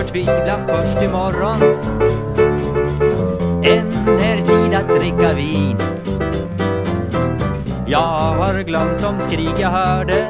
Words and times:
förtvivla 0.00 0.58
först 0.68 1.02
imorgon. 1.02 1.62
Än 3.64 4.08
är 4.18 4.36
tid 4.46 4.74
att 4.74 4.88
dricka 4.88 5.34
vin. 5.34 5.76
Jag 7.86 8.34
har 8.34 8.62
glömt 8.62 9.02
de 9.02 9.20
skrik 9.20 9.54
jag 9.58 9.68
hörde. 9.68 10.26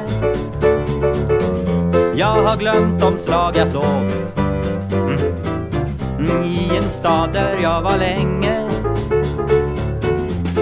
Jag 2.15 2.43
har 2.43 2.57
glömt 2.57 3.01
de 3.01 3.19
slag 3.19 3.57
jag 3.57 3.69
såg. 3.69 4.11
Mm. 4.93 5.19
mm. 6.19 6.45
I 6.45 6.77
en 6.77 6.91
stad 6.91 7.31
där 7.33 7.59
jag 7.63 7.83
var 7.83 7.97
länge 7.99 8.61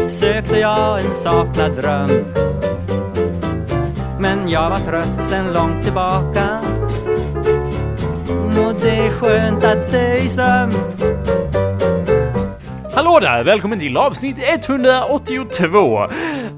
sökte 0.08 0.58
jag 0.58 1.00
en 1.00 1.14
saknad 1.22 1.72
dröm. 1.76 2.10
Men 4.20 4.48
jag 4.48 4.70
var 4.70 4.78
trött 4.78 5.28
sen 5.30 5.52
långt 5.52 5.84
tillbaka 5.84 6.57
och 8.58 8.74
det 8.80 8.90
är 8.90 9.10
skönt 9.10 9.64
att 9.64 9.92
dö 9.92 10.14
i 10.14 10.28
sömn. 10.28 10.72
Hallå 12.94 13.18
där! 13.20 13.44
Välkommen 13.44 13.78
till 13.78 13.96
avsnitt 13.96 14.38
182 14.38 16.08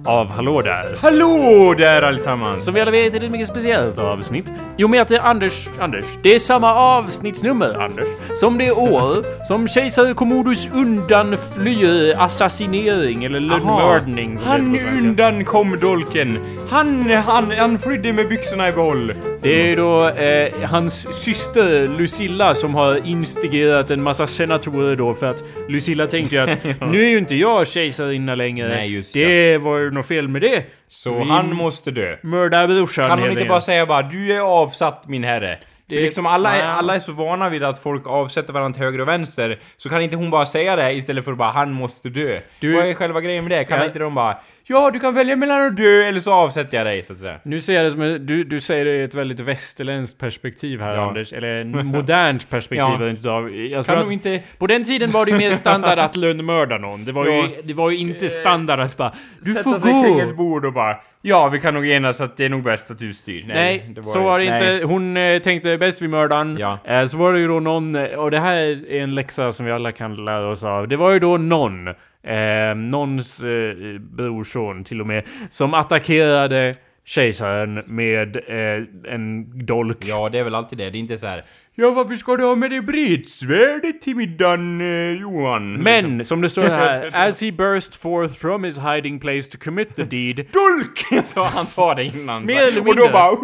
av 0.04 0.26
Hallå 0.26 0.62
där! 0.62 0.96
Hallå 1.02 1.74
där 1.78 2.02
allesammans! 2.02 2.64
Som 2.64 2.74
vi 2.74 2.80
alla 2.80 2.90
vet 2.90 3.14
är 3.14 3.20
det 3.20 3.26
ett 3.26 3.32
mycket 3.32 3.48
speciellt 3.48 3.98
avsnitt. 3.98 4.52
Jo, 4.76 4.88
med 4.88 5.02
att 5.02 5.08
det 5.08 5.16
är 5.16 5.20
Anders, 5.20 5.68
Anders. 5.80 6.04
Det 6.22 6.34
är 6.34 6.38
samma 6.38 6.74
avsnittsnummer, 6.74 7.74
Anders. 7.74 8.06
Som 8.34 8.58
det 8.58 8.72
år 8.72 9.44
som 9.44 9.68
kejsar 9.68 10.14
Commodus 10.14 10.68
undanfly 10.74 12.12
assassinering 12.12 13.24
eller 13.24 13.40
lönnmördning. 13.40 14.36
det 14.36 14.44
Han 14.44 14.78
undankom 14.78 15.78
dolken. 15.80 16.38
Han, 16.70 17.10
han, 17.10 17.50
han 17.50 17.78
flydde 17.78 18.12
med 18.12 18.28
byxorna 18.28 18.68
i 18.68 18.72
behåll. 18.72 19.12
Det 19.42 19.70
är 19.72 19.76
då 19.76 20.08
eh, 20.08 20.68
hans 20.70 21.22
syster 21.24 21.88
Lucilla 21.88 22.54
som 22.54 22.74
har 22.74 23.06
instigerat 23.06 23.90
en 23.90 24.02
massa 24.02 24.26
senatorer 24.26 24.96
då 24.96 25.14
för 25.14 25.26
att 25.30 25.42
Lucilla 25.68 26.06
tänkte 26.06 26.34
ju 26.36 26.42
att 26.42 26.64
nu 26.80 27.02
är 27.04 27.08
ju 27.08 27.18
inte 27.18 27.36
jag 27.36 27.66
kejsarinna 27.68 28.34
längre. 28.34 28.68
Nej, 28.68 28.92
just 28.92 29.14
det. 29.14 29.58
var 29.58 29.78
ju 29.78 29.90
något 29.90 30.06
fel 30.06 30.28
med 30.28 30.42
det. 30.42 30.64
Så 30.88 31.14
Vi 31.18 31.24
han 31.24 31.54
måste 31.56 31.90
dö. 31.90 32.16
mördar 32.22 32.66
brorsan 32.68 33.08
Kan 33.08 33.18
hon 33.18 33.30
inte 33.30 33.44
bara 33.44 33.60
säga 33.60 33.86
bara 33.86 34.02
du 34.02 34.32
är 34.32 34.40
avsatt 34.40 35.08
min 35.08 35.24
herre? 35.24 35.58
För 35.88 35.96
Det- 35.96 36.02
liksom 36.02 36.26
alla, 36.26 36.56
är, 36.56 36.66
alla 36.66 36.94
är 36.94 37.00
så 37.00 37.12
vana 37.12 37.48
vid 37.48 37.62
att 37.64 37.78
folk 37.78 38.06
avsätter 38.06 38.52
varandra 38.52 38.76
till 38.76 38.84
höger 38.84 39.00
och 39.00 39.08
vänster, 39.08 39.58
så 39.76 39.88
kan 39.88 40.02
inte 40.02 40.16
hon 40.16 40.30
bara 40.30 40.46
säga 40.46 40.76
det 40.76 40.92
istället 40.92 41.24
för 41.24 41.32
att 41.32 41.38
bara 41.38 41.50
han 41.50 41.72
måste 41.72 42.08
dö? 42.08 42.38
Du- 42.60 42.74
Vad 42.76 42.86
är 42.86 42.94
själva 42.94 43.20
grejen 43.20 43.44
med 43.44 43.58
det? 43.58 43.64
Kan 43.64 43.78
Ja. 43.78 43.84
inte 43.86 43.98
de 43.98 44.14
bara 44.14 44.36
ja, 44.70 44.90
du 44.90 45.00
kan 45.00 45.14
välja 45.14 45.36
mellan 45.36 45.66
att 45.66 45.76
dö 45.76 46.02
eller 46.04 46.20
så 46.20 46.32
avsätter 46.32 46.76
jag 46.78 46.86
dig 46.86 47.02
så 47.02 47.12
att 47.12 47.18
säga. 47.18 47.40
Nu 47.42 47.60
ser 47.60 47.74
jag 47.74 47.84
det 47.84 47.90
som 47.90 48.02
en, 48.02 48.26
du, 48.26 48.44
du 48.44 48.60
säger 48.60 48.84
det 48.84 48.90
i 48.96 49.02
ett 49.02 49.14
väldigt 49.14 49.40
västerländskt 49.40 50.18
perspektiv 50.18 50.80
här 50.80 50.94
Ja. 50.96 51.08
Anders, 51.08 51.32
eller 51.32 51.64
modernt 51.84 52.50
perspektiv 52.50 53.18
Ja. 53.22 53.48
Jag 53.48 53.86
tror 53.86 53.94
Kan 53.94 54.04
att 54.04 54.10
inte... 54.12 54.42
På 54.58 54.66
den 54.66 54.84
tiden 54.84 55.10
var 55.10 55.24
det 55.26 55.30
ju 55.32 55.38
mer 55.38 55.52
standard 55.52 55.98
att 55.98 56.16
lönnmörda 56.16 56.78
någon. 56.78 57.04
Det 57.04 57.12
var 57.12 57.26
ju, 57.26 57.32
Ja. 57.32 57.48
det 57.64 57.74
var 57.74 57.90
ju 57.90 57.96
inte 57.96 58.28
standard 58.28 58.80
att 58.80 58.96
bara 58.96 59.12
Du 59.40 59.52
sätta 59.52 59.70
får 59.70 59.78
sig 59.78 60.04
kring 60.04 60.14
gå! 60.14 60.20
ett 60.20 60.36
bord 60.36 60.64
och 60.64 60.72
bara 60.72 60.96
Ja, 61.22 61.48
vi 61.48 61.60
kan 61.60 61.74
nog 61.74 61.86
enas 61.88 62.20
att 62.20 62.36
det 62.36 62.44
är 62.44 62.48
nog 62.48 62.62
bäst 62.62 62.90
att 62.90 62.98
du 62.98 63.14
styr. 63.14 63.44
Nej, 63.46 63.86
det 63.96 64.04
så 64.04 64.22
var 64.22 64.38
det 64.38 64.50
nej. 64.50 64.74
inte. 64.74 64.86
Hon 64.86 65.16
eh, 65.16 65.38
tänkte 65.38 65.78
bäst 65.78 66.02
vid 66.02 66.10
mördaren. 66.10 66.56
Ja. 66.60 66.78
Eh, 66.84 67.04
så 67.06 67.16
var 67.16 67.32
det 67.32 67.38
ju 67.38 67.48
då 67.48 67.60
någon, 67.60 67.94
eh, 67.94 68.04
och 68.04 68.30
det 68.30 68.38
här 68.40 68.56
är 68.56 69.00
en 69.00 69.14
läxa 69.14 69.52
som 69.52 69.66
vi 69.66 69.72
alla 69.72 69.92
kan 69.92 70.24
lära 70.24 70.48
oss 70.50 70.64
av. 70.64 70.88
Det 70.88 70.96
var 70.96 71.10
ju 71.10 71.18
då 71.18 71.36
någon, 71.36 71.88
eh, 72.22 72.74
någons 72.74 73.44
eh, 73.44 73.98
brorson 73.98 74.84
till 74.84 75.00
och 75.00 75.06
med, 75.06 75.24
som 75.48 75.74
attackerade 75.74 76.72
kejsaren 77.04 77.74
med 77.86 78.36
eh, 78.36 79.12
en 79.14 79.52
dolk. 79.66 79.98
Ja, 80.00 80.28
det 80.28 80.38
är 80.38 80.44
väl 80.44 80.54
alltid 80.54 80.78
det. 80.78 80.90
Det 80.90 80.98
är 80.98 81.00
inte 81.00 81.18
så 81.18 81.26
här. 81.26 81.44
Ja, 81.74 81.90
varför 81.90 82.16
ska 82.16 82.36
du 82.36 82.44
ha 82.44 82.54
med 82.54 82.70
dig 82.70 82.80
bredsvärdet 82.80 84.00
till 84.00 84.16
middagen, 84.16 84.80
eh, 84.80 85.20
Johan? 85.20 85.72
Men, 85.74 86.24
som 86.24 86.40
det 86.40 86.48
står 86.48 86.62
här, 86.62 87.10
as 87.28 87.42
he 87.42 87.52
burst 87.52 87.96
forth 88.02 88.34
from 88.34 88.64
his 88.64 88.78
hiding 88.78 89.20
place 89.20 89.50
to 89.50 89.58
commit 89.64 89.96
the 89.96 90.02
deed. 90.02 90.36
Dolk! 90.52 91.24
Så 91.26 91.42
han 91.42 91.66
sa 91.66 91.94
det 91.94 92.04
innan. 92.04 92.44
Mer 92.46 92.60
eller 92.66 92.78
Och 92.80 92.84
då 92.84 92.92
mindre. 93.02 93.12
bara... 93.12 93.36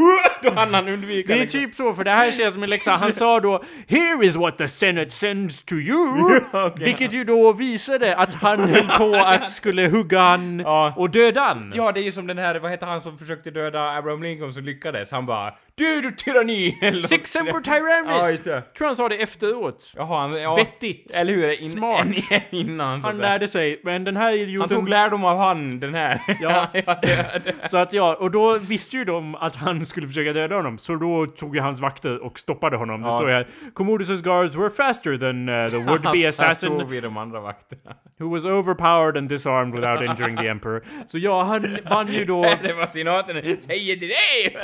Då 0.43 0.51
hann 0.55 0.75
han 0.75 0.89
undvika 0.89 1.33
Det 1.33 1.39
är 1.39 1.41
liksom. 1.41 1.61
typ 1.61 1.75
så, 1.75 1.93
för 1.93 2.05
det 2.05 2.11
här 2.11 2.31
känns 2.33 2.55
som 2.55 2.63
en 2.63 2.71
läxa. 2.71 2.91
Han 2.91 3.13
sa 3.13 3.41
då 3.41 3.63
“Here 3.89 4.27
is 4.27 4.37
what 4.37 4.59
the 4.59 4.69
Senate 4.69 5.11
sends 5.11 5.63
to 5.63 5.75
you” 5.75 6.41
Vilket 6.77 7.13
ju 7.13 7.25
då 7.25 7.53
visade 7.53 8.17
att 8.17 8.35
han 8.35 8.61
höll 8.61 8.89
på 8.99 9.15
att 9.17 9.51
skulle 9.51 9.89
hugga 9.89 10.21
han 10.21 10.59
Ja. 10.61 10.93
och 10.97 11.11
döda 11.11 11.41
han. 11.41 11.73
Ja, 11.77 11.93
det 11.93 12.01
är 12.01 12.05
ju 12.05 12.13
som 12.13 12.27
den 12.27 12.39
här, 12.39 12.59
vad 12.59 12.71
heter 12.71 12.87
han 12.87 13.01
som 13.01 13.19
försökte 13.19 13.51
döda 13.51 13.97
Abraham 13.97 14.23
Lincoln 14.23 14.53
som 14.53 14.65
lyckades? 14.65 15.11
Han 15.11 15.27
bara 15.27 15.53
Du, 15.79 16.01
du 16.01 16.11
tyranni! 16.13 16.79
Eller 16.83 17.01
Six 17.01 17.11
något. 17.11 17.29
Semper 17.29 17.53
Ja, 17.55 17.61
Tyrannis! 17.61 18.45
det. 18.45 18.63
Tror 18.79 18.87
han 18.87 18.97
sa 18.97 19.09
det 19.09 19.15
efteråt. 19.23 19.93
Jaha, 19.97 20.21
han... 20.21 20.41
Ja, 20.41 20.55
Vettigt. 20.55 21.15
Eller 21.17 21.33
hur? 21.33 21.63
In, 21.63 21.71
Smart. 21.71 22.07
En, 22.31 22.41
innan, 22.51 23.03
så 23.03 23.09
Han 23.09 23.17
säga. 23.17 23.29
lärde 23.29 23.49
sig, 23.49 23.81
men 23.85 24.05
den 24.05 24.17
här 24.17 24.25
Han 24.25 24.35
idioten... 24.35 24.69
tog 24.77 24.89
lärdom 24.89 25.25
av 25.25 25.39
han, 25.39 25.81
den 25.81 25.95
här. 25.95 26.21
Ja. 26.41 26.67
Så 27.65 27.79
att 27.79 27.93
ja, 27.93 28.15
och 28.21 28.31
då 28.31 28.59
visste 28.59 28.97
ju 28.97 29.05
de 29.05 29.35
att 29.35 29.57
han 29.57 29.87
skulle 29.87 30.07
försöka 30.07 30.33
döda 30.33 30.57
honom. 30.57 30.79
Så 30.79 30.95
då 30.95 31.27
tog 31.27 31.55
ju 31.57 31.61
hans 31.63 31.81
vakter 31.81 32.23
och 32.25 32.39
stoppade 32.39 32.77
honom. 32.77 33.01
Det 33.01 33.07
Ja. 33.07 33.11
står 33.11 33.29
ju 33.29 33.35
här 33.35 33.47
Commodus' 33.75 34.23
guards 34.23 34.57
were 34.57 34.71
faster 34.71 35.17
than 35.19 35.49
uh, 35.49 35.67
the 35.69 35.77
would-be 35.77 36.29
assassin 36.29 36.81
Så 36.81 36.87
vi 36.87 37.01
de 37.01 37.17
andra 37.17 37.41
vakterna. 37.41 37.95
who 38.19 38.31
was 38.35 38.45
overpowered 38.45 39.17
and 39.17 39.29
disarmed 39.29 39.75
without 39.75 40.01
injuring 40.03 40.37
the 40.37 40.49
emperor. 40.49 40.83
Så 41.07 41.19
ja, 41.19 41.43
han 41.43 41.77
vann 41.91 42.13
ju 42.13 42.25
då... 42.25 42.43
det 42.63 42.73
var 42.73 42.87
senaten 42.87 43.43
säger 43.61 43.97
till 43.97 44.09
dig! 44.09 44.57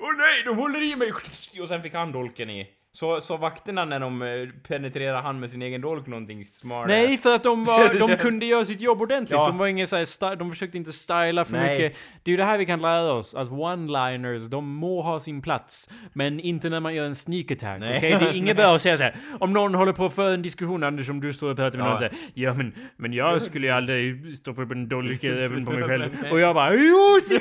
Åh 0.00 0.08
nej, 0.18 0.42
de 0.44 0.53
håller 0.54 0.82
i 0.82 0.96
mig! 0.96 1.12
Och 1.60 1.68
sen 1.68 1.82
fick 1.82 1.94
han 1.94 2.12
dolken 2.12 2.50
i. 2.50 2.66
Så, 2.96 3.20
så 3.20 3.36
vakterna 3.36 3.84
när 3.84 4.00
de 4.00 4.22
eh, 4.22 4.28
penetrerar 4.68 5.22
han 5.22 5.40
med 5.40 5.50
sin 5.50 5.62
egen 5.62 5.80
dolk 5.80 6.06
någonting 6.06 6.44
smart? 6.44 6.88
Nej, 6.88 7.18
för 7.18 7.34
att 7.34 7.42
de, 7.42 7.64
var, 7.64 7.94
de 8.08 8.16
kunde 8.20 8.46
göra 8.46 8.64
sitt 8.64 8.80
jobb 8.80 9.00
ordentligt. 9.02 9.30
Ja. 9.30 9.46
De 9.46 9.56
var 9.58 9.66
ingen 9.66 9.86
så 9.86 9.96
här 9.96 10.04
sta- 10.04 10.36
de 10.36 10.50
försökte 10.50 10.78
inte 10.78 10.92
styla 10.92 11.44
för 11.44 11.52
Nej. 11.52 11.72
mycket. 11.82 11.98
Det 12.22 12.30
är 12.30 12.32
ju 12.32 12.36
det 12.36 12.44
här 12.44 12.58
vi 12.58 12.66
kan 12.66 12.82
lära 12.82 13.12
oss, 13.12 13.34
att 13.34 13.48
one-liners, 13.48 14.48
de 14.48 14.68
må 14.68 15.02
ha 15.02 15.20
sin 15.20 15.42
plats. 15.42 15.90
Men 16.12 16.40
inte 16.40 16.68
när 16.70 16.80
man 16.80 16.94
gör 16.94 17.04
en 17.06 17.14
sneak 17.16 17.50
attack, 17.50 17.80
Nej. 17.80 17.96
okej? 17.98 18.16
Det 18.20 18.26
är 18.28 18.32
inget 18.34 18.56
bra 18.56 18.74
att 18.74 18.80
säga 18.80 18.96
så 18.96 19.02
här. 19.02 19.16
Om 19.40 19.52
någon 19.52 19.74
håller 19.74 19.92
på 19.92 20.10
för 20.10 20.34
en 20.34 20.42
diskussion, 20.42 20.82
Anders, 20.84 21.06
som 21.06 21.20
du 21.20 21.32
står 21.32 21.50
och 21.50 21.56
pratar 21.56 21.78
med 21.78 21.86
Ja. 21.86 21.90
någon 21.90 21.98
säger 21.98 22.14
Ja 22.34 22.54
men, 22.54 22.74
men 22.96 23.12
jag 23.12 23.42
skulle 23.42 23.66
ju 23.66 23.72
aldrig 23.72 24.32
stoppa 24.32 24.62
upp 24.62 24.70
en 24.72 24.88
dolk 24.88 25.24
även 25.24 25.64
på 25.66 25.72
mig 25.72 25.82
själv. 25.88 26.04
Och 26.30 26.40
jag 26.40 26.54
bara 26.54 26.74
Jo, 26.74 27.18
ser 27.28 27.38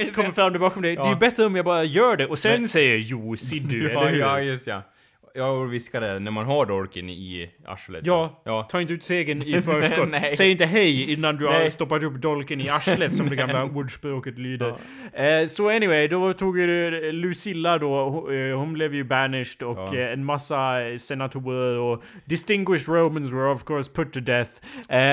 du! 0.00 0.06
Så 0.06 0.14
kommer 0.14 0.30
fram 0.30 0.52
där 0.52 0.60
bakom 0.60 0.82
dig. 0.82 0.96
Det 0.96 1.02
är 1.02 1.04
ju 1.04 1.10
Ja. 1.10 1.16
bättre 1.16 1.44
om 1.46 1.56
jag 1.56 1.64
bara 1.64 1.84
gör 1.84 2.16
det 2.16 2.26
och 2.26 2.38
sen 2.38 2.68
säger 2.68 2.96
Jo, 2.98 3.36
ser 3.36 3.60
du, 3.60 3.92
Ja, 3.92 4.00
eller 4.08 4.40
hur? 4.42 4.65
Ja, 4.66 4.74
just 4.74 4.86
ja. 4.86 4.95
Jag 5.36 5.66
viskade 5.66 6.18
när 6.18 6.30
man 6.30 6.44
har 6.46 6.66
dolken 6.66 7.08
i 7.10 7.50
arslet. 7.66 8.06
Ja, 8.06 8.42
ja. 8.44 8.62
ta 8.62 8.80
inte 8.80 8.92
ut 8.92 9.04
segern 9.04 9.42
i 9.42 9.60
förskott. 9.62 10.08
Säg 10.36 10.50
inte 10.50 10.64
hej 10.66 11.12
innan 11.12 11.36
du 11.36 11.46
har 11.46 11.68
stoppat 11.68 12.02
upp 12.02 12.14
dolken 12.14 12.60
i 12.60 12.68
arslet 12.70 13.14
som 13.14 13.28
det 13.30 13.36
gamla 13.36 13.64
ordspråket 13.64 14.38
lyder. 14.38 14.74
Eh, 15.12 15.46
Så 15.46 15.70
anyway, 15.70 16.08
då 16.08 16.32
tog 16.32 16.58
ju 16.58 16.90
Lucilla 17.12 17.78
då, 17.78 18.08
hon, 18.08 18.50
eh, 18.50 18.56
hon 18.58 18.72
blev 18.72 18.94
ju 18.94 19.04
banished 19.04 19.62
och 19.62 19.78
Ja. 19.94 19.98
eh, 19.98 20.12
en 20.12 20.24
massa 20.24 20.74
senatorer 20.98 21.78
och 21.78 22.02
distinguished 22.24 22.88
romans 22.94 23.30
were 23.32 23.50
of 23.50 23.64
course 23.64 23.90
put 23.92 24.12
to 24.12 24.20
death. 24.20 24.50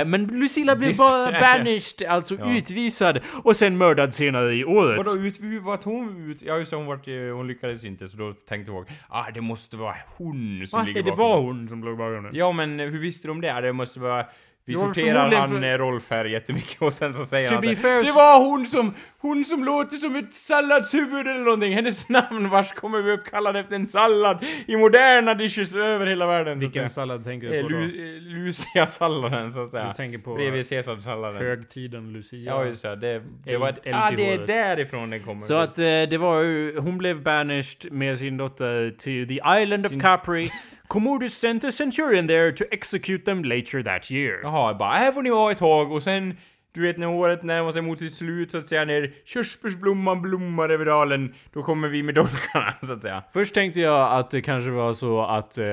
Men 0.05 0.27
Lucilla 0.27 0.75
blev 0.75 0.89
Dis- 0.91 0.97
bara 0.97 1.31
banished, 1.39 2.07
alltså 2.09 2.35
Ja. 2.39 2.57
utvisad 2.57 3.19
och 3.43 3.55
sen 3.55 3.77
mördad 3.77 4.13
senare 4.13 4.53
i 4.53 4.65
året. 4.65 4.97
Vadå, 4.97 5.17
ut, 5.21 5.39
vart 5.63 5.83
hon 5.83 6.31
ut? 6.31 6.41
Ja 6.41 6.57
just 6.57 6.69
det, 6.71 6.77
hon, 6.77 6.85
vart, 6.85 7.05
hon 7.07 7.47
lyckades 7.47 7.83
inte 7.83 8.07
så 8.07 8.17
då 8.17 8.33
tänkte 8.33 8.71
jag 8.71 8.85
ah 9.09 9.25
det 9.33 9.41
måste 9.41 9.77
vara 9.77 9.95
hon 10.17 10.67
som 10.67 10.79
Va? 10.79 10.85
ligger 10.85 11.03
Det 11.03 11.11
bakom. 11.11 11.25
var 11.29 11.41
hon 11.41 11.69
som 11.69 11.83
låg 11.83 11.97
bakom 11.97 12.23
det. 12.23 12.37
Ja 12.37 12.51
men 12.51 12.79
hur 12.79 12.99
visste 12.99 13.27
de 13.27 13.41
det? 13.41 13.61
Det 13.61 13.73
måste 13.73 13.99
vara... 13.99 14.25
Vi 14.65 14.73
sorterar 14.73 15.31
han 15.31 15.49
för-. 15.49 15.77
Rolf 15.77 16.09
här 16.09 16.25
jättemycket 16.25 16.81
och 16.81 16.93
sen 16.93 17.13
så 17.13 17.25
säger 17.25 17.49
To 17.49 17.55
han 17.55 17.69
att 17.69 17.77
fair 17.79 18.03
det 18.03 18.11
var 18.11 18.39
hon 18.49 18.65
som, 18.65 18.93
hon 19.17 19.45
som 19.45 19.63
låter 19.63 19.97
som 19.97 20.15
ett 20.15 20.33
salladshuvud 20.33 21.27
eller 21.27 21.43
någonting. 21.43 21.73
Hennes 21.73 22.09
namn 22.09 22.49
vars 22.49 22.71
kommer 22.73 23.01
vi 23.01 23.11
uppkallad 23.11 23.57
efter 23.57 23.75
en 23.75 23.87
sallad 23.87 24.43
i 24.67 24.75
moderna 24.75 25.33
dishes 25.33 25.75
över 25.75 26.05
hela 26.05 26.27
världen. 26.27 26.59
Vilken 26.59 26.89
sallad 26.89 27.23
tänker 27.23 27.47
Eh, 27.47 27.53
du 27.53 27.61
på 27.63 27.69
då? 27.69 27.75
Lu- 27.75 28.17
eh, 28.17 28.21
Lucia-salladen 28.21 29.51
så 29.51 29.63
att 29.63 29.69
säga. 29.69 29.87
Du 29.87 29.93
tänker 29.93 30.17
på 30.17 30.35
Bredvid 30.35 30.69
Caesarsalladen. 30.69 31.41
högtiden 31.41 32.13
Lucia? 32.13 32.39
Ja 32.51 32.65
just 32.65 32.81
det, 32.83 32.95
det, 32.95 33.21
det 33.45 33.57
var... 33.57 33.67
eld 33.67 33.79
ah, 33.93 34.11
det 34.17 34.33
är 34.33 34.47
därifrån 34.47 35.09
den 35.09 35.23
kommer. 35.23 35.39
Så 35.39 35.55
att 35.55 35.79
eh, 35.79 35.83
det 35.85 36.17
var 36.17 36.79
hon 36.81 36.97
blev 36.97 37.23
banished 37.23 37.91
med 37.91 38.17
sin 38.19 38.37
dotter 38.37 38.95
till 38.97 39.27
the 39.27 39.61
island 39.61 39.85
Sin- 39.85 39.97
of 39.97 40.01
Capri. 40.01 40.45
Commodus 40.87 41.33
sent 41.33 41.63
a 41.63 41.71
centurion 41.71 42.27
there 42.27 42.51
to 42.51 42.63
execute 42.71 43.25
them 43.25 43.43
later 43.43 43.83
that 43.83 44.11
year. 44.11 44.39
Jaha, 44.43 44.73
bara 44.73 44.93
här 44.93 45.11
får 45.11 45.21
ni 45.21 45.29
vara 45.29 45.51
ett 45.51 45.57
tag 45.57 45.91
och 45.91 46.03
sen 46.03 46.37
du 46.73 46.81
vet 46.81 46.97
när 46.97 47.07
året 47.07 47.43
närmar 47.43 47.71
sig 47.71 47.81
mot 47.81 47.99
sitt 47.99 48.13
slut 48.13 48.51
så 48.51 48.57
att 48.57 48.67
säga 48.67 48.85
när 48.85 49.13
körsbärsblomman 49.25 50.21
blommar 50.21 50.69
över 50.69 50.85
dalen 50.85 51.33
då 51.53 51.63
kommer 51.63 51.87
vi 51.87 52.03
med 52.03 52.15
dolkarna 52.15 52.73
så 52.83 52.93
att 52.93 53.01
säga. 53.01 53.23
Först 53.33 53.53
tänkte 53.53 53.81
jag 53.81 54.19
att 54.19 54.31
det 54.31 54.41
kanske 54.41 54.71
var 54.71 54.93
så 54.93 55.21
att 55.21 55.57
eh, 55.57 55.65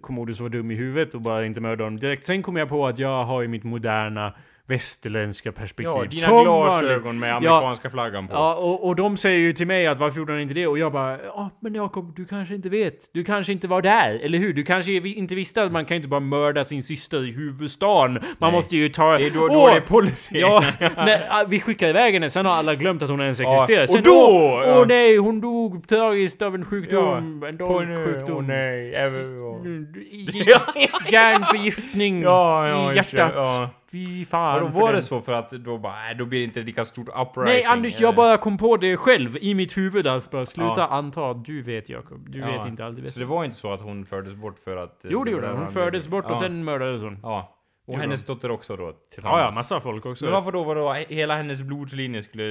Commodus 0.00 0.40
var 0.40 0.48
dum 0.48 0.70
i 0.70 0.74
huvudet 0.74 1.14
och 1.14 1.20
bara 1.20 1.46
inte 1.46 1.60
mördade 1.60 1.84
honom 1.84 1.98
direkt. 1.98 2.24
Sen 2.24 2.42
kom 2.42 2.56
jag 2.56 2.68
på 2.68 2.86
att 2.86 2.98
jag 2.98 3.24
har 3.24 3.42
ju 3.42 3.48
mitt 3.48 3.64
moderna 3.64 4.34
västerländska 4.72 5.52
perspektiv. 5.52 5.92
Ja, 5.96 6.04
dina 6.10 6.28
Som 6.28 6.46
vanligt. 6.46 6.80
glasögon 6.90 7.18
med 7.18 7.28
Ja. 7.30 7.36
amerikanska 7.36 7.90
flaggan 7.90 8.28
på. 8.28 8.34
Ja, 8.34 8.54
och, 8.54 8.86
och 8.86 8.96
de 8.96 9.16
säger 9.16 9.38
ju 9.38 9.52
till 9.52 9.66
mig 9.66 9.86
att 9.86 9.98
varför 9.98 10.18
gjorde 10.18 10.32
han 10.32 10.40
inte 10.42 10.54
det? 10.54 10.66
Och 10.66 10.78
jag 10.78 10.92
bara, 10.92 11.18
ja 11.22 11.50
men 11.60 11.74
Jakob, 11.74 12.16
du 12.16 12.24
kanske 12.24 12.54
inte 12.54 12.68
vet. 12.68 13.10
Du 13.14 13.24
kanske 13.24 13.52
inte 13.52 13.68
var 13.68 13.82
där, 13.82 14.20
eller 14.24 14.38
hur? 14.38 14.52
Du 14.52 14.62
kanske 14.62 14.92
inte 14.92 15.34
visste 15.34 15.62
att 15.62 15.72
man 15.72 15.84
kan 15.84 15.96
inte 15.96 16.08
bara 16.08 16.20
mörda 16.20 16.64
sin 16.64 16.82
syster 16.82 17.28
i 17.28 17.32
huvudstaden. 17.32 18.12
Man 18.12 18.22
Nej. 18.38 18.52
måste 18.52 18.76
ju 18.76 18.88
ta... 18.88 19.18
Det 19.18 19.26
är 19.26 19.30
då 19.30 19.40
Åh! 19.50 19.52
dålig 19.68 19.86
policy. 19.86 20.38
Ja, 20.38 20.64
nej, 20.96 21.26
ah, 21.30 21.44
vi 21.48 21.60
skickar 21.60 21.88
iväg 21.88 22.14
henne, 22.14 22.30
sen 22.30 22.46
har 22.46 22.52
alla 22.52 22.74
glömt 22.74 23.02
att 23.02 23.10
hon 23.10 23.20
ens 23.20 23.40
Ja, 23.40 23.54
existerar. 23.54 23.82
och 23.82 23.88
Sen, 23.90 24.02
då, 24.02 24.10
åh, 24.10 24.68
ja. 24.68 24.80
åh 24.80 24.86
nej, 24.86 25.16
hon 25.16 25.40
dog 25.40 25.88
tragiskt 25.88 26.42
av 26.42 26.54
en 26.54 26.64
sjukdom. 26.64 27.42
en 27.42 27.58
På 27.58 27.80
nu, 27.80 28.04
sjukdom. 28.06 28.36
åh 28.36 28.42
nej, 28.42 28.94
även- 28.94 29.42
Ja, 30.42 30.60
ja, 32.68 32.92
i 32.92 32.96
hjärtat. 32.96 33.72
Fy 33.92 34.24
fan 34.24 34.54
Och 34.54 34.60
då 34.66 34.72
för 34.72 34.80
var 34.80 34.92
det 34.92 35.02
så 35.02 35.20
för 35.20 35.32
att 35.32 35.50
då 35.50 35.78
bara, 35.78 35.92
nej, 35.94 36.14
då 36.14 36.24
blir 36.26 36.38
det 36.38 36.44
inte 36.44 36.60
lika 36.60 36.84
stort 36.84 37.08
uprising. 37.08 37.44
Nej 37.44 37.64
Anders, 37.64 37.92
jag 38.00 38.02
eller? 38.08 38.16
bara 38.16 38.36
kom 38.36 38.58
på 38.58 38.76
det 38.76 38.96
själv 38.96 39.36
i 39.40 39.54
mitt 39.54 39.76
huvud 39.76 40.06
att 40.06 40.30
bara 40.30 40.46
sluta 40.46 40.72
Ja. 40.76 40.86
anta 40.88 41.34
du 41.34 41.62
vet 41.62 41.88
Jakob. 41.88 42.30
Du 42.30 42.38
Ja. 42.38 42.46
vet 42.46 42.66
inte 42.66 42.84
alltid 42.84 43.12
Så 43.12 43.20
det 43.20 43.26
var 43.26 43.44
inte 43.44 43.56
så 43.56 43.72
att 43.72 43.82
hon 43.82 44.04
fördes 44.06 44.34
bort 44.34 44.58
för 44.58 44.76
att... 44.76 45.04
eh, 45.04 45.10
Jo 45.14 45.24
det 45.24 45.30
gjorde 45.30 45.46
hon. 45.48 45.56
Hon 45.58 45.68
fördes 45.68 46.08
bort 46.08 46.30
och 46.30 46.36
sen 46.36 46.64
mördades 46.64 47.02
hon. 47.02 47.18
Ja. 47.22 47.58
Och 47.86 47.92
Gjorde 47.92 48.02
hennes 48.02 48.24
dotter 48.24 48.50
också 48.50 48.76
då, 48.76 48.92
tillsammans. 49.12 49.40
Ja, 49.40 49.44
ja, 49.46 49.50
massa 49.54 49.80
folk 49.80 50.06
också. 50.06 50.24
Men 50.24 50.34
varför 50.34 50.52
då, 50.52 50.64
vadå? 50.64 50.92
Hela 50.92 51.34
hennes 51.36 51.62
blodslinje 51.62 52.22
skulle 52.22 52.44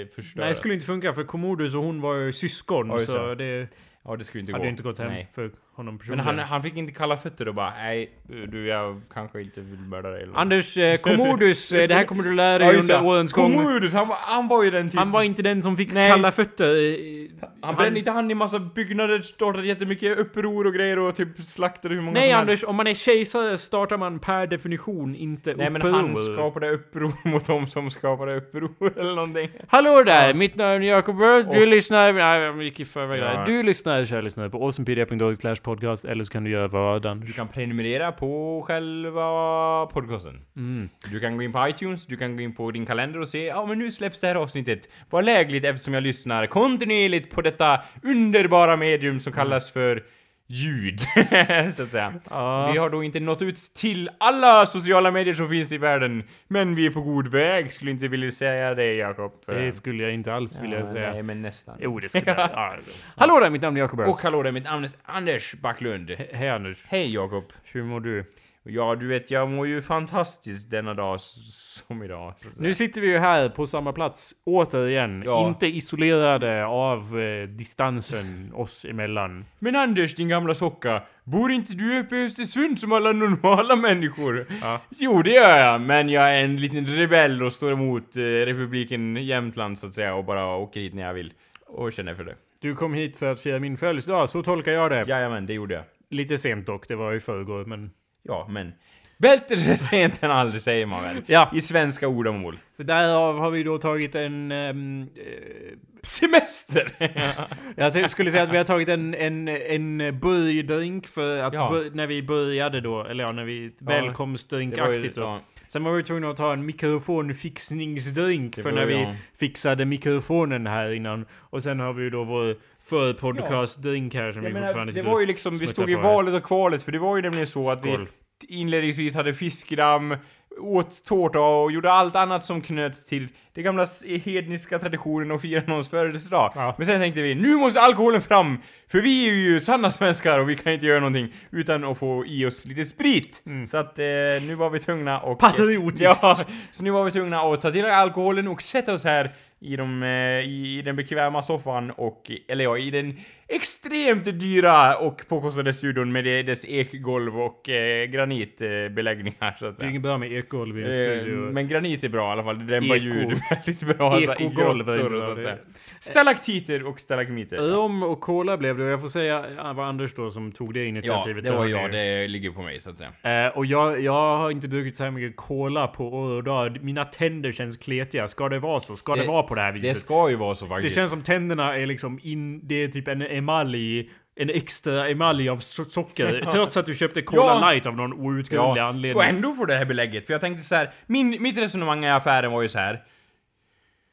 eh, 0.00 0.06
förstöras? 0.06 0.36
Nej, 0.36 0.48
det 0.48 0.54
skulle 0.54 0.74
inte 0.74 0.86
funka 0.86 1.12
för 1.12 1.24
Commodus 1.24 1.74
och 1.74 1.82
hon 1.82 2.00
var 2.00 2.14
ju 2.14 2.32
syskon 2.32 2.92
Oj, 2.92 3.00
så. 3.00 3.12
så 3.12 3.34
det 3.34 3.68
Ja, 4.04 4.16
det 4.16 4.24
skulle 4.24 4.40
inte 4.40 4.52
hade 4.52 4.64
gå. 4.64 4.70
inte 4.70 4.82
gått 4.82 4.98
hem 4.98 5.08
Nej. 5.08 5.28
för 5.34 5.50
honom 5.76 5.94
Men 5.94 5.98
personligen. 5.98 6.26
han, 6.26 6.38
han 6.38 6.62
fick 6.62 6.76
inte 6.76 6.92
kalla 6.92 7.16
fötter 7.16 7.48
och 7.48 7.54
bara, 7.54 7.70
nej, 7.76 8.10
du, 8.48 8.66
jag 8.66 9.00
kanske 9.14 9.40
inte 9.40 9.60
vill 9.60 9.78
mörda 9.80 10.10
dig. 10.10 10.22
eller- 10.22 10.34
Anders, 10.38 10.76
eh, 10.76 10.96
Commodus, 10.96 11.72
eh, 11.72 11.88
det 11.88 11.94
här 11.94 12.04
kommer 12.04 12.24
du 12.24 12.34
lära 12.34 12.58
dig 12.58 12.76
under 12.80 13.04
årens 13.04 13.32
gång. 13.32 13.52
Commodus, 13.54 13.92
han, 13.92 14.08
var- 14.08 14.16
han 14.20 14.48
var 14.48 14.62
ju 14.64 14.70
den 14.70 14.86
typen. 14.88 14.98
Han 14.98 15.10
var 15.10 15.22
inte 15.22 15.42
den 15.42 15.62
som 15.62 15.76
fick 15.76 15.92
Nej. 15.92 16.10
kalla 16.10 16.32
fötter. 16.32 16.64
eh, 16.76 17.48
Han 17.62 17.74
brände 17.74 17.98
inte 17.98 18.10
han 18.10 18.30
i 18.30 18.34
massa 18.34 18.58
byggnader, 18.58 19.22
startade 19.22 19.66
jättemycket 19.66 20.18
uppror 20.18 20.66
och 20.66 20.74
grejer 20.74 20.98
och 20.98 21.14
typ 21.14 21.40
slaktade 21.40 21.94
hur 21.94 22.02
många 22.02 22.20
Nej 22.20 22.30
som 22.30 22.40
Anders, 22.40 22.52
helst. 22.52 22.64
om 22.68 22.76
man 22.76 22.86
är 22.86 22.94
kejsare 22.94 23.58
startar 23.58 23.96
man 23.98 24.18
per 24.18 24.46
definition 24.46 25.14
inte 25.16 25.54
Nej 25.54 25.70
men 25.70 25.82
uppror. 25.82 25.90
han 25.92 26.34
skapade 26.34 26.70
uppror 26.70 27.12
mot 27.28 27.46
dem 27.46 27.66
som 27.66 27.90
skapade 27.90 28.36
uppror 28.36 28.70
eller 29.00 29.14
någonting. 29.14 29.48
Hallå 29.68 30.02
där! 30.06 30.34
Mitt 30.34 30.56
namn 30.56 30.82
är 30.82 30.88
Jacob 30.88 31.16
Burst. 31.16 31.52
Du 31.52 31.60
Och- 31.62 31.66
lyssnar... 31.68 32.12
Nej, 32.12 32.40
jag 32.40 32.62
gick 32.62 32.80
i 32.80 32.84
förväg. 32.84 33.20
Ja. 33.22 33.42
Du 33.46 33.62
lyssnar, 33.62 34.04
kära 34.04 34.20
lyssnare, 34.20 34.50
på 34.50 34.62
awesomepedia.org 34.62 35.36
slash 35.36 35.54
podcast. 35.64 36.04
Eller 36.04 36.24
så 36.24 36.32
kan 36.32 36.44
du 36.44 36.50
göra 36.50 37.10
Anders? 37.10 37.26
Du 37.28 37.32
kan 37.32 37.48
prenumerera 37.48 38.12
på 38.12 38.62
själva 38.66 39.86
podcasten. 39.86 40.40
Mm. 40.56 40.88
Du 41.10 41.20
kan 41.20 41.36
gå 41.36 41.42
in 41.42 41.52
på 41.52 41.68
iTunes, 41.68 42.06
du 42.06 42.16
kan 42.16 42.36
gå 42.36 42.42
in 42.42 42.54
på 42.54 42.70
din 42.70 42.86
kalender 42.86 43.20
och 43.20 43.28
se, 43.28 43.44
ja 43.44 43.66
men 43.66 43.78
nu 43.78 43.90
släpps 43.90 44.20
det 44.20 44.26
här 44.26 44.34
avsnittet. 44.34 44.88
Vad 45.10 45.24
lägligt 45.24 45.64
eftersom 45.64 45.94
jag 45.94 46.02
lyssnar 46.02 46.46
kontinuerligt 46.46 47.30
på 47.30 47.42
detta 47.42 47.80
underbara 48.02 48.76
medium 48.76 49.20
som 49.20 49.32
kallas 49.32 49.70
för 49.70 50.02
ljud, 50.46 51.00
så 51.76 51.82
att 51.82 51.90
säga. 51.90 52.14
Ja. 52.30 52.70
Vi 52.72 52.78
har 52.78 52.90
då 52.90 53.04
inte 53.04 53.20
nått 53.20 53.42
ut 53.42 53.56
till 53.74 54.10
alla 54.20 54.66
sociala 54.66 55.10
medier 55.10 55.34
som 55.34 55.48
finns 55.48 55.72
i 55.72 55.78
världen, 55.78 56.22
men 56.48 56.74
vi 56.74 56.86
är 56.86 56.90
på 56.90 57.00
god 57.00 57.28
väg, 57.28 57.72
skulle 57.72 57.90
inte 57.90 58.08
vilja 58.08 58.30
säga 58.30 58.74
det 58.74 58.94
Jakob. 58.94 59.32
Det 59.46 59.72
skulle 59.72 60.02
jag 60.02 60.12
inte 60.14 60.34
alls 60.34 60.60
vilja 60.60 60.78
Ja, 60.80 60.86
säga. 60.86 61.12
Nej, 61.12 61.22
men 61.22 61.42
nästan. 61.42 61.76
Jo, 61.80 62.00
det 62.00 62.08
skulle 62.08 62.24
jag. 62.30 62.38
Ja. 62.52 62.76
Hallå 63.16 63.40
där, 63.40 63.50
mitt 63.50 63.62
namn 63.62 63.76
är 63.76 63.80
Jacob 63.80 64.00
Och 64.00 64.18
hallå 64.22 64.42
där, 64.42 64.52
mitt 64.52 64.64
namn 64.64 64.84
är 64.84 64.90
Anders 65.04 65.54
Backlund. 65.54 66.10
He- 66.10 66.34
Hej 66.34 66.50
Anders. 66.50 66.84
Hej 66.88 67.14
Jakob. 67.14 67.44
Hur 67.64 67.82
mår 67.82 68.00
du? 68.00 68.24
Ja, 68.66 68.94
du 68.94 69.06
vet, 69.06 69.30
jag 69.30 69.50
mår 69.50 69.66
ju 69.66 69.82
fantastiskt 69.82 70.70
denna 70.70 70.94
dag 70.94 71.20
som 71.20 72.02
idag. 72.02 72.34
Nu 72.58 72.74
sitter 72.74 73.00
vi 73.00 73.06
ju 73.10 73.18
här 73.18 73.48
på 73.48 73.66
samma 73.66 73.92
plats, 73.92 74.34
återigen. 74.44 75.22
Ja. 75.26 75.48
Inte 75.48 75.66
isolerade 75.66 76.66
av 76.66 77.20
eh, 77.20 77.48
distansen 77.48 78.52
oss 78.54 78.84
emellan. 78.84 79.44
Men 79.58 79.76
Anders, 79.76 80.14
din 80.14 80.28
gamla 80.28 80.54
socka, 80.54 81.02
bor 81.24 81.50
inte 81.50 81.72
du 81.72 82.00
uppe 82.00 82.16
i 82.16 82.24
Östersund 82.24 82.78
som 82.80 82.92
alla 82.92 83.12
normala 83.12 83.76
människor? 83.76 84.46
Ja. 84.60 84.80
Jo, 84.88 85.22
det 85.22 85.30
gör 85.30 85.58
jag, 85.58 85.80
men 85.80 86.08
jag 86.08 86.38
är 86.38 86.44
en 86.44 86.56
liten 86.56 86.86
rebell 86.86 87.42
och 87.42 87.52
står 87.52 87.72
emot 87.72 88.16
eh, 88.16 88.20
republiken 88.20 89.16
Jämtland 89.16 89.78
så 89.78 89.86
att 89.86 89.94
säga 89.94 90.14
och 90.14 90.24
bara 90.24 90.56
åker 90.56 90.80
hit 90.80 90.94
när 90.94 91.02
jag 91.02 91.14
vill. 91.14 91.32
Och 91.66 91.92
känner 91.92 92.14
för 92.14 92.24
det. 92.24 92.34
Du 92.60 92.74
kom 92.74 92.94
hit 92.94 93.16
för 93.16 93.32
att 93.32 93.40
fira 93.40 93.58
min 93.58 93.76
födelsedag, 93.76 94.30
så 94.30 94.42
tolkar 94.42 94.72
jag 94.72 94.90
det. 94.90 95.04
Jajamän, 95.08 95.46
det 95.46 95.54
gjorde 95.54 95.74
jag. 95.74 95.84
Lite 96.10 96.38
sent 96.38 96.66
dock, 96.66 96.88
det 96.88 96.96
var 96.96 97.14
i 97.14 97.20
förrgår, 97.20 97.64
men... 97.64 97.90
Ja, 98.24 98.46
men... 98.50 98.72
Bättre 99.18 99.56
sent 99.78 100.22
än 100.22 100.30
aldrig 100.30 100.62
säger 100.62 100.86
man 100.86 101.02
väl? 101.02 101.22
Ja. 101.26 101.50
I 101.54 101.60
svenska 101.60 102.08
ordamål. 102.08 102.58
Så 102.76 102.82
därav 102.82 103.38
har 103.38 103.50
vi 103.50 103.62
då 103.62 103.78
tagit 103.78 104.14
en... 104.14 104.52
ehm, 104.52 105.02
eh, 105.02 105.78
Semester! 106.02 106.92
jag 107.76 107.92
t- 107.92 108.08
skulle 108.08 108.30
säga 108.30 108.44
att 108.44 108.52
vi 108.52 108.56
har 108.56 108.64
tagit 108.64 108.88
en, 108.88 109.14
en, 109.14 109.48
en 109.48 110.18
böjdrink 110.20 111.06
för 111.06 111.38
att 111.42 111.54
Ja. 111.54 111.70
bö- 111.72 111.94
när 111.94 112.06
vi 112.06 112.22
började 112.22 112.80
då, 112.80 113.04
eller 113.04 113.24
ja, 113.24 113.32
när 113.32 113.44
vi... 113.44 113.68
Det 113.78 113.84
var 113.84 113.94
ju- 113.94 114.00
Välkomstdrinkaktigt 114.00 115.14
då. 115.14 115.20
ja. 115.22 115.40
Sen 115.74 115.84
var 115.84 115.92
vi 115.92 116.02
tvungna 116.02 116.30
att 116.30 116.36
ta 116.36 116.52
en 116.52 116.66
mikrofonfixningsdrink 116.66 118.56
Det 118.56 118.62
för 118.62 118.72
när 118.72 118.86
vi 118.86 119.14
fixade 119.38 119.84
mikrofonen 119.84 120.66
här 120.66 120.92
innan. 120.92 121.26
Och 121.32 121.62
sen 121.62 121.80
har 121.80 121.92
vi 121.92 122.02
ju 122.02 122.10
då 122.10 122.24
vår 122.24 122.56
förpodcast-drink 122.90 124.14
här 124.14 124.32
som 124.32 124.42
Jag 124.42 124.48
vi 124.48 124.54
menar, 124.54 124.66
fortfarande 124.66 124.90
det 124.90 124.94
sitter 124.94 125.08
var 125.08 125.20
ju 125.20 125.26
liksom, 125.26 125.54
vi 125.54 125.66
stod 125.66 125.90
i 125.90 125.94
valet 125.94 126.34
och 126.34 126.42
kvalet 126.42 126.82
för 126.82 126.92
det 126.92 126.98
var 126.98 127.16
ju 127.16 127.22
nämligen 127.22 127.46
så 127.46 127.70
att 127.70 127.80
Skål. 127.80 128.08
vi 128.40 128.54
inledningsvis 128.54 129.14
hade 129.14 129.34
fiskedamm, 129.34 130.16
åt 130.58 131.04
tårta 131.04 131.40
och 131.40 131.72
gjorde 131.72 131.92
allt 131.92 132.16
annat 132.16 132.44
som 132.44 132.60
knöts 132.60 133.04
till 133.04 133.28
den 133.54 133.64
gamla 133.64 133.86
hedniska 134.24 134.78
traditionen 134.78 135.30
att 135.30 135.42
fira 135.42 135.62
någons 135.66 135.88
födelsedag. 135.88 136.52
Ja. 136.54 136.74
Men 136.78 136.86
sen 136.86 137.00
tänkte 137.00 137.22
vi, 137.22 137.34
nu 137.34 137.56
måste 137.56 137.80
alkoholen 137.80 138.22
fram! 138.22 138.58
För 138.88 139.00
vi 139.00 139.28
är 139.28 139.32
ju 139.32 139.60
sanna 139.60 139.90
svenskar 139.90 140.38
och 140.38 140.48
vi 140.48 140.56
kan 140.56 140.72
inte 140.72 140.86
göra 140.86 141.00
någonting 141.00 141.32
utan 141.50 141.84
att 141.84 141.98
få 141.98 142.26
i 142.26 142.46
oss 142.46 142.66
lite 142.66 142.84
sprit. 142.84 143.42
Så 143.68 143.76
att 143.76 143.98
eh, 143.98 144.04
nu 144.48 144.54
var 144.54 144.70
vi 144.70 144.78
tvungna 144.78 145.20
och... 145.20 145.38
Patriotiskt. 145.38 146.18
Ja, 146.22 146.34
så 146.70 146.84
nu 146.84 146.90
var 146.90 147.04
vi 147.04 147.10
tvungna 147.10 147.40
att 147.40 147.62
ta 147.62 147.70
till 147.70 147.84
alkoholen 147.84 148.48
och 148.48 148.62
sätta 148.62 148.94
oss 148.94 149.04
här 149.04 149.30
i, 149.60 149.76
de, 149.76 150.02
eh, 150.02 150.08
i, 150.08 150.78
i 150.78 150.82
den 150.82 150.96
bekväma 150.96 151.42
soffan 151.42 151.90
och, 151.90 152.30
eller 152.48 152.64
ja, 152.64 152.78
i 152.78 152.90
den 152.90 153.18
extremt 153.48 154.24
dyra 154.24 154.96
och 154.96 155.22
påkostade 155.28 155.72
studion 155.72 156.12
med 156.12 156.24
det- 156.24 156.42
dess 156.42 156.64
ekgolv 156.64 157.40
och 157.40 157.68
eh, 157.68 158.06
granitbeläggningar 158.06 159.56
så 159.58 159.66
att 159.66 159.76
Det 159.76 159.80
är 159.80 159.80
säga. 159.80 159.90
inget 159.90 160.02
bra 160.02 160.18
med 160.18 160.32
ekgolv 160.32 160.78
i 160.78 160.82
en 160.82 160.88
Eh, 160.88 160.92
studio. 160.92 161.36
men 161.52 161.68
granit 161.68 162.04
är 162.04 162.08
bra 162.08 162.28
i 162.28 162.32
alla 162.32 162.42
fall, 162.44 162.58
det 162.66 162.72
dämpar 162.80 162.96
Eko. 162.96 163.04
ljud 163.04 163.40
väldigt 163.50 163.96
bra. 163.98 164.20
Ekogolv 164.20 164.88
är 164.88 164.96
grottor 164.96 165.14
inte 165.16 165.16
och 165.16 165.22
bra, 165.26 165.34
det- 165.34 165.42
säga. 165.42 165.56
Stalaktiter 166.00 166.86
och 166.86 167.00
stalagmiter. 167.00 167.56
Rom 167.56 168.02
och 168.02 168.20
cola 168.20 168.56
blev 168.56 168.78
det 168.78 168.84
och 168.84 168.90
jag 168.90 169.00
får 169.00 169.08
säga 169.08 169.40
det 169.42 169.72
var 169.72 169.84
Anders 169.84 170.14
då 170.14 170.30
som 170.30 170.52
tog 170.52 170.74
det 170.74 170.80
Ja, 170.80 170.86
initiativet. 170.86 171.44
det 171.44 171.50
var 171.52 171.66
jag, 171.66 171.92
det 171.92 172.28
ligger 172.28 172.50
på 172.50 172.62
mig 172.62 172.80
så 172.80 172.90
att 172.90 172.98
säga. 172.98 173.46
Eh, 173.46 173.56
och 173.56 173.66
jag, 173.66 174.00
jag 174.00 174.36
har 174.38 174.50
inte 174.50 174.66
druckit 174.66 174.96
så 174.96 175.04
här 175.04 175.10
mycket 175.10 175.36
cola 175.36 175.86
på 175.86 176.08
år 176.08 176.30
och 176.30 176.44
dag. 176.44 176.78
Mina 176.84 177.04
tänder 177.04 177.52
känns 177.52 177.76
kletiga. 177.76 178.28
Ska 178.28 178.48
det 178.48 178.58
vara 178.58 178.80
så? 178.80 178.96
Ska 178.96 179.14
det, 179.14 179.20
Det- 179.22 179.28
vara 179.28 179.42
på 179.42 179.54
det 179.54 179.60
här 179.60 179.72
Det 179.72 179.78
viset? 179.78 179.96
ska 179.98 180.30
ju 180.30 180.36
vara 180.36 180.54
så 180.54 180.64
Det 180.64 180.68
faktiskt. 180.68 180.96
känns 180.96 181.10
som 181.10 181.22
tänderna 181.22 181.76
är 181.76 181.86
liksom 181.86 182.18
in... 182.22 182.60
Det 182.68 182.74
är 182.84 182.88
typ 182.88 183.08
en 183.08 183.22
emalj. 183.44 184.10
En 184.36 184.50
extra 184.50 185.08
emalj 185.08 185.48
av 185.48 185.58
so- 185.58 185.84
socker. 185.88 186.46
Trots 186.50 186.76
att 186.76 186.86
du 186.86 186.94
köpte 186.94 187.22
Cola 187.22 187.42
Ja. 187.42 187.70
Light 187.70 187.86
av 187.86 187.96
någon 187.96 188.12
outgrundlig 188.12 188.80
Ja, 188.82 188.86
anledning. 188.88 189.16
och 189.16 189.24
ändå 189.24 189.52
får 189.54 189.66
det 189.66 189.74
här 189.74 189.84
belägget. 189.84 190.26
För 190.26 190.34
jag 190.34 190.40
tänkte 190.40 190.64
så 190.64 190.74
här, 190.74 190.90
min, 191.06 191.42
mitt 191.42 191.58
resonemang 191.58 192.04
i 192.04 192.10
affären 192.10 192.52
var 192.52 192.62
ju 192.62 192.68
så 192.68 192.78
här. 192.78 193.02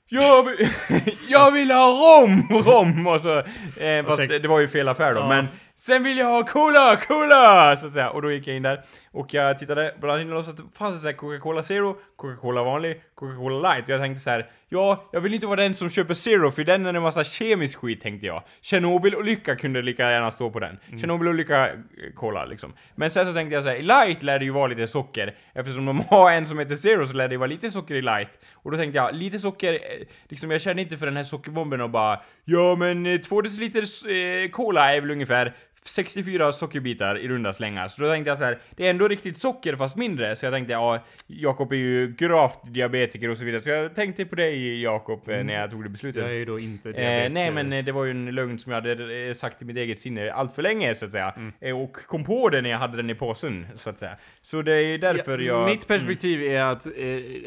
Jag 0.10 0.44
vill, 0.44 0.68
jag 1.28 1.52
vill 1.52 1.72
ha 1.72 1.88
rom, 1.88 2.48
rom! 2.66 3.08
Och 3.08 3.22
så, 3.22 3.38
eh, 3.80 4.06
fast 4.06 4.28
det 4.28 4.48
var 4.48 4.60
ju 4.60 4.68
fel 4.68 4.88
affär 4.88 5.14
då, 5.14 5.20
Ja. 5.20 5.28
men 5.28 5.48
Sen 5.76 6.04
vill 6.04 6.18
jag 6.18 6.26
ha 6.26 6.44
Cola, 6.48 6.96
Cola! 7.08 7.78
Så 7.78 7.86
att 7.86 7.94
säga. 7.94 8.10
Och 8.10 8.22
då 8.22 8.32
gick 8.32 8.48
jag 8.48 8.56
in 8.56 8.64
där 8.64 8.82
och 9.12 9.34
jag 9.34 9.60
tittade 9.60 9.96
bland 10.02 10.22
annat 10.22 10.38
och 10.38 10.46
så 10.46 10.52
det 10.52 10.64
fanns 10.78 11.02
så 11.02 11.08
här 11.08 11.16
Coca-Cola 11.16 11.64
Zero, 11.64 11.96
Coca-Cola 12.22 12.64
vanlig, 12.64 13.02
Coca-Cola 13.16 13.70
Light. 13.70 13.84
Och 13.84 13.90
jag 13.90 14.02
tänkte 14.02 14.24
så 14.24 14.30
här, 14.30 14.50
ja, 14.70 15.10
jag 15.12 15.22
vill 15.22 15.34
inte 15.34 15.48
vara 15.48 15.62
den 15.62 15.74
som 15.74 15.90
köper 15.90 16.14
Zero 16.14 16.52
för 16.52 16.64
den 16.64 16.86
är 16.86 16.94
en 16.94 17.02
massa 17.02 17.24
kemisk 17.24 17.78
skit 17.78 18.02
tänkte 18.02 18.28
jag. 18.28 18.44
Tjernobyl-olycka 18.62 19.56
kunde 19.56 19.82
lika 19.82 20.12
gärna 20.12 20.32
stå 20.32 20.50
på 20.50 20.60
den. 20.60 20.78
Tjernobyl-olycka, 21.00 21.68
eh, 21.68 21.74
Cola 22.16 22.46
liksom. 22.46 22.74
Men 22.96 23.12
sen 23.12 23.26
så 23.26 23.34
tänkte 23.34 23.56
jag 23.56 23.64
så 23.64 23.70
här, 23.70 23.76
i 23.76 23.82
Light 23.82 24.24
lär 24.24 24.40
det 24.40 24.46
ju 24.46 24.52
vara 24.52 24.68
lite 24.68 24.88
socker. 24.88 25.36
Eftersom 25.54 25.86
de 25.86 26.00
har 26.00 26.32
en 26.32 26.48
som 26.48 26.60
heter 26.60 26.76
Zero 26.76 27.08
så 27.08 27.14
lär 27.14 27.28
det 27.28 27.34
ju 27.34 27.40
vara 27.40 27.48
lite 27.48 27.72
socker 27.72 27.96
i 27.96 28.02
Light. 28.02 28.40
Och 28.54 28.72
då 28.72 28.78
tänkte 28.78 28.98
jag, 28.98 29.16
lite 29.16 29.40
socker, 29.40 29.74
eh, 29.74 30.08
liksom 30.30 30.52
jag 30.52 30.62
känner 30.62 30.84
inte 30.84 30.98
för 30.98 31.06
den 31.06 31.18
här 31.18 31.24
sockerbomben 31.24 31.82
och 31.82 31.90
bara 31.90 32.20
Ja 32.46 32.76
men 32.76 33.06
eh, 33.06 33.18
två 33.18 33.42
deciliter 33.42 33.82
eh, 34.10 34.50
Cola 34.50 34.96
är 34.96 35.02
väl 35.02 35.12
ungefär 35.12 35.54
64 35.86 36.52
sockerbitar 36.52 37.18
i 37.18 37.28
runda 37.28 37.54
slängar. 37.54 37.88
Så 37.88 38.02
då 38.02 38.10
tänkte 38.10 38.30
jag 38.30 38.38
så 38.38 38.44
här, 38.44 38.60
det 38.76 38.86
är 38.86 38.90
ändå 38.90 39.08
riktigt 39.08 39.38
socker 39.38 39.76
fast 39.76 39.96
mindre. 39.96 40.36
Så 40.36 40.46
jag 40.46 40.54
tänkte, 40.54 40.74
ja, 40.74 41.04
Jakob 41.28 41.72
är 41.72 41.76
ju 41.78 42.08
gravt 42.18 42.60
diabetiker 42.74 43.30
och 43.30 43.38
så 43.38 43.46
vidare. 43.46 43.62
Så 43.62 43.70
jag 43.70 43.96
tänkte 43.96 44.26
på 44.26 44.36
dig 44.36 44.82
Jakob 44.82 45.30
eh, 45.30 45.44
när 45.44 45.54
jag 45.54 45.72
tog 45.72 45.84
det 45.84 45.90
beslutet. 45.90 46.22
Jag 46.24 46.32
är 46.32 46.36
ju 46.36 46.46
då 46.46 46.60
inte 46.60 46.90
Eh, 46.90 46.94
diabetiker. 46.96 47.30
nej 47.30 47.52
men 47.52 47.74
eh, 47.74 47.86
det 47.86 47.92
var 47.92 48.06
ju 48.06 48.12
en 48.12 48.36
lögn 48.36 48.60
som 48.60 48.72
jag 48.72 48.82
hade 48.82 49.28
eh, 49.28 49.34
sagt 49.34 49.62
i 49.62 49.66
mitt 49.66 49.78
eget 49.78 49.98
sinne 50.00 50.32
allt 50.32 50.56
för 50.56 50.62
länge 50.62 50.96
så 50.96 51.06
att 51.06 51.12
säga. 51.12 51.34
Eh, 51.62 51.80
och 51.82 51.94
kom 51.96 52.24
på 52.24 52.50
det 52.50 52.62
när 52.62 52.70
jag 52.70 52.78
hade 52.78 52.98
den 52.98 53.10
i 53.10 53.16
påsen 53.16 53.68
så 53.76 53.90
att 53.90 54.00
säga. 54.00 54.18
Så 54.42 54.62
det 54.62 54.74
är 54.84 54.98
därför 54.98 55.40
Ja, 55.40 55.46
jag... 55.46 55.66
Mitt 55.70 55.88
perspektiv 55.88 56.44
är 56.44 56.62
att 56.62 56.86
eh, 56.86 56.94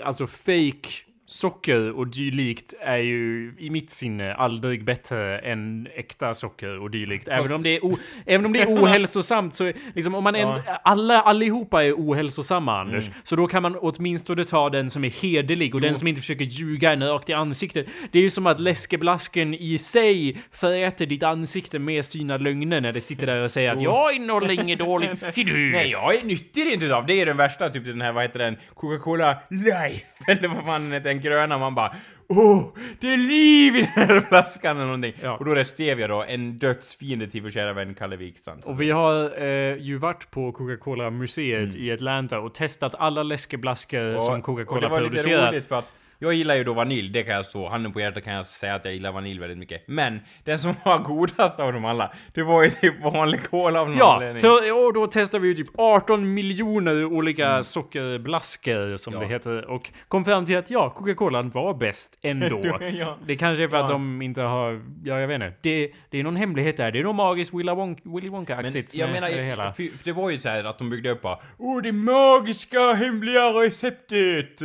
alltså 0.06 0.26
fake 0.26 0.88
socker 1.26 1.90
och 1.90 2.06
dylikt 2.06 2.74
är 2.80 2.96
ju 2.96 3.54
i 3.58 3.70
mitt 3.70 3.90
sinne 3.90 4.34
aldrig 4.34 4.84
bättre 4.84 5.38
än 5.38 5.88
äkta 5.94 6.34
socker 6.34 6.78
och 6.78 6.90
dylikt. 6.90 7.28
Även 7.28 7.52
om 7.52 7.62
det 7.62 7.76
är, 7.76 7.84
o, 7.84 7.98
även 8.26 8.46
om 8.46 8.52
det 8.52 8.60
är 8.60 8.66
ohälsosamt 8.82 9.54
så 9.54 9.72
liksom 9.94 10.14
om 10.14 10.24
man 10.24 10.34
ändå, 10.34 10.62
alla, 10.84 11.22
allihopa 11.22 11.84
är 11.84 11.92
ohälsosamma 11.92 12.80
Anders. 12.80 13.10
Så 13.22 13.36
då 13.36 13.46
kan 13.46 13.62
man 13.62 13.76
åtminstone 13.80 14.44
ta 14.44 14.70
den 14.70 14.90
som 14.90 15.04
är 15.04 15.10
hederlig 15.10 15.74
och 15.74 15.80
den 15.80 15.96
som 15.96 16.08
inte 16.08 16.20
försöker 16.20 16.44
ljuga 16.44 16.92
en 16.92 17.08
rakt 17.08 17.30
i 17.30 17.32
ansiktet. 17.32 17.86
Det 18.10 18.18
är 18.18 18.22
ju 18.22 18.30
som 18.30 18.46
att 18.46 18.60
läskeblasken 18.60 19.54
i 19.54 19.78
sig 19.78 20.36
föräter 20.50 21.06
ditt 21.06 21.22
ansikte 21.22 21.78
med 21.78 22.04
sina 22.04 22.36
lögner 22.36 22.80
när 22.80 22.92
det 22.92 23.00
sitter 23.00 23.26
där 23.26 23.42
och 23.42 23.50
säger 23.50 23.72
att 23.72 23.80
jag 23.80 24.14
innehåller 24.14 24.50
inget 24.50 24.78
dåligt, 24.78 25.18
ser 25.18 25.44
du. 25.44 25.70
Nej, 25.72 25.90
jag 25.90 26.14
är 26.14 26.24
nyttig 26.24 26.66
inte 26.66 26.84
utav. 26.84 27.06
Det 27.06 27.20
är 27.20 27.26
den 27.26 27.36
värsta, 27.36 27.68
typ 27.68 27.84
den 27.84 28.00
här, 28.00 28.12
vad 28.12 28.22
heter 28.22 28.38
den? 28.38 28.56
Coca-Cola 28.74 29.36
Life, 29.50 30.06
eller 30.26 30.48
vad 30.48 30.64
fan 30.64 30.82
den 30.82 30.92
heter, 30.92 31.10
den 31.14 31.22
gröna, 31.22 31.58
man 31.58 31.74
bara 31.74 31.94
Åh, 32.28 32.62
det 33.00 33.12
är 33.12 33.16
liv 33.16 33.76
i 33.76 33.80
den 33.80 34.08
här 34.08 34.20
flaskan 34.28 34.76
eller 34.76 34.86
någonting. 34.86 35.14
Ja. 35.22 35.36
Och 35.36 35.44
då 35.44 35.50
är 35.50 35.54
det 35.54 35.64
Stevia 35.64 36.08
då, 36.08 36.22
en 36.22 36.58
dödsfiende 36.58 37.26
till 37.26 37.42
vår 37.42 37.50
kära 37.50 37.72
vän 37.72 37.94
Kalle 37.94 38.16
Wikstrand. 38.16 38.62
Och 38.64 38.80
vi 38.80 38.90
har 38.90 39.42
eh, 39.42 39.76
ju 39.76 39.96
varit 39.98 40.30
på 40.30 40.52
Coca-Cola-museet 40.52 41.74
Mm. 41.74 41.86
i 41.86 41.92
Atlanta 41.92 42.38
och 42.40 42.54
testat 42.54 42.94
alla 42.98 43.22
läskeblaskor 43.22 44.18
som 44.18 44.34
och 44.38 44.44
Coca-Cola 44.44 44.80
det 44.80 44.88
var 44.88 45.00
lite 45.00 45.48
roligt 45.50 45.66
för 45.66 45.78
att 45.78 45.92
jag 46.18 46.34
gillar 46.34 46.54
ju 46.54 46.64
då 46.64 46.72
vanilj, 46.74 47.08
det 47.08 47.22
kan 47.22 47.34
jag 47.34 47.44
stå, 47.46 47.68
handen 47.68 47.92
på 47.92 48.00
hjärtat 48.00 48.24
kan 48.24 48.34
jag 48.34 48.46
säga 48.46 48.74
att 48.74 48.84
jag 48.84 48.94
gillar 48.94 49.12
vanilj 49.12 49.40
väldigt 49.40 49.58
mycket. 49.58 49.82
Men 49.88 50.20
den 50.44 50.58
som 50.58 50.74
var 50.84 50.98
godast 51.04 51.60
av 51.60 51.72
dem 51.72 51.84
alla, 51.84 52.12
det 52.34 52.42
var 52.42 52.62
ju 52.64 52.70
typ 52.70 53.02
vanlig 53.02 53.44
cola 53.50 53.80
av 53.80 53.88
någon 53.88 53.98
Ja, 53.98 54.14
anledning. 54.14 54.40
så, 54.40 54.74
och 54.86 54.94
då 54.94 55.06
testar 55.12 55.38
vi 55.38 55.48
ju 55.48 55.54
typ 55.54 55.68
18 55.78 56.34
miljoner 56.34 57.04
olika 57.04 57.62
sockerblaskor 57.62 58.96
som 58.96 59.14
Mm. 59.14 59.22
Ja. 59.22 59.28
det 59.28 59.34
heter 59.34 59.70
och 59.70 59.90
kom 60.08 60.24
fram 60.24 60.46
till 60.46 60.56
att 60.58 60.70
ja, 60.70 60.90
Coca-Cola 60.90 61.42
var 61.42 61.74
bäst 61.74 62.18
ändå. 62.22 62.60
Ja. 62.98 63.18
Det 63.26 63.36
kanske 63.36 63.64
är 63.64 63.68
för 63.68 63.76
att 63.76 63.88
Ja. 63.90 63.92
de 63.92 64.22
inte 64.22 64.42
har, 64.42 64.82
ja 65.04 65.20
jag 65.20 65.28
vet 65.28 65.34
inte. 65.34 65.54
Det, 65.60 65.90
det 66.10 66.18
är 66.18 66.22
någon 66.22 66.36
hemlighet 66.36 66.76
där. 66.76 66.92
Det 66.92 66.98
är 66.98 67.02
något 67.04 67.14
magiskt 67.16 67.54
Willy 67.54 67.72
Wonka- 67.72 68.14
Willy 68.16 68.28
Wonka-aktigt 68.28 68.94
jag 68.94 69.06
med, 69.06 69.14
menar, 69.14 69.28
med 69.28 69.38
det 69.38 69.44
hela. 69.44 69.72
för, 69.72 70.04
det 70.04 70.12
var 70.12 70.30
ju 70.30 70.38
så 70.38 70.48
här 70.48 70.64
att 70.64 70.78
de 70.78 70.90
byggde 70.90 71.10
upp 71.10 71.22
bara 71.22 71.38
Åh, 71.58 71.82
det 71.82 71.92
magiska 71.92 72.92
hemliga 72.92 73.40
receptet! 73.40 74.60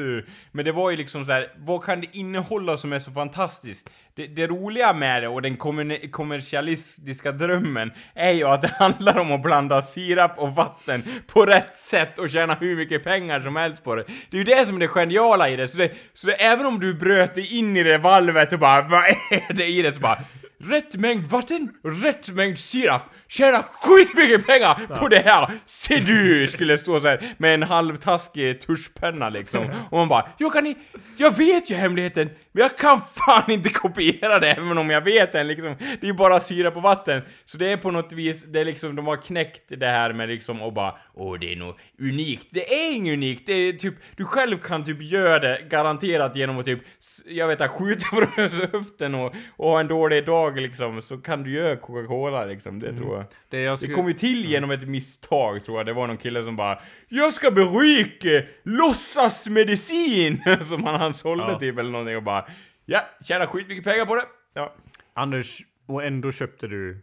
Men 0.52 0.66
det 0.66 0.72
var 0.72 0.92
ju 0.92 0.98
liksom 0.98 1.26
så 1.26 1.32
här, 1.32 1.39
vad 1.58 1.84
kan 1.84 2.02
det 2.02 2.08
innehålla 2.18 2.78
som 2.78 2.94
är 2.94 3.00
så 3.00 3.12
fantastiskt? 3.12 3.90
Det, 4.16 4.28
det 4.28 4.48
roliga 4.48 4.94
med 4.94 5.24
det 5.24 5.28
och 5.28 5.42
den 5.42 5.56
kommer- 5.58 6.12
kommersialistiska 6.12 7.32
drömmen 7.32 7.92
är 8.14 8.32
ju 8.32 8.44
att 8.44 8.62
det 8.62 8.68
handlar 8.80 9.20
om 9.20 9.32
att 9.32 9.42
blanda 9.42 9.82
sirap 9.82 10.38
och 10.38 10.56
vatten 10.56 11.04
på 11.28 11.46
rätt 11.46 11.76
sätt 11.76 12.20
och 12.20 12.30
tjäna 12.30 12.54
hur 12.54 12.76
mycket 12.76 13.04
pengar 13.04 13.42
som 13.42 13.56
helst 13.56 13.84
på 13.84 13.96
det. 13.96 14.04
Det 14.30 14.38
är 14.38 14.40
ju 14.40 14.44
det 14.44 14.66
som 14.66 14.76
är 14.76 14.80
det 14.80 14.88
geniala 14.88 15.50
i 15.50 15.56
det, 15.56 15.68
så 15.68 15.78
det, 15.78 15.92
så 16.14 16.28
det 16.28 16.34
även 16.34 16.66
om 16.66 16.80
du 16.80 16.94
bröt 16.94 17.36
dig 17.36 17.58
in 17.58 17.78
i 17.78 17.84
det 17.84 17.98
valvet 17.98 18.54
och 18.54 18.60
bara 18.60 18.82
vad 18.82 19.04
är 19.32 19.54
det 19.54 19.66
i 19.66 19.82
det? 19.82 19.92
Så 19.92 20.00
bara 20.00 20.20
Rätt 20.64 20.96
mängd 20.96 21.26
vatten, 21.26 21.70
rätt 22.04 22.30
mängd 22.30 22.60
sirap, 22.60 23.02
tjäna 23.30 23.64
skitmycket 23.64 24.48
pengar 24.48 24.98
på 25.00 25.08
det 25.08 25.20
här! 25.20 25.52
Se 25.66 26.00
du! 26.00 26.48
Skulle 26.48 26.78
stå 26.78 27.00
så 27.00 27.08
här 27.08 27.34
med 27.38 27.54
en 27.54 27.64
halvtaskig 27.64 28.62
tuschpenna 28.62 29.30
liksom. 29.30 29.70
Och 29.90 29.98
man 29.98 30.08
bara, 30.08 30.30
jag 30.38 30.54
kan 30.54 30.68
i, 30.68 30.78
jag 31.18 31.38
vet 31.38 31.70
ju 31.70 31.76
hemligheten, 31.76 32.30
men 32.52 32.62
jag 32.62 32.78
kan 32.78 33.02
fan 33.16 33.52
inte 33.52 33.70
kopiera 33.70 34.40
det 34.40 34.52
även 34.52 34.78
om 34.78 34.90
jag 34.90 35.02
vet 35.02 35.32
den 35.32 35.48
liksom. 35.48 35.76
Det 35.80 36.04
är 36.04 36.08
ju 36.08 36.14
bara 36.14 36.40
sirap 36.40 36.76
och 36.76 36.82
vatten. 36.82 37.22
Så 37.46 37.58
det 37.58 37.72
är 37.72 37.78
på 37.78 37.92
något 37.92 38.14
vis, 38.14 38.44
det 38.44 38.60
är 38.60 38.66
liksom, 38.66 38.96
de 38.96 39.08
har 39.08 39.18
knäckt 39.18 39.64
det 39.68 39.88
här 39.88 40.14
med 40.14 40.30
liksom 40.30 40.62
och 40.62 40.74
bara, 40.74 40.96
åh 41.14 41.40
det 41.40 41.54
är 41.54 41.56
nog 41.56 41.76
unikt. 42.02 42.48
Det 42.52 42.74
är 42.74 42.96
inget 42.96 43.14
unikt, 43.14 43.44
det 43.46 43.54
är 43.54 43.74
typ, 43.74 43.96
du 44.16 44.26
själv 44.26 44.58
kan 44.58 44.86
typ 44.86 45.02
göra 45.02 45.40
det 45.40 45.62
garanterat 45.70 46.36
genom 46.36 46.60
att 46.60 46.66
typ, 46.66 46.80
jag 47.26 47.48
vet 47.48 47.62
inte, 47.62 47.74
skjuta 47.74 48.08
från 48.08 48.70
höften 48.72 49.16
och, 49.16 49.36
och 49.58 49.70
ha 49.70 49.80
en 49.80 49.88
dålig 49.88 50.26
dag 50.26 50.58
liksom, 50.58 51.02
så 51.02 51.18
kan 51.18 51.44
du 51.44 51.52
göra 51.54 51.76
Coca-Cola 51.76 52.46
liksom, 52.46 52.80
det 52.80 52.96
tror 52.96 53.16
jag. 53.18 53.19
Det, 53.50 53.60
jag 53.62 53.74
Det 53.74 53.78
skulle- 53.78 53.94
kom 53.94 54.08
ju 54.08 54.14
till 54.14 54.46
genom 54.46 54.72
ett 54.72 54.88
misstag 54.88 55.64
tror 55.64 55.78
jag, 55.78 55.86
det 55.86 55.94
var 55.94 56.08
någon 56.08 56.18
kille 56.18 56.44
som 56.44 56.56
bara 56.56 56.80
Jag 57.08 57.34
ska 57.34 57.52
berika 57.52 58.48
låtsasmedicin! 58.64 60.42
som 60.64 60.84
han, 60.84 60.96
han 61.00 61.14
sålde 61.14 61.44
Ja. 61.44 61.60
typ 61.60 61.78
eller 61.80 61.92
någonting 61.92 62.16
och 62.18 62.24
bara 62.24 62.46
Ja, 62.86 63.02
tjäna 63.24 63.48
skitmycket 63.48 63.84
pengar 63.84 64.06
på 64.06 64.16
det! 64.16 64.24
Ja. 64.54 64.76
Anders, 65.14 65.62
och 65.88 66.04
ändå 66.04 66.32
köpte 66.32 66.68
du 66.68 67.02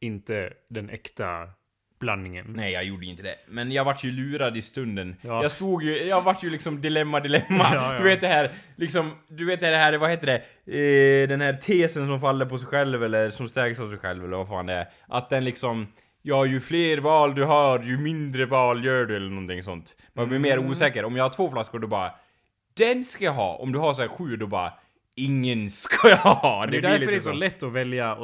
inte 0.00 0.52
den 0.70 0.90
äkta 0.90 1.48
blandningen. 1.98 2.46
Nej, 2.56 2.72
jag 2.72 2.84
gjorde 2.84 3.06
inte 3.06 3.22
det. 3.22 3.34
Men 3.48 3.72
jag 3.72 3.84
vart 3.84 4.04
ju 4.04 4.10
lurad 4.12 4.56
i 4.56 4.62
stunden. 4.62 5.16
Ja. 5.22 5.42
Jag 5.42 5.52
stod 5.52 5.82
ju, 5.82 6.02
jag 6.04 6.22
vart 6.22 6.44
ju 6.44 6.50
liksom 6.50 6.80
dilemma, 6.80 7.20
dilemma. 7.20 7.44
Ja, 7.74 7.92
ja. 7.92 7.98
Du 7.98 8.04
vet 8.04 8.20
det 8.20 8.26
här, 8.28 8.50
liksom, 8.76 9.12
du 9.28 9.44
vet 9.46 9.60
det 9.60 9.66
här, 9.66 9.98
vad 9.98 10.10
heter 10.10 10.26
det? 10.26 10.36
Eh, 11.22 11.28
den 11.28 11.40
här 11.40 11.52
tesen 11.52 12.06
som 12.06 12.20
faller 12.20 12.46
på 12.46 12.58
sig 12.58 12.68
själv 12.68 13.04
eller 13.04 13.30
som 13.30 13.48
stärks 13.48 13.80
av 13.80 13.88
sig 13.90 13.98
själv 13.98 14.24
eller 14.24 14.36
vad 14.36 14.48
fan 14.48 14.66
det 14.66 14.72
är. 14.72 14.86
Att 15.08 15.30
den 15.30 15.44
liksom, 15.44 15.88
ja 16.22 16.46
ju 16.46 16.60
fler 16.60 16.98
val 16.98 17.34
du 17.34 17.44
har, 17.44 17.78
ju 17.82 17.98
mindre 17.98 18.46
val 18.46 18.84
gör 18.84 19.04
du 19.06 19.16
eller 19.16 19.30
någonting 19.30 19.62
sånt. 19.62 19.96
Man 20.12 20.28
blir 20.28 20.38
Mm. 20.38 20.50
mer 20.62 20.70
osäker. 20.70 21.04
Om 21.04 21.16
jag 21.16 21.24
har 21.24 21.30
två 21.30 21.50
flaskor 21.50 21.78
då 21.78 21.86
bara, 21.88 22.12
den 22.76 23.04
ska 23.04 23.24
jag 23.24 23.32
ha. 23.32 23.56
Om 23.56 23.72
du 23.72 23.78
har 23.78 23.94
så 23.94 24.00
här 24.00 24.08
sju 24.08 24.36
då 24.36 24.46
bara, 24.46 24.72
ingen 25.16 25.70
ska 25.70 26.08
jag 26.08 26.16
ha. 26.16 26.60
det 26.66 26.66
är 26.66 26.70
blir 26.70 26.80
därför 26.90 27.06
det 27.06 27.14
är 27.16 27.20
så 27.20 27.32
lätt 27.32 27.62
att 27.62 27.72
välja 27.72 28.14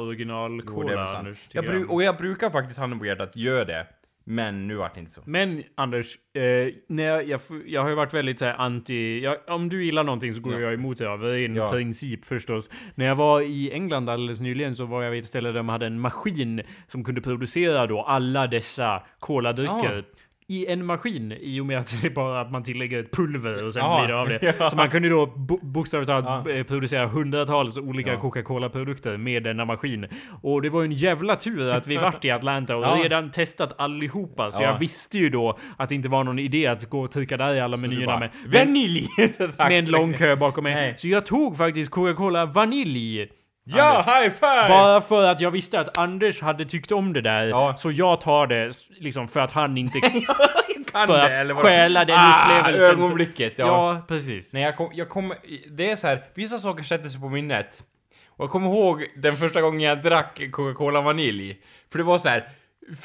det 0.87 0.93
är 0.93 1.05
sant. 1.05 1.17
Anders. 1.17 1.37
jag 1.51 1.65
bru- 1.65 1.85
och 1.85 2.03
jag 2.03 2.17
brukar 2.17 2.49
faktiskt 2.49 2.79
handen 2.79 2.99
på 2.99 3.05
hjärtat 3.05 3.35
göra 3.35 3.65
det. 3.65 3.87
Men 4.25 4.67
nu 4.67 4.75
vart 4.75 4.93
det 4.93 4.99
inte 4.99 5.11
så. 5.11 5.21
Men 5.25 5.63
Anders, 5.75 6.15
eh, 6.35 6.73
när 6.89 7.03
jag, 7.03 7.27
jag, 7.27 7.41
jag 7.65 7.81
har 7.81 7.89
ju 7.89 7.95
varit 7.95 8.13
väldigt 8.13 8.39
så 8.39 8.45
här 8.45 8.53
anti... 8.53 9.19
Jag, 9.23 9.37
om 9.47 9.69
du 9.69 9.85
gillar 9.85 10.03
någonting 10.03 10.33
så 10.33 10.41
går 10.41 10.53
Ja. 10.53 10.59
jag 10.59 10.73
emot 10.73 10.97
det 10.97 11.09
av 11.09 11.27
en 11.27 11.55
Ja. 11.55 11.71
princip 11.71 12.25
förstås. 12.25 12.69
När 12.95 13.05
jag 13.05 13.15
var 13.15 13.41
i 13.41 13.71
England 13.71 14.09
alldeles 14.09 14.39
nyligen 14.41 14.75
så 14.75 14.85
var 14.85 15.03
jag 15.03 15.11
vid 15.11 15.19
ett 15.19 15.25
ställe 15.25 15.49
där 15.49 15.53
de 15.53 15.69
hade 15.69 15.85
en 15.85 15.99
maskin 15.99 16.61
som 16.87 17.03
kunde 17.03 17.21
producera 17.21 17.87
då 17.87 18.01
alla 18.01 18.47
dessa 18.47 19.03
koladrycker. 19.19 20.03
I 20.47 20.65
en 20.67 20.85
maskin, 20.85 21.31
i 21.41 21.59
och 21.59 21.65
med 21.65 21.79
att 21.79 22.01
det 22.01 22.07
är 22.07 22.11
bara 22.11 22.41
att 22.41 22.51
man 22.51 22.63
tillägger 22.63 22.99
ett 22.99 23.11
pulver 23.11 23.63
och 23.65 23.73
sen 23.73 23.81
Ja. 23.85 23.99
blir 23.99 24.13
det 24.15 24.21
av 24.21 24.27
det. 24.29 24.55
Ja. 24.59 24.69
Så 24.69 24.75
man 24.77 24.89
kunde 24.89 25.09
då 25.09 25.25
bo- 25.25 25.59
bokstavligt 25.61 26.09
talat 26.09 26.45
Ja. 26.47 26.51
eh, 26.51 26.63
producera 26.63 27.07
hundratals 27.07 27.77
olika 27.77 28.11
Ja. 28.13 28.19
Coca-Cola-produkter 28.19 29.17
med 29.17 29.43
denna 29.43 29.65
maskin. 29.65 30.07
Och 30.41 30.61
det 30.61 30.69
var 30.69 30.81
ju 30.81 30.85
en 30.85 30.91
jävla 30.91 31.35
tur 31.35 31.71
att 31.71 31.87
vi 31.87 31.97
vart 31.97 32.25
i 32.25 32.31
Atlanta 32.31 32.75
och 32.75 33.03
redan 33.03 33.31
testat 33.31 33.73
allihopa. 33.77 34.51
Så 34.51 34.61
Ja. 34.63 34.67
jag 34.71 34.79
visste 34.79 35.17
ju 35.17 35.29
då 35.29 35.57
att 35.77 35.89
det 35.89 35.95
inte 35.95 36.09
var 36.09 36.23
någon 36.23 36.39
idé 36.39 36.67
att 36.67 36.89
gå 36.89 36.99
och 37.01 37.11
trycka 37.11 37.37
där 37.37 37.55
i 37.55 37.59
alla 37.59 37.77
Du 37.77 37.81
menyerna 37.81 38.19
med, 38.19 38.29
Vanilj! 38.53 39.07
Med 39.57 39.71
en 39.79 39.85
lång 39.85 40.13
kö 40.13 40.35
bakom 40.35 40.63
mig. 40.63 40.75
Nej. 40.75 40.93
Så 40.97 41.07
jag 41.07 41.25
tog 41.25 41.57
faktiskt 41.57 41.91
Coca-Cola 41.91 42.45
vanilj. 42.45 43.27
Ja, 43.63 43.97
high 44.05 44.33
five! 44.33 44.67
Bara 44.67 45.01
för 45.01 45.23
att 45.23 45.39
jag 45.39 45.51
visste 45.51 45.79
att 45.79 45.97
Anders 45.97 46.41
hade 46.41 46.65
tyckt 46.65 46.91
om 46.91 47.13
det 47.13 47.21
där. 47.21 47.47
Ja. 47.47 47.75
Så 47.75 47.91
jag 47.91 48.21
tar 48.21 48.47
det 48.47 48.71
liksom 48.99 49.27
för 49.27 49.39
att 49.39 49.51
han 49.51 49.77
inte... 49.77 49.99
kan 50.93 51.07
för 51.07 51.13
det, 51.13 51.23
att 51.23 51.31
eller 51.31 51.55
stjäla 51.55 52.05
den 52.05 52.17
ah, 52.19 52.59
upplevelsen. 52.59 52.95
ögonblicket, 52.95 53.53
ja. 53.59 53.65
ja, 53.65 54.01
precis. 54.07 54.53
Nej, 54.53 54.63
jag 54.63 54.77
kom, 54.77 54.89
jag 54.93 55.09
kom, 55.09 55.33
det 55.71 55.91
är 55.91 55.95
så 55.95 56.07
här, 56.07 56.23
vissa 56.33 56.57
saker 56.57 56.83
sätter 56.83 57.09
sig 57.09 57.21
på 57.21 57.29
minnet. 57.29 57.81
Och 58.27 58.43
jag 58.43 58.51
kommer 58.51 58.67
ihåg 58.67 59.05
den 59.15 59.33
första 59.33 59.61
gången 59.61 59.81
jag 59.81 60.01
drack 60.01 60.41
Coca-Cola 60.51 61.01
vanilj. 61.01 61.57
För 61.91 61.97
det 61.97 62.03
var 62.03 62.19
så 62.19 62.29
här. 62.29 62.49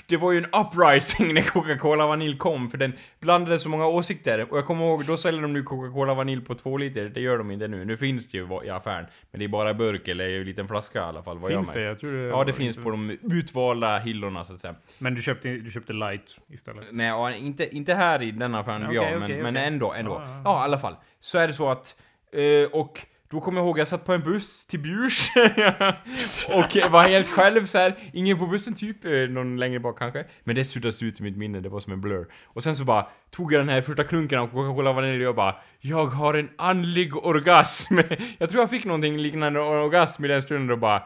Det 0.07 0.17
var 0.17 0.33
ju 0.33 0.39
en 0.39 0.45
uprising 0.45 1.35
när 1.35 1.43
Coca-Cola 1.43 2.07
vanilj 2.07 2.39
kom, 2.39 2.71
för 2.71 2.79
den 2.79 2.93
blandade 3.21 3.59
så 3.59 3.69
många 3.69 3.87
åsikter. 3.87 4.53
Och 4.53 4.59
jag 4.59 4.67
kommer 4.67 4.85
ihåg, 4.85 5.05
då 5.05 5.17
säljer 5.17 5.43
de 5.43 5.53
nu 5.53 5.63
Coca-Cola 5.63 6.15
vanilj 6.15 6.45
på 6.45 6.55
två 6.55 6.77
liter, 6.77 7.09
det 7.09 7.21
gör 7.21 7.39
de 7.39 7.51
inte 7.51 7.69
nu. 7.69 7.85
Nu 7.85 7.97
finns 7.97 8.31
det 8.31 8.39
ju 8.39 8.61
i 8.65 8.71
affären. 8.71 9.07
Men 9.31 9.39
det 9.39 9.45
är 9.45 9.49
bara 9.49 9.75
burk 9.75 10.09
eller 10.09 10.29
en 10.29 10.45
liten 10.45 10.69
flaska 10.69 10.99
i 10.99 11.03
alla 11.03 11.23
fall, 11.23 11.39
vad 11.39 11.51
Finns 11.51 11.75
jag 11.75 11.83
det? 11.85 11.89
Jag 11.89 11.99
tror 11.99 12.13
det 12.13 12.29
Ja, 12.29 12.45
det 12.45 12.53
finns 12.53 12.77
på 12.77 12.91
de 12.91 13.19
utvalda 13.23 13.99
hyllorna 13.99 14.45
så 14.45 14.53
att 14.53 14.59
säga. 14.59 14.75
Men 14.99 15.15
du 15.15 15.23
köpte, 15.23 15.49
du 15.49 15.71
köpte 15.71 15.93
light 15.93 16.37
istället? 16.49 16.85
Nej, 16.91 17.07
ja, 17.07 17.35
inte, 17.35 17.77
inte 17.77 17.95
här 17.95 18.23
i 18.23 18.31
den 18.31 18.55
affären 18.55 18.81
vi 18.81 18.99
Okej, 18.99 19.13
har, 19.13 19.19
men, 19.19 19.31
okej, 19.31 19.43
men 19.43 19.57
ändå, 19.57 19.93
ändå. 19.93 20.13
Ja, 20.13 20.29
ja. 20.29 20.43
Ja, 20.45 20.61
i 20.61 20.65
alla 20.65 20.79
fall. 20.79 20.97
Så 21.21 21.39
är 21.39 21.47
det 21.47 21.53
så 21.53 21.71
att, 21.71 21.97
eh, 22.33 22.81
och 22.81 23.07
då 23.31 23.41
kommer 23.41 23.59
jag 23.59 23.67
ihåg, 23.67 23.79
jag 23.79 23.89
satt 23.89 24.05
på 24.05 24.13
en 24.13 24.23
buss 24.23 24.67
till 24.67 24.81
Bjurs 24.81 25.31
och 26.49 26.93
var 26.93 27.09
helt 27.09 27.29
själv 27.29 27.67
så 27.67 27.79
här. 27.79 27.95
ingen 28.13 28.39
på 28.39 28.47
bussen 28.47 28.75
typ, 28.75 29.05
eh, 29.05 29.13
någon 29.13 29.57
längre 29.57 29.81
bak 29.81 29.99
kanske. 29.99 30.25
Men 30.45 30.57
det 30.57 30.65
suddas 30.65 31.03
ut 31.03 31.21
i 31.21 31.23
mitt 31.23 31.37
minne, 31.37 31.61
det 31.61 31.69
var 31.69 31.81
som 31.81 31.93
en 31.93 32.01
blur. 32.01 32.27
Och 32.45 32.63
sen 32.63 32.77
så 32.77 32.85
bara 32.85 33.07
tog 33.31 33.53
jag 33.53 33.61
den 33.61 33.69
här 33.69 33.83
första 33.83 34.05
klunken 34.05 34.39
av 34.39 34.47
Coca-Cola 34.47 34.93
vanilj 34.93 35.27
och 35.27 35.35
bara 35.35 35.55
Jag 35.81 36.07
har 36.07 36.35
en 36.35 36.49
andlig 36.59 37.17
orgasm. 37.17 37.99
jag 38.39 38.51
tror 38.51 38.63
jag 38.63 38.71
fick 38.71 38.85
någonting 38.85 39.19
liknande 39.19 39.61
orgasm 39.61 40.25
i 40.25 40.29
den 40.29 40.43
stunden 40.43 40.71
och 40.71 40.79
bara 40.79 41.03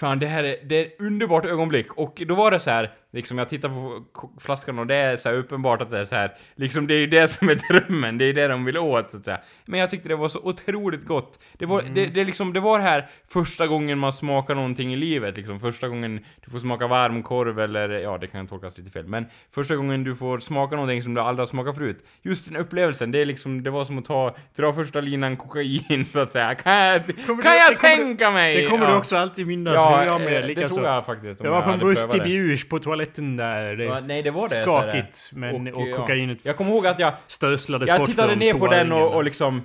Fan, 0.00 0.18
det 0.18 0.26
här 0.26 0.44
är, 0.44 0.56
det 0.64 0.76
är 0.80 0.84
ett 0.86 1.00
underbart 1.00 1.44
ögonblick. 1.44 1.92
Och 1.92 2.22
då 2.26 2.34
var 2.34 2.50
det 2.50 2.60
så 2.60 2.70
här, 2.70 2.90
liksom 3.12 3.38
jag 3.38 3.48
tittar 3.48 3.68
på 3.68 4.02
flaskan 4.40 4.78
och 4.78 4.86
det 4.86 4.94
är 4.94 5.16
så 5.16 5.30
uppenbart 5.30 5.82
att 5.82 5.90
det 5.90 5.98
är 6.00 6.04
så 6.04 6.14
här, 6.14 6.34
liksom 6.54 6.86
det 6.86 6.94
är 6.94 6.98
ju 6.98 7.06
det 7.06 7.28
som 7.28 7.48
är 7.48 7.54
drömmen, 7.54 8.18
det 8.18 8.24
är 8.24 8.32
det 8.32 8.48
de 8.48 8.64
vill 8.64 8.78
åt 8.78 9.10
så 9.10 9.16
att 9.16 9.24
säga. 9.24 9.40
Men 9.64 9.80
jag 9.80 9.90
tyckte 9.90 10.08
det 10.08 10.16
var 10.16 10.28
så 10.28 10.40
otroligt 10.42 11.04
gott. 11.06 11.38
Det 11.52 11.66
var, 11.66 11.82
det, 11.94 12.06
det 12.06 12.24
liksom, 12.24 12.52
det 12.52 12.60
var 12.60 12.80
här 12.80 13.08
första 13.28 13.66
gången 13.66 13.98
man 13.98 14.12
smakar 14.12 14.54
någonting 14.54 14.92
i 14.92 14.96
livet, 14.96 15.36
liksom 15.36 15.60
första 15.60 15.88
gången 15.88 16.20
du 16.44 16.50
får 16.50 16.58
smaka 16.58 16.86
varmkorv 16.86 17.60
eller, 17.60 17.88
ja 17.88 18.18
det 18.18 18.26
kan 18.26 18.46
tolkas 18.46 18.78
lite 18.78 18.90
fel, 18.90 19.06
men 19.06 19.26
första 19.54 19.76
gången 19.76 20.04
du 20.04 20.14
får 20.16 20.38
smaka 20.38 20.76
någonting 20.76 21.02
som 21.02 21.14
du 21.14 21.20
aldrig 21.20 21.40
har 21.40 21.46
smakat 21.46 21.76
förut. 21.76 22.04
Just 22.22 22.46
den 22.48 22.56
upplevelsen, 22.56 23.10
det 23.10 23.18
är 23.20 23.26
liksom, 23.26 23.62
det 23.62 23.70
var 23.70 23.84
som 23.84 23.98
att 23.98 24.04
ta, 24.04 24.36
dra 24.56 24.72
första 24.72 25.00
linan 25.00 25.36
kokain 25.36 26.04
så 26.12 26.18
att 26.20 26.32
säga. 26.32 26.54
Kan 26.54 26.72
jag, 26.74 27.06
kan 27.06 27.14
du- 27.16 27.22
jag 27.22 27.36
kommer 27.42 27.70
du- 27.70 27.76
tänka 27.76 28.30
mig? 28.30 28.56
Det 28.62 28.66
kommer 28.68 28.84
Ja. 28.84 28.90
du 28.90 28.96
också 28.96 29.16
alltid 29.16 29.46
minnas 29.46 29.74
Ja, 29.74 29.85
hur 29.88 30.06
jag 30.06 30.20
eh, 30.20 30.24
med. 30.24 30.42
det 30.42 30.46
likaså. 30.46 30.74
tror 30.74 30.86
jag 30.86 31.06
faktiskt. 31.06 31.40
om 31.40 31.46
Jag 31.46 31.52
var 31.52 31.62
på 31.62 31.70
en 31.70 32.18
det. 32.18 32.24
Bjurs 32.24 32.68
på 32.68 32.78
toaletten 32.78 33.36
där. 33.36 33.76
Det 33.76 33.84
Ja, 33.84 34.00
nej, 34.00 34.22
det 34.22 34.30
var 34.30 34.48
det. 34.48 34.56
det. 34.58 34.62
skakigt, 34.62 35.30
men, 35.32 35.74
och, 35.74 35.88
ja. 35.88 35.96
kokainet 35.96 36.46
Jag 36.46 36.56
kommer 36.56 36.70
ihåg 36.70 36.86
att 36.86 36.98
jag, 36.98 37.12
stöslades 37.26 37.88
jag 37.88 37.98
bort 37.98 38.08
tittade 38.08 38.28
från 38.28 38.38
ner 38.38 38.54
på 38.54 38.66
den 38.66 38.92
och, 38.92 39.14
och 39.14 39.24
liksom... 39.24 39.62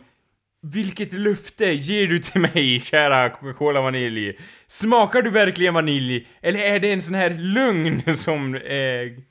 Vilket 0.64 1.14
löfte 1.14 1.66
ger 1.66 2.08
du 2.08 2.20
till 2.20 2.42
mig, 2.42 2.80
kära 2.84 3.30
Coca-Cola 3.30 3.82
Vanilj? 3.82 4.38
Smakar 4.68 5.22
du 5.22 5.30
verkligen 5.30 5.74
vanilj? 5.74 6.28
Eller 6.42 6.60
är 6.60 6.80
det 6.80 6.92
en 6.92 7.02
sån 7.02 7.16
här 7.16 7.30
lögn 7.30 8.18
som, 8.18 8.56
eh, 8.56 8.76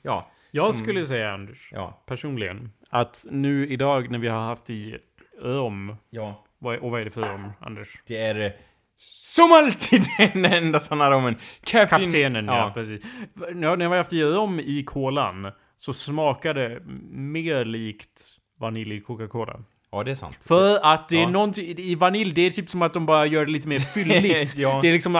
ja... 0.01 0.31
Jag 0.51 0.73
som, 0.73 0.83
skulle 0.83 1.05
säga, 1.05 1.31
Anders, 1.31 1.69
Ja, 1.71 2.03
personligen, 2.05 2.71
att 2.89 3.25
nu 3.29 3.67
idag 3.67 4.11
när 4.11 4.19
vi 4.19 4.27
har 4.27 4.39
haft 4.39 4.69
i 4.69 4.97
öm, 5.41 5.95
ja. 6.09 6.45
vad 6.59 6.75
är, 6.75 6.83
och 6.83 6.91
vad 6.91 7.01
är 7.01 7.05
det 7.05 7.11
för 7.11 7.23
öm, 7.23 7.49
Anders? 7.59 8.01
Det 8.07 8.17
är 8.17 8.39
eh, 8.39 8.51
som 9.11 9.51
alltid 9.51 10.03
den 10.33 10.45
enda 10.45 10.79
sanna 10.79 11.11
romen. 11.11 11.35
Captain... 11.63 12.01
Kaptenen, 12.03 12.45
ja, 12.45 12.71
precis. 12.73 13.01
Ja, 13.61 13.75
när 13.75 13.89
vi 13.89 13.97
haft 13.97 14.13
i 14.13 14.23
öm 14.23 14.59
i 14.59 14.83
kolan 14.83 15.51
så 15.77 15.93
smakade 15.93 16.69
det 16.69 16.81
mer 17.11 17.65
likt 17.65 18.21
vanilj 18.59 18.95
i 18.95 19.01
Coca-Cola. 19.01 19.59
Ja, 19.91 20.03
det 20.03 20.11
är 20.11 20.15
sant. 20.15 20.37
För 20.45 20.79
att 20.93 21.09
det 21.09 21.17
är 21.17 21.21
Ja. 21.21 21.29
någonting, 21.29 21.65
i 21.77 21.95
vanilj, 21.95 22.31
det 22.33 22.41
är 22.41 22.51
typ 22.51 22.69
som 22.69 22.81
att 22.81 22.93
de 22.93 23.05
bara 23.05 23.25
gör 23.25 23.45
det 23.45 23.51
lite 23.51 23.67
mer 23.67 23.79
fylligt. 23.79 24.55
Ja. 24.57 24.79
Det 24.81 24.87
är 24.87 24.91
liksom 24.93 25.13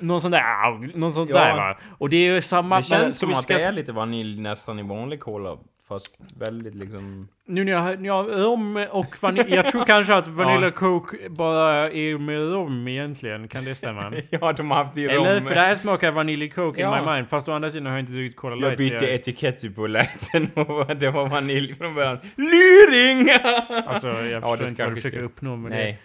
någon 0.00 0.20
sån 0.20 0.30
där, 0.30 0.96
någon 0.96 1.12
sånt 1.12 1.30
Ja. 1.30 1.38
där 1.38 1.56
va. 1.56 1.78
Och 1.98 2.08
det 2.10 2.16
är 2.16 2.40
samma... 2.40 2.76
Det 2.76 2.82
känns 2.82 3.18
som 3.18 3.30
att 3.34 3.48
det 3.48 3.62
är 3.62 3.72
lite 3.72 3.92
vanilj 3.92 4.40
nästan 4.40 4.78
i 4.78 4.82
vanlig 4.82 5.20
cola. 5.20 5.58
Fast 5.88 6.18
väldigt 6.38 6.74
liksom... 6.74 7.28
Nu 7.46 7.64
när 7.64 7.72
jag 7.72 7.78
har 7.78 7.98
ja, 8.02 8.26
rom 8.30 8.86
och 8.90 9.16
vanilj, 9.22 9.54
jag 9.54 9.66
tror 9.72 9.84
kanske 9.84 10.14
att 10.14 10.28
Vanilla 10.36 10.70
Coke 10.70 11.16
bara 11.28 11.90
är 11.90 12.18
med 12.18 12.52
rom 12.52 12.88
egentligen, 12.88 13.48
kan 13.48 13.64
det 13.64 13.74
stämma? 13.74 14.12
Ja, 14.30 14.52
de 14.52 14.70
har 14.70 14.84
haft 14.84 14.98
i 14.98 15.08
rom. 15.08 15.26
Eller 15.26 15.40
för 15.40 15.54
det 15.54 15.60
här 15.60 15.74
smakar 15.74 16.10
Vanilla 16.12 16.48
Coke 16.54 16.80
Ja. 16.80 16.98
in 16.98 17.04
my 17.04 17.12
mind, 17.12 17.28
fast 17.28 17.48
å 17.48 17.52
andra 17.52 17.70
sidan 17.70 17.86
har 17.86 17.92
jag 17.92 18.00
inte 18.00 18.12
druckit 18.12 18.36
Cola 18.36 18.54
Jag 18.56 18.60
Light. 18.60 18.92
så 18.92 18.98
bytte 19.00 19.14
etikett 19.14 19.74
på 19.74 19.86
läten 19.86 20.50
och 20.54 20.96
det 20.96 21.10
var 21.10 21.28
vanilj 21.28 21.74
från 21.74 21.94
början. 21.94 22.18
Luring! 22.36 23.28
Alltså 23.86 24.08
jag 24.08 24.26
Ja, 24.30 24.40
förstår 24.40 24.56
det 24.56 24.68
inte 24.68 24.82
vad 24.82 24.92
du 24.92 24.96
försöker 24.96 25.22
uppnå 25.22 25.56
med 25.56 25.70
Nej. 25.70 25.98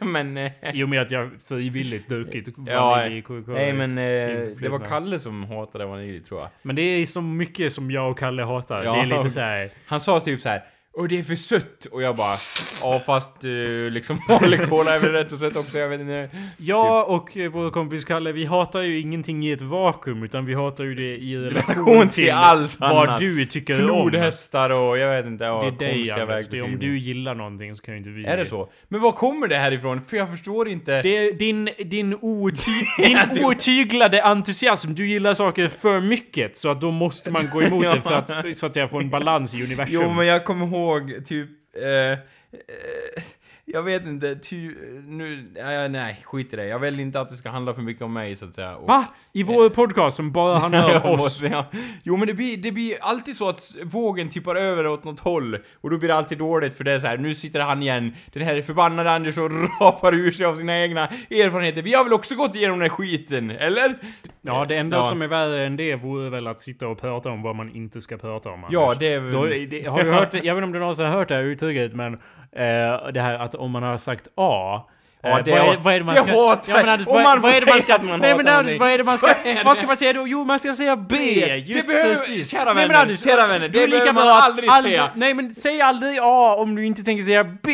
men... 0.00 0.36
eh, 0.36 0.52
det. 0.72 0.82
Och 0.82 0.88
med 0.88 1.02
att 1.02 1.10
jag 1.10 1.30
frivilligt 1.48 2.08
druckit 2.08 2.48
Ja, 2.66 2.86
vanilj 2.90 3.18
i 3.18 3.22
Coca-Cola. 3.22 3.58
nej 3.58 3.72
men 3.72 3.98
eh, 3.98 4.46
det 4.60 4.68
var 4.68 4.78
Kalle 4.78 5.18
som 5.18 5.44
hatade 5.44 5.86
vanilj 5.86 6.22
tror 6.22 6.40
jag. 6.40 6.48
Men 6.62 6.76
det 6.76 6.82
är 6.82 7.06
så 7.06 7.20
mycket 7.20 7.72
som 7.72 7.90
jag 7.90 8.10
och 8.10 8.18
Kalle 8.18 8.42
hatar. 8.42 8.84
Ja. 8.84 8.92
Det 8.92 9.00
är 9.00 9.06
lite 9.06 9.30
så 9.30 9.40
här. 9.40 9.70
Han 9.86 10.00
sa 10.00 10.20
typ 10.20 10.40
så 10.40 10.48
här. 10.48 10.62
Och 10.96 11.08
det 11.08 11.18
är 11.18 11.22
för 11.22 11.34
sött! 11.34 11.84
Och 11.84 12.02
jag 12.02 12.16
bara... 12.16 12.36
Ja 12.82 13.02
fast 13.06 13.44
eh, 13.44 13.50
liksom 13.90 14.18
vanlig 14.28 14.68
cola 14.68 14.94
är 14.94 14.98
väl 14.98 15.12
rätt 15.12 15.30
så 15.30 15.38
sött 15.38 15.56
också, 15.56 15.78
jag 15.78 15.88
vet 15.88 16.00
inte. 16.00 16.30
Jag 16.56 17.10
och 17.10 17.36
eh, 17.36 17.50
vår 17.50 17.70
kompis 17.70 18.04
Kalle, 18.04 18.32
vi 18.32 18.44
hatar 18.44 18.80
ju 18.80 19.00
ingenting 19.00 19.46
i 19.46 19.52
ett 19.52 19.60
vakuum, 19.60 20.22
utan 20.22 20.46
vi 20.46 20.54
hatar 20.54 20.84
ju 20.84 20.94
det 20.94 21.16
i 21.16 21.36
relation 21.36 22.08
till 22.08 22.32
allt 22.32 22.80
vad 22.80 23.08
annat. 23.08 23.20
du 23.20 23.44
tycker 23.44 23.74
om. 23.74 23.80
Flodhästar 23.80 24.70
och 24.70 24.98
jag 24.98 25.16
vet 25.16 25.26
inte, 25.26 25.44
Det 25.44 25.50
ja, 25.50 25.66
är 25.66 25.70
dig 25.70 26.10
Anders. 26.10 26.48
Det 26.48 26.58
är 26.58 26.64
om 26.64 26.78
du 26.78 26.98
gillar 26.98 27.34
någonting 27.34 27.76
så 27.76 27.82
kan 27.82 27.94
ju 27.94 27.98
inte 27.98 28.10
vi 28.10 28.24
Är 28.24 28.36
det 28.36 28.46
så? 28.46 28.68
Men 28.88 29.00
var 29.00 29.12
kommer 29.12 29.48
det 29.48 29.56
här 29.56 29.72
ifrån? 29.72 30.00
För 30.04 30.16
jag 30.16 30.30
förstår 30.30 30.68
inte. 30.68 31.02
Det 31.02 31.16
är 31.16 31.32
din, 31.32 31.68
din, 31.84 32.14
oty, 32.14 32.72
din 32.98 33.44
otyglade 33.44 34.22
entusiasm. 34.22 34.94
Du 34.94 35.08
gillar 35.08 35.34
saker 35.34 35.68
för 35.68 36.00
mycket, 36.00 36.56
så 36.56 36.68
att 36.68 36.80
då 36.80 36.90
måste 36.90 37.30
man 37.30 37.48
gå 37.52 37.62
emot 37.62 37.84
det 37.94 38.00
för 38.00 38.14
att, 38.14 38.58
så 38.58 38.66
att 38.66 38.74
säga, 38.74 38.88
få 38.88 38.98
en 38.98 39.10
balans 39.10 39.54
i 39.54 39.64
universum. 39.64 40.00
Jo 40.02 40.12
men 40.12 40.26
jag 40.26 40.44
kommer 40.44 40.66
ihåg 40.66 40.85
typ... 41.22 41.48
Eh, 41.74 42.18
eh, 42.52 43.22
jag 43.68 43.82
vet 43.82 44.06
inte, 44.06 44.36
ty, 44.36 44.70
nu... 45.06 45.52
Ja, 45.56 45.88
nej, 45.88 46.20
skit 46.24 46.52
i 46.52 46.56
det. 46.56 46.66
Jag 46.66 46.78
vill 46.78 47.00
inte 47.00 47.20
att 47.20 47.28
det 47.28 47.34
ska 47.34 47.50
handla 47.50 47.74
för 47.74 47.82
mycket 47.82 48.02
om 48.02 48.12
mig 48.12 48.36
så 48.36 48.44
att 48.44 48.54
säga. 48.54 48.76
Och- 48.76 48.88
Va? 48.88 49.04
I 49.32 49.42
vår 49.42 49.68
podcast 49.70 50.16
som 50.16 50.32
bara 50.32 50.58
handlar 50.58 51.06
om 51.06 51.14
oss? 51.20 51.42
ja. 51.42 51.66
Jo 52.02 52.16
men 52.16 52.26
det 52.26 52.34
blir, 52.34 52.56
det 52.56 52.72
blir 52.72 52.94
alltid 53.00 53.36
så 53.36 53.48
att 53.48 53.76
vågen 53.84 54.28
tippar 54.28 54.56
över 54.56 54.86
åt 54.86 55.04
något 55.04 55.20
håll 55.20 55.58
och 55.80 55.90
då 55.90 55.98
blir 55.98 56.08
det 56.08 56.14
alltid 56.14 56.38
dåligt 56.38 56.74
för 56.76 56.84
det 56.84 56.92
är 56.92 56.98
så 56.98 57.06
här. 57.06 57.18
nu 57.18 57.34
sitter 57.34 57.60
han 57.60 57.82
igen, 57.82 58.12
den 58.32 58.42
här 58.42 58.62
förbannade 58.62 59.10
Anders 59.10 59.38
och 59.38 59.50
rapar 59.80 60.14
ur 60.14 60.32
sig 60.32 60.46
av 60.46 60.54
sina 60.54 60.80
egna 60.82 61.06
erfarenheter. 61.30 61.82
Vi 61.82 61.94
har 61.94 62.04
väl 62.04 62.12
också 62.12 62.34
gått 62.34 62.54
igenom 62.56 62.78
den 62.78 62.90
här 62.90 62.96
skiten, 62.96 63.50
eller? 63.50 63.94
Ja, 64.42 64.64
det 64.68 64.76
enda 64.76 64.96
Ja. 64.96 65.02
som 65.02 65.22
är 65.22 65.26
värre 65.28 65.66
än 65.66 65.76
det 65.76 65.94
vore 65.94 66.30
väl 66.30 66.46
att 66.46 66.60
sitta 66.60 66.88
och 66.88 67.00
prata 67.00 67.30
om 67.30 67.42
vad 67.42 67.56
man 67.56 67.70
inte 67.76 68.00
ska 68.00 68.16
prata 68.16 68.50
om. 68.50 68.64
Ja, 68.70 68.82
Anders. 68.84 68.98
det 68.98 69.06
är 69.12 69.20
väl... 69.20 69.32
Då, 69.32 69.44
det, 69.46 69.86
har 69.86 70.04
du 70.04 70.12
hört, 70.12 70.34
jag 70.34 70.42
vet 70.42 70.48
inte 70.50 70.62
om 70.64 70.72
du 70.72 70.78
någonsin 70.78 71.04
har 71.04 71.12
hört 71.12 71.28
det 71.28 71.34
här 71.34 71.42
uttrycket, 71.42 71.94
men 71.94 72.14
eh, 72.14 73.08
det 73.14 73.20
här 73.20 73.38
att 73.38 73.54
om 73.56 73.70
man 73.70 73.82
har 73.82 73.96
sagt 73.96 74.28
A 74.36 74.82
Ja, 75.28 75.42
det 75.44 75.50
vad, 75.50 75.60
är, 75.60 75.76
vad 75.82 75.94
är 75.94 75.98
det 75.98 76.04
man 76.04 76.14
det 76.14 76.20
ska... 76.20 76.30
hatar 76.48 76.72
ja, 76.72 76.76
men. 76.80 76.88
Anders, 76.88 77.06
vad, 77.06 77.22
man 77.22 77.40
vad 77.40 77.54
är 77.54 77.60
det 77.60 77.66
man 77.72 77.82
ska... 77.82 77.94
att 77.94 78.04
man 78.04 78.20
nej 78.20 78.36
men 78.36 78.48
Anders, 78.48 78.78
vad 78.78 78.90
är 78.90 78.98
det 78.98 79.04
man 79.04 79.18
ska... 79.18 79.26
det. 79.26 79.62
Vad 79.64 79.76
ska 79.76 79.86
man 79.86 79.96
säga 79.96 80.12
då? 80.12 80.26
Jo, 80.28 80.44
man 80.44 80.58
ska 80.58 80.72
säga 80.72 80.96
B! 80.96 81.16
Just 81.56 81.88
det 81.88 81.92
behöver, 81.94 82.14
precis. 82.14 82.50
Kära 82.50 82.64
Nej, 82.64 82.74
vänner, 82.74 82.88
men 82.88 82.96
Anders, 82.96 83.24
kära 83.24 83.46
vänner, 83.46 83.68
det 83.68 83.88
behöver 83.90 84.12
man 84.12 84.28
aldrig 84.28 84.70
säga. 84.72 85.10
Nej 85.14 85.34
men 85.34 85.54
säg 85.54 85.80
aldrig 85.80 86.18
A 86.22 86.54
om 86.58 86.76
du 86.76 86.86
inte 86.86 87.02
tänker 87.04 87.24
säga 87.24 87.44
B! 87.44 87.70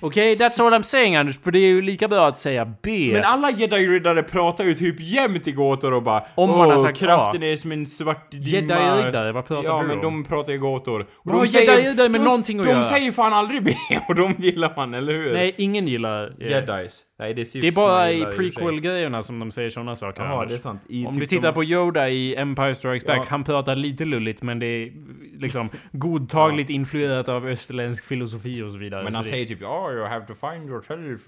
Okej? 0.00 0.34
That's 0.34 0.62
all 0.66 0.74
I'm 0.74 0.82
saying 0.82 1.16
Anders, 1.16 1.38
för 1.44 1.50
det 1.50 1.58
är 1.58 1.66
ju 1.68 1.82
lika 1.82 2.08
bra 2.08 2.26
att 2.28 2.36
säga 2.38 2.64
B. 2.82 3.10
Men 3.12 3.24
alla 3.24 3.50
jedi-riddare 3.50 4.22
pratar 4.22 4.64
ju 4.64 4.74
typ 4.74 4.96
jämt 5.00 5.46
i 5.48 5.52
gåtor 5.52 5.94
och 5.94 6.02
bara 6.02 6.22
Om 6.34 6.50
man 6.50 6.70
har 6.70 6.78
sagt 6.78 6.98
kraften 6.98 7.42
är 7.42 7.56
som 7.56 7.72
en 7.72 7.86
svart 7.86 8.30
dimma. 8.30 8.44
Jedi-riddare, 8.46 9.32
vad 9.32 9.46
pratar 9.46 9.68
Ja, 9.68 9.80
du 9.82 9.86
men 9.88 9.96
om? 9.96 10.02
de 10.02 10.24
pratar 10.24 10.52
i 10.52 10.56
gåtor. 10.56 11.06
Och 11.24 11.32
har 11.32 11.44
jedi-riddare 11.46 12.08
med 12.08 12.20
de- 12.20 12.24
någonting 12.24 12.60
att 12.60 12.66
de 12.66 12.72
göra? 12.72 12.82
säger 12.84 13.12
fan 13.12 13.32
aldrig 13.32 13.62
B 13.62 13.74
och 14.08 14.14
de 14.14 14.34
gillar 14.38 14.72
man, 14.76 14.94
eller 14.94 15.12
hur? 15.12 15.32
Nej, 15.32 15.54
ingen 15.58 15.88
gillar... 15.88 16.32
eh, 16.40 16.50
guys. 16.80 17.09
Nej, 17.20 17.34
det 17.34 17.54
är 17.56 17.60
Det 17.60 17.68
är 17.68 17.72
bara 17.72 18.10
i 18.12 18.24
prequel-grejerna 18.24 19.22
som 19.22 19.38
de 19.38 19.50
säger 19.50 19.70
sådana 19.70 19.96
saker. 19.96 20.22
Jaha, 20.22 20.46
det 20.46 20.54
är 20.54 20.58
sant. 20.58 20.82
I 20.88 21.06
Om 21.06 21.12
typ 21.12 21.20
du 21.20 21.26
tittar 21.26 21.48
de- 21.48 21.54
på 21.54 21.64
Yoda 21.64 22.08
i 22.08 22.36
Empire 22.36 22.74
Strikes 22.74 23.04
Back, 23.06 23.18
Ja. 23.18 23.24
han 23.28 23.44
pratar 23.44 23.76
lite 23.76 24.04
lulligt 24.04 24.42
men 24.42 24.58
det 24.58 24.66
är 24.66 24.92
liksom 25.38 25.68
godtagligt 25.92 26.70
influerat 26.80 27.28
av 27.28 27.46
österländsk 27.46 28.04
filosofi 28.04 28.62
och 28.62 28.70
så 28.70 28.78
vidare. 28.78 29.04
Men 29.04 29.14
han 29.14 29.22
det, 29.22 29.28
säger 29.28 29.46
typ 29.46 29.58
ja, 29.60 29.92
you 29.92 30.06
have 30.06 30.26
to 30.26 30.34
find 30.34 30.68
yourself. 30.68 31.20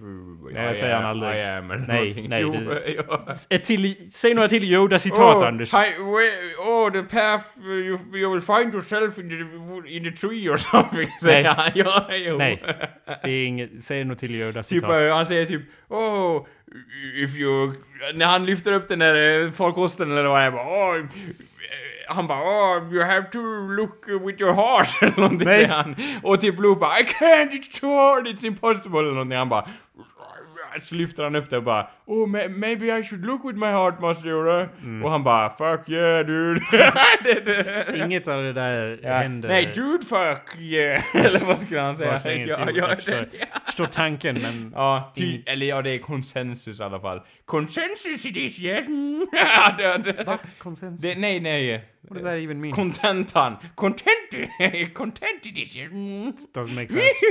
Nej, 0.53 0.71
I 0.71 0.75
säger 0.75 0.95
han 0.95 1.05
aldrig. 1.05 1.37
I 1.37 1.43
am, 1.43 1.69
Nej, 1.69 1.79
någonting. 1.99 2.29
nej, 2.29 2.43
det- 2.45 2.95
ja. 3.09 3.27
Ett 3.51 3.65
till, 3.65 4.13
säg 4.13 4.35
några 4.35 4.49
till 4.49 4.65
Yoda-citat 4.65 5.43
oh, 5.43 5.47
Anders. 5.49 5.73
Hi, 5.75 5.79
where, 5.99 6.55
oh, 6.59 6.93
the 6.93 7.03
path 7.03 7.45
you, 7.65 7.99
you 8.15 8.33
will 8.33 8.43
find 8.43 8.75
yourself 8.75 9.19
in 9.19 9.29
the, 9.31 9.37
in 9.97 10.05
the 10.05 10.11
tree 10.27 10.49
or 10.49 10.57
something, 10.57 11.09
säger 11.23 11.49
han. 11.49 11.71
Ja, 11.75 12.07
jo. 12.13 12.37
Nej. 12.39 12.63
Det 13.25 13.31
är 13.31 13.47
inget, 13.47 13.83
säg 13.83 14.05
något 14.05 14.19
till 14.19 14.29
Typ, 14.29 14.41
Yoda-citat. 14.41 15.05
eh, 15.05 15.15
han 15.17 15.27
säger 15.27 15.47
typ 15.47 15.63
oh, 15.93 16.47
if 17.15 17.37
you... 17.37 17.73
När 18.15 18.27
han 18.27 18.47
lyfter 18.47 18.73
upp 18.73 18.89
den 18.89 18.99
där 18.99 19.45
eh, 19.45 19.51
farkosten 19.51 20.13
eller 20.13 20.25
vad 20.25 20.43
är, 20.43 20.51
bara 20.51 20.95
oh, 20.99 21.07
han 22.09 22.27
bara 22.27 22.41
oh, 22.41 22.95
you 22.95 23.05
have 23.05 23.31
to 23.33 23.39
look 23.69 24.09
with 24.09 24.41
your 24.41 24.53
heart 24.53 24.89
eller 25.03 25.17
någonting 25.17 25.49
Nej. 25.49 25.57
säger 25.57 25.69
han. 25.69 25.97
Och 26.23 26.41
typ 26.41 26.59
Luke 26.59 26.81
bara 26.81 27.01
I 27.01 27.05
can't, 27.05 27.51
it's 27.51 27.81
too 27.81 27.97
hard, 27.97 28.27
it's 28.27 28.47
impossible 28.47 28.99
eller 28.99 29.13
någonting. 29.13 29.39
Han 29.39 29.49
bara 29.49 29.69
så 30.81 30.95
lyfter 30.95 31.23
han 31.25 31.35
upp 31.37 31.51
det 31.51 31.57
och 31.57 31.63
bara 31.63 31.91
Oh 32.07 32.29
ma- 32.29 32.49
maybe 32.49 32.99
I 32.99 33.05
should 33.05 33.27
look 33.27 33.45
with 33.45 33.59
my 33.59 33.67
heart 33.67 34.01
Master. 34.01 34.69
Mm. 34.83 35.05
Och 35.05 35.11
han 35.11 35.25
bara 35.25 35.51
Fuck 35.51 35.89
yeah 35.89 36.27
dude. 36.27 36.61
det, 37.25 37.41
det. 37.45 37.99
Inget 38.05 38.29
av 38.29 38.43
det 38.43 38.53
där 38.53 39.01
Ja. 39.03 39.13
händer. 39.13 39.49
Nej 39.49 39.73
dude 39.75 40.05
fuck 40.07 40.57
yeah. 40.61 41.05
eller 41.15 41.47
vad 41.47 41.57
skulle 41.61 41.81
han 41.81 41.97
säga? 41.97 42.13
Baklänges, 42.13 42.51
jo, 42.59 42.71
jag 42.75 42.97
förstår, 42.97 43.25
förstår 43.67 43.87
tanken 43.87 44.39
men... 44.43 44.73
Ja, 44.75 45.13
ty, 45.15 45.43
eller 45.47 45.67
ja, 45.67 45.83
det 45.83 45.91
är 45.91 45.99
konsensus 45.99 46.81
i 46.81 46.83
alla 46.83 47.01
fall. 47.01 47.21
Konsensus 47.45 48.27
i 48.27 48.33
this, 48.35 48.59
yes! 48.61 48.87
Va? 50.27 50.39
Konsensus? 50.59 51.01
det, 51.03 51.15
nej, 51.15 51.41
nej. 51.41 51.85
What 52.09 52.15
does 52.15 52.23
that 52.25 52.39
even 52.39 52.61
mean? 52.61 52.73
Contentan! 52.75 53.57
Content! 53.75 54.51
Content 54.95 55.47
edition! 55.47 56.33
Doesn't 56.55 56.75
make 56.75 56.91
sense. 56.91 57.23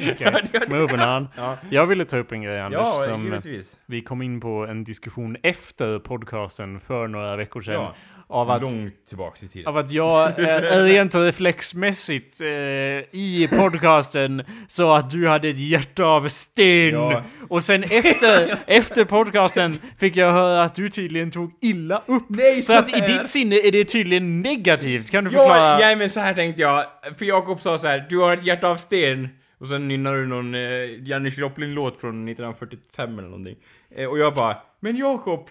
Okay. 0.12 0.68
Moving 0.70 1.00
on. 1.00 1.28
Ja. 1.36 1.56
Jag 1.70 1.86
ville 1.86 2.04
ta 2.04 2.18
upp 2.18 2.32
en 2.32 2.42
grej 2.42 2.60
Anders 2.60 2.80
Ja, 2.80 2.92
som 2.92 3.24
givetvis. 3.24 3.80
vi 3.86 4.00
kom 4.00 4.22
in 4.22 4.40
på 4.40 4.66
en 4.66 4.84
diskussion 4.84 5.36
efter 5.42 5.98
podcasten 5.98 6.80
för 6.80 7.08
några 7.08 7.36
veckor 7.36 7.60
sedan. 7.60 7.74
Ja. 7.74 7.94
Av 8.30 8.50
att, 8.50 8.62
Långt 8.62 9.06
tillbaks 9.08 9.42
i 9.42 9.48
tiden. 9.48 9.68
av 9.68 9.76
att 9.76 9.92
jag 9.92 10.38
eh, 10.38 10.82
rent 10.84 11.14
reflexmässigt 11.14 12.40
eh, 12.40 12.48
i 12.48 13.48
podcasten 13.58 14.42
sa 14.66 14.98
att 14.98 15.10
du 15.10 15.28
hade 15.28 15.48
ett 15.48 15.58
hjärta 15.58 16.04
av 16.04 16.28
sten. 16.28 16.94
Ja. 16.94 17.22
Och 17.48 17.64
sen 17.64 17.82
efter, 17.82 18.58
efter 18.66 19.04
podcasten 19.04 19.78
fick 19.98 20.16
jag 20.16 20.32
höra 20.32 20.62
att 20.62 20.74
du 20.74 20.88
tydligen 20.90 21.30
tog 21.30 21.52
illa 21.60 22.02
upp. 22.06 22.26
Nej, 22.28 22.62
För 22.62 22.72
så 22.72 22.78
att 22.78 22.96
i 22.96 23.00
ditt 23.00 23.26
sinne 23.26 23.56
är 23.56 23.72
det 23.72 23.84
tydligen 23.84 24.42
negativt. 24.42 25.10
Kan 25.10 25.24
du 25.24 25.30
förklara? 25.30 25.80
Ja, 25.80 25.90
ja, 25.90 25.96
men 25.96 26.10
så 26.10 26.20
här 26.20 26.34
tänkte 26.34 26.62
jag. 26.62 26.84
För 27.18 27.24
Jakob 27.24 27.60
sa 27.60 27.78
så 27.78 27.86
här: 27.86 28.06
du 28.10 28.18
har 28.18 28.34
ett 28.36 28.44
hjärta 28.44 28.68
av 28.68 28.76
sten. 28.76 29.28
Och 29.60 29.68
sen 29.68 29.88
nynnar 29.88 30.14
du 30.14 30.26
någon 30.26 30.54
eh, 30.54 30.60
Janis 31.08 31.38
Joplin-låt 31.38 32.00
från 32.00 32.28
1945 32.28 33.18
eller 33.18 33.28
någonting. 33.28 33.56
Eh, 33.96 34.06
och 34.08 34.18
jag 34.18 34.34
bara, 34.34 34.56
men 34.80 34.96
Jakob, 34.96 35.48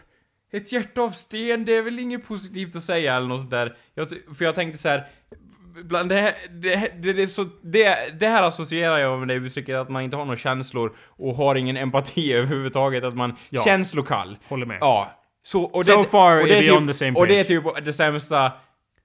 ett 0.52 0.72
hjärta 0.72 1.02
av 1.02 1.12
sten, 1.12 1.66
det 1.66 1.76
är 1.78 1.82
väl 1.82 2.00
inget 2.00 2.28
positivt 2.28 2.76
att 2.76 2.84
säga 2.84 3.16
eller 3.16 3.28
något 3.28 3.40
sånt 3.40 3.52
där. 3.52 3.76
Jag, 3.96 4.10
för 4.38 4.46
jag 4.46 4.56
tänkte 4.56 4.78
så 4.78 4.90
här. 4.90 5.08
Bland 5.84 6.10
det, 6.10 6.16
här, 6.16 6.36
det, 6.50 6.92
det, 7.02 7.14
det, 7.14 7.28
så, 7.28 7.46
det, 7.64 8.20
det 8.20 8.28
här 8.28 8.44
associerar 8.48 8.98
jag 8.98 9.20
med 9.20 9.28
det 9.28 9.34
uttrycket 9.34 9.76
att 9.76 9.90
man 9.90 10.04
inte 10.04 10.18
har 10.18 10.26
några 10.26 10.38
känslor 10.38 10.96
och 11.08 11.36
har 11.36 11.56
ingen 11.56 11.78
empati 11.78 12.34
överhuvudtaget, 12.34 13.04
att 13.04 13.16
man 13.16 13.36
Ja. 13.50 13.64
känslokall. 13.64 14.38
Håller 14.48 14.66
med. 14.66 14.78
Ja. 14.82 15.12
Så, 15.44 15.64
och 15.64 15.86
So 15.86 16.04
far 16.04 16.42
och 16.42 16.48
det 16.48 16.58
är 16.58 16.62
typ, 16.62 16.72
on 16.74 16.88
the 16.88 16.94
same 16.94 17.12
Och 17.20 17.28
det 17.28 17.40
är 17.40 17.44
page. 17.44 17.76
typ 17.76 17.86
det 17.86 17.94
sämsta 17.94 18.52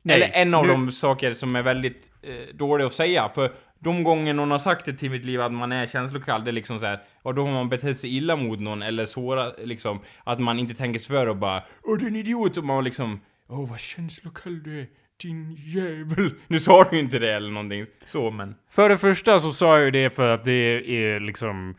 Nej, 0.02 0.16
eller 0.16 0.31
en 0.33 0.55
av 0.55 0.62
nu- 0.66 0.72
de 0.72 0.90
saker 0.92 1.35
som 1.35 1.57
är 1.57 1.62
väldigt 1.62 2.11
eh, 2.22 2.55
dåliga 2.55 2.87
att 2.87 2.92
säga. 2.92 3.28
För 3.35 3.52
de 3.82 4.02
gånger 4.04 4.34
någon 4.34 4.50
har 4.50 4.58
sagt 4.58 4.84
det 4.84 4.92
till 4.92 5.10
mitt 5.10 5.24
liv 5.24 5.40
att 5.40 5.52
man 5.52 5.72
är 5.72 5.86
känslokall, 5.86 6.44
det 6.44 6.50
är 6.50 6.52
liksom 6.52 6.78
så 6.78 6.86
här, 6.86 7.00
och 7.22 7.34
då 7.34 7.44
har 7.44 7.52
man 7.52 7.68
betett 7.68 7.98
sig 7.98 8.16
illa 8.16 8.36
mot 8.36 8.60
någon 8.60 8.82
eller 8.82 9.06
sårat, 9.06 9.54
liksom, 9.64 10.00
att 10.24 10.40
man 10.40 10.58
inte 10.58 10.74
tänker 10.74 11.00
sig 11.00 11.08
för 11.08 11.26
och 11.26 11.36
bara 11.36 11.62
Åh 11.82 11.98
du 11.98 12.04
är 12.04 12.10
en 12.10 12.16
idiot! 12.16 12.56
Och 12.56 12.64
man 12.64 12.84
liksom 12.84 13.20
Åh 13.48 13.70
vad 13.70 13.80
känslokall 13.80 14.62
du 14.62 14.80
är, 14.80 14.86
din 15.22 15.52
jävel! 15.52 16.30
Nu 16.46 16.60
sa 16.60 16.84
du 16.84 16.96
ju 16.96 17.02
inte 17.02 17.18
det 17.18 17.32
eller 17.32 17.50
någonting 17.50 17.86
så, 18.06 18.30
men... 18.30 18.54
För 18.70 18.88
det 18.88 18.98
första 18.98 19.38
så 19.38 19.52
sa 19.52 19.76
jag 19.76 19.84
ju 19.84 19.90
det 19.90 20.10
för 20.10 20.34
att 20.34 20.44
det 20.44 20.96
är 21.04 21.20
liksom... 21.20 21.74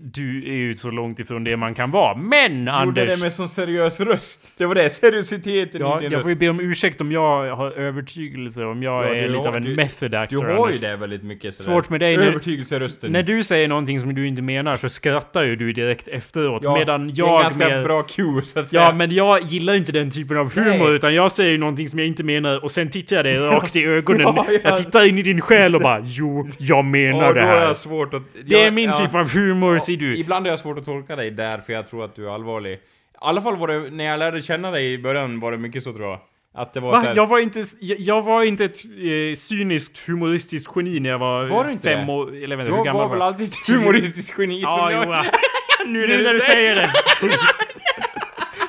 Du 0.00 0.38
är 0.52 0.54
ju 0.56 0.74
så 0.74 0.90
långt 0.90 1.20
ifrån 1.20 1.44
det 1.44 1.56
man 1.56 1.74
kan 1.74 1.90
vara. 1.90 2.16
Men 2.16 2.58
Gjorde 2.58 2.72
Anders... 2.72 3.10
det 3.10 3.16
med 3.24 3.32
sån 3.32 3.48
seriös 3.48 4.00
röst. 4.00 4.52
Det 4.58 4.66
var 4.66 4.74
det, 4.74 4.90
seriositeten 4.90 5.80
Ja, 5.80 5.98
i 5.98 6.02
din 6.02 6.04
jag 6.10 6.16
röst. 6.16 6.22
får 6.22 6.30
ju 6.30 6.36
be 6.36 6.48
om 6.48 6.60
ursäkt 6.60 7.00
om 7.00 7.12
jag 7.12 7.56
har 7.56 7.70
övertygelse, 7.70 8.64
om 8.64 8.82
jag 8.82 9.04
Ja, 9.04 9.14
är 9.14 9.22
du 9.22 9.28
lite 9.28 9.38
har- 9.38 9.48
av 9.48 9.56
en 9.56 9.62
du- 9.62 9.76
method 9.76 10.10
Du 10.10 10.16
actor. 10.16 10.44
har 10.44 10.70
ju 10.72 10.78
det 10.78 10.96
väldigt 10.96 11.22
mycket 11.22 11.54
sådär. 11.54 11.72
Svårt 11.74 11.88
med 11.90 12.00
dig 12.00 12.14
Övertygelserösten. 12.16 13.12
När 13.12 13.22
du 13.22 13.42
säger 13.42 13.68
någonting 13.68 14.00
som 14.00 14.14
du 14.14 14.26
inte 14.26 14.42
menar 14.42 14.76
så 14.76 14.88
skrattar 14.88 15.42
ju 15.42 15.56
du 15.56 15.72
direkt 15.72 16.08
efteråt. 16.08 16.62
Ja, 16.64 16.74
medan 16.78 17.06
det 17.06 17.12
är 17.12 17.18
jag 17.18 17.36
en 17.36 17.42
ganska 17.42 17.68
mer... 17.68 17.82
bra 17.84 18.02
cue 18.02 18.42
så 18.44 18.58
att 18.58 18.68
säga. 18.68 18.82
Ja, 18.82 18.92
men 18.92 19.14
jag 19.14 19.40
gillar 19.42 19.74
inte 19.74 19.92
den 19.92 20.10
typen 20.10 20.36
av 20.36 20.54
humor, 20.54 20.84
Nej. 20.86 20.94
utan 20.94 21.14
jag 21.14 21.32
säger 21.32 21.58
någonting 21.58 21.88
som 21.88 21.98
jag 21.98 22.08
inte 22.08 22.24
menar 22.24 22.64
och 22.64 22.70
sen 22.70 22.90
tittar 22.90 23.16
jag 23.16 23.24
dig 23.24 23.36
rakt 23.38 23.76
i 23.76 23.84
ögonen. 23.84 24.20
Ja, 24.20 24.46
ja. 24.48 24.58
Jag 24.64 24.76
tittar 24.76 25.08
in 25.08 25.18
i 25.18 25.22
din 25.22 25.40
själ 25.40 25.74
och 25.74 25.80
bara 25.80 26.00
Jo, 26.04 26.48
jag 26.58 26.84
menar 26.84 27.34
det 27.34 27.40
här. 27.40 27.62
jag 27.62 27.76
svårt 27.76 28.14
att... 28.14 28.22
Det 28.44 28.60
är 28.60 28.64
jag- 28.64 28.74
min 28.74 28.92
typ 28.92 29.14
av 29.14 29.28
humor, 29.34 29.71
ser 29.80 29.96
du. 29.96 30.16
Ibland 30.16 30.46
har 30.46 30.50
jag 30.50 30.58
svårt 30.58 30.78
att 30.78 30.84
tolka 30.84 31.16
dig 31.16 31.30
där, 31.30 31.58
för 31.58 31.72
jag 31.72 31.86
tror 31.86 32.04
att 32.04 32.16
du 32.16 32.26
är 32.28 32.34
allvarlig. 32.34 32.72
I 32.74 32.78
alla 33.18 33.42
fall 33.42 33.56
var 33.56 33.68
det, 33.68 33.90
när 33.90 34.04
jag 34.04 34.18
lärde 34.18 34.42
känna 34.42 34.70
dig 34.70 34.92
i 34.92 34.98
början 34.98 35.40
var 35.40 35.52
det 35.52 35.58
mycket 35.58 35.84
så 35.84 35.92
tror 35.92 36.06
jag. 36.06 36.20
Att 36.54 36.74
det 36.74 36.80
var 36.80 36.90
Va? 36.92 36.98
här, 36.98 37.16
Jag 37.16 37.26
var 37.26 37.38
inte, 37.38 37.62
jag, 37.80 37.98
jag 38.00 38.22
var 38.22 38.42
inte 38.42 38.64
ett 38.64 38.84
eh, 38.84 39.34
cyniskt 39.36 39.98
humoristiskt 40.08 40.72
geni 40.76 41.00
när 41.00 41.10
jag 41.10 41.18
var, 41.18 41.46
Var 41.46 41.64
du 41.64 41.72
inte 41.72 41.88
fem 41.88 42.08
år, 42.10 42.34
eller 42.36 42.56
jag 42.56 42.66
Du 42.66 42.74
hur 42.74 42.84
gammal 42.84 43.02
var 43.02 43.08
väl 43.08 43.18
var 43.18 43.26
alltid 43.26 43.48
ett 43.48 43.68
humoristiskt 43.70 44.38
geni 44.38 44.60
Ja, 44.60 44.92
jag... 44.92 45.04
jo, 45.06 45.12
ja. 45.12 45.24
nu, 45.86 46.06
nu 46.06 46.22
när 46.22 46.34
du 46.34 46.40
säger 46.40 46.76
det. 46.76 46.90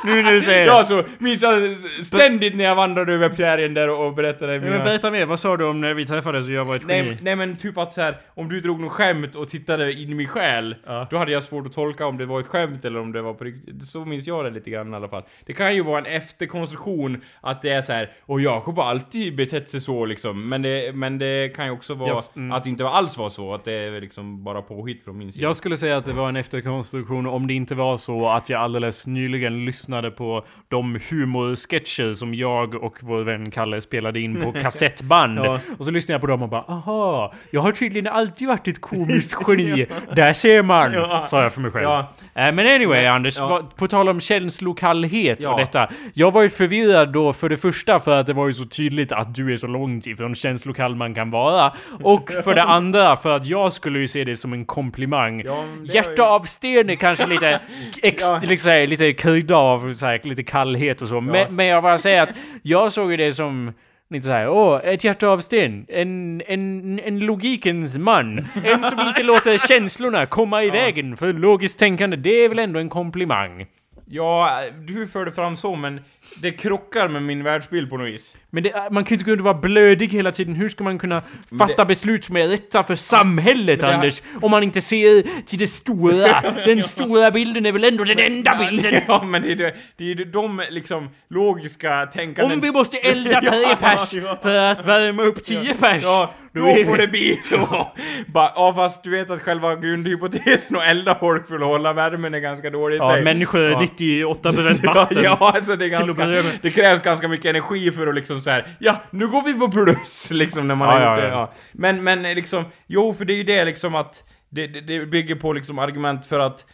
nu 0.04 0.24
när 0.24 0.32
du 0.34 0.42
säger 0.42 0.66
Ja, 0.66 0.78
det. 0.78 0.86
så 0.86 1.04
minns 1.18 1.42
jag 1.42 1.72
ständigt 2.04 2.56
när 2.56 2.64
jag 2.64 2.76
vandrade 2.76 3.14
över 3.14 3.30
prärien 3.30 3.74
där 3.74 3.90
och 3.90 4.14
berättade 4.14 4.60
mina... 4.60 4.72
men 4.72 4.84
berätta 4.84 5.12
mer, 5.12 5.26
vad 5.26 5.40
sa 5.40 5.58
du 5.58 5.66
om 5.66 5.82
när 5.82 5.94
vi 5.94 6.06
träffades 6.06 6.46
och 6.48 6.52
jag 6.54 6.66
var 6.66 6.76
ett 6.76 6.86
Nej, 6.88 6.98
geni? 6.98 7.10
men- 7.10 7.24
nej 7.24 7.36
men 7.36 7.56
typ 7.56 7.78
att 7.78 7.94
så 7.94 8.02
här, 8.02 8.18
om 8.28 8.50
du 8.50 8.60
drog 8.60 8.80
något 8.80 8.92
skämt 8.92 9.36
och 9.36 9.50
tittade 9.50 9.94
in 9.94 10.10
i 10.10 10.16
min 10.16 10.28
själ, 10.28 10.76
Ja. 10.86 11.08
då 11.12 11.18
hade 11.18 11.32
jag 11.32 11.44
svårt 11.44 11.66
att 11.66 11.74
tolka 11.74 12.06
om 12.06 12.18
det 12.18 12.26
var 12.26 12.40
ett 12.40 12.48
skämt 12.48 12.86
eller 12.86 13.00
om 13.00 13.12
det 13.12 13.22
var 13.22 13.34
på 13.34 13.44
riktigt. 13.44 13.84
Så 13.88 14.06
minns 14.06 14.28
jag 14.28 14.46
det 14.46 14.52
lite 14.52 14.70
grann 14.70 14.94
i 14.94 14.96
alla 14.96 15.08
fall. 15.08 15.24
Det 15.46 15.54
kan 15.54 15.76
ju 15.76 15.84
vara 15.84 15.98
en 16.00 16.06
efterkonstruktion 16.06 17.22
att 17.42 17.62
det 17.62 17.70
är 17.70 17.82
så 17.82 17.94
här, 17.94 18.10
och 18.22 18.42
Jakob 18.42 18.76
har 18.78 18.84
alltid 18.86 19.36
betett 19.36 19.70
sig 19.70 19.82
så 19.82 20.06
liksom. 20.06 20.50
Men 20.50 20.62
det, 20.62 20.96
men 20.96 21.18
det 21.18 21.56
kan 21.56 21.66
ju 21.66 21.72
också 21.72 21.94
vara 21.94 22.10
Yes, 22.10 22.30
mm. 22.36 22.52
att 22.52 22.64
det 22.64 22.70
inte 22.70 22.88
alls 22.88 23.18
var 23.18 23.30
så, 23.30 23.54
att 23.54 23.66
det 23.66 23.74
är 23.74 24.02
liksom 24.02 24.44
bara 24.44 24.62
påhitt 24.62 25.04
från 25.04 25.18
min 25.18 25.32
sida. 25.34 25.46
Jag 25.46 25.56
skulle 25.56 25.78
säga 25.78 25.98
att 25.98 26.06
det 26.06 26.14
var 26.14 26.30
en 26.30 26.36
efterkonstruktion 26.36 27.28
om 27.28 27.48
det 27.48 27.54
inte 27.54 27.76
var 27.76 27.98
så 27.98 28.30
att 28.30 28.50
jag 28.50 28.62
alldeles 28.62 29.08
nyligen 29.08 29.66
lyssnade 29.66 29.93
på 30.12 30.46
de 30.68 31.00
humorsketcher 31.10 32.14
som 32.14 32.34
jag 32.36 32.76
och 32.84 32.98
vår 33.00 33.24
vän 33.24 33.52
Kalle 33.52 33.82
spelade 33.82 34.20
in 34.20 34.42
på 34.42 34.52
kassettband. 34.62 35.40
Ja. 35.40 35.60
Och 35.78 35.86
så 35.86 35.92
lyssnade 35.92 36.14
jag 36.14 36.22
på 36.22 36.28
dem 36.28 36.42
och 36.44 36.50
bara 36.50 36.62
aha, 36.68 37.34
jag 37.52 37.62
har 37.62 37.72
tydligen 37.72 38.14
alltid 38.14 38.48
varit 38.48 38.68
ett 38.68 38.82
komiskt 38.82 39.36
geni. 39.48 39.86
Där 40.16 40.34
ser 40.34 40.64
man! 40.64 40.94
Ja. 40.94 41.26
Sa 41.28 41.44
jag 41.44 41.54
för 41.54 41.62
mig 41.62 41.72
själv. 41.72 41.84
Ja. 41.84 42.00
Eh, 42.36 42.52
Men 42.54 42.60
anyway 42.60 43.06
Anders, 43.06 43.38
på 43.76 43.88
tal 43.88 44.10
om 44.10 44.20
känslokallhet 44.20 45.46
och 45.46 45.58
detta. 45.60 45.90
Jag 46.14 46.32
var 46.32 46.42
ju 46.42 46.50
förvirrad 46.50 47.12
då 47.14 47.34
för 47.34 47.50
det 47.50 47.58
första 47.58 48.00
för 48.00 48.20
att 48.20 48.28
det 48.28 48.34
var 48.34 48.48
ju 48.48 48.54
så 48.54 48.66
tydligt 48.66 49.12
att 49.12 49.36
du 49.36 49.54
är 49.54 49.58
så 49.58 49.68
långt 49.68 50.08
ifrån 50.08 50.36
känslokall 50.36 50.96
man 50.96 51.14
kan 51.16 51.30
vara. 51.32 51.74
Och 52.04 52.30
för 52.44 52.56
det 52.56 52.64
andra 52.64 53.16
för 53.16 53.36
att 53.36 53.46
jag 53.46 53.74
skulle 53.74 54.00
ju 54.00 54.08
se 54.08 54.24
det 54.24 54.36
som 54.36 54.54
en 54.54 54.66
komplimang. 54.66 55.42
Ja, 55.46 55.64
Hjärta 55.84 56.12
ju- 56.18 56.24
av 56.24 56.40
sten 56.42 56.90
är 56.90 56.96
kanske 56.96 57.26
lite, 57.28 57.60
ex, 58.04 58.24
Ja. 58.24 58.42
liksom, 58.44 58.86
lite 58.88 59.14
krydda 59.14 59.56
av 59.56 59.83
såhär, 59.94 60.22
lite 60.24 60.44
kallhet 60.44 61.02
och 61.02 61.08
så. 61.08 61.22
Men, 61.22 61.56
men 61.56 61.66
jag 61.66 61.84
bara 61.84 61.98
säger 61.98 62.22
att 62.22 62.34
jag 62.62 62.92
såg 62.92 63.12
ju 63.12 63.18
det 63.18 63.32
som 63.32 63.74
Lite 64.14 64.28
såhär, 64.28 64.50
åh, 64.50 64.82
ett 64.84 65.04
hjärta 65.04 65.28
av 65.28 65.38
sten. 65.38 65.86
En, 65.90 66.42
en, 66.48 67.00
en 67.00 67.20
logikens 67.20 67.98
man. 67.98 68.38
En 68.64 68.84
som 68.84 69.00
inte 69.00 69.24
låter 69.34 69.68
känslorna 69.68 70.26
komma 70.26 70.64
i 70.64 70.70
vägen 70.70 71.18
för 71.18 71.34
logiskt 71.34 71.80
tänkande. 71.80 72.18
Det 72.18 72.30
är 72.30 72.50
väl 72.50 72.60
ändå 72.60 72.80
en 72.80 72.90
komplimang? 72.90 73.66
Ja, 74.06 74.62
du 74.88 75.08
förde 75.08 75.32
fram 75.32 75.58
så, 75.58 75.76
men 75.76 76.02
det 76.42 76.52
krockar 76.52 77.08
med 77.08 77.24
min 77.24 77.44
världsbild 77.44 77.90
på 77.90 77.98
något 77.98 78.08
vis. 78.08 78.36
Men 78.50 78.64
det, 78.64 78.88
man 78.92 79.04
kan 79.04 79.18
ju 79.18 79.20
inte 79.20 79.32
och 79.32 79.40
vara 79.40 79.54
blödig 79.54 80.08
hela 80.10 80.32
tiden. 80.32 80.56
Hur 80.56 80.70
ska 80.70 80.84
man 80.84 81.00
kunna 81.00 81.22
fatta 81.60 81.74
det- 81.78 81.86
beslut 81.86 82.24
som 82.26 82.38
är 82.38 82.48
rätta 82.48 82.84
för 82.84 82.96
samhället, 82.96 83.82
det- 83.82 83.96
Anders? 83.96 84.22
Om 84.42 84.52
man 84.52 84.64
inte 84.64 84.82
ser 84.82 85.44
till 85.46 85.60
det 85.60 85.68
stora. 85.68 86.42
Den 86.66 86.84
stora 86.84 87.32
bilden 87.32 87.66
är 87.66 87.72
väl 87.72 87.84
ändå 87.84 88.04
den 88.04 88.20
enda 88.20 88.56
bilden? 88.70 88.94
Ja, 89.08 89.24
men 89.24 89.42
det 89.42 89.52
är, 89.52 89.56
det, 89.56 89.76
det 89.98 90.12
är 90.12 90.26
de 90.26 90.62
liksom 90.70 91.10
logiska 91.30 92.06
tänkanden... 92.06 92.54
Om 92.58 92.62
vi 92.62 92.72
måste 92.72 92.98
elda 92.98 93.42
tre 93.50 93.76
pers 93.80 94.10
för 94.42 94.56
att 94.72 94.88
värma 94.88 95.24
upp 95.24 95.44
tio 95.44 95.74
pers. 95.74 96.04
Ja, 96.04 96.34
då 96.54 96.62
då 96.62 96.68
är 96.68 96.86
får 96.86 96.98
det 96.98 97.08
bli 97.08 97.40
så. 97.44 97.88
Bara, 98.28 98.52
ja, 98.56 98.74
fast 98.76 99.04
du 99.04 99.10
vet 99.10 99.30
att 99.30 99.42
själva 99.42 99.76
grundhypotesen 99.76 100.78
att 100.78 100.84
elda 100.84 101.16
folk 101.20 101.48
för 101.48 101.56
att 101.56 101.62
hålla 101.62 101.94
värmen 101.94 102.34
är 102.34 102.40
ganska 102.40 102.70
dålig 102.70 102.96
i 102.96 103.00
Ja, 103.00 103.14
sig. 103.14 103.24
människor 103.24 103.60
är 103.60 103.70
Ja. 103.72 103.80
98% 103.80 104.80
Ja, 104.84 104.94
vatten. 104.94 105.24
ja, 105.24 105.38
alltså 105.56 105.76
det 105.76 105.86
är 105.86 105.90
ganska, 105.90 106.13
börja 106.16 106.44
med. 106.44 106.60
det 106.62 106.70
krävs 106.72 107.02
ganska 107.02 107.28
mycket 107.28 107.46
energi 107.46 107.92
för 107.92 108.08
att 108.08 108.16
liksom 108.16 108.42
så 108.42 108.50
här. 108.50 108.76
ja, 108.80 109.02
nu 109.12 109.28
går 109.28 109.44
vi 109.44 109.54
på 109.54 109.72
plus, 109.72 110.32
liksom 110.32 110.68
när 110.68 110.76
man 110.76 110.88
Ja, 110.88 110.94
har 110.94 111.02
ja, 111.02 111.16
gjort 111.16 111.22
det. 111.24 111.28
ja. 111.30 111.34
Ja. 111.36 111.54
Men, 111.72 112.04
men 112.04 112.24
liksom, 112.24 112.66
jo, 112.88 113.14
för 113.14 113.26
det 113.26 113.34
är 113.34 113.38
ju 113.38 113.44
det 113.44 113.66
liksom 113.66 113.96
att, 113.96 114.24
det, 114.50 114.68
det, 114.68 114.82
det 114.82 115.06
bygger 115.06 115.36
på 115.36 115.54
liksom 115.54 115.80
argument 115.80 116.26
för 116.26 116.40
att, 116.40 116.66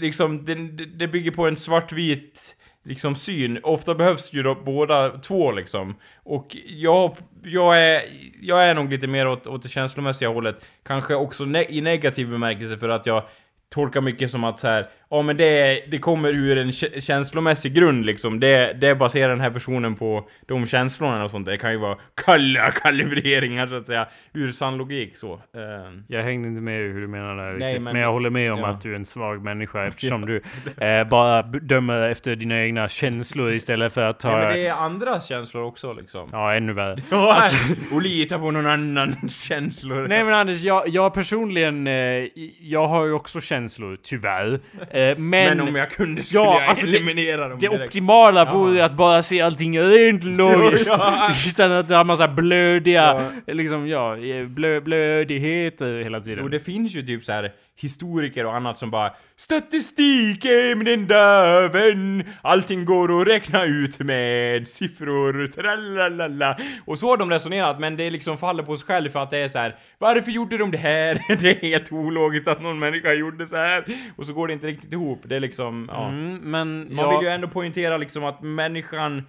liksom, 0.00 0.44
det, 0.44 0.54
det- 0.54 0.86
det 0.86 1.08
bygger 1.08 1.30
på 1.30 1.46
en 1.46 1.56
svartvit, 1.56 2.56
liksom 2.84 3.14
syn. 3.16 3.58
Ofta 3.62 3.94
behövs 3.94 4.32
ju 4.32 4.42
då 4.42 4.54
båda 4.54 5.08
två 5.18 5.52
liksom. 5.52 5.96
Och 6.24 6.56
jag, 6.66 7.16
jag 7.44 7.82
är, 7.82 8.02
jag 8.40 8.64
är 8.68 8.74
nog 8.74 8.90
lite 8.90 9.06
mer 9.06 9.28
åt, 9.28 9.46
åt 9.46 9.62
det 9.62 9.68
känslomässiga 9.68 10.28
hållet. 10.28 10.64
Kanske 10.86 11.14
också 11.14 11.44
ne 11.44 11.64
i 11.68 11.80
negativ 11.80 12.28
bemärkelse 12.30 12.78
för 12.78 12.88
att 12.88 13.06
jag 13.06 13.22
tolkar 13.74 14.00
mycket 14.00 14.30
som 14.30 14.44
att 14.44 14.58
så 14.58 14.68
här, 14.68 14.88
ja 15.10 15.22
men 15.22 15.36
det, 15.36 15.80
det 15.90 15.98
kommer 15.98 16.28
ur 16.34 16.58
en 16.58 16.70
kä- 16.70 17.00
känslomässig 17.00 17.74
grund 17.74 18.06
liksom. 18.06 18.40
Det, 18.40 18.72
det 18.80 18.94
baserar 18.94 19.28
den 19.28 19.40
här 19.40 19.50
personen 19.50 19.94
på 19.94 20.28
de 20.48 20.66
känslorna 20.66 21.24
och 21.24 21.30
sånt. 21.30 21.46
Det 21.46 21.56
kan 21.56 21.72
ju 21.72 21.78
vara 21.78 21.98
kalla 22.24 22.70
kalibreringar 22.70 23.66
så 23.66 23.74
att 23.74 23.86
säga. 23.86 24.06
Ur 24.34 24.52
sann 24.52 24.76
logik 24.76 25.16
så. 25.16 25.32
Eh, 25.34 25.40
Jag 26.08 26.22
hängde 26.22 26.48
inte 26.48 26.60
med 26.60 26.74
hur 26.78 27.00
du 27.00 27.06
menar 27.08 27.36
det 27.36 27.42
här 27.42 27.52
Nej, 27.52 27.68
riktigt, 27.68 27.82
men, 27.84 27.92
men- 27.92 28.02
jag 28.02 28.12
håller 28.12 28.30
med 28.30 28.52
om 28.52 28.58
ja. 28.58 28.66
att 28.68 28.80
du 28.82 28.92
är 28.92 28.96
en 28.96 29.04
svag 29.04 29.44
människa 29.44 29.82
eftersom 29.86 30.26
du 30.26 30.42
eh, 30.86 31.04
bara 31.08 31.42
dömer 31.42 32.08
efter 32.08 32.36
dina 32.36 32.60
egna 32.62 32.88
känslor 32.88 33.52
istället 33.52 33.92
för 33.94 34.02
att 34.02 34.20
ta... 34.20 34.36
Nej, 34.36 34.44
men 34.46 34.54
det 34.54 34.66
är 34.66 34.72
andras 34.72 35.28
känslor 35.28 35.62
också 35.64 35.92
liksom. 35.92 36.28
Ja, 36.32 36.54
ännu 36.54 36.72
värre. 36.72 36.96
Ja, 37.10 37.34
Alltså- 37.34 37.56
och 37.94 38.02
lita 38.02 38.38
på 38.38 38.50
någon 38.50 38.66
annans 38.66 39.42
känslor. 39.48 40.08
Nej 40.08 40.24
men 40.24 40.34
Anders, 40.34 40.62
jag, 40.62 40.88
jag 40.88 41.14
personligen, 41.14 41.86
eh, 41.86 41.92
jag 42.60 42.86
har 42.88 43.06
ju 43.06 43.12
också 43.12 43.40
känslor, 43.40 43.98
tyvärr. 44.02 44.60
Eh, 45.00 45.10
Eh, 45.10 45.18
men 45.18 45.56
Men 45.58 45.68
om 45.68 45.76
jag 45.76 45.90
kunde 45.90 46.22
skulle 46.22 46.42
Ja, 46.44 46.60
jag 46.60 46.68
alltså 46.68 46.86
det- 46.86 46.96
eliminera 46.96 47.48
dem 47.48 47.58
det 47.60 47.68
direkt. 47.68 47.84
optimala 47.88 48.44
vore 48.44 48.74
ju 48.74 48.80
att 48.80 48.92
bara 48.96 49.22
se 49.22 49.40
allting 49.40 49.80
rent 49.80 50.24
logiskt. 50.38 50.88
Ja. 50.98 51.32
Utan 51.48 51.72
att 51.72 51.90
ha 51.90 52.04
massa 52.04 52.28
blödiga, 52.28 53.30
Ja. 53.46 53.52
liksom 53.54 53.88
ja, 53.88 54.16
blö, 54.48 54.80
blödigheter 54.80 56.02
hela 56.02 56.20
tiden. 56.20 56.44
Och 56.44 56.50
det 56.50 56.60
finns 56.60 56.94
ju 56.94 57.02
typ 57.02 57.24
så 57.24 57.32
här 57.32 57.50
historiker 57.80 58.46
och 58.46 58.56
annat 58.56 58.78
som 58.78 58.90
bara 58.90 59.12
Statistik 59.36 60.44
är 60.44 60.74
min 60.74 60.86
enda 60.86 61.68
vän. 61.68 62.24
Allting 62.42 62.84
går 62.84 63.20
att 63.20 63.28
räkna 63.28 63.64
ut 63.64 63.98
med 63.98 64.68
siffror, 64.68 65.46
tralalala. 65.46 66.56
Och 66.84 66.98
så 66.98 67.06
har 67.06 67.16
de 67.16 67.30
resonerat 67.30 67.80
men 67.80 67.96
det 67.96 68.10
liksom 68.10 68.38
faller 68.38 68.62
på 68.62 68.76
sig 68.76 68.86
själv 68.86 69.10
för 69.10 69.22
att 69.22 69.30
det 69.30 69.38
är 69.38 69.48
så 69.48 69.58
här. 69.58 69.76
Varför 69.98 70.30
gjorde 70.30 70.58
de 70.58 70.70
det 70.70 70.78
här? 70.78 71.20
Det 71.40 71.50
är 71.50 71.70
helt 71.70 71.92
ologiskt 71.92 72.48
att 72.48 72.62
någon 72.62 72.78
människa 72.78 73.12
gjorde 73.12 73.46
så 73.46 73.56
här. 73.56 73.84
Och 74.16 74.26
så 74.26 74.32
går 74.32 74.46
det 74.46 74.52
inte 74.52 74.66
riktigt 74.66 74.92
ihop, 74.92 75.20
det 75.24 75.36
är 75.36 75.40
liksom, 75.40 75.88
ja. 75.92 76.08
Mm, 76.08 76.36
men 76.36 76.94
Man 76.94 77.04
ja, 77.04 77.18
vill 77.18 77.28
ju 77.28 77.34
ändå 77.34 77.48
poängtera 77.48 77.96
liksom 77.96 78.24
att 78.24 78.42
människan, 78.42 79.26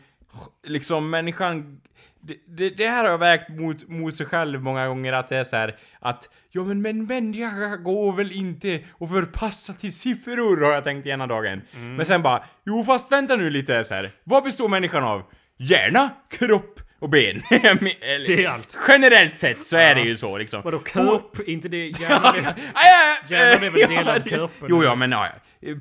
liksom 0.68 1.10
människan 1.10 1.82
det, 2.24 2.38
det, 2.48 2.70
det 2.70 2.88
här 2.88 3.04
har 3.04 3.10
jag 3.10 3.18
vägt 3.18 3.50
mot, 3.50 3.90
mot 3.90 4.16
sig 4.16 4.26
själv 4.26 4.62
många 4.62 4.88
gånger 4.88 5.14
att 5.14 5.28
det 5.28 5.38
är 5.38 5.44
så 5.44 5.56
här 5.56 5.76
att 6.00 6.30
ja 6.50 6.64
men 6.64 6.82
men 6.82 7.06
människa 7.06 7.78
går 7.78 8.14
väl 8.14 8.32
inte 8.32 8.80
att 9.00 9.10
förpassa 9.10 9.74
till 9.74 9.94
siffror 9.94 10.62
har 10.62 10.72
jag 10.72 10.84
tänkt 10.84 11.08
ena 11.08 11.28
dagen. 11.28 11.62
Mm. 11.74 11.96
Men 11.96 12.06
sen 12.06 12.22
bara 12.22 12.44
jo 12.66 12.84
fast 12.84 13.12
vänta 13.12 13.36
nu 13.36 13.50
lite 13.50 13.84
så 13.84 13.94
här. 13.94 14.10
Vad 14.24 14.44
består 14.44 14.70
människan 14.70 15.04
av? 15.04 15.24
Hjärna, 15.58 16.10
kropp 16.30 16.81
och 17.02 17.10
ben. 17.10 17.42
Det 17.50 18.44
är 18.44 18.48
allt. 18.50 18.78
Generellt 18.88 19.36
sett 19.36 19.64
så 19.64 19.78
är 19.78 19.96
det 19.96 20.02
ju 20.02 20.18
så 20.18 20.38
liksom. 20.38 20.62
Vadå 20.64 20.80
kropp? 20.80 21.38
inte 21.48 21.68
det 21.68 21.88
hjärnan? 22.00 22.36
Är- 22.36 23.32
Hjärnan 23.32 23.64
är 23.64 23.70
väl 23.70 23.90
del 23.96 24.08
av 24.08 24.20
kroppen? 24.20 24.68
Jo, 24.70 24.84
ja, 24.84 24.96
men 24.96 25.12
ja, 25.12 25.28
ja. 25.28 25.32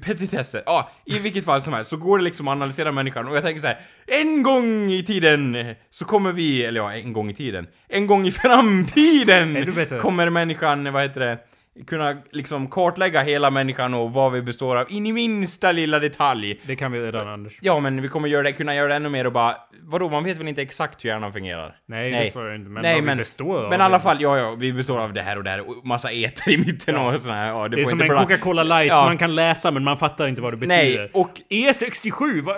Petitesser. 0.04 0.62
Ja, 0.66 0.90
i 1.04 1.18
vilket 1.18 1.44
fall 1.44 1.62
som 1.62 1.72
helst 1.72 1.90
så 1.90 1.96
går 1.96 2.18
det 2.18 2.24
liksom 2.24 2.48
att 2.48 2.52
analysera 2.52 2.92
människan 2.92 3.28
och 3.28 3.36
jag 3.36 3.42
tänker 3.42 3.60
så 3.60 3.66
här. 3.66 3.80
En 4.06 4.42
gång 4.42 4.90
i 4.90 5.02
tiden 5.02 5.74
så 5.90 6.04
kommer 6.04 6.32
vi, 6.32 6.64
eller 6.64 6.80
ja, 6.80 6.92
en 6.92 7.12
gång 7.12 7.30
i 7.30 7.34
tiden. 7.34 7.66
En 7.88 8.06
gång 8.06 8.26
i 8.26 8.30
framtiden 8.32 9.74
kommer 10.00 10.30
människan, 10.30 10.92
vad 10.92 11.02
heter 11.02 11.20
det? 11.20 11.38
Kunna 11.86 12.16
liksom 12.32 12.68
kartlägga 12.70 13.22
hela 13.22 13.50
människan 13.50 13.94
och 13.94 14.12
vad 14.12 14.32
vi 14.32 14.42
består 14.42 14.76
av 14.76 14.86
in 14.90 15.06
i 15.06 15.12
minsta 15.12 15.72
lilla 15.72 15.98
detalj. 15.98 16.60
Det 16.66 16.76
kan 16.76 16.92
vi 16.92 17.00
redan 17.00 17.28
Anders. 17.28 17.58
Ja, 17.62 17.80
men 17.80 18.02
vi 18.02 18.08
kommer 18.08 18.28
göra 18.28 18.42
det, 18.42 18.52
kunna 18.52 18.74
göra 18.74 18.88
det 18.88 18.94
ännu 18.94 19.08
mer 19.08 19.26
och 19.26 19.32
bara... 19.32 19.56
Vadå, 19.82 20.08
man 20.08 20.24
vet 20.24 20.38
väl 20.38 20.48
inte 20.48 20.62
exakt 20.62 21.04
hur 21.04 21.08
hjärnan 21.10 21.32
fungerar? 21.32 21.76
Nej, 21.86 22.10
det 22.10 22.30
sa 22.30 22.46
jag 22.46 22.54
inte. 22.54 22.70
Men 22.70 22.82
Nej, 22.82 22.92
vad 22.92 23.00
vi 23.02 23.06
men, 23.06 23.18
består 23.18 23.64
av. 23.64 23.70
men 23.70 23.80
i 23.80 23.82
alla 23.82 24.00
fall, 24.00 24.22
ja, 24.22 24.38
ja, 24.38 24.54
vi 24.54 24.72
består 24.72 24.98
av 24.98 25.12
det 25.12 25.22
här 25.22 25.38
och 25.38 25.44
det 25.44 25.50
här 25.50 25.68
och 25.68 25.86
massa 25.86 26.12
eter 26.12 26.50
i 26.52 26.58
mitten 26.58 26.94
Ja. 26.94 27.14
och 27.14 27.20
såna 27.20 27.34
här, 27.34 27.48
ja, 27.48 27.68
det, 27.68 27.76
Det 27.76 27.82
är 27.82 27.86
som 27.86 28.00
en 28.00 28.08
Coca-Cola 28.08 28.62
light 28.62 28.88
Ja. 28.88 29.04
man 29.04 29.18
kan 29.18 29.34
läsa 29.34 29.70
men 29.70 29.84
man 29.84 29.96
fattar 29.96 30.26
inte 30.26 30.42
vad 30.42 30.52
det 30.52 30.56
betyder. 30.56 30.98
Nej, 30.98 31.10
och, 31.14 31.30
E67, 31.50 32.40
vad... 32.42 32.56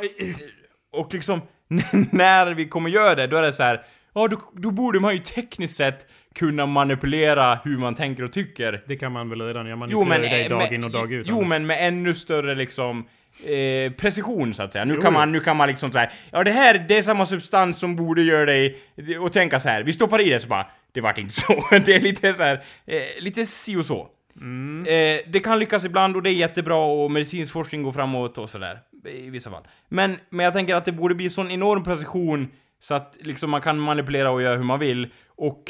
och 0.92 1.14
liksom, 1.14 1.40
när 2.10 2.54
vi 2.54 2.68
kommer 2.68 2.90
göra 2.90 3.14
det, 3.14 3.26
då 3.26 3.36
är 3.36 3.42
det 3.42 3.52
så 3.52 3.62
här. 3.62 3.80
Ja, 4.14 4.28
då, 4.28 4.36
då 4.56 4.70
borde 4.70 5.00
man 5.00 5.12
ju 5.12 5.18
tekniskt 5.18 5.76
sett 5.76 6.06
kunna 6.34 6.66
manipulera 6.66 7.58
hur 7.64 7.78
man 7.78 7.94
tänker 7.94 8.22
och 8.22 8.32
tycker. 8.32 8.82
Det 8.86 8.96
kan 8.96 9.12
man 9.12 9.30
väl 9.30 9.42
redan 9.42 9.66
göra? 9.66 9.76
Man 9.76 9.90
Jo 9.90 10.04
men, 10.04 10.20
dig 10.20 10.42
eh, 10.42 10.48
dag 10.48 10.58
med, 10.58 10.72
in 10.72 10.84
och 10.84 10.90
dag 10.90 11.12
ut. 11.12 11.26
jo 11.28 11.34
Anders. 11.34 11.48
men 11.48 11.66
med 11.66 11.88
ännu 11.88 12.14
större 12.14 12.54
liksom 12.54 13.06
eh, 13.44 13.92
precision 13.92 14.54
så 14.54 14.62
att 14.62 14.72
säga. 14.72 14.84
Nu 14.84 14.94
Jo, 14.94 15.02
kan 15.02 15.12
man, 15.12 15.32
nu 15.32 15.40
kan 15.40 15.56
man 15.56 15.68
liksom 15.68 15.92
så 15.92 15.98
här. 15.98 16.12
ja 16.30 16.44
det 16.44 16.50
här, 16.50 16.84
det 16.88 16.98
är 16.98 17.02
samma 17.02 17.26
substans 17.26 17.78
som 17.78 17.96
borde 17.96 18.22
göra 18.22 18.44
dig, 18.46 18.78
och 19.20 19.32
tänka 19.32 19.60
så 19.60 19.68
här. 19.68 19.82
vi 19.82 19.92
stoppar 19.92 20.20
i 20.20 20.30
det 20.30 20.40
så 20.40 20.48
bara, 20.48 20.66
det 20.92 21.00
vart 21.00 21.18
inte 21.18 21.34
så. 21.34 21.64
det 21.70 21.94
är 21.94 22.00
lite 22.00 22.34
så 22.34 22.42
här, 22.42 22.62
eh, 22.86 23.22
lite 23.22 23.46
si 23.46 23.76
och 23.76 23.86
så. 23.86 24.08
Mm. 24.40 24.86
Eh, 24.86 25.20
det 25.32 25.40
kan 25.40 25.58
lyckas 25.58 25.84
ibland 25.84 26.16
och 26.16 26.22
det 26.22 26.30
är 26.30 26.34
jättebra 26.34 26.76
och 26.76 27.10
medicinsk 27.10 27.52
forskning 27.52 27.82
går 27.82 27.92
framåt 27.92 28.38
och 28.38 28.50
sådär. 28.50 28.78
I 29.08 29.30
vissa 29.30 29.50
fall. 29.50 29.62
Men, 29.88 30.16
men 30.30 30.44
jag 30.44 30.52
tänker 30.52 30.74
att 30.74 30.84
det 30.84 30.92
borde 30.92 31.14
bli 31.14 31.30
sån 31.30 31.50
enorm 31.50 31.84
precision 31.84 32.48
så 32.80 32.94
att 32.94 33.16
liksom 33.20 33.50
man 33.50 33.60
kan 33.60 33.78
manipulera 33.78 34.30
och 34.30 34.42
göra 34.42 34.56
hur 34.56 34.64
man 34.64 34.78
vill. 34.78 35.08
Och 35.28 35.62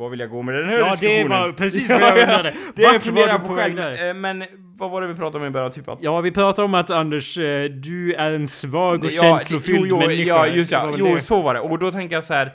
vad 0.00 0.10
vill 0.10 0.20
jag 0.20 0.30
gå 0.30 0.42
med 0.42 0.54
den 0.54 0.64
här 0.68 0.78
Ja, 0.78 0.84
det 0.84 0.90
diskussionen? 1.08 1.28
var 1.40 1.52
precis 1.52 1.90
vad 1.90 2.02
jag 2.02 2.18
undrade. 2.18 2.54
Det 2.74 2.82
Vart 2.82 3.06
var 3.06 3.32
du 3.32 3.38
på 3.48 3.54
själv. 3.56 3.76
väg 3.76 3.76
där? 3.76 4.08
Eh, 4.08 4.14
Men 4.14 4.44
vad 4.78 4.90
var 4.90 5.00
det 5.00 5.06
vi 5.06 5.14
pratade 5.14 5.38
om 5.44 5.48
i 5.48 5.50
början? 5.50 5.70
Typ 5.70 5.88
att... 5.88 5.98
Ja, 6.02 6.20
vi 6.20 6.30
pratar 6.30 6.62
om 6.62 6.74
att 6.74 6.90
Anders, 6.90 7.38
eh, 7.38 7.64
du 7.70 8.14
är 8.14 8.32
en 8.32 8.48
svag 8.48 9.04
och 9.04 9.10
Ja, 9.10 9.20
känslofylld 9.20 9.78
jo, 9.80 9.86
jo, 9.90 9.98
människa. 9.98 10.22
Ja, 10.22 10.46
just 10.46 10.70
Det 10.70 10.76
ja. 10.76 10.94
Jo, 10.98 11.14
det. 11.14 11.20
så 11.20 11.42
var 11.42 11.54
det. 11.54 11.60
Och 11.60 11.78
då 11.78 11.90
tänker 11.92 12.14
jag 12.14 12.24
så 12.24 12.34
här. 12.34 12.46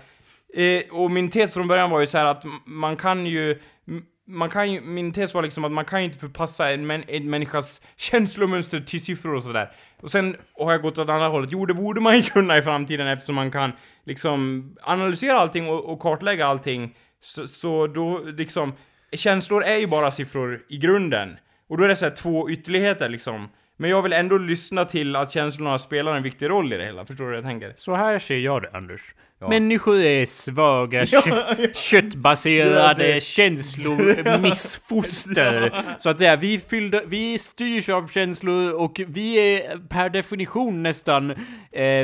Eh, 0.56 0.82
och 1.02 1.12
min 1.12 1.30
tes 1.30 1.54
från 1.54 1.68
början 1.68 1.90
var 1.90 2.00
ju 2.00 2.08
så 2.08 2.18
här 2.18 2.26
att 2.26 2.44
man 2.66 2.96
kan 2.96 3.26
ju... 3.26 3.60
Man 4.28 4.50
kan 4.50 4.72
ju, 4.72 4.82
min 4.82 5.14
tes 5.14 5.34
var 5.34 5.42
liksom 5.42 5.66
att 5.66 5.72
man 5.72 5.86
kan 5.86 6.00
ju 6.00 6.06
inte 6.06 6.18
förpassa 6.20 6.72
en, 6.72 6.88
män, 6.88 7.04
en 7.08 7.30
människas 7.30 7.82
känslomönster 7.98 8.80
till 8.80 9.02
siffror 9.04 9.36
och 9.36 9.44
sådär. 9.44 9.72
Och 10.02 10.12
sen 10.12 10.36
har 10.60 10.72
jag 10.72 10.82
gått 10.82 10.98
åt 10.98 11.10
andra 11.10 11.28
hållet. 11.28 11.50
Jo, 11.54 11.66
det 11.66 11.74
borde 11.74 12.02
man 12.02 12.16
ju 12.16 12.22
kunna 12.34 12.58
i 12.58 12.62
framtiden 12.62 13.08
eftersom 13.08 13.36
man 13.36 13.52
kan 13.52 13.72
liksom 14.06 14.70
analysera 14.82 15.40
allting 15.40 15.70
och, 15.70 15.86
och 15.94 16.00
kartlägga 16.00 16.46
allting. 16.48 16.96
Så, 17.26 17.48
så 17.48 17.88
då 17.88 18.20
liksom, 18.20 18.74
känslor 19.12 19.64
är 19.64 19.78
ju 19.78 19.88
bara 19.88 20.12
siffror 20.12 20.64
i 20.70 20.78
grunden. 20.78 21.38
Och 21.68 21.78
då 21.78 21.84
är 21.84 21.88
det 21.88 21.96
så 21.96 22.06
här 22.06 22.16
två 22.16 22.50
ytterligheter 22.50 23.10
liksom. 23.10 23.50
Men 23.78 23.90
jag 23.90 24.02
vill 24.02 24.14
ändå 24.14 24.38
lyssna 24.38 24.86
till 24.86 25.16
att 25.16 25.32
känslorna 25.32 25.80
spelar 25.80 26.16
en 26.16 26.24
viktig 26.24 26.50
roll 26.50 26.74
i 26.74 26.78
det 26.78 26.86
hela. 26.86 27.06
Förstår 27.06 27.26
du 27.26 27.30
vad 27.30 27.38
jag 27.38 27.46
tänker? 27.46 27.74
Så 27.76 27.96
här 27.96 28.20
ser 28.20 28.38
jag 28.38 28.62
det, 28.62 28.70
Anders. 28.74 29.02
Ja. 29.42 29.50
Människor 29.50 30.00
är 30.00 30.26
svaga, 30.26 31.06
kö- 31.06 31.74
köttbaserade 31.74 33.20
känslomissfoster. 33.20 35.72
Så 36.00 36.10
att 36.10 36.20
säga, 36.20 36.36
vi, 36.36 36.60
fyllde, 36.60 37.04
vi 37.08 37.38
styrs 37.40 37.90
av 37.90 38.08
känslor 38.08 38.74
och 38.82 39.02
vi 39.08 39.36
är 39.58 39.88
per 39.88 40.10
definition 40.10 40.84
nästan, 40.84 41.32
eh, 41.32 41.36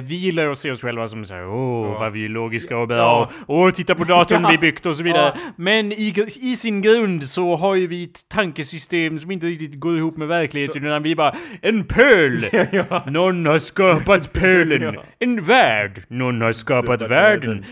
vi 0.03 0.15
gillar 0.15 0.51
att 0.51 0.57
se 0.57 0.71
oss 0.71 0.81
själva 0.81 1.07
som 1.07 1.25
såhär, 1.25 1.47
åh 1.47 1.99
vad 1.99 2.11
vi 2.11 2.25
är 2.25 2.29
logiska 2.29 2.77
och 2.77 2.87
bra, 2.87 2.97
Ja. 2.97 3.29
åh 3.47 3.71
titta 3.71 3.95
på 3.95 4.03
datorn 4.03 4.47
vi 4.51 4.57
byggt 4.57 4.85
och 4.85 4.95
så 4.95 5.03
vidare. 5.03 5.31
Ja. 5.35 5.41
Men 5.55 5.91
i, 5.91 6.13
i 6.41 6.55
sin 6.55 6.81
grund 6.81 7.23
så 7.23 7.55
har 7.55 7.75
ju 7.75 7.87
vi 7.87 8.03
ett 8.03 8.29
tankesystem 8.29 9.17
som 9.19 9.31
inte 9.31 9.45
riktigt 9.45 9.79
går 9.79 9.97
ihop 9.97 10.17
med 10.17 10.27
verkligheten, 10.27 10.85
utan 10.85 11.03
vi 11.03 11.15
bara, 11.15 11.35
en 11.61 11.83
pöl! 11.83 12.45
Någon 13.07 13.45
har 13.45 13.59
skapat 13.59 14.33
pölen! 14.33 14.97
En 15.19 15.41
värld! 15.43 16.01
Någon 16.07 16.41
har 16.41 16.51
skapat 16.51 17.01
världen! 17.01 17.20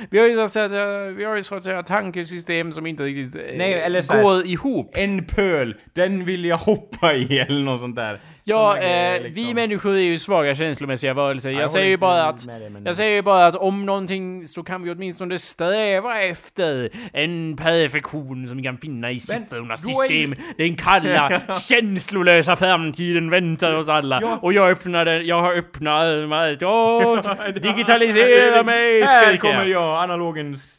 Vi 0.09 0.19
har 0.19 0.27
ju 0.27 0.35
så 0.35 0.41
att 0.41 0.51
säga, 0.51 1.05
vi 1.12 1.23
har 1.23 1.35
ju 1.35 1.43
så 1.43 1.55
att 1.55 1.63
säga 1.63 1.83
tankesystem 1.83 2.71
som 2.71 2.85
inte 2.85 3.03
riktigt 3.03 3.35
eh, 3.35 3.41
Nej, 3.57 3.73
eller 3.73 4.01
så 4.01 4.13
här- 4.13 4.23
går 4.23 4.45
ihop. 4.45 4.91
En 4.97 5.25
pöl, 5.25 5.75
den 5.93 6.25
vill 6.25 6.45
jag 6.45 6.57
hoppa 6.57 7.13
i 7.13 7.39
eller 7.39 7.62
något 7.62 7.81
sånt 7.81 7.95
där. 7.95 8.21
Ja, 8.49 8.73
grejer, 8.73 9.15
eh, 9.15 9.21
liksom. 9.23 9.43
vi 9.45 9.53
människor 9.53 9.93
är 9.95 9.99
ju 9.99 10.19
svaga 10.19 10.55
känslomässiga 10.55 11.13
varelser. 11.13 11.49
Jag, 11.51 11.62
jag 11.62 11.69
säger 11.69 11.88
ju 11.89 11.97
bara 11.97 12.23
att... 12.23 12.45
men- 12.47 12.85
Jag 12.85 12.95
säger 12.95 13.15
ju 13.15 13.21
bara 13.21 13.45
att 13.45 13.55
om 13.55 13.85
någonting 13.85 14.45
så 14.45 14.63
kan 14.63 14.83
vi 14.83 14.91
åtminstone 14.91 15.38
sträva 15.39 16.21
efter 16.21 16.89
en 17.13 17.55
perfektion 17.57 18.47
som 18.47 18.57
vi 18.57 18.63
kan 18.63 18.77
finna 18.77 19.12
i 19.12 19.19
siffrornas 19.19 19.83
är 19.83 19.88
system. 19.88 20.35
Den 20.57 20.75
kalla, 20.75 21.41
känslolösa 21.69 22.55
framtiden 22.55 23.29
väntar 23.29 23.73
oss 23.73 23.89
alla. 23.89 24.19
Ja. 24.21 24.39
Och 24.41 24.53
jag 24.53 24.69
öppnar 24.71 25.05
den, 25.05 25.25
jag 25.25 25.41
har 25.41 25.53
öppna 25.55 25.91
armar. 25.93 26.57
Åh, 26.63 27.35
digitalisera 27.62 28.63
mig, 28.63 29.01
Här 29.01 29.38
kommer 29.38 29.65
jag, 29.65 30.03
analogens, 30.03 30.78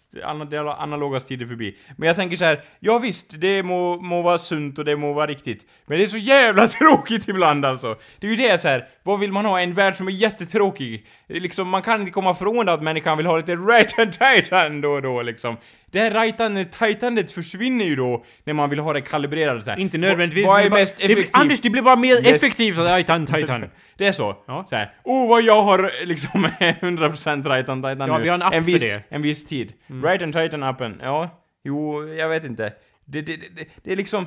analoga 0.79 1.21
tider 1.21 1.47
förbi. 1.47 1.77
Men 1.97 2.07
jag 2.07 2.17
tänker 2.17 2.37
så 2.37 2.45
här, 2.45 2.63
ja 2.81 2.99
visst, 2.99 3.41
det 3.41 3.63
må, 3.63 3.97
må 3.97 4.23
vara 4.23 4.39
sunt 4.39 4.79
och 4.79 4.85
det 4.85 4.97
må 4.97 5.13
vara 5.13 5.27
riktigt. 5.27 5.67
Men 5.87 5.99
det 5.99 6.05
är 6.05 6.09
så 6.09 6.19
jävla 6.19 6.67
tråkigt 6.69 7.29
ibland 7.29 7.65
alltså. 7.65 7.99
Det 8.19 8.27
är 8.27 8.31
ju 8.31 8.37
det 8.37 8.59
så 8.59 8.69
här 8.69 8.89
vad 9.03 9.21
vill 9.21 9.33
man 9.33 9.45
ha? 9.45 9.61
En 9.61 9.73
värld 9.73 9.95
som 9.95 10.09
är 10.09 10.13
jättetråkig? 10.13 11.07
Det 11.29 11.41
liksom, 11.41 11.69
man 11.69 11.83
kan 11.83 12.01
inte 12.01 12.13
komma 12.13 12.31
ifrån 12.31 12.67
det 12.67 12.73
att 12.73 12.83
människan 12.83 13.17
vill 13.17 13.27
ha 13.27 13.37
lite 13.37 13.57
right 13.57 13.99
and 13.99 14.13
tight 14.13 14.83
då 14.83 14.91
och 14.91 15.03
då 15.03 15.23
liksom. 15.23 15.57
Det 15.87 16.01
här 16.01 16.11
right 16.11 16.73
tajtandet 16.73 17.33
försvinner 17.33 17.85
ju 17.85 17.97
då 17.97 18.25
när 18.45 18.55
man 18.55 18.71
vill 18.71 18.79
ha 18.79 18.93
det 18.93 19.01
kalibrerat 19.01 19.65
så 19.65 19.71
här. 19.71 19.79
Inte 19.79 19.99
nödvändigtvis. 19.99 20.47
Vad 20.47 20.57
det 20.57 20.61
är 20.61 20.63
blir 20.63 20.71
bara- 20.71 20.81
mest 20.81 20.97
det 20.97 21.07
blir- 21.07 21.17
effektivt? 21.19 21.37
Anders, 21.41 21.61
det 21.61 21.71
blir 21.71 21.83
bara 21.83 21.97
mer 21.97 22.15
Mest- 22.23 22.27
effektivt 22.45 22.79
att 22.79 22.97
Titan 22.97 23.27
Titan. 23.27 23.65
Det 23.97 24.07
är 24.07 24.13
så? 24.13 24.37
Ja. 24.47 24.65
Så 24.69 24.77
här. 24.77 24.95
Oh 25.05 25.29
vad 25.29 25.43
jag 25.43 25.63
har 25.63 26.07
liksom 26.07 26.47
100% 26.61 27.49
right 27.49 27.69
on 27.69 27.83
titan 27.83 28.09
Ja, 28.09 28.17
nu. 28.17 28.23
vi 28.23 28.29
har 28.29 28.35
en 28.35 28.43
app 28.43 28.55
för 28.55 28.61
viss, 28.61 28.83
det. 28.83 28.91
Mm. 28.93 29.03
En 29.09 29.23
viss 29.23 29.45
tid. 29.45 29.73
Right 30.05 30.23
on 30.23 30.33
titan 30.33 30.63
appen, 30.63 31.01
ja. 31.03 31.31
Jo, 31.65 32.09
jag 32.09 32.29
vet 32.29 32.45
inte. 32.45 32.73
Det, 33.05 33.23
det, 33.23 33.37
det, 33.37 33.65
det 33.85 33.93
är 33.93 33.97
liksom... 33.97 34.27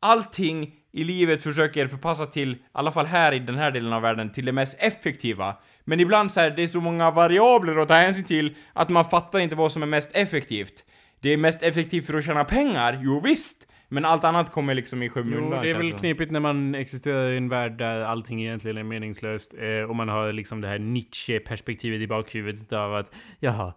Allting 0.00 0.72
i 0.96 1.04
livet 1.04 1.42
försöker 1.42 1.86
förpassa 1.86 2.26
till, 2.26 2.52
i 2.52 2.58
alla 2.72 2.92
fall 2.92 3.06
här 3.06 3.34
i 3.34 3.38
den 3.38 3.54
här 3.54 3.70
delen 3.70 3.92
av 3.92 4.02
världen, 4.02 4.32
till 4.32 4.46
det 4.46 4.52
mest 4.52 4.76
effektiva. 4.80 5.56
Men 5.84 6.00
ibland 6.00 6.32
så 6.32 6.40
här, 6.40 6.50
det 6.50 6.62
är 6.62 6.66
så 6.66 6.80
många 6.80 7.10
variabler 7.10 7.76
att 7.76 7.88
ta 7.88 7.94
hänsyn 7.94 8.24
till 8.24 8.54
att 8.72 8.88
man 8.88 9.04
fattar 9.04 9.38
inte 9.38 9.56
vad 9.56 9.72
som 9.72 9.82
är 9.82 9.86
mest 9.86 10.10
effektivt. 10.16 10.84
Det 11.20 11.32
är 11.32 11.36
mest 11.36 11.62
effektivt 11.62 12.06
för 12.06 12.14
att 12.14 12.24
tjäna 12.24 12.44
pengar, 12.44 13.00
jo 13.02 13.20
visst. 13.20 13.68
Men 13.88 14.04
allt 14.04 14.24
annat 14.24 14.52
kommer 14.52 14.74
liksom 14.74 15.02
i 15.02 15.08
skymundan. 15.08 15.58
Jo, 15.58 15.62
det 15.62 15.70
är 15.70 15.74
väl 15.74 15.92
knepigt 15.92 16.30
när 16.30 16.40
man 16.40 16.74
existerar 16.74 17.32
i 17.32 17.36
en 17.36 17.48
värld 17.48 17.78
där 17.78 18.00
allting 18.00 18.42
egentligen 18.42 18.76
är 18.76 18.82
meningslöst 18.82 19.54
eh, 19.58 19.90
och 19.90 19.96
man 19.96 20.08
har 20.08 20.32
liksom 20.32 20.60
det 20.60 20.68
här 20.68 20.78
Nietzsche-perspektivet 20.78 22.00
i 22.00 22.06
bakhuvudet 22.06 22.72
av 22.72 22.94
att 22.94 23.14
jaha, 23.40 23.74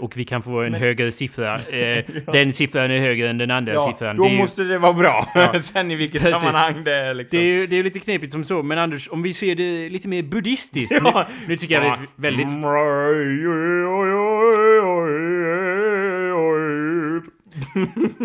och 0.00 0.16
vi 0.16 0.24
kan 0.24 0.42
få 0.42 0.60
en 0.62 0.74
högre 0.74 1.10
siffra. 1.10 1.54
Eh, 1.72 2.04
Den 2.32 2.52
siffran 2.52 2.90
är 2.90 2.98
högre 2.98 3.28
än 3.30 3.38
den 3.38 3.50
andra 3.50 3.72
Ja, 3.72 3.78
siffran. 3.92 4.16
då 4.16 4.22
Det 4.24 4.28
ju- 4.30 4.36
måste 4.38 4.62
det 4.62 4.78
vara 4.78 4.92
bra. 4.92 5.28
Ja. 5.34 5.60
Sen 5.62 5.90
i 5.90 5.94
vilket 5.94 6.22
Precis. 6.22 6.40
sammanhang 6.40 6.84
det 6.84 6.94
är 6.94 7.14
liksom. 7.14 7.38
Det 7.38 7.44
är 7.44 7.48
ju 7.48 7.66
det 7.66 7.76
är 7.78 7.82
lite 7.82 8.00
knepigt 8.00 8.32
som 8.32 8.44
så, 8.44 8.62
men 8.62 8.78
Anders, 8.78 9.08
om 9.10 9.22
vi 9.22 9.32
ser 9.32 9.54
det 9.54 9.88
lite 9.88 10.08
mer 10.08 10.22
buddhistiskt. 10.22 11.00
Ja. 11.04 11.26
Nu, 11.40 11.46
nu 11.48 11.56
tycker 11.56 11.74
jag 11.74 11.82
det 11.82 11.88
är 11.88 11.98
väldigt... 12.16 12.48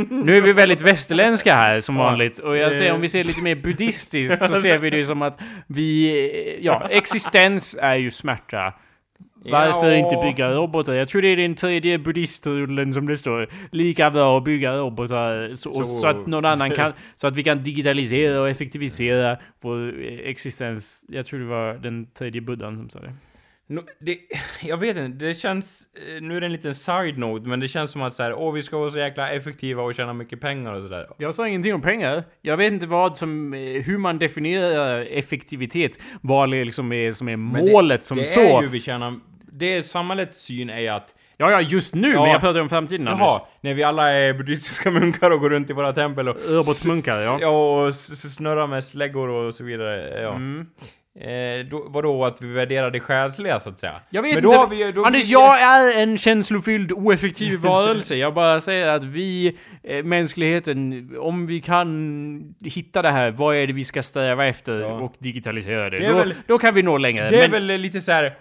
Nu 0.10 0.38
är 0.38 0.41
vi 0.41 0.54
väldigt 0.54 0.82
västerländska 0.82 1.56
här 1.56 1.82
som 1.82 1.95
Ja. 1.97 2.04
vanligt. 2.04 2.39
Och 2.39 2.58
jag 2.58 2.73
säger 2.75 2.93
om 2.93 3.01
vi 3.01 3.08
ser 3.08 3.23
lite 3.23 3.41
mer 3.41 3.56
buddhistiskt 3.63 4.45
så 4.47 4.54
ser 4.54 4.77
vi 4.77 4.89
det 4.89 5.04
som 5.04 5.21
att 5.21 5.39
vi... 5.67 6.60
Ja, 6.62 6.88
existens 6.89 7.77
är 7.82 7.95
ju 7.95 8.12
smärta. 8.12 8.73
Varför 9.45 9.89
Ja. 9.89 9.95
inte 9.95 10.17
bygga 10.17 10.51
robotar? 10.51 10.93
Jag 10.93 11.10
tror 11.10 11.21
det 11.21 11.27
är 11.27 11.38
den 11.38 11.56
tredje 11.56 11.99
buddhistrullen 11.99 12.93
som 12.93 13.06
det 13.08 13.17
står. 13.17 13.47
Lika 13.71 14.12
bra 14.12 14.38
att 14.38 14.43
bygga 14.43 14.77
robotar 14.77 15.54
så, 15.54 15.73
Så- 15.73 15.84
så 15.84 16.08
att 16.08 16.27
någon 16.27 16.45
annan 16.45 16.71
kan... 16.71 16.93
Så 17.15 17.27
att 17.27 17.36
vi 17.36 17.43
kan 17.43 17.63
digitalisera 17.63 18.41
och 18.41 18.49
effektivisera 18.49 19.38
vår 19.62 19.93
existens. 20.23 21.06
Jag 21.10 21.25
tror 21.25 21.39
det 21.39 21.45
var 21.45 21.73
den 21.73 22.06
tredje 22.12 22.41
buddhan 22.41 22.77
som 22.77 22.89
sa 22.89 22.99
det. 22.99 23.13
No, 23.67 23.82
det, 23.99 24.17
jag 24.63 24.77
vet 24.77 24.97
inte, 24.97 25.25
det 25.25 25.34
känns... 25.34 25.88
eh, 26.15 26.21
Nu 26.21 26.38
är 26.38 26.39
det 26.41 26.45
en 26.45 26.51
liten 26.51 26.75
side-note, 26.75 27.47
men 27.47 27.60
det 27.60 27.67
känns 27.67 27.91
som 27.91 28.01
att 28.01 28.13
så 28.13 28.23
här, 28.23 28.34
åh 28.34 28.54
vi 28.54 28.63
ska 28.63 28.77
vara 28.77 28.89
så 28.89 28.97
jäkla 28.97 29.30
effektiva 29.30 29.84
och 29.84 29.95
tjäna 29.95 30.13
mycket 30.13 30.41
pengar 30.41 30.73
och 30.73 30.82
sådär. 30.84 31.08
Jag 31.17 31.36
sa 31.36 31.47
ingenting 31.47 31.73
om 31.73 31.82
pengar. 31.82 32.23
Jag 32.41 32.58
vet 32.58 32.73
inte 32.73 32.86
vad 32.88 33.15
som, 33.15 33.54
eh, 33.54 33.60
hur 33.60 33.97
man 33.97 34.19
definierar 34.19 34.99
effektivitet. 35.12 35.99
Vad 36.21 36.51
det 36.51 36.65
liksom 36.65 36.91
är 36.91 37.12
som 37.12 37.30
är 37.30 37.38
Men 37.38 37.65
det- 37.65 37.71
målet 37.71 38.04
som 38.04 38.17
det 38.17 38.25
så. 38.25 38.58
är 38.58 38.62
ju 38.62 38.67
vi 38.67 38.80
tjänar... 38.80 39.19
Det 39.51 39.83
samhällets 39.83 40.41
syn 40.41 40.69
är 40.69 40.91
att 40.91 41.15
Ja, 41.37 41.51
ja, 41.51 41.61
just 41.61 41.95
nu, 41.95 42.11
Ja. 42.11 42.21
men 42.21 42.31
jag 42.31 42.41
pratar 42.41 42.59
om 42.61 42.69
framtiden 42.69 43.07
Anders. 43.07 43.27
Jaha, 43.27 43.41
när 43.61 43.73
vi 43.73 43.83
alla 43.83 44.09
är 44.09 44.33
buddhistiska 44.33 44.91
munkar 44.99 45.31
och 45.31 45.39
går 45.39 45.49
runt 45.49 45.69
i 45.69 45.73
våra 45.73 45.93
tempel 45.93 46.29
och... 46.29 46.37
Robotmunkar, 46.47 47.13
ja. 47.19 47.37
Ja, 47.41 47.47
och 47.87 47.95
snurrar 47.95 48.67
med 48.67 48.83
släggor 48.83 49.29
och 49.29 49.55
så 49.55 49.63
vidare. 49.63 50.21
Ja. 50.21 50.29
Mm. 50.29 50.65
Eh, 51.19 51.65
då, 51.71 51.86
vadå, 51.89 52.26
att 52.26 52.41
vi 52.41 52.47
värderar 52.47 52.91
det 52.91 53.00
själsliga 53.00 53.60
så 53.60 53.69
att 53.69 53.80
säga? 53.80 54.02
Jag 54.10 54.21
vet 54.21 54.34
Men 54.34 54.43
då 54.43 54.54
inte. 54.54 54.76
vi 54.76 54.84
Anders, 55.06 55.28
det- 55.28 55.32
jag 55.34 55.62
är 55.62 56.02
en 56.04 56.17
känslofylld, 56.17 56.91
oeffektiv 56.91 57.60
varelse. 57.63 58.15
Jag 58.15 58.34
bara 58.34 58.62
säger 58.62 58.88
att 58.88 59.04
vi, 59.04 59.58
eh, 59.84 60.04
mänskligheten, 60.04 61.10
om 61.19 61.45
vi 61.45 61.62
kan 61.62 62.56
hitta 62.65 63.02
det 63.02 63.10
här, 63.12 63.32
vad 63.32 63.56
är 63.56 63.67
det 63.67 63.74
vi 63.74 63.84
ska 63.84 64.02
sträva 64.02 64.45
efter 64.47 64.80
Ja. 64.80 64.88
och 64.88 65.13
digitalisera 65.19 65.89
det? 65.89 65.97
Det 66.00 66.06
är 66.06 66.12
då, 66.12 66.17
väl- 66.17 66.34
då 66.47 66.58
kan 66.58 66.74
vi 66.74 66.84
nå 66.84 66.97
längre. 66.97 67.30
Det 67.30 67.38
är 67.43 67.50
men, 67.50 67.67
väl 67.67 67.82
lite 67.82 68.02
så 68.02 68.12
här, 68.12 68.34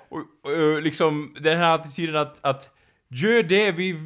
liksom 0.81 1.35
den 1.41 1.59
här 1.59 1.75
attityden 1.75 2.17
att, 2.17 2.39
att 2.45 2.69
gör 3.15 3.43
det 3.43 3.73
vi, 3.73 3.97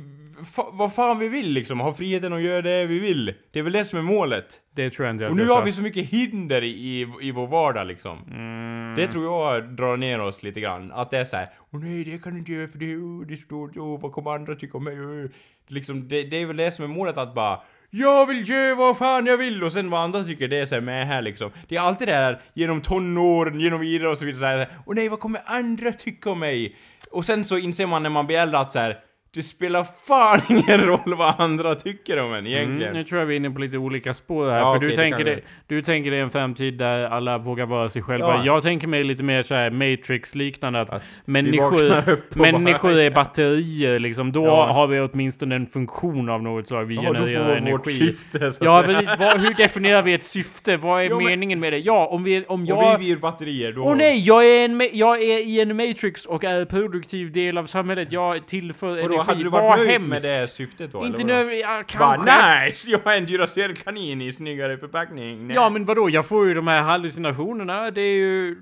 fa, 0.44 0.70
vad 0.72 0.94
fan 0.94 1.18
vi 1.18 1.28
vill 1.28 1.50
liksom, 1.50 1.80
ha 1.80 1.94
friheten 1.94 2.32
att 2.32 2.42
göra 2.42 2.62
det 2.62 2.86
vi 2.86 2.98
vill. 2.98 3.34
Det 3.50 3.58
är 3.58 3.62
väl 3.62 3.72
det 3.72 3.84
som 3.84 3.98
är 3.98 4.02
målet. 4.02 4.60
det 4.74 4.90
tror 4.90 5.06
jag 5.06 5.14
inte 5.14 5.26
Och 5.26 5.36
nu 5.36 5.46
har 5.46 5.64
vi 5.64 5.72
så 5.72 5.82
mycket 5.82 6.08
hinder 6.10 6.64
i, 6.64 7.06
i 7.20 7.32
vår 7.32 7.46
vardag 7.46 7.86
liksom. 7.86 8.18
Mm. 8.30 8.94
Det 8.96 9.06
tror 9.06 9.24
jag 9.24 9.76
drar 9.76 9.96
ner 9.96 10.20
oss 10.20 10.42
lite 10.42 10.60
grann. 10.60 10.92
Att 10.92 11.10
det 11.10 11.18
är 11.18 11.24
så 11.24 11.36
här, 11.36 11.50
åh 11.72 11.80
nej 11.80 12.04
det 12.04 12.22
kan 12.22 12.32
du 12.32 12.38
inte 12.38 12.52
göra 12.52 12.68
för 12.68 12.78
det, 12.78 12.96
oh, 12.96 13.26
det 13.26 13.36
står, 13.36 13.68
oh, 13.68 14.00
vad 14.00 14.12
kommer 14.12 14.30
andra 14.30 14.54
tycka 14.54 14.78
om 14.78 14.84
mig? 14.84 15.00
Oh. 15.00 15.30
Liksom, 15.68 16.08
det, 16.08 16.22
det 16.22 16.36
är 16.36 16.46
väl 16.46 16.56
det 16.56 16.72
som 16.72 16.84
är 16.84 16.88
målet 16.88 17.16
att 17.16 17.34
bara 17.34 17.60
jag 17.96 18.26
vill 18.26 18.48
göra 18.48 18.74
vad 18.74 18.98
fan 18.98 19.26
jag 19.26 19.36
vill 19.36 19.64
och 19.64 19.72
sen 19.72 19.90
vad 19.90 20.00
andra 20.00 20.24
tycker 20.24 20.48
det 20.48 20.56
är 20.56 20.66
så 20.66 20.74
här 20.74 20.82
med 20.82 21.06
här 21.06 21.22
liksom. 21.22 21.50
Det 21.68 21.76
är 21.76 21.80
alltid 21.80 22.08
det 22.08 22.14
här 22.14 22.40
genom 22.54 22.80
tonåren, 22.80 23.60
genom 23.60 23.80
vidare 23.80 24.08
och 24.08 24.18
så 24.18 24.24
vidare 24.24 24.40
så 24.40 24.46
här, 24.46 24.68
och 24.86 24.94
nej 24.94 25.08
vad 25.08 25.20
kommer 25.20 25.40
andra 25.44 25.92
tycka 25.92 26.30
om 26.30 26.40
mig? 26.40 26.76
Och 27.10 27.24
sen 27.24 27.44
så 27.44 27.58
inser 27.58 27.86
man 27.86 28.02
när 28.02 28.10
man 28.10 28.26
blir 28.26 28.38
äldre 28.38 28.58
att 28.58 28.72
så 28.72 28.78
här, 28.78 28.98
det 29.34 29.42
spelar 29.42 29.86
fan 30.06 30.40
ingen 30.48 30.80
roll 30.80 31.14
vad 31.16 31.34
andra 31.38 31.74
tycker 31.74 32.18
om 32.24 32.32
en 32.34 32.46
egentligen. 32.46 32.82
Mm, 32.82 32.94
nu 32.94 33.04
tror 33.04 33.18
jag 33.20 33.26
vi 33.26 33.34
är 33.34 33.36
inne 33.36 33.50
på 33.50 33.60
lite 33.60 33.78
olika 33.78 34.14
spår 34.14 34.50
här. 34.50 34.58
Ja, 34.58 34.64
för 34.72 34.76
okej, 34.78 34.88
du, 34.88 34.96
tänker 34.96 35.24
det, 35.24 35.40
du 35.66 35.82
tänker 35.82 36.10
dig 36.10 36.20
en 36.20 36.30
framtid 36.30 36.78
där 36.78 37.04
alla 37.04 37.38
vågar 37.38 37.66
vara 37.66 37.88
sig 37.88 38.02
själva. 38.02 38.26
Ja. 38.26 38.42
Jag 38.44 38.62
tänker 38.62 38.86
mig 38.88 39.04
lite 39.04 39.22
mer 39.22 39.42
så 39.42 39.54
här 39.54 39.70
Matrix-liknande. 39.70 40.80
Att, 40.80 40.90
Att 40.90 41.02
människor, 41.24 42.38
människor 42.38 42.88
bara- 42.92 43.02
är 43.02 43.10
batterier 43.14 43.98
liksom. 43.98 44.32
Då 44.32 44.44
Ja. 44.44 44.72
har 44.72 44.86
vi 44.86 45.00
åtminstone 45.00 45.54
en 45.54 45.66
funktion 45.66 46.28
av 46.28 46.42
något 46.42 46.66
slag. 46.68 46.84
Vi 46.84 46.94
Ja, 46.94 47.02
då 47.02 47.12
genererar 47.12 47.44
får 47.44 47.70
vårt 47.70 47.86
energi. 47.86 47.98
syfte 48.06 48.52
Ja 48.60 48.82
precis, 48.86 49.10
vad, 49.18 49.40
hur 49.40 49.54
definierar 49.54 50.02
vi 50.02 50.14
ett 50.14 50.22
syfte? 50.22 50.76
Vad 50.76 51.02
är 51.04 51.08
men- 51.10 51.24
meningen 51.24 51.60
med 51.60 51.72
det? 51.72 51.78
Ja, 51.78 52.06
om 52.06 52.24
vi... 52.24 52.44
Om 52.48 52.62
Och 52.62 52.68
jag... 52.68 52.98
vi 52.98 53.04
blir 53.04 53.16
batterier 53.16 53.72
då... 53.72 53.82
Åh 53.82 53.96
nej, 53.96 54.18
jag 54.26 54.46
är, 54.46 54.64
en, 54.64 54.88
jag 54.92 55.22
är 55.22 55.38
i 55.46 55.60
en 55.60 55.76
Matrix 55.76 56.26
och 56.26 56.44
är 56.44 56.64
produktiv 56.64 57.32
del 57.32 57.58
av 57.58 57.66
samhället. 57.66 58.12
Jag 58.12 58.46
tillför 58.46 58.98
energi. 58.98 59.16
Hade 59.24 59.42
du 59.44 59.50
varit 59.50 59.78
nöjd 59.78 59.90
hemskt. 59.90 60.28
med 60.28 60.38
det 60.38 60.46
syftet 60.46 60.92
då? 60.92 61.06
Inte 61.06 61.24
nu, 61.24 61.54
ja, 61.54 61.82
Bara 61.98 62.16
kanske. 62.16 62.64
nice! 62.66 62.90
Jag 62.90 63.06
är 63.06 63.16
en 63.16 63.26
Duracell-kanin 63.26 64.22
i 64.22 64.32
snyggare 64.32 64.78
förpackning. 64.78 65.46
Nej. 65.46 65.56
Ja 65.56 65.70
men 65.70 65.84
vadå, 65.84 66.10
jag 66.10 66.26
får 66.26 66.46
ju 66.46 66.54
de 66.54 66.66
här 66.68 66.82
hallucinationerna. 66.82 67.90
Det 67.90 68.00
är 68.00 68.14
ju... 68.14 68.56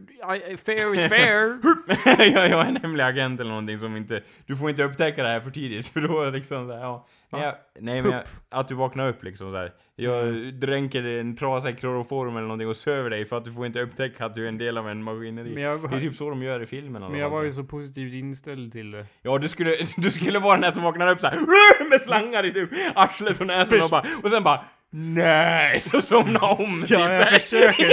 Fair 0.66 0.94
is 0.94 1.08
fair. 1.08 1.58
jag, 2.34 2.48
jag 2.50 2.60
är 2.60 2.64
en 2.64 2.76
hemlig 2.76 3.04
agent 3.04 3.40
eller 3.40 3.50
någonting 3.50 3.78
som 3.78 3.96
inte... 3.96 4.22
Du 4.46 4.56
får 4.56 4.70
inte 4.70 4.82
upptäcka 4.82 5.22
det 5.22 5.28
här 5.28 5.40
för 5.40 5.50
tidigt 5.50 5.86
för 5.86 6.00
då 6.00 6.30
liksom 6.30 6.66
så 6.68 6.72
här, 6.74 6.80
ja. 6.80 7.06
Nej, 7.32 7.42
jag, 7.42 7.54
nej 7.80 8.02
men 8.02 8.12
jag, 8.12 8.22
att 8.50 8.68
du 8.68 8.74
vaknar 8.74 9.08
upp 9.08 9.22
liksom 9.24 9.50
så 9.52 9.56
här. 9.56 9.72
Jag 9.96 10.28
Mm. 10.28 10.60
dränker 10.60 11.04
en 11.04 11.36
trasa 11.36 11.70
i 11.70 11.72
kloroform 11.72 12.36
eller 12.36 12.46
någonting 12.46 12.68
och 12.68 12.76
söver 12.76 13.10
dig 13.10 13.24
för 13.24 13.36
att 13.36 13.44
du 13.44 13.52
får 13.52 13.66
inte 13.66 13.80
upptäcka 13.80 14.24
att 14.24 14.34
du 14.34 14.44
är 14.44 14.48
en 14.48 14.58
del 14.58 14.78
av 14.78 14.88
en 14.88 15.02
maskineri. 15.02 15.54
Men 15.54 15.62
jag- 15.62 15.90
Det 15.90 15.96
är 15.96 16.00
typ 16.00 16.16
så 16.16 16.30
de 16.30 16.42
gör 16.42 16.62
i 16.62 16.66
filmen 16.66 17.02
Men 17.10 17.20
jag 17.20 17.30
var 17.30 17.42
ju 17.42 17.50
så 17.52 17.64
positivt 17.64 18.14
inställd 18.14 18.72
till 18.72 18.90
det. 18.90 19.06
Ja, 19.22 19.38
du 19.38 19.48
skulle, 19.48 19.76
du 19.96 20.10
skulle 20.10 20.38
vara 20.38 20.52
den 20.52 20.60
där 20.60 20.70
som 20.70 20.82
vaknar 20.82 21.08
upp 21.10 21.20
så 21.20 21.26
här 21.26 21.88
med 21.90 22.00
slangar 22.00 22.46
i 22.46 22.52
typ 22.52 22.70
arslet 22.94 23.40
och 23.40 23.46
näsan 23.46 23.82
och 23.82 23.90
bara... 23.90 24.02
Och 24.22 24.30
sen 24.30 24.42
bara... 24.42 24.60
Nej! 24.94 25.80
Så 25.80 26.00
somna 26.02 26.38
om! 26.40 26.84
Ja, 26.88 27.10
jag 27.10 27.28
typ. 27.30 27.40
försöker. 27.42 27.88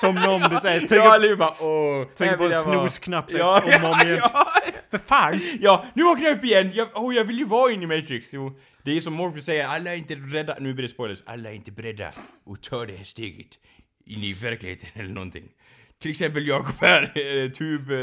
Som 0.00 0.14
någon, 0.14 0.50
du 0.50 0.56
säger, 0.56 0.80
tryck 0.80 0.92
Ja, 1.00 1.16
Liv 1.18 1.38
bara 1.38 1.52
åh... 1.68 1.98
Här 1.98 2.04
på 2.16 2.24
jag 2.24 2.36
vara." 2.38 2.50
snosknapp 2.50 3.24
Ja, 3.32 3.62
om 3.78 3.84
och 3.84 3.90
om 3.90 3.96
ja, 4.00 4.04
igen. 4.06 4.18
ja, 4.32 4.46
För 4.90 4.98
fan! 4.98 5.40
ja, 5.60 5.84
nu 5.94 6.02
vaknar 6.04 6.28
jag 6.28 6.36
upp 6.38 6.44
igen! 6.44 6.70
Jag, 6.74 6.88
oh, 6.94 7.14
jag 7.14 7.24
vill 7.24 7.38
ju 7.38 7.44
vara 7.44 7.72
inne 7.72 7.84
i 7.94 8.00
Matrix! 8.00 8.32
Jo, 8.34 8.52
det 8.84 8.96
är 8.96 9.00
som 9.00 9.12
Morpheus 9.12 9.44
säger, 9.44 9.64
alla 9.66 9.92
är 9.92 9.96
inte 9.96 10.14
rädda, 10.14 10.56
nu 10.60 10.74
blir 10.74 10.82
det 10.82 10.88
spoilers, 10.88 11.22
alla 11.26 11.50
är 11.50 11.54
inte 11.54 11.70
beredda 11.72 12.08
att 12.08 12.62
ta 12.62 12.84
det 12.86 12.96
här 12.96 13.04
steget 13.04 13.58
in 14.06 14.22
i 14.24 14.32
verkligheten 14.32 14.88
eller 14.94 15.10
någonting. 15.14 15.44
Till 15.98 16.10
exempel 16.10 16.46
Jakob 16.48 16.74
här, 16.80 17.12
eh, 17.14 17.44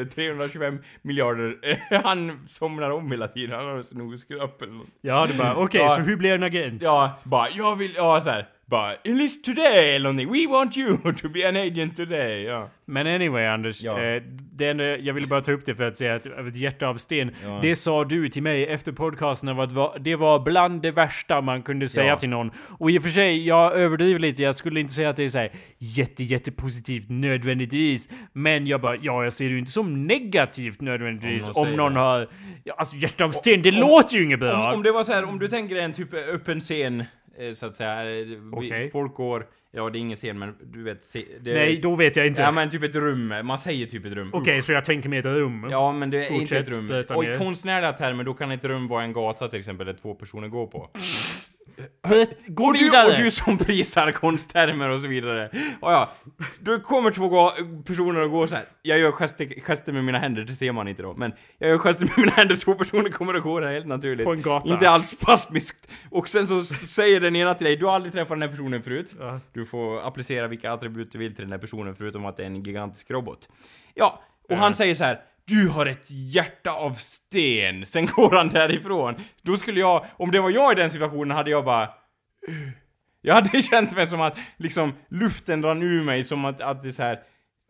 eh, 0.01 0.07
325 0.07 0.79
miljarder, 1.01 1.57
eh, 1.63 2.01
han 2.03 2.47
somnar 2.47 2.89
om 2.89 3.11
hela 3.11 3.27
tiden, 3.27 3.55
han 3.55 3.65
har 3.65 3.77
en 3.77 3.83
snosknapp 3.83 4.61
eller 4.61 4.73
något. 4.73 4.87
Ja, 5.01 5.27
du 5.31 5.37
bara, 5.37 5.55
okej, 5.55 5.81
Ja. 5.81 5.89
så 5.89 6.01
hur 6.01 6.15
blir 6.17 6.29
jag 6.29 6.35
en 6.37 6.43
agent? 6.43 6.81
Ja, 6.83 7.19
bara, 7.23 7.49
jag 7.49 7.75
vill, 7.75 7.93
ja 7.95 8.21
så 8.21 8.29
här. 8.29 8.47
Bara, 8.69 8.95
enlist 9.03 9.43
today 9.43 9.95
eller 9.95 10.03
någonting. 10.13 10.31
We 10.31 10.47
want 10.53 10.77
you 10.77 10.97
to 11.21 11.29
be 11.29 11.49
an 11.49 11.55
agent 11.55 11.95
today. 11.97 12.43
Ja. 12.43 12.69
Men 12.85 13.07
anyway 13.07 13.45
Anders, 13.45 13.83
Ja. 13.83 14.03
eh, 14.03 14.21
det 14.53 14.67
enda, 14.67 14.83
jag 14.97 15.13
ville 15.13 15.27
bara 15.27 15.41
ta 15.41 15.51
upp 15.51 15.65
det 15.65 15.75
för 15.75 15.87
att 15.87 15.97
säga 15.97 16.15
att 16.15 16.25
av 16.39 16.47
ett 16.47 16.57
hjärta 16.57 16.87
av 16.87 16.95
sten. 16.95 17.31
Ja. 17.43 17.59
Det 17.61 17.75
sa 17.75 18.03
du 18.03 18.29
till 18.29 18.43
mig 18.43 18.65
efter 18.67 18.91
podcasten 18.91 19.49
av 19.49 19.59
att 19.59 20.03
det 20.03 20.15
var 20.15 20.39
bland 20.39 20.81
det 20.81 20.91
värsta 20.91 21.41
man 21.41 21.61
kunde 21.61 21.87
säga 21.87 22.07
Ja. 22.07 22.15
till 22.19 22.29
någon. 22.29 22.51
Och 22.79 22.91
i 22.91 22.99
och 22.99 23.03
för 23.03 23.09
sig, 23.09 23.47
jag 23.47 23.73
överdriver 23.75 24.19
lite, 24.19 24.43
jag 24.43 24.55
skulle 24.55 24.79
inte 24.79 24.93
säga 24.93 25.09
att 25.09 25.15
det 25.15 25.23
är 25.23 25.29
såhär 25.29 25.51
jätte, 25.77 26.23
jättepositivt 26.23 27.09
nödvändigtvis. 27.09 28.09
Men 28.33 28.67
jag 28.67 28.81
bara, 28.81 28.95
ja 28.95 29.23
jag 29.23 29.33
ser 29.33 29.45
det 29.45 29.51
ju 29.51 29.59
inte 29.59 29.71
som 29.71 30.07
negativt 30.07 30.81
nödvändigtvis 30.81 31.49
Om 31.49 31.53
om 31.55 31.67
någon 31.75 31.93
någon, 31.93 31.93
säger 31.93 32.05
har... 32.05 32.27
Ja, 32.63 32.73
alltså 32.77 32.95
hjärta 32.95 33.25
av 33.25 33.29
sten, 33.29 33.61
det 33.61 33.69
om- 33.71 33.75
låter 33.79 34.17
ju 34.17 34.23
inget 34.23 34.39
bra! 34.39 34.67
Om, 34.69 34.73
om 34.75 34.83
det 34.83 34.91
var 34.91 35.03
så 35.03 35.13
här, 35.13 35.25
om 35.25 35.39
du 35.39 35.47
tänker 35.47 35.75
en 35.75 35.93
typ 35.93 36.13
öppen 36.13 36.59
scen, 36.59 37.03
så 37.55 37.65
att 37.65 37.75
säga. 37.75 38.19
eh, 38.19 38.27
Okej. 38.51 38.89
Folk 38.91 39.13
går, 39.15 39.47
ja 39.71 39.89
det 39.89 39.97
är 39.97 39.99
ingen 39.99 40.17
scen 40.17 40.39
men 40.39 40.55
du 40.73 40.83
vet, 40.83 41.13
det, 41.41 41.53
Nej, 41.53 41.77
då 41.77 41.95
vet 41.95 42.15
jag 42.15 42.27
inte. 42.27 42.41
Ja 42.41 42.51
men 42.51 42.69
typ 42.69 42.83
ett 42.83 42.95
rum, 42.95 43.33
man 43.43 43.57
säger 43.57 43.85
typ 43.85 44.05
ett 44.05 44.13
rum. 44.13 44.29
Okej, 44.33 44.61
så 44.61 44.71
jag 44.71 44.85
tänker 44.85 45.09
mig 45.09 45.19
ett 45.19 45.25
rum. 45.25 45.67
Ja 45.71 45.91
men 45.91 46.09
det 46.09 46.17
är 46.17 46.21
inte 46.21 46.33
Fortsätt, 46.39 46.67
ett 46.67 46.77
rum. 46.77 47.03
Och 47.17 47.23
i 47.25 47.37
konstnärliga 47.37 47.93
termer 47.93 48.23
då 48.23 48.33
kan 48.33 48.51
ett 48.51 48.65
rum 48.65 48.87
vara 48.87 49.03
en 49.03 49.13
gata 49.13 49.47
till 49.47 49.59
exempel 49.59 49.85
där 49.85 49.93
två 49.93 50.15
personer 50.15 50.47
går 50.47 50.67
på. 50.67 50.89
Gå 52.47 52.65
och, 52.65 52.73
du, 52.73 52.79
vidare! 52.79 53.07
och 53.07 53.17
du 53.23 53.31
som 53.31 53.57
prisar 53.57 54.11
konsttermer 54.11 54.89
och 54.89 55.01
så 55.01 55.07
vidare. 55.07 55.49
Ja, 55.53 55.69
ja. 55.81 56.11
Då 56.59 56.79
kommer 56.79 57.11
två 57.11 57.49
personer 57.85 58.21
och 58.21 58.31
går 58.31 58.47
så 58.47 58.55
här. 58.55 58.65
Jag 58.81 58.99
gör 58.99 59.11
gester, 59.11 59.45
gester 59.45 59.93
med 59.93 60.03
mina 60.03 60.17
händer, 60.19 60.41
det 60.43 60.53
ser 60.53 60.71
man 60.71 60.87
inte 60.87 61.01
då. 61.01 61.13
Men 61.13 61.33
jag 61.57 61.69
gör 61.69 61.77
gester 61.77 62.05
med 62.05 62.17
mina 62.17 62.31
händer, 62.31 62.55
två 62.55 62.73
personer 62.73 63.09
kommer 63.09 63.35
och 63.35 63.43
går 63.43 63.61
där 63.61 63.71
helt 63.73 63.85
naturligt. 63.87 64.25
På 64.25 64.33
en 64.33 64.41
gata. 64.41 64.69
Inte 64.69 64.89
alls 64.89 65.09
spasmiskt. 65.09 65.87
Och 66.11 66.29
sen 66.29 66.47
så 66.47 66.63
säger 66.63 67.19
den 67.19 67.35
ena 67.35 67.53
till 67.53 67.65
dig, 67.65 67.75
du 67.77 67.85
har 67.85 67.93
aldrig 67.95 68.13
träffat 68.13 68.29
den 68.29 68.41
här 68.41 68.49
personen 68.49 68.83
förut. 68.83 69.15
Ja. 69.19 69.39
Du 69.53 69.65
får 69.65 70.07
applicera 70.07 70.47
vilka 70.47 70.71
attribut 70.71 71.11
du 71.11 71.17
vill 71.17 71.35
till 71.35 71.43
den 71.43 71.51
här 71.51 71.59
personen 71.59 71.95
förutom 71.95 72.25
att 72.25 72.37
det 72.37 72.43
är 72.43 72.47
en 72.47 72.63
gigantisk 72.63 73.11
robot. 73.11 73.49
Ja, 73.93 74.21
och 74.43 74.51
Ja. 74.51 74.55
han 74.55 74.75
säger 74.75 74.95
så 74.95 75.03
här. 75.03 75.19
Du 75.47 75.67
har 75.69 75.85
ett 75.85 76.05
hjärta 76.09 76.71
av 76.71 76.93
sten. 76.93 77.85
Sen 77.85 78.05
går 78.05 78.31
han 78.31 78.49
därifrån. 78.49 79.15
Då 79.41 79.57
skulle 79.57 79.79
jag, 79.79 80.05
om 80.17 80.31
det 80.31 80.39
var 80.39 80.49
jag 80.49 80.71
i 80.71 80.75
den 80.75 80.89
situationen 80.89 81.37
hade 81.37 81.49
jag 81.49 81.65
bara... 81.65 81.89
Jag 83.21 83.33
hade 83.33 83.61
känt 83.61 83.95
mig 83.95 84.07
som 84.07 84.21
att 84.21 84.37
liksom 84.57 84.93
luften 85.09 85.63
rann 85.63 85.81
ur 85.81 86.03
mig 86.03 86.23
som 86.23 86.45
att, 86.45 86.61
att 86.61 86.81
det 86.83 86.87
är 86.87 86.91
så 86.91 87.03
här. 87.03 87.19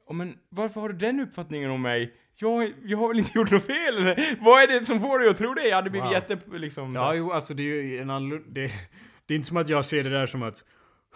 "Ja, 0.07 0.13
men 0.13 0.33
varför 0.49 0.81
har 0.81 0.89
du 0.89 0.95
den 0.95 1.19
uppfattningen 1.19 1.71
om 1.71 1.81
mig? 1.81 2.13
Jag, 2.39 2.73
jag 2.83 2.97
har 2.97 3.07
väl 3.07 3.19
inte 3.19 3.31
gjort 3.37 3.51
något 3.51 3.65
fel 3.65 3.97
eller? 3.97 4.35
Vad 4.43 4.63
är 4.63 4.67
det 4.79 4.85
som 4.85 4.99
får 5.01 5.19
dig 5.19 5.29
att 5.29 5.37
tro 5.37 5.53
det? 5.53 5.67
Jag 5.67 5.75
hade 5.75 5.89
blivit 5.89 6.05
Wow. 6.07 6.13
jätte, 6.13 6.37
liksom... 6.57 6.95
Ja, 6.95 7.13
jo, 7.13 7.31
alltså 7.31 7.53
det 7.53 7.63
är 7.63 7.65
ju 7.83 7.99
en 8.01 8.09
annorlunda... 8.09 8.47
Det, 8.49 8.71
det 9.25 9.33
är 9.33 9.35
inte 9.35 9.47
som 9.47 9.57
att 9.57 9.69
jag 9.69 9.85
ser 9.85 10.03
det 10.03 10.09
där 10.09 10.25
som 10.25 10.43
att... 10.43 10.63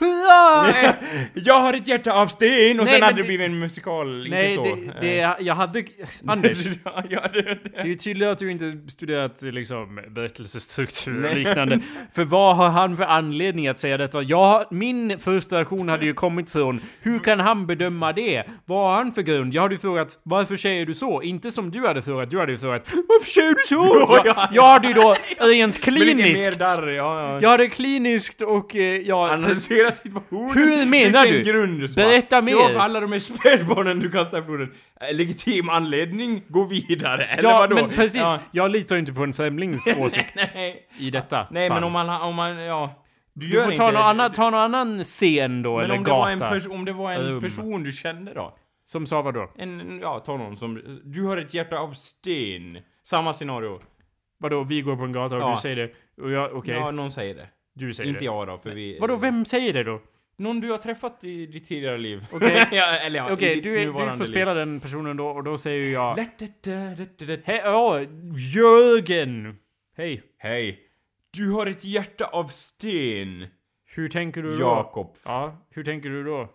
Hurra! 0.01 0.93
jag 1.33 1.59
har 1.61 1.73
ett 1.73 1.87
hjärta 1.87 2.13
av 2.13 2.27
sten! 2.27 2.79
Och 2.79 2.85
Nej, 2.85 2.93
sen 2.93 3.01
hade 3.03 3.15
det 3.15 3.21
det- 3.21 3.27
blivit 3.27 3.45
en 3.45 3.59
musikal, 3.59 4.29
Nej, 4.29 4.53
inte 4.53 4.69
så. 4.69 4.75
det, 4.75 5.01
det, 5.01 5.35
jag 5.39 5.55
hade... 5.55 5.83
Anders, 6.27 6.57
ja, 6.83 7.03
ja, 7.09 7.21
det, 7.33 7.41
det 7.41 7.77
är 7.79 7.85
ju 7.85 7.95
tydligt 7.95 8.27
att 8.27 8.39
du 8.39 8.51
inte 8.51 8.73
studerat 8.87 9.41
liksom 9.41 9.99
berättelsestruktur 10.09 11.25
och 11.29 11.35
liknande. 11.35 11.79
För 12.15 12.23
vad 12.23 12.55
har 12.55 12.69
han 12.69 12.97
för 12.97 13.03
anledning 13.03 13.67
att 13.67 13.77
säga 13.77 13.97
detta? 13.97 14.21
Jag, 14.21 14.65
min 14.71 15.19
första 15.19 15.55
reaktion 15.55 15.89
hade 15.89 16.05
ju 16.05 16.13
kommit 16.13 16.49
från 16.49 16.81
hur 17.01 17.19
kan 17.19 17.39
han 17.39 17.67
bedöma 17.67 18.13
det? 18.13 18.43
Vad 18.65 18.89
har 18.89 18.95
han 18.95 19.11
för 19.11 19.21
grund? 19.21 19.53
Jag 19.53 19.61
hade 19.61 19.73
ju 19.75 19.79
frågat 19.79 20.19
varför 20.23 20.55
säger 20.57 20.85
du 20.85 20.93
så? 20.93 21.21
Inte 21.21 21.51
som 21.51 21.71
du 21.71 21.87
hade 21.87 22.01
frågat. 22.01 22.29
Du 22.31 22.39
hade 22.39 22.51
ju 22.51 22.57
frågat 22.57 22.83
varför 22.93 23.31
säger 23.31 23.49
du 23.49 23.63
så? 23.67 23.81
Ja, 24.11 24.21
Jag, 24.25 24.37
ja. 24.37 24.49
jag 24.51 24.67
hade 24.67 24.87
ju 24.87 24.93
då 24.93 25.15
rent 25.39 25.81
kliniskt. 25.81 26.59
darr, 26.59 26.87
ja, 26.87 27.21
ja. 27.33 27.39
Jag 27.41 27.49
hade 27.49 27.67
kliniskt 27.69 28.41
och 28.41 28.75
eh, 28.75 28.81
jag... 29.01 29.29
Analysera 29.91 30.03
situationen. 30.21 30.57
Hur 30.57 30.85
menar 30.85 31.25
Vilken 31.25 31.43
du? 31.43 31.51
grund. 31.51 31.95
Berätta 31.95 32.41
mer. 32.41 32.51
Ja, 32.51 32.67
för 32.69 32.79
alla 32.79 32.99
de 32.99 33.11
här 33.11 33.19
spädbarnen 33.19 33.99
du 33.99 34.11
kastar 34.11 34.41
floden. 34.41 34.73
Eh, 35.01 35.15
Legitim 35.15 35.69
anledning, 35.69 36.43
gå 36.47 36.65
vidare. 36.65 37.25
Eller 37.25 37.49
Ja, 37.49 37.57
vadå? 37.57 37.75
men 37.75 37.89
precis. 37.89 38.15
Ja. 38.21 38.39
Jag 38.51 38.71
litar 38.71 38.97
inte 38.97 39.13
på 39.13 39.23
en 39.23 39.33
främlings 39.33 39.87
åsikt 39.97 40.51
nej, 40.55 40.87
i 40.99 41.09
detta 41.09 41.47
nej 41.51 41.67
fall. 41.69 41.75
men 41.77 41.83
om 41.83 41.91
man, 41.91 42.21
om 42.21 42.35
man, 42.35 42.57
ja. 42.57 42.97
Du, 43.33 43.47
Du 43.49 43.61
får 43.63 43.71
ta 43.71 43.85
det. 43.85 43.91
någon, 43.91 44.01
annan, 44.07 44.31
ta 44.31 44.49
någon 44.49 44.59
annan 44.59 45.03
scen 45.03 45.61
då, 45.61 45.75
Men 45.75 45.85
eller 45.85 45.97
om 45.97 46.03
det, 46.03 46.09
var 46.11 46.29
en 46.29 46.39
gata. 46.39 46.69
om 46.69 46.85
det 46.85 46.93
var 46.93 47.11
en 47.11 47.21
Rum. 47.21 47.41
person 47.41 47.83
du 47.83 47.91
kände 47.91 48.33
då? 48.33 48.57
Som 48.85 49.05
sa 49.05 49.21
vad 49.21 49.33
då? 49.33 49.51
En, 49.57 49.99
ja, 50.01 50.19
ta 50.19 50.37
någon 50.37 50.57
som, 50.57 50.99
du 51.03 51.23
har 51.23 51.37
ett 51.37 51.53
hjärta 51.53 51.79
av 51.79 51.91
sten. 51.91 52.77
Samma 53.03 53.33
scenario. 53.33 53.81
Vadå, 54.39 54.63
vi 54.63 54.81
går 54.81 54.95
på 54.95 55.03
en 55.03 55.11
gata 55.13 55.35
och 55.35 55.41
Ja. 55.41 55.51
du 55.55 55.57
säger 55.61 55.75
det. 55.75 55.91
Och 56.23 56.31
jag, 56.31 56.53
okej, 56.55 56.73
Ja, 56.75 56.91
någon 56.91 57.11
säger 57.11 57.35
det. 57.35 57.47
Du 57.81 57.93
säger 57.93 58.09
Inte 58.09 58.19
det. 58.19 58.25
jag 58.25 58.47
då, 58.47 58.57
för 58.57 58.69
vi... 58.71 58.97
Vadå, 58.99 59.15
vem 59.15 59.45
säger 59.45 59.73
det 59.73 59.83
då? 59.83 60.01
Någon 60.37 60.59
du 60.59 60.71
har 60.71 60.77
träffat 60.77 61.23
i 61.23 61.45
ditt 61.45 61.65
tidigare 61.67 61.97
liv. 61.97 62.25
Okej. 62.31 62.67
ja, 62.71 62.95
eller 62.95 63.17
ja, 63.19 63.31
i 63.31 63.35
ditt 63.35 63.63
du, 63.63 63.81
är- 63.81 63.85
du 63.85 63.91
får 63.93 64.17
liv. 64.17 64.23
spela 64.23 64.53
den 64.53 64.79
personen 64.79 65.17
då, 65.17 65.27
och 65.27 65.43
då 65.43 65.57
säger 65.57 65.93
jag... 65.93 66.15
Hej! 67.45 67.61
Ja, 67.63 67.99
Jörgen! 68.55 69.57
Hej. 69.97 70.23
Hej! 70.37 70.79
Du 71.33 71.51
har 71.51 71.65
ett 71.67 71.83
hjärta 71.83 72.25
av 72.25 72.47
sten. 72.47 73.47
Hur 73.85 74.07
tänker 74.07 74.41
du 74.43 74.51
då? 74.51 74.59
Jakob. 74.59 75.15
Ja, 75.25 75.57
hur 75.69 75.83
tänker 75.83 76.09
du 76.09 76.23
då? 76.23 76.49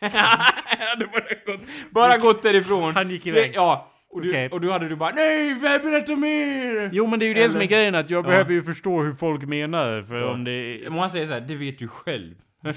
Jag 0.00 0.08
hade 0.10 1.06
bara 1.06 1.34
gått, 1.46 1.60
bara 1.90 2.18
gått 2.18 2.42
därifrån. 2.42 2.94
Han 2.94 3.10
gick 3.10 3.24
Det, 3.24 3.30
iväg. 3.30 3.52
ja. 3.54 3.88
Och, 4.12 4.20
du, 4.22 4.28
Okej. 4.28 4.48
och 4.48 4.60
du 4.60 4.70
hade 4.70 4.88
du 4.88 4.96
bara 4.96 5.10
Nej, 5.14 5.54
berätta 5.54 6.16
mer! 6.16 6.90
Jo 6.92 7.06
men 7.06 7.18
det 7.18 7.24
är 7.24 7.28
ju 7.28 7.34
det 7.34 7.48
som 7.48 7.60
är 7.60 7.64
grejen, 7.64 7.94
att 7.94 8.10
jag 8.10 8.24
Ja. 8.24 8.28
behöver 8.28 8.52
ju 8.52 8.62
förstå 8.62 9.02
hur 9.02 9.12
folk 9.12 9.42
menar, 9.42 10.02
för 10.02 10.20
Ja. 10.20 10.30
om 10.32 10.44
det... 10.44 10.80
Man 10.90 11.10
säger 11.10 11.26
så 11.26 11.32
här, 11.32 11.40
det 11.40 11.54
vet 11.56 11.78
du 11.78 11.88
själv. 11.88 12.34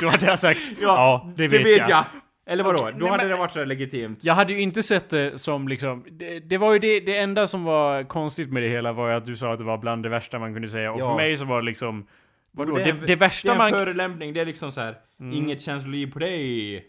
Du 0.00 0.08
hade 0.08 0.26
jag 0.26 0.38
sagt. 0.38 0.60
Ja, 0.80 1.30
det 1.36 1.48
vet, 1.48 1.88
jag. 1.88 2.04
Eller 2.46 2.64
vadå? 2.64 2.78
Okej, 2.78 2.92
Då 2.98 2.98
nej, 3.04 3.10
hade 3.10 3.22
men- 3.22 3.30
det 3.30 3.36
varit 3.36 3.52
så 3.52 3.64
legitimt. 3.64 4.18
Jag 4.24 4.34
hade 4.34 4.52
ju 4.52 4.60
inte 4.60 4.82
sett 4.82 5.10
det 5.10 5.38
som 5.40 5.68
liksom... 5.68 6.04
Det, 6.10 6.38
det 6.40 6.58
var 6.58 6.72
ju 6.72 6.78
det, 6.78 7.00
det 7.00 7.18
enda 7.18 7.46
som 7.46 7.64
var 7.64 8.02
konstigt 8.02 8.52
med 8.52 8.62
det 8.62 8.68
hela 8.68 8.92
var 8.92 9.08
ju 9.10 9.14
att 9.16 9.24
du 9.24 9.36
sa 9.36 9.52
att 9.52 9.58
det 9.58 9.64
var 9.64 9.78
bland 9.78 10.02
det 10.02 10.08
värsta 10.08 10.38
man 10.38 10.52
kunde 10.52 10.68
säga. 10.68 10.92
Och 10.92 11.00
Ja. 11.00 11.08
för 11.08 11.16
mig 11.16 11.36
så 11.36 11.44
var 11.44 11.60
det 11.60 11.66
liksom... 11.66 12.06
Vadå? 12.52 12.76
är 12.76 12.84
Det, 12.84 12.90
en- 12.90 13.00
det, 13.06 13.14
värsta 13.16 13.48
det 13.48 13.52
är 13.52 13.66
en 13.66 13.70
man... 13.72 13.80
förolämpning, 13.80 14.32
det 14.32 14.40
är 14.40 14.46
liksom 14.46 14.72
så 14.72 14.80
här. 14.80 14.94
inget 15.32 15.60
känsloliv 15.60 16.12
på 16.12 16.18
dig. 16.18 16.84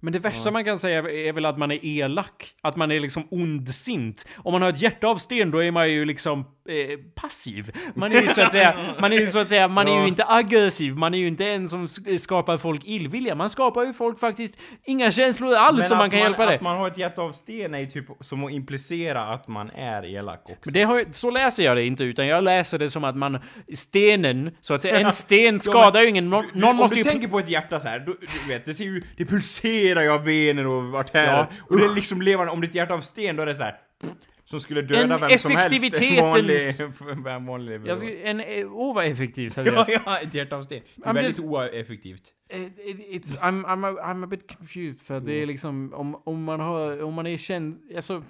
Men 0.00 0.12
det 0.12 0.18
värsta 0.18 0.50
man 0.50 0.64
kan 0.64 0.78
säga 0.78 0.98
är 0.98 1.32
väl 1.32 1.44
att 1.44 1.58
man 1.58 1.70
är 1.70 1.84
elak. 1.84 2.54
Att 2.62 2.76
man 2.76 2.90
är 2.90 3.00
liksom 3.00 3.28
ondsint. 3.30 4.26
Om 4.36 4.52
man 4.52 4.62
har 4.62 4.68
ett 4.68 4.82
hjärta 4.82 5.06
av 5.06 5.16
sten 5.16 5.50
då 5.50 5.62
är 5.62 5.70
man 5.70 5.90
ju 5.90 6.04
liksom 6.04 6.44
eh, 6.68 6.98
passiv. 7.14 7.72
Man 7.94 8.12
är 8.12 8.22
ju 8.22 8.28
så 8.28 8.42
att 8.42 8.52
säga, 8.52 8.76
man 9.00 9.12
är 9.12 9.16
ju 9.18 9.26
så 9.26 9.38
att 9.38 9.48
säga, 9.48 9.68
man 9.68 9.88
är 9.88 10.00
ju 10.02 10.08
inte 10.08 10.24
aggressiv. 10.28 10.96
Man 10.96 11.14
är 11.14 11.18
ju 11.18 11.28
inte 11.28 11.46
en 11.46 11.68
som 11.68 11.86
sk- 11.86 12.16
skapar 12.16 12.56
folk 12.58 12.84
illvilja. 12.84 13.34
Man 13.34 13.48
skapar 13.50 13.82
ju 13.84 13.92
folk 13.92 14.20
faktiskt 14.20 14.58
inga 14.84 15.10
känslor 15.10 15.54
alls 15.54 15.88
som 15.88 15.94
att 15.96 16.02
man 16.02 16.10
kan 16.10 16.18
hjälpa 16.18 16.44
att 16.44 16.50
det. 16.50 16.60
man 16.60 16.78
har 16.78 16.88
ett 16.88 16.98
hjärta 16.98 17.22
av 17.22 17.32
sten 17.32 17.74
är 17.74 17.78
ju 17.78 17.86
typ 17.86 18.06
som 18.20 18.44
att 18.44 18.50
implicera 18.52 19.22
att 19.34 19.48
man 19.48 19.70
är 19.70 20.04
elak 20.16 20.40
också. 20.42 20.56
Men 20.64 20.74
det 20.74 20.82
har, 20.82 21.04
så 21.10 21.30
läser 21.30 21.64
jag 21.64 21.76
det 21.76 21.84
inte, 21.86 22.04
utan 22.04 22.26
jag 22.26 22.44
läser 22.44 22.78
det 22.78 22.90
som 22.90 23.04
att 23.04 23.16
man... 23.16 23.38
Stenen, 23.74 24.50
så 24.60 24.74
att 24.74 24.82
säga, 24.82 24.98
en 25.00 25.12
sten 25.24 25.60
skadar 25.60 26.02
ju 26.02 26.08
ingen. 26.08 26.30
Någon, 26.30 26.44
Du, 26.54 26.60
någon 26.60 26.70
om 26.70 26.76
måste 26.76 26.94
du 26.94 27.00
ju... 27.00 27.04
tänker 27.04 27.28
på 27.28 27.38
ett 27.38 27.48
hjärta 27.48 27.80
så 27.80 27.88
här, 27.88 27.98
du, 27.98 28.18
du 28.20 28.48
vet, 28.54 28.64
det 28.64 28.74
ser 28.74 28.84
ju, 28.84 29.02
det 29.16 29.24
pulserar 29.24 30.02
ju 30.02 30.10
av 30.10 30.24
vener 30.24 30.66
och 30.66 31.04
här. 31.14 31.26
Ja. 31.26 31.46
Och 31.68 31.78
det 31.78 31.84
är 31.84 31.94
liksom 31.94 32.22
levande, 32.22 32.52
om 32.52 32.62
ett 32.62 32.74
hjärta 32.74 32.94
av 32.94 33.00
sten 33.00 33.36
då 33.36 33.42
är 33.42 33.46
det 33.46 33.54
så 33.54 33.62
här. 33.62 33.74
pff, 34.00 34.10
Som 34.50 34.60
skulle 34.60 34.82
döda 34.82 35.14
En 35.14 35.20
vem 35.20 35.38
som 35.38 35.50
helst. 35.50 36.02
En 36.02 36.22
vanlig, 36.22 36.60
en 37.36 37.46
vanlig 37.46 37.80
Jag 37.86 37.98
ska, 37.98 38.18
en, 38.18 38.40
eh, 38.40 38.72
åh 38.72 38.94
vad 38.94 39.04
effektivt 39.06 39.56
hade 39.56 39.70
ja, 39.70 39.84
ja, 40.06 40.18
ett 40.18 40.34
hjärta 40.34 40.56
av 40.56 40.62
sten. 40.62 40.80
I'm 40.96 41.14
väldigt 41.14 41.24
just- 41.24 41.44
oeffektivt. 41.44 42.22
Eh, 42.48 42.62
it- 42.62 43.24
It's, 43.24 43.38
I'm, 43.40 43.64
I'm, 43.64 43.86
a, 43.86 44.12
I'm 44.12 44.24
a 44.24 44.26
bit 44.26 44.56
confused 44.58 45.00
för 45.00 45.14
att 45.16 45.26
det 45.26 45.32
är 45.42 45.46
liksom 45.46 45.92
om, 45.94 46.22
om 46.24 46.44
man 46.44 46.60
har, 46.60 47.02
om 47.02 47.14
man 47.14 47.26
är 47.26 47.36
känd, 47.36 47.78
alltså 47.96 48.22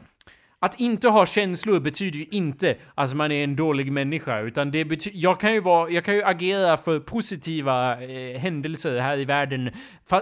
att 0.60 0.80
inte 0.80 1.08
ha 1.08 1.26
känslor 1.26 1.80
betyder 1.80 2.18
ju 2.18 2.26
inte 2.30 2.76
att 2.94 3.14
man 3.14 3.32
är 3.32 3.44
en 3.44 3.56
dålig 3.56 3.92
människa, 3.92 4.40
utan 4.40 4.70
det 4.70 4.84
betyder, 4.84 5.18
jag 5.22 5.40
kan 5.40 5.54
ju 5.54 5.60
vara, 5.60 5.90
jag 5.90 6.04
kan 6.04 6.14
ju 6.14 6.22
agera 6.24 6.76
för 6.76 7.00
positiva 7.00 8.02
eh, 8.02 8.40
händelser 8.40 8.98
här 9.00 9.18
i 9.18 9.24
världen 9.24 9.70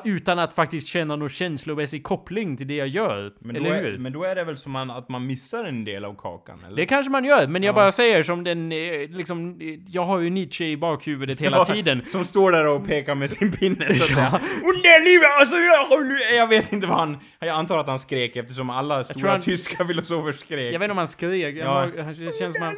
utan 0.05 0.39
att 0.39 0.55
faktiskt 0.55 0.89
känna 0.89 1.16
någon 1.16 1.28
känslomässig 1.28 2.03
koppling 2.03 2.57
till 2.57 2.66
det 2.66 2.74
jag 2.76 2.89
gör. 2.89 3.32
Men 3.41 3.55
då, 3.55 3.61
eller 3.61 3.74
är, 3.76 3.82
hur? 3.91 3.99
men 3.99 4.12
då 4.12 4.24
är 4.24 4.34
det 4.34 4.45
väl 4.45 4.57
som 4.57 4.72
man, 4.72 4.91
att 4.91 5.09
man 5.09 5.26
missar 5.26 5.64
en 5.64 5.84
del 5.84 6.05
av 6.05 6.14
kakan, 6.14 6.59
eller? 6.66 6.76
Det 6.76 6.87
kanske 6.87 7.11
man 7.12 7.24
gör, 7.24 7.47
men 7.47 7.62
jag 7.62 7.72
Ja. 7.72 7.74
bara 7.74 7.93
säger 7.93 8.22
som 8.22 8.45
den, 8.45 8.72
eh, 8.72 8.78
liksom, 9.11 9.59
jag 9.89 10.05
har 10.05 10.18
ju 10.20 10.30
Nietzsche 10.30 10.64
i 10.64 10.76
bakhuvudet 10.76 11.41
hela 11.41 11.57
Ja, 11.57 11.64
tiden. 11.64 12.03
Som 12.09 12.24
står 12.24 12.53
där 12.53 12.66
och 12.66 12.87
pekar 12.87 13.14
med 13.14 13.30
sin 13.30 13.53
pinne 13.53 13.95
så 13.95 14.20
att 14.20 14.43
livet, 15.05 15.28
alltså 15.41 15.57
jag, 15.57 16.37
jag 16.37 16.47
vet 16.47 16.72
inte 16.72 16.87
vad 16.87 16.99
han... 16.99 17.16
Jag 17.39 17.49
antar 17.49 17.78
att 17.78 17.87
han 17.89 17.99
skrek 17.99 18.37
eftersom 18.37 18.70
alla 18.70 19.05
stora 19.05 19.30
han- 19.30 19.41
tyska 19.41 19.87
filosofer 19.87 20.25
skrek. 20.32 20.74
Jag 20.74 20.78
vet 20.78 20.84
inte 20.86 20.92
om 20.92 20.98
han 20.98 21.08
skrek, 21.08 21.56
Ja. 21.58 21.88
det 21.96 22.14
känns 22.38 22.54
som 22.54 22.62
han... 22.62 22.74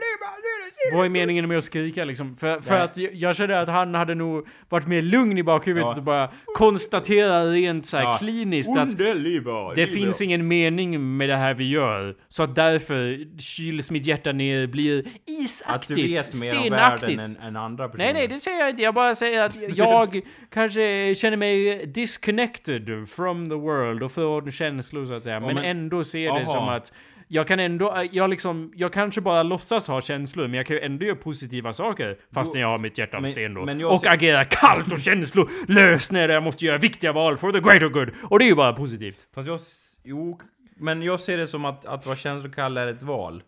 Vad 0.93 1.07
är 1.07 1.11
meningen 1.11 1.49
med 1.49 1.59
att 1.59 1.65
skrika 1.65 2.05
liksom? 2.05 2.37
För, 2.37 2.61
för 2.61 2.75
att 2.75 2.97
jag, 2.99 3.15
jag 3.15 3.37
kände 3.37 3.61
att 3.61 3.69
han 3.69 3.95
hade 3.95 4.15
nog 4.15 4.47
varit 4.69 4.87
mer 4.87 5.03
lugn 5.03 5.39
i 5.39 5.43
bakhuvudet 5.43 5.89
Ja. 5.91 5.97
och 5.97 6.03
bara 6.03 6.31
konstatera 6.55 7.45
rent 7.45 7.87
så 7.87 7.97
här 7.97 8.05
Ja. 8.05 8.17
kliniskt 8.19 8.77
att 8.79 8.89
Underlivet, 8.89 9.77
det 9.77 9.87
finns 9.87 10.23
ingen 10.23 10.49
mening 10.49 11.17
med 11.17 11.29
det 11.29 11.37
här 11.37 11.55
vi 11.55 11.69
gör. 11.71 12.17
Så 12.29 12.43
att 12.43 12.55
därför 12.55 13.19
kyls 13.41 13.91
mitt 13.91 14.07
hjärta 14.07 14.33
ner, 14.33 14.67
blir 14.67 14.99
Att 15.01 15.07
isaktigt, 15.45 15.97
du 16.01 16.03
vet 16.03 16.11
mer 16.43 16.55
om 16.57 16.63
stenaktigt. 16.63 17.19
världen 17.19 17.37
än, 17.41 17.47
än 17.47 17.57
andra 17.57 17.89
personer. 17.89 18.05
Nej, 18.05 18.15
nej, 18.15 18.29
det 18.29 18.39
säger 18.39 18.59
jag 18.61 18.71
inte. 18.71 18.83
Jag 18.83 18.95
bara 18.95 19.15
säger 19.15 19.45
att 19.45 19.77
jag 19.77 20.21
kanske 20.51 21.15
känner 21.15 21.37
mig 21.37 21.87
disconnected 21.87 23.09
from 23.09 23.49
the 23.49 23.55
world 23.55 24.03
och 24.03 24.13
från 24.13 24.53
känslor 24.53 25.07
så 25.07 25.15
att 25.15 25.25
säga. 25.25 25.41
Men, 25.41 25.55
men- 25.55 25.65
ändå 25.65 26.05
ser 26.05 26.25
det 26.25 26.31
Aha. 26.31 26.45
som 26.45 26.69
att 26.69 26.93
jag 27.29 27.47
kan 27.49 27.61
ändå, 27.61 28.05
jag 28.13 28.31
liksom, 28.31 28.73
jag 28.77 28.93
kanske 28.93 29.21
bara 29.21 29.43
låtsas 29.43 29.89
ha 29.89 30.01
känslor, 30.01 30.49
men 30.49 30.55
jag 30.55 30.67
kan 30.67 30.77
ju 30.77 30.83
ändå 30.83 31.05
göra 31.07 31.17
positiva 31.17 31.73
saker 31.73 32.19
fastän 32.35 32.61
jag 32.61 32.69
har 32.69 32.79
mitt 32.79 32.99
hjärta 32.99 33.17
av 33.17 33.23
men- 33.23 33.33
sten 33.33 33.55
då. 33.55 33.65
men 33.65 33.85
och 33.85 34.01
ser- 34.01 34.11
agera 34.11 34.45
kallt 34.45 34.93
och 34.93 34.99
känslolös 34.99 36.11
när 36.13 36.29
jag 36.29 36.43
måste 36.43 36.65
göra 36.65 36.79
viktiga 36.79 37.13
val 37.13 37.37
for 37.37 37.53
the 37.53 37.61
greater 37.61 37.89
good. 37.89 38.11
Och 38.23 38.39
det 38.39 38.45
är 38.45 38.49
ju 38.49 38.55
bara 38.55 38.73
positivt. 38.73 39.29
Fast 39.35 39.49
jag... 39.49 39.61
Jo, 40.05 40.41
men 40.77 41.03
jag 41.03 41.21
ser 41.21 41.37
det 41.39 41.47
som 41.47 41.65
att, 41.65 41.85
att 41.87 42.07
vara 42.07 42.17
känslokall 42.17 42.77
är 42.77 42.87
ett 42.87 43.03
val. 43.03 43.43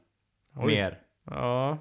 Oj. 0.56 0.66
Mer. 0.66 0.98
Ja. 1.30 1.78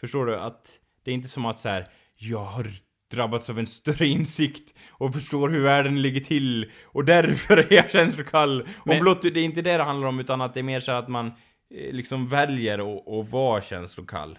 Förstår 0.00 0.26
du? 0.26 0.36
Att 0.36 0.80
det 1.04 1.10
är 1.10 1.14
inte 1.14 1.28
som 1.28 1.46
att 1.46 1.58
så 1.58 1.68
här. 1.68 1.86
Jag 2.16 2.44
har 2.44 2.66
drabbats 3.12 3.50
av 3.50 3.58
en 3.58 3.66
större 3.66 4.06
insikt 4.06 4.74
och 4.90 5.14
förstår 5.14 5.48
hur 5.48 5.60
världen 5.60 6.02
ligger 6.02 6.20
till 6.20 6.70
och 6.84 7.04
därför 7.04 7.56
är 7.56 7.72
jag 7.72 7.90
känslokall. 7.90 8.66
Men- 8.84 9.00
blott 9.00 9.22
det 9.22 9.28
är 9.28 9.44
inte 9.44 9.62
det 9.62 9.76
det 9.76 9.82
handlar 9.82 10.08
om 10.08 10.20
utan 10.20 10.40
att 10.40 10.54
det 10.54 10.60
är 10.60 10.64
mer 10.64 10.80
så 10.80 10.92
att 10.92 11.08
man 11.08 11.26
eh, 11.26 11.92
liksom 11.92 12.28
väljer 12.28 12.78
att, 12.78 13.08
att 13.08 13.30
vara 13.30 13.62
känslokall. 13.62 14.38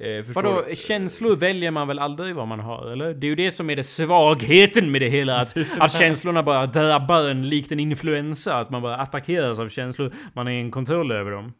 Eh, 0.00 0.24
Vadå, 0.34 0.64
känslor 0.74 1.36
väljer 1.36 1.70
man 1.70 1.88
väl 1.88 1.98
aldrig 1.98 2.34
vad 2.34 2.48
man 2.48 2.60
har, 2.60 2.86
eller? 2.92 3.14
Det 3.14 3.26
är 3.26 3.28
ju 3.28 3.34
det 3.34 3.50
som 3.50 3.70
är 3.70 3.76
det 3.76 3.82
svagheten 3.82 4.90
med 4.90 5.00
det 5.00 5.08
hela, 5.08 5.36
att, 5.36 5.56
att 5.78 5.92
känslorna 5.92 6.42
bara 6.42 6.66
drabbar 6.66 7.24
en 7.24 7.48
likt 7.48 7.72
en 7.72 7.80
influensa, 7.80 8.58
att 8.58 8.70
man 8.70 8.82
bara 8.82 8.96
attackeras 8.96 9.58
av 9.58 9.68
känslor, 9.68 10.12
man 10.34 10.48
är 10.48 10.52
en 10.52 10.70
kontroll 10.70 11.12
över 11.12 11.30
dem. 11.30 11.52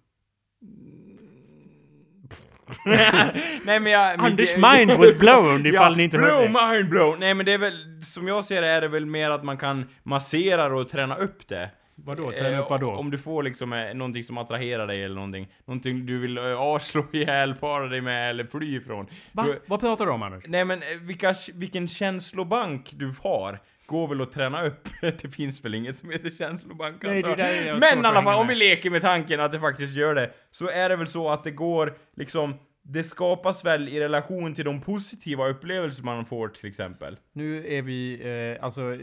Nej 3.65 3.81
men 3.81 3.87
jag... 3.93 4.21
Anders 4.21 4.57
mind 4.57 4.91
was 4.91 5.15
blown, 5.19 5.67
ifall 5.67 5.97
ni 5.97 6.03
inte 6.03 6.19
blow, 6.19 6.31
hörde 6.31 6.75
mind 6.75 6.91
blown! 6.91 7.21
Nej 7.21 7.35
men 7.35 7.47
det 7.47 7.53
är 7.53 7.59
väl, 7.59 8.03
som 8.03 8.29
jag 8.29 8.45
ser 8.45 8.63
det 8.63 8.69
är 8.69 8.81
det 8.81 8.89
väl 8.89 9.07
mer 9.07 9.31
att 9.31 9.45
man 9.45 9.57
kan 9.57 9.89
massera 10.03 10.69
det 10.69 10.75
och 10.75 10.89
träna 10.89 11.17
upp 11.17 11.49
det. 11.49 11.71
Vadå, 11.95 12.33
träna 12.33 12.59
upp 12.59 12.65
Eh, 12.65 12.71
vadå? 12.71 12.91
Om 12.91 13.11
du 13.11 13.19
får 13.19 13.43
liksom 13.43 13.73
eh, 13.73 13.95
någonting 13.95 14.25
som 14.25 14.39
attraherar 14.39 14.87
dig 14.87 15.05
eller 15.05 15.15
någonting. 15.15 15.49
Någonting 15.65 16.07
du 16.07 16.19
vill 16.19 16.39
eh, 16.39 16.45
avslå 16.45 17.05
ihjäl, 17.13 17.55
para 17.55 17.87
dig 17.87 18.01
med 18.01 18.31
eller 18.31 18.45
fly 18.45 18.77
ifrån. 18.77 19.07
Va? 19.33 19.43
Du, 19.43 19.63
Vad 19.67 19.81
pratar 19.81 20.07
du 20.07 20.13
om 20.13 20.23
Anders? 20.23 20.45
nej 20.47 20.65
men 20.65 20.79
eh, 20.79 20.85
vilka, 21.01 21.35
vilken 21.55 21.89
känslobank 21.89 22.91
du 22.93 23.15
har. 23.23 23.59
Går 23.87 24.09
väl 24.09 24.21
att 24.21 24.33
träna 24.33 24.63
upp. 24.63 24.89
det 25.01 25.35
finns 25.35 25.65
väl 25.65 25.75
inget 25.75 25.97
som 25.97 26.11
heter 26.11 26.31
känslobank 26.39 27.03
Nej, 27.03 27.23
det 27.23 27.37
där 27.37 27.67
är 27.67 27.81
Men 27.81 28.05
i 28.05 28.07
alla 28.07 28.23
fall, 28.23 28.41
om 28.41 28.47
vi 28.47 28.55
leker 28.55 28.91
med 28.91 29.03
tanken 29.03 29.41
att 29.41 29.53
det 29.53 29.61
faktiskt 29.61 29.97
gör 29.97 30.15
det, 30.15 30.31
så 30.51 30.69
är 30.69 30.89
det 30.89 30.97
väl 30.97 31.07
så 31.07 31.31
att 31.31 31.45
det 31.45 31.51
går 31.51 31.97
liksom 32.17 32.55
det 32.85 33.05
skapas 33.05 33.65
väl 33.65 33.89
i 33.89 34.01
relation 34.01 34.55
till 34.55 34.65
de 34.65 34.81
positiva 34.81 35.49
upplevelser 35.49 36.03
man 36.03 36.25
får 36.25 36.49
till 36.49 36.69
exempel. 36.69 37.19
Nu 37.33 37.67
är 37.67 37.83
vi, 37.83 38.21
eh, 38.55 38.65
alltså... 38.65 38.99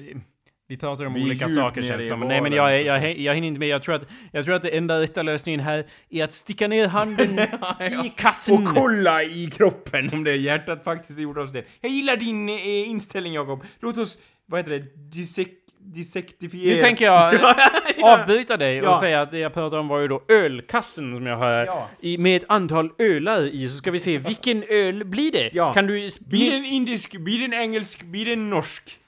Vi 0.69 0.77
pratar 0.77 1.05
om 1.05 1.13
Vi 1.13 1.23
olika 1.23 1.49
saker 1.49 1.81
känns 1.81 2.01
det 2.01 2.07
som. 2.07 2.19
Nej 2.19 2.41
men 2.41 2.53
jag, 2.53 2.71
jag, 2.85 3.03
jag, 3.03 3.17
jag 3.17 3.35
hinner 3.35 3.47
inte 3.47 3.59
med. 3.59 3.67
Jag 3.67 3.81
tror 3.81 3.95
att, 3.95 4.05
jag 4.31 4.45
tror 4.45 4.55
att 4.55 4.61
det 4.61 4.69
enda 4.69 4.99
rätta 5.01 5.21
lösningen 5.23 5.59
här 5.59 5.85
är 6.09 6.23
att 6.23 6.33
sticka 6.33 6.67
ner 6.67 6.87
handen 6.87 7.39
i 8.05 8.13
kassen. 8.17 8.55
Och 8.55 8.75
kolla 8.75 9.23
i 9.23 9.49
kroppen 9.57 10.09
om 10.13 10.23
det 10.23 10.31
är 10.31 10.35
hjärtat 10.35 10.83
faktiskt 10.83 11.19
gjort 11.19 11.37
oss 11.37 11.51
det. 11.51 11.63
Jag 11.81 11.91
gillar 11.91 12.17
din 12.17 12.49
eh, 12.49 12.89
inställning 12.89 13.33
Jakob. 13.33 13.63
Låt 13.81 13.97
oss, 13.97 14.17
vad 14.45 14.59
heter 14.59 14.79
det, 14.79 14.85
dissek, 15.17 15.47
dissektifiera. 15.79 16.75
Nu 16.75 16.81
tänker 16.81 17.05
jag 17.05 17.33
Ja. 17.97 18.19
avbryta 18.21 18.57
dig 18.57 18.81
och 18.81 18.87
Ja. 18.87 18.99
säga 18.99 19.21
att 19.21 19.31
det 19.31 19.39
jag 19.39 19.53
pratar 19.53 19.77
om 19.77 19.87
var 19.87 19.99
ju 19.99 20.07
då 20.07 20.23
ölkassen 20.27 21.15
som 21.15 21.25
jag 21.25 21.37
har. 21.37 21.51
Ja. 21.65 21.89
I, 22.01 22.17
med 22.17 22.35
ett 22.37 22.45
antal 22.49 22.89
ölar 22.99 23.41
i, 23.41 23.67
så 23.67 23.77
ska 23.77 23.91
vi 23.91 23.99
se 23.99 24.17
vilken 24.17 24.63
öl 24.63 25.05
blir 25.05 25.31
det? 25.31 25.49
Ja. 25.53 25.73
Kan 25.73 25.87
du... 25.87 26.09
Blir 26.19 26.51
det 26.51 26.57
en 26.57 26.65
indisk, 26.65 27.17
blir 27.17 27.39
det 27.39 27.45
en 27.45 27.53
engelsk, 27.53 28.03
blir 28.03 28.25
det 28.25 28.33
en 28.33 28.49
norsk? 28.49 28.99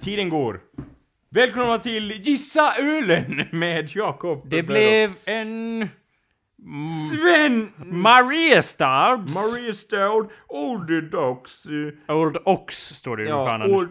Tiden 0.00 0.28
går. 0.28 0.60
Välkomna 1.30 1.78
till 1.78 2.10
Gissa 2.10 2.74
Ölen 2.78 3.44
med 3.50 3.90
Jakob. 3.96 4.50
Det 4.50 4.62
blev 4.62 5.12
en... 5.24 5.88
Sven... 7.10 7.72
Maria 7.76 8.62
Stouts. 8.62 9.54
Maria 9.54 9.72
Stout, 9.72 10.30
Old 10.48 11.10
Dogs. 11.10 11.66
Old 12.08 12.36
Ox 12.44 12.76
står 12.76 13.16
det 13.16 13.22
ju 13.22 13.28
ja, 13.28 13.44
fan 13.44 13.62
old... 13.62 13.88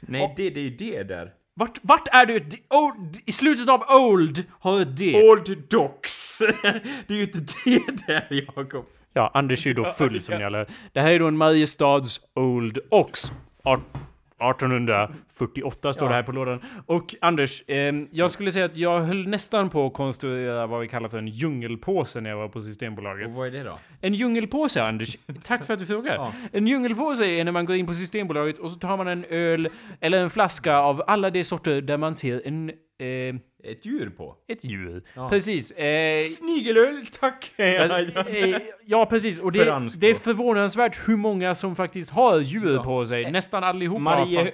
Nej, 0.00 0.34
det, 0.36 0.50
det 0.50 0.60
är 0.60 0.64
ju 0.64 0.76
det 0.76 1.02
där. 1.02 1.32
Vart, 1.54 1.78
vart 1.82 2.08
är 2.12 2.26
du? 2.26 2.34
Old, 2.70 3.16
I 3.26 3.32
slutet 3.32 3.68
av 3.68 3.82
Old 3.88 4.44
har 4.60 4.80
ett 4.80 4.96
D. 4.96 5.22
Old 5.30 5.68
Docs. 5.70 6.38
det 7.06 7.14
är 7.14 7.14
ju 7.14 7.22
inte 7.22 7.38
det 7.64 8.06
där, 8.06 8.26
Jakob. 8.30 8.84
Ja, 9.12 9.30
Anders 9.34 9.66
är 9.66 9.70
ju 9.70 9.74
då 9.74 9.84
full 9.84 10.22
som 10.22 10.38
ni 10.38 10.44
alla... 10.44 10.66
Det 10.92 11.00
här 11.00 11.12
är 11.12 11.18
då 11.18 11.26
en 11.26 11.36
Mariestads 11.36 12.20
Old 12.34 12.78
Ox. 12.90 13.32
1800 13.64 15.10
48 15.38 15.92
står 15.92 16.06
ja. 16.06 16.08
det 16.08 16.14
här 16.14 16.22
på 16.22 16.32
lådan. 16.32 16.60
Och 16.86 17.14
Anders, 17.20 17.62
eh, 17.68 17.94
jag 18.10 18.30
skulle 18.30 18.52
säga 18.52 18.64
att 18.64 18.76
jag 18.76 19.00
höll 19.00 19.28
nästan 19.28 19.70
på 19.70 19.86
att 19.86 19.92
konstruera 19.92 20.66
vad 20.66 20.80
vi 20.80 20.88
kallar 20.88 21.08
för 21.08 21.18
en 21.18 21.28
djungelpåse 21.28 22.20
när 22.20 22.30
jag 22.30 22.36
var 22.36 22.48
på 22.48 22.60
Systembolaget. 22.60 23.28
Och 23.28 23.34
vad 23.34 23.46
är 23.46 23.50
det 23.50 23.62
då? 23.62 23.78
En 24.00 24.14
djungelpåse, 24.14 24.82
Anders. 24.82 25.16
Tack 25.44 25.66
för 25.66 25.74
att 25.74 25.80
du 25.80 25.86
frågar. 25.86 26.14
Ja. 26.14 26.32
En 26.52 26.66
djungelpåse 26.66 27.26
är 27.26 27.44
när 27.44 27.52
man 27.52 27.66
går 27.66 27.76
in 27.76 27.86
på 27.86 27.94
Systembolaget 27.94 28.58
och 28.58 28.70
så 28.70 28.78
tar 28.78 28.96
man 28.96 29.08
en 29.08 29.24
öl 29.24 29.68
eller 30.00 30.18
en 30.18 30.30
flaska 30.30 30.76
av 30.76 31.02
alla 31.06 31.30
de 31.30 31.44
sorter 31.44 31.80
där 31.80 31.96
man 31.96 32.14
ser 32.14 32.42
en 32.44 32.70
eh, 33.00 33.40
ett 33.64 33.84
djur 33.84 34.10
på? 34.16 34.36
Ett 34.48 34.64
djur. 34.64 35.02
Ja. 35.14 35.28
Precis. 35.28 35.72
Eh, 35.72 36.16
Snigelöl, 36.16 37.06
tack! 37.06 37.52
Eh, 37.58 37.74
eh, 37.74 38.60
ja, 38.84 39.06
precis. 39.06 39.40
Och 39.40 39.52
det, 39.52 39.64
För 39.64 39.96
det 39.96 40.10
är 40.10 40.14
förvånansvärt 40.14 41.08
hur 41.08 41.16
många 41.16 41.54
som 41.54 41.76
faktiskt 41.76 42.10
har 42.10 42.40
djur 42.40 42.74
ja. 42.74 42.82
på 42.82 43.04
sig. 43.04 43.24
Eh, 43.24 43.30
nästan 43.30 43.64
allihopa. 43.64 44.00
Marie 44.00 44.52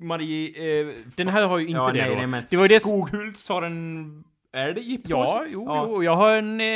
Marie... 0.00 0.80
Eh, 0.80 0.86
Den 1.16 1.28
här 1.28 1.42
har 1.46 1.58
ju 1.58 1.66
inte 1.66 1.78
ja, 1.78 1.86
det 1.92 2.00
nej, 2.00 2.08
då. 2.10 2.16
nej, 2.16 2.26
men 2.26 2.44
det 2.50 2.56
var 2.56 2.64
ju 2.64 2.68
det. 2.68 2.80
Skoghults 2.80 3.48
har 3.48 3.62
en 3.62 4.24
älg 4.56 4.98
på 4.98 5.10
Ja, 5.10 5.40
sig. 5.42 5.52
jo, 5.52 5.64
Ja. 5.68 5.86
jo. 5.88 6.02
Jag 6.04 6.14
har 6.16 6.30
en, 6.36 6.60
eh, 6.60 6.66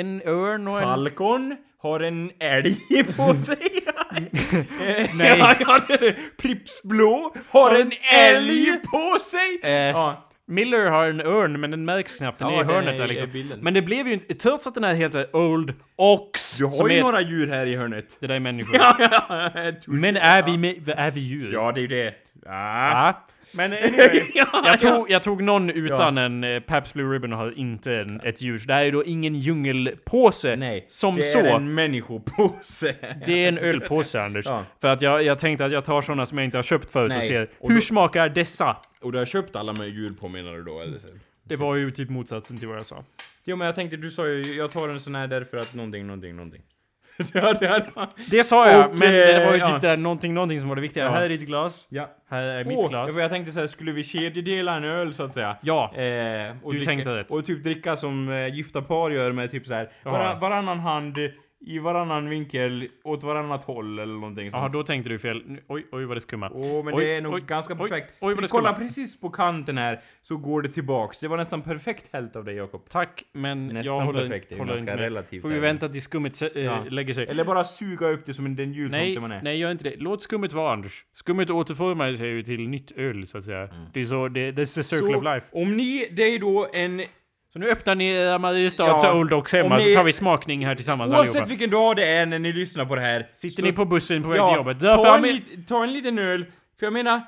en 0.00 0.22
örn 0.26 0.68
och 0.68 0.76
en... 0.76 0.82
Falcon 0.82 1.56
har 1.82 2.00
en 2.00 2.30
älg 2.40 2.76
på 3.16 3.34
sig. 3.34 3.56
Eh, 4.86 5.06
Nej. 5.14 5.38
Ja, 5.38 5.54
ja. 5.60 5.78
Pripps 6.42 6.82
Blå 6.82 7.34
har 7.48 7.74
en 7.80 7.92
älg 8.30 8.66
på 8.92 9.18
sig. 9.30 9.60
Eh, 9.62 9.70
Ja. 9.72 10.28
Miller 10.46 10.90
har 10.90 11.06
en 11.08 11.20
örn, 11.20 11.60
men 11.60 11.70
den 11.70 11.84
märks 11.84 12.18
knappt. 12.18 12.38
Den 12.38 12.48
Ja, 12.52 12.60
är 12.60 12.62
i 12.62 12.64
hörnet 12.66 12.94
är 12.94 12.98
där 12.98 13.06
liksom. 13.08 13.30
Men 13.60 13.74
det 13.74 13.82
blev 13.82 14.06
ju 14.06 14.12
inte... 14.12 14.34
Trots 14.34 14.66
att 14.66 14.74
den 14.74 14.84
här 14.84 14.94
heter 14.94 15.36
Old 15.36 15.72
Ox. 15.96 16.56
Du 16.58 16.64
har 16.64 16.88
ju 16.88 17.00
några 17.00 17.20
djur 17.20 17.46
här 17.48 17.66
i 17.66 17.76
hörnet. 17.76 18.16
Det 18.20 18.26
där 18.26 18.34
är 18.34 18.40
människor. 18.40 18.76
Ja. 18.80 19.50
Men 19.86 20.16
är 20.16 20.42
vi, 20.42 20.58
med, 20.58 20.88
är 20.96 21.10
vi 21.10 21.20
djur? 21.20 21.52
Ja, 21.52 21.72
det 21.72 21.80
är 21.80 21.82
ju 21.82 21.88
det. 21.88 22.14
Ja. 22.44 22.90
Ja. 22.90 23.24
Men 23.54 23.72
anyway. 23.72 24.22
Ja, 24.34 24.46
Jag 24.52 24.74
ja. 24.74 24.76
tog, 24.76 25.10
jag 25.10 25.22
tog 25.22 25.42
någon 25.42 25.70
utan 25.70 26.18
en 26.18 26.44
eh, 26.44 26.60
Pabst 26.60 26.94
Blue 26.94 27.14
Ribbon 27.14 27.32
och 27.32 27.38
har 27.38 27.58
inte 27.58 27.94
en, 27.94 28.20
ett 28.20 28.42
djur. 28.42 28.58
Så 28.58 28.66
det 28.66 28.74
här 28.74 28.84
är 28.84 28.92
då 28.92 29.04
ingen 29.04 29.34
djungelpåse. 29.34 30.56
Nej, 30.56 30.84
som 30.88 31.14
det 31.14 31.22
så. 31.22 31.38
är 31.38 31.44
en 31.56 31.74
människopåse. 31.74 32.94
Det 33.26 33.44
är 33.44 33.48
en 33.48 33.58
ölpåse 33.58 34.22
Anders. 34.22 34.46
Ja. 34.46 34.64
För 34.80 34.88
att 34.88 35.02
jag, 35.02 35.22
jag 35.22 35.38
tänkte 35.38 35.64
att 35.64 35.72
jag 35.72 35.84
tar 35.84 36.02
såna 36.02 36.26
som 36.26 36.38
jag 36.38 36.44
inte 36.44 36.58
har 36.58 36.62
köpt 36.62 36.90
förut 36.90 37.08
Nej. 37.08 37.16
och 37.16 37.22
ser 37.22 37.48
Och 37.60 37.68
hur 37.70 37.76
då- 37.76 37.82
smakar 37.82 38.28
dessa? 38.28 38.76
Och 39.02 39.12
du 39.12 39.18
har 39.18 39.24
köpt 39.24 39.56
alla 39.56 39.72
med 39.72 39.88
djur 39.88 40.14
på 40.20 40.28
menar 40.28 40.52
du 40.52 40.62
då 40.62 40.80
eller? 40.80 40.98
Så? 40.98 41.08
Det 41.44 41.56
var 41.56 41.76
ju 41.76 41.90
typ 41.90 42.10
motsatsen 42.10 42.58
till 42.58 42.68
vad 42.68 42.76
jag 42.76 42.86
sa. 42.86 43.04
Jo 43.44 43.56
men 43.56 43.66
jag 43.66 43.74
tänkte, 43.74 43.96
du 43.96 44.10
sa 44.10 44.26
ju, 44.28 44.42
jag 44.54 44.70
tar 44.70 44.88
en 44.88 45.00
sån 45.00 45.14
här 45.14 45.26
därför 45.26 45.56
att 45.56 45.74
någonting, 45.74 46.06
någonting, 46.06 46.36
någonting. 46.36 46.62
det 47.32 47.66
hade 47.68 47.90
man. 47.94 48.08
Det 48.30 48.44
sa 48.44 48.70
jag, 48.70 48.90
Och, 48.90 48.96
men 48.96 49.12
det 49.12 49.44
var 49.46 49.52
ju 49.52 49.60
eh, 49.60 49.66
typ 49.66 49.82
ja. 49.82 49.88
där 49.88 49.96
någonting, 49.96 50.34
någonting 50.34 50.60
som 50.60 50.68
var 50.68 50.76
det 50.76 50.82
viktiga. 50.82 51.04
Ja. 51.04 51.10
Här 51.10 51.22
är 51.22 51.28
ditt 51.28 51.46
glas. 51.46 51.86
Ja. 51.88 52.10
Här 52.30 52.42
är 52.42 52.64
mitt 52.64 52.78
Åh, 52.78 52.88
glas. 52.88 53.16
jag 53.18 53.30
tänkte 53.30 53.52
såhär, 53.52 53.66
skulle 53.66 53.92
vi 53.92 54.04
kedjedela 54.04 54.76
en 54.76 54.84
öl 54.84 55.14
så 55.14 55.22
att 55.22 55.34
säga? 55.34 55.56
Ja. 55.62 55.92
Eh, 55.94 56.56
och 56.62 56.72
Du 56.72 56.78
dricka, 56.78 56.84
tänkte 56.90 57.16
rätt. 57.16 57.30
Och 57.30 57.44
typ 57.46 57.62
dricka 57.62 57.96
som 57.96 58.32
eh, 58.32 58.54
gifta 58.54 58.82
par 58.82 59.10
gör 59.10 59.32
med 59.32 59.50
typ 59.50 59.66
såhär, 59.66 59.90
vara, 60.04 60.34
varannan 60.38 60.80
hand 60.80 61.18
i 61.66 61.78
varannan 61.78 62.28
vinkel 62.28 62.88
åt 63.04 63.22
varannat 63.24 63.64
håll 63.64 63.98
eller 63.98 64.14
någonting 64.14 64.50
Jaha, 64.52 64.60
sånt. 64.62 64.72
då 64.72 64.82
tänkte 64.82 65.10
du 65.10 65.18
fel. 65.18 65.42
Oj, 65.68 65.86
oj 65.92 66.04
vad 66.04 66.16
det 66.16 66.20
skummar. 66.20 66.50
Åh, 66.54 66.84
men 66.84 66.94
Oj, 66.94 67.04
det 67.04 67.16
är 67.16 67.20
nog 67.20 67.34
oj, 67.34 67.40
ganska 67.46 67.74
oj, 67.74 67.78
perfekt. 67.78 68.12
oj, 68.20 68.34
vad 68.34 68.44
det 68.44 68.48
Kolla 68.48 68.72
precis 68.72 69.20
på 69.20 69.30
kanten 69.30 69.78
här, 69.78 70.00
så 70.22 70.36
går 70.36 70.62
det 70.62 70.68
tillbaks. 70.68 71.20
Det 71.20 71.28
var 71.28 71.36
nästan 71.36 71.62
perfekt 71.62 72.12
hälft 72.12 72.36
av 72.36 72.44
dig 72.44 72.54
Jakob. 72.54 72.88
Tack, 72.88 73.24
men 73.32 73.66
Nästan 73.66 73.84
jag 73.96 74.04
håller, 74.04 74.20
perfekt, 74.20 74.48
det 74.48 74.54
håller 74.58 74.68
ganska 74.72 74.92
inte 74.92 75.02
relativt 75.02 75.42
Får 75.42 75.48
vi 75.48 75.58
vänta 75.58 75.88
tills 75.88 76.04
skummet 76.04 76.42
äh, 76.56 76.62
Ja. 76.62 76.84
lägger 76.90 77.14
sig. 77.14 77.26
Eller 77.26 77.44
bara 77.44 77.64
suga 77.64 78.08
upp 78.08 78.26
det 78.26 78.34
som 78.34 78.46
en 78.46 78.56
den 78.56 78.72
jultomte 78.72 79.20
man 79.20 79.32
är. 79.32 79.42
nej 79.42 79.58
gör 79.58 79.70
inte 79.70 79.84
det. 79.84 79.96
Låt 79.98 80.22
skummet 80.22 80.52
vara 80.52 80.72
Anders. 80.72 81.04
Skummet 81.12 81.50
återformar 81.50 82.14
sig 82.14 82.28
ju 82.28 82.42
till 82.42 82.68
nytt 82.68 82.92
öl 82.96 83.26
så 83.26 83.38
att 83.38 83.44
säga. 83.44 83.68
Det 83.92 84.00
är 84.00 84.04
så, 84.04 84.28
det, 84.28 84.52
that's 84.52 84.74
the 84.74 84.82
circle 84.82 85.02
Mm. 85.08 85.12
Så, 85.12 85.18
of 85.28 85.34
life. 85.34 85.46
om 85.52 85.76
ni, 85.76 86.08
det 86.12 86.22
är 86.22 86.38
då 86.38 86.66
en 86.72 87.00
Så 87.52 87.58
nu 87.58 87.70
öppnar 87.70 87.94
ni 87.94 88.06
era 88.06 88.38
Mariestads 88.38 89.04
Ja, 89.04 89.14
Old 89.18 89.30
Dogs 89.30 89.52
hemma 89.52 89.74
om 89.74 89.80
så 89.80 89.88
ni- 89.88 89.94
tar 89.94 90.04
vi 90.04 90.12
smakning 90.12 90.66
här 90.66 90.74
tillsammans 90.74 91.12
Oavsett 91.12 91.28
allihopa. 91.30 91.48
vilken 91.48 91.70
dag 91.70 91.96
det 91.96 92.04
är 92.04 92.26
när 92.26 92.38
ni 92.38 92.52
lyssnar 92.52 92.84
på 92.84 92.94
det 92.94 93.00
här. 93.00 93.26
Sitter 93.34 93.60
så- 93.62 93.66
ni 93.66 93.72
på 93.72 93.84
bussen 93.84 94.22
på 94.22 94.28
väg 94.28 94.36
till 94.38 94.42
ja, 94.46 94.56
jobbet? 94.56 94.78
Dra 94.78 94.96
ta, 94.96 95.16
en 95.16 95.24
er- 95.24 95.32
lit, 95.32 95.68
ta 95.68 95.82
en 95.82 95.92
liten 95.92 96.18
öl. 96.18 96.44
För 96.78 96.86
jag 96.86 96.92
menar, 96.92 97.20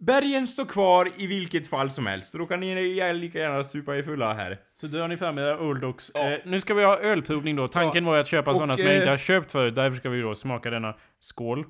bergen 0.00 0.46
står 0.46 0.64
kvar 0.64 1.08
i 1.16 1.26
vilket 1.26 1.66
fall 1.70 1.90
som 1.90 2.06
helst. 2.06 2.32
Då 2.32 2.46
kan 2.46 2.60
ni 2.60 2.74
lika 3.14 3.38
gärna 3.38 3.64
supa 3.64 3.96
i 3.96 4.02
fulla 4.02 4.32
här. 4.34 4.58
Så 4.80 4.86
drar 4.86 5.08
ni 5.08 5.16
fram 5.16 5.38
era 5.38 5.60
Old 5.60 5.80
Dogs. 5.80 6.10
Ja. 6.14 6.32
Eh, 6.32 6.38
nu 6.44 6.60
ska 6.60 6.74
vi 6.74 6.84
ha 6.84 6.98
ölprovning 6.98 7.56
då. 7.56 7.68
Tanken 7.68 8.04
var 8.04 8.14
ju 8.14 8.20
att 8.20 8.26
köpa 8.26 8.54
sådana 8.54 8.76
som 8.76 8.84
jag 8.86 8.94
eh, 8.94 8.98
inte 8.98 9.10
har 9.10 9.16
köpt 9.16 9.50
förut. 9.50 9.74
Därför 9.74 9.96
ska 9.96 10.08
vi 10.10 10.20
då 10.20 10.34
smaka 10.34 10.70
denna. 10.70 10.94
Skål. 11.20 11.64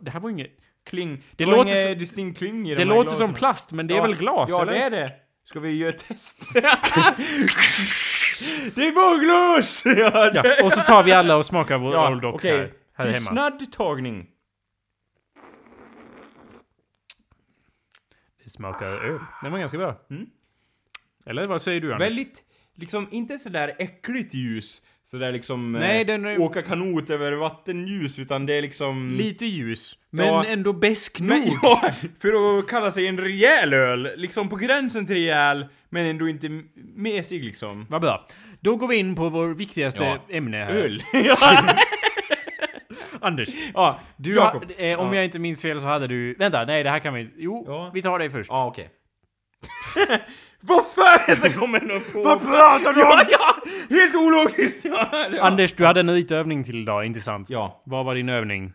Det 0.00 0.10
här 0.10 0.20
var 0.20 0.30
inget... 0.30 0.50
Kling. 0.90 1.16
Det 1.16 1.22
Det 1.44 1.44
var 1.50 1.56
låter 1.56 1.70
inget 1.70 1.82
så- 1.82 1.94
distinkt 1.94 2.38
kling 2.38 2.66
i 2.68 2.74
Det 2.74 2.76
de 2.76 2.84
låter 2.84 3.02
glasen. 3.02 3.26
som 3.26 3.34
plast, 3.34 3.72
men 3.72 3.86
det 3.86 3.94
är 3.94 3.96
Ja. 3.96 4.02
väl 4.02 4.14
glas, 4.16 4.50
Ja, 4.50 4.62
eller? 4.62 4.72
det 4.72 4.78
är 4.78 4.90
det. 4.90 5.08
Ska 5.44 5.60
vi 5.60 5.70
göra 5.76 5.90
ett 5.90 6.08
test? 6.08 6.48
det 8.74 8.90
var 8.90 9.24
glas! 9.24 9.82
ja, 9.84 10.30
det- 10.30 10.56
Ja, 10.58 10.64
och 10.64 10.72
så 10.72 10.80
tar 10.80 11.02
vi 11.02 11.12
alla 11.12 11.36
och 11.36 11.46
smakar 11.46 11.78
vår 11.78 11.94
ja, 11.94 12.10
Old 12.10 12.22
Dogs 12.22 12.34
okej. 12.44 12.58
här, 12.58 13.04
här. 13.06 13.12
Tystnad 13.12 13.72
tagning. 13.72 14.26
Det 18.44 18.50
smakar 18.50 18.86
öl. 18.86 19.20
Den 19.42 19.52
var 19.52 19.58
ganska 19.58 19.78
bra. 19.78 20.00
Mm. 20.10 20.26
Eller 21.26 21.46
vad 21.46 21.62
säger 21.62 21.80
du 21.80 21.92
Anders? 21.92 22.08
Väldigt, 22.08 22.42
liksom 22.74 23.08
inte 23.10 23.38
sådär 23.38 23.72
äckligt 23.78 24.34
ljus. 24.34 24.82
Sådär 25.06 25.32
liksom 25.32 25.72
Nej, 25.72 26.00
eh, 26.00 26.06
den 26.06 26.24
är- 26.24 26.40
åka 26.40 26.62
kanot 26.62 27.10
över 27.10 27.32
vattenljus, 27.32 28.18
utan 28.18 28.46
det 28.46 28.54
är 28.54 28.62
liksom... 28.62 29.10
Lite 29.18 29.46
ljus. 29.46 29.98
Men 30.10 30.26
Ja. 30.26 30.44
ändå 30.44 30.72
besk 30.72 31.20
nog. 31.20 31.58
Ja, 31.62 31.90
för 32.20 32.58
att 32.58 32.68
kalla 32.68 32.90
sig 32.90 33.06
en 33.06 33.18
rejäl 33.20 33.72
öl. 33.72 34.08
Liksom 34.16 34.48
på 34.48 34.56
gränsen 34.56 35.06
till 35.06 35.14
rejäl, 35.14 35.66
men 35.90 36.06
ändå 36.06 36.28
inte 36.28 36.62
mesig 36.96 37.44
liksom. 37.44 37.86
Vad 37.90 38.00
bra. 38.00 38.26
Då 38.60 38.76
går 38.76 38.88
vi 38.88 38.96
in 38.96 39.14
på 39.14 39.28
vår 39.28 39.54
viktigaste 39.54 40.04
Ja. 40.04 40.36
ämne 40.36 40.56
här. 40.56 40.70
Öl. 40.72 41.02
Anders, 43.20 43.48
ja, 43.74 44.00
du 44.16 44.38
ha, 44.40 44.62
eh, 44.78 45.00
om 45.00 45.06
ja. 45.08 45.14
jag 45.14 45.24
inte 45.24 45.38
minns 45.38 45.62
fel 45.62 45.80
så 45.80 45.86
hade 45.86 46.06
du... 46.06 46.34
Vänta, 46.34 46.64
nej 46.64 46.82
det 46.82 46.90
här 46.90 46.98
kan 46.98 47.14
vi 47.14 47.28
Jo, 47.36 47.90
vi 47.94 48.02
tar 48.02 48.18
det 48.18 48.30
först. 48.30 48.50
Ja, 48.50 48.66
okej. 48.66 48.88
Vad 50.66 50.84
fan 50.86 51.36
så 51.36 51.60
kommer 51.60 51.80
någon 51.80 52.00
på? 52.12 52.22
Vad 52.22 52.40
pratar 52.40 52.92
du 52.92 53.02
om? 53.02 53.08
Ja, 53.08 53.24
ja! 53.30 53.70
Helt 53.90 54.14
ologiskt! 54.14 54.84
Ja, 54.84 55.08
ja. 55.32 55.42
Anders, 55.42 55.72
du 55.72 55.86
hade 55.86 56.00
en 56.00 56.10
ritövning 56.10 56.64
till 56.64 56.82
idag, 56.82 57.04
inte 57.06 57.20
sant? 57.20 57.50
Ja. 57.50 57.82
Vad 57.86 58.04
var 58.04 58.14
din 58.14 58.28
övning? 58.28 58.72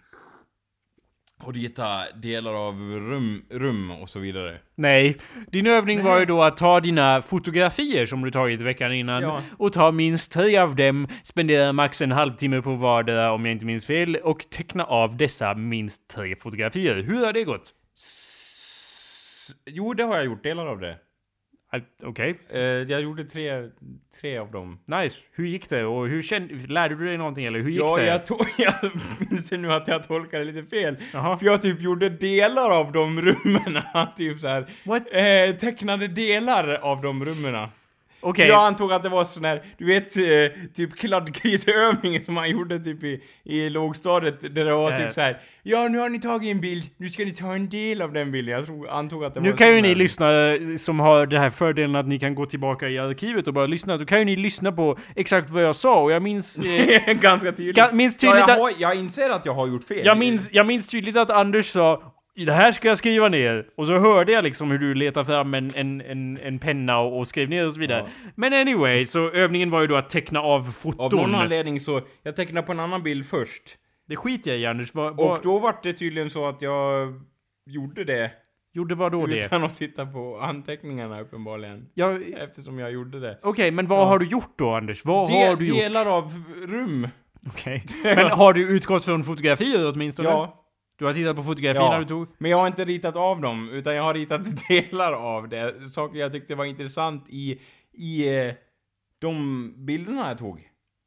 Och 1.43 1.53
rita 1.53 2.11
delar 2.21 2.53
av 2.53 2.73
rum, 2.79 3.41
rum 3.51 3.91
och 3.91 4.09
så 4.09 4.19
vidare. 4.19 4.57
Nej, 4.75 5.17
din 5.51 5.67
övning 5.67 6.03
var 6.03 6.19
ju 6.19 6.25
då 6.25 6.43
att 6.43 6.57
ta 6.57 6.79
dina 6.79 7.21
fotografier 7.21 8.05
som 8.05 8.21
du 8.21 8.31
tagit 8.31 8.61
veckan 8.61 8.93
innan 8.93 9.21
Ja. 9.23 9.41
och 9.57 9.73
ta 9.73 9.91
minst 9.91 10.31
tre 10.31 10.57
av 10.57 10.75
dem, 10.75 11.07
spendera 11.23 11.73
max 11.73 12.01
en 12.01 12.11
halvtimme 12.11 12.61
på 12.61 12.75
vardera 12.75 13.31
om 13.31 13.45
jag 13.45 13.51
inte 13.51 13.65
minns 13.65 13.85
fel 13.85 14.15
och 14.15 14.39
teckna 14.49 14.83
av 14.83 15.17
dessa 15.17 15.53
minst 15.55 16.07
tre 16.07 16.35
fotografier. 16.35 16.95
Hur 17.03 17.25
har 17.25 17.33
det 17.33 17.43
gått? 17.43 17.73
S- 17.97 19.51
Jo, 19.65 19.93
det 19.93 20.03
har 20.03 20.15
jag 20.15 20.25
gjort. 20.25 20.43
Delar 20.43 20.65
av 20.67 20.79
det. 20.79 20.97
Okej, 22.03 22.39
Eh, 22.49 22.59
jag 22.61 23.01
gjorde 23.01 23.23
tre, 23.23 23.69
tre 24.21 24.37
av 24.37 24.51
dem. 24.51 24.79
nice. 24.85 25.19
Hur 25.31 25.45
gick 25.45 25.69
det? 25.69 25.85
Och 25.85 26.07
hur 26.07 26.21
kände... 26.21 26.53
Lärde 26.67 26.95
du 26.95 27.05
dig 27.05 27.17
någonting 27.17 27.45
eller 27.45 27.59
hur 27.59 27.69
gick 27.69 27.81
Ja, 27.81 27.97
det? 27.97 28.05
jag, 28.05 28.21
to- 28.21 28.45
jag 28.57 28.73
inser 29.31 29.57
nu 29.57 29.71
att 29.71 29.87
jag 29.87 30.03
tolkade 30.03 30.43
lite 30.45 30.63
fel. 30.63 30.97
Jaha. 31.13 31.37
För 31.37 31.45
jag 31.45 31.61
typ 31.61 31.81
gjorde 31.81 32.09
delar 32.09 32.71
av 32.79 32.91
de 32.91 33.21
rummen. 33.21 33.81
typ 34.15 34.39
så 34.39 34.47
här. 34.47 34.65
What? 34.85 35.03
Eh, 35.13 35.55
tecknade 35.55 36.07
delar 36.07 36.73
av 36.81 37.01
de 37.01 37.25
rummen. 37.25 37.67
Okej. 38.21 38.47
Jag 38.47 38.63
antog 38.67 38.91
att 38.93 39.03
det 39.03 39.09
var 39.09 39.23
sån 39.23 39.45
här, 39.45 39.63
du 39.77 39.85
vet, 39.85 40.17
eh, 40.17 40.23
typ 40.73 40.95
kladdkrigsövning 40.97 42.19
som 42.19 42.33
man 42.33 42.49
gjorde 42.49 42.79
typ 42.79 43.03
i, 43.03 43.21
i 43.43 43.69
lågstadiet. 43.69 44.41
Där 44.55 44.65
det 44.65 44.73
var 44.75 44.91
Eh. 44.91 44.97
typ 44.97 45.13
så 45.13 45.21
här. 45.21 45.37
Ja, 45.63 45.87
nu 45.87 45.97
har 45.97 46.09
ni 46.09 46.19
tagit 46.19 46.51
en 46.55 46.61
bild, 46.61 46.83
nu 46.97 47.09
ska 47.09 47.25
ni 47.25 47.31
ta 47.31 47.53
en 47.53 47.69
del 47.69 48.01
av 48.01 48.13
den 48.13 48.31
bilden. 48.31 48.55
Jag 48.55 48.65
tror, 48.65 48.89
antog 48.89 49.25
att 49.25 49.33
det 49.33 49.39
Nu 49.41 49.49
var 49.49 49.57
kan 49.57 49.75
ju 49.75 49.81
ni 49.81 49.95
lyssna, 49.95 50.51
eh, 50.53 50.75
som 50.77 50.99
har 50.99 51.25
den 51.25 51.41
här 51.41 51.49
fördelen 51.49 51.95
att 51.95 52.07
ni 52.07 52.19
kan 52.19 52.35
gå 52.35 52.45
tillbaka 52.45 52.87
i 52.89 52.99
arkivet 52.99 53.47
och 53.47 53.53
bara 53.53 53.65
lyssna. 53.65 53.97
Då 53.97 54.05
kan 54.05 54.19
ju 54.19 54.25
ni 54.25 54.35
lyssna 54.35 54.71
på 54.71 54.97
exakt 55.15 55.49
vad 55.49 55.63
jag 55.63 55.75
sa 55.75 56.01
och 56.01 56.11
jag 56.11 56.21
minns... 56.21 56.59
Eh, 56.59 57.13
Ganska 57.21 57.51
tydligt. 57.51 57.77
Ga- 57.77 57.93
minns 57.93 58.17
tydligt 58.17 58.39
ja, 58.47 58.53
jag, 58.53 58.59
har, 58.59 58.71
jag 58.77 58.95
inser 58.95 59.29
att 59.29 59.45
jag 59.45 59.53
har 59.53 59.67
gjort 59.67 59.83
fel. 59.83 60.01
jag, 60.05 60.17
minns, 60.17 60.49
jag 60.51 60.65
minns 60.67 60.87
tydligt 60.87 61.17
att 61.17 61.29
Anders 61.29 61.65
sa 61.71 62.15
det 62.45 62.53
här 62.53 62.71
ska 62.71 62.87
jag 62.87 62.97
skriva 62.97 63.29
ner. 63.29 63.65
Och 63.77 63.87
så 63.87 63.97
hörde 63.97 64.31
jag 64.31 64.43
liksom 64.43 64.71
hur 64.71 64.77
du 64.77 64.93
letade 64.93 65.25
fram 65.25 65.53
en, 65.53 65.71
en, 65.75 66.01
en, 66.01 66.37
en 66.37 66.59
penna 66.59 66.99
och, 66.99 67.17
och 67.19 67.27
skrev 67.27 67.49
ner 67.49 67.65
och 67.65 67.73
så 67.73 67.79
vidare. 67.79 68.05
Men 68.35 68.53
anyway, 68.53 69.05
så 69.05 69.31
övningen 69.31 69.69
var 69.71 69.81
ju 69.81 69.87
då 69.87 69.95
att 69.95 70.09
teckna 70.09 70.39
av 70.39 70.61
Av 70.61 70.71
foton. 70.71 71.09
någon 71.21 71.35
anledning 71.35 71.79
så, 71.79 72.01
jag 72.23 72.35
tecknade 72.35 72.65
på 72.65 72.71
en 72.71 72.79
annan 72.79 73.03
bild 73.03 73.25
först. 73.25 73.63
Det 74.07 74.15
skiter 74.15 74.51
jag 74.51 74.59
i 74.59 74.65
Anders. 74.65 74.93
Vad, 74.93 75.11
Och 75.11 75.17
vad, 75.27 75.43
då 75.43 75.59
var 75.59 75.75
det 75.83 75.93
tydligen 75.93 76.29
så 76.29 76.47
att 76.49 76.61
jag 76.61 77.13
gjorde 77.65 78.03
det 78.03 78.31
gjorde 78.73 78.95
vad 78.95 79.11
då 79.11 79.25
det? 79.25 79.37
utan 79.45 79.63
att 79.63 79.77
titta 79.77 80.05
på 80.05 80.39
anteckningarna 80.41 81.21
uppenbarligen. 81.21 81.85
Ja, 81.93 82.19
Eftersom 82.37 82.79
jag 82.79 82.91
gjorde 82.91 83.19
det. 83.19 83.39
Okej, 83.43 83.71
men 83.71 83.87
vad 83.87 84.07
har 84.07 84.19
du 84.19 84.27
gjort 84.27 84.53
då 84.57 84.69
Anders? 84.75 85.05
Vad 85.05 85.27
De, 85.27 85.33
har 85.47 85.55
du 85.55 85.65
gjort? 85.65 85.77
delar 85.77 86.05
av 86.17 86.43
rum. 86.67 87.07
Okej. 87.47 87.83
Men 88.03 88.31
har 88.31 88.53
du 88.53 88.69
utgått 88.69 89.05
från 89.05 89.23
fotografier 89.23 89.91
åtminstone? 89.93 90.29
Ja. 90.29 90.55
Du 90.99 91.05
har 91.05 91.13
tittat 91.13 91.35
på 91.35 91.43
fotografierna 91.43 91.93
Ja. 91.93 91.99
du 91.99 92.05
tog? 92.05 92.27
Men 92.37 92.51
jag 92.51 92.57
har 92.57 92.67
inte 92.67 92.85
ritat 92.85 93.15
av 93.15 93.41
dem, 93.41 93.69
utan 93.73 93.95
jag 93.95 94.03
har 94.03 94.13
ritat 94.13 94.41
delar 94.69 95.13
av 95.13 95.49
det. 95.49 95.89
Saker 95.93 96.19
jag 96.19 96.31
tyckte 96.31 96.55
var 96.55 96.65
intressant 96.65 97.25
i, 97.29 97.59
i 97.97 98.37
eh, 98.39 98.53
de 99.21 99.73
bilderna 99.85 100.27
jag 100.27 100.37
tog. 100.37 100.65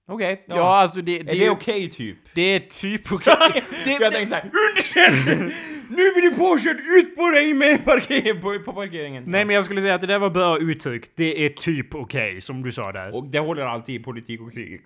Okej. 0.09 0.45
Ja. 0.49 0.57
Ja. 0.57 0.77
alltså 0.77 1.03
det... 1.03 1.23
Det, 1.23 1.37
är 1.37 1.41
det 1.41 1.51
okej 1.51 1.91
typ? 1.91 2.19
det 2.35 2.43
är 2.43 2.61
typ 2.61 3.13
okej. 3.13 3.65
Det, 3.85 3.91
jag 4.01 4.13
tänkte 4.13 4.27
såhär, 4.29 4.51
underkänd! 4.69 5.53
Nu 5.89 5.97
blir 5.97 6.23
du 6.31 6.37
påkörd, 6.37 6.77
ut 6.77 7.17
på 7.17 7.31
dig 7.31 7.55
med 7.55 7.85
parker 7.85 8.35
på, 8.35 8.65
på 8.65 8.73
parkeringen! 8.73 9.25
Nej 9.27 9.45
men 9.45 9.55
jag 9.55 9.65
skulle 9.65 9.81
säga 9.83 9.95
att 9.95 10.01
det 10.01 10.07
där 10.07 10.19
var 10.19 10.31
bra 10.31 10.59
uttryckt. 10.59 11.11
Det 11.17 11.45
är 11.45 11.49
typ 11.49 11.95
okej, 11.95 12.41
som 12.41 12.63
du 12.63 12.73
sa 12.73 12.93
där. 12.93 13.17
Och 13.17 13.27
det 13.27 13.39
håller 13.39 13.63
alltid 13.63 14.01
i 14.01 14.05
politik 14.05 14.41
och 14.41 14.53
krig. 14.53 14.81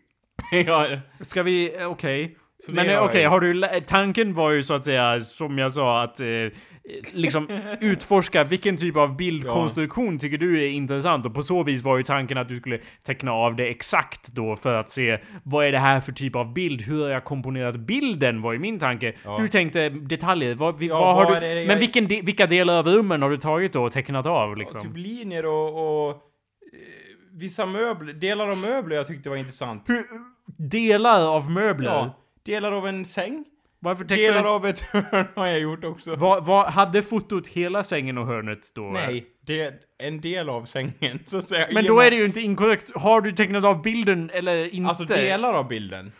ja, 0.67 0.89
Ska 1.21 1.43
vi... 1.43 1.77
Okej. 1.85 2.23
Det 2.25 2.45
Men 2.69 2.89
eh, 2.89 2.99
har 2.99 3.09
okej, 3.09 3.23
jag 3.23 3.31
har 3.31 3.41
du... 3.41 3.81
Tanken 3.87 4.35
var 4.35 4.51
ju 4.51 4.63
så 4.63 4.75
att 4.75 4.85
säga, 4.85 5.21
som 5.21 5.59
jag 5.59 5.73
sa, 5.73 6.03
att 6.03 6.21
eh, 6.21 6.27
liksom 7.15 7.49
utforska 7.81 8.45
vilken 8.45 8.77
typ 8.77 8.97
av 8.97 9.17
bildkonstruktion 9.17 10.19
tycker 10.19 10.39
du 10.39 10.63
är 10.65 10.69
intressant 10.69 11.27
och 11.27 11.35
på 11.35 11.43
så 11.43 11.63
vis 11.63 11.85
var 11.85 11.97
ju 11.97 12.03
tanken 12.03 12.39
att 12.39 12.49
du 12.49 12.57
skulle 12.57 12.81
teckna 13.07 13.33
av 13.33 13.57
det 13.57 13.67
exakt 13.69 14.29
då 14.33 14.57
för 14.57 14.75
att 14.75 14.89
se 14.89 15.19
vad 15.43 15.67
är 15.67 15.73
det 15.73 15.79
här 15.79 16.01
för 16.01 16.13
typ 16.13 16.37
av 16.37 16.53
bild? 16.53 16.83
Hur 16.83 17.03
har 17.03 17.11
jag 17.11 17.25
komponerat 17.25 17.77
bilden? 17.77 18.43
Var 18.43 18.53
ju 18.53 18.59
min 18.59 18.79
tanke. 18.79 19.13
Ja. 19.25 19.37
Du 19.41 19.49
tänkte 19.49 19.89
detaljer. 19.89 20.55
Vad, 20.55 20.83
Ja, 20.83 21.01
vad 21.01 21.15
har 21.15 21.35
du... 21.35 21.41
det 21.41 21.55
Men 21.55 21.69
jag- 21.69 21.77
vilken 21.77 22.09
de, 22.09 22.23
vilka 22.23 22.47
delar 22.47 22.79
av 22.79 22.87
rummen 22.87 23.23
har 23.23 23.31
du 23.31 23.37
tagit 23.37 23.73
då 23.73 23.83
och 23.85 23.93
tecknat 23.93 24.27
av 24.27 24.57
liksom? 24.57 24.81
Typ 24.81 24.97
linjer 24.97 25.47
och, 25.47 26.05
och 26.05 26.11
eh, 26.11 26.17
vissa 27.33 27.67
möbler, 27.67 28.13
delar 28.13 28.49
av 28.49 28.59
möbler 28.59 28.97
jag 28.97 29.07
tyckte 29.07 29.29
var 29.31 29.37
intressant. 29.37 29.87
Delar 30.59 31.35
av 31.37 31.51
möbler? 31.51 32.11
Delar 32.47 32.72
av 32.72 32.86
en 32.86 33.05
säng. 33.05 33.44
Varför 33.78 34.05
Delar 34.05 34.42
du... 34.42 34.49
av 34.49 34.66
ett 34.66 34.80
hörn 34.92 35.26
har 35.34 35.47
jag 35.47 35.59
gjort 35.59 35.84
också. 35.84 36.16
Vad, 36.16 36.44
vad, 36.47 36.66
hade 36.66 37.03
fotot 37.03 37.47
hela 37.47 37.84
sängen 37.84 38.18
och 38.18 38.26
hörnet 38.26 38.74
då? 38.74 38.82
Nej, 38.82 39.26
det 39.47 39.61
är 39.61 39.74
en 39.99 40.20
del 40.20 40.49
av 40.49 40.64
sängen, 40.64 41.18
så 41.26 41.38
att 41.38 41.49
säga. 41.49 41.68
Men 41.72 41.84
I 41.84 41.88
då 41.88 42.01
är 42.01 42.11
det 42.11 42.16
ju 42.16 42.24
inte 42.24 42.40
inkorrekt. 42.40 42.90
Har 42.94 43.20
du 43.20 43.32
tecknat 43.32 43.64
av 43.64 43.82
bilden 43.82 44.30
eller 44.34 44.74
inte? 44.74 44.88
Alltså 44.88 45.05
delar 45.05 45.55
av 45.55 45.68
bilden. 45.68 46.12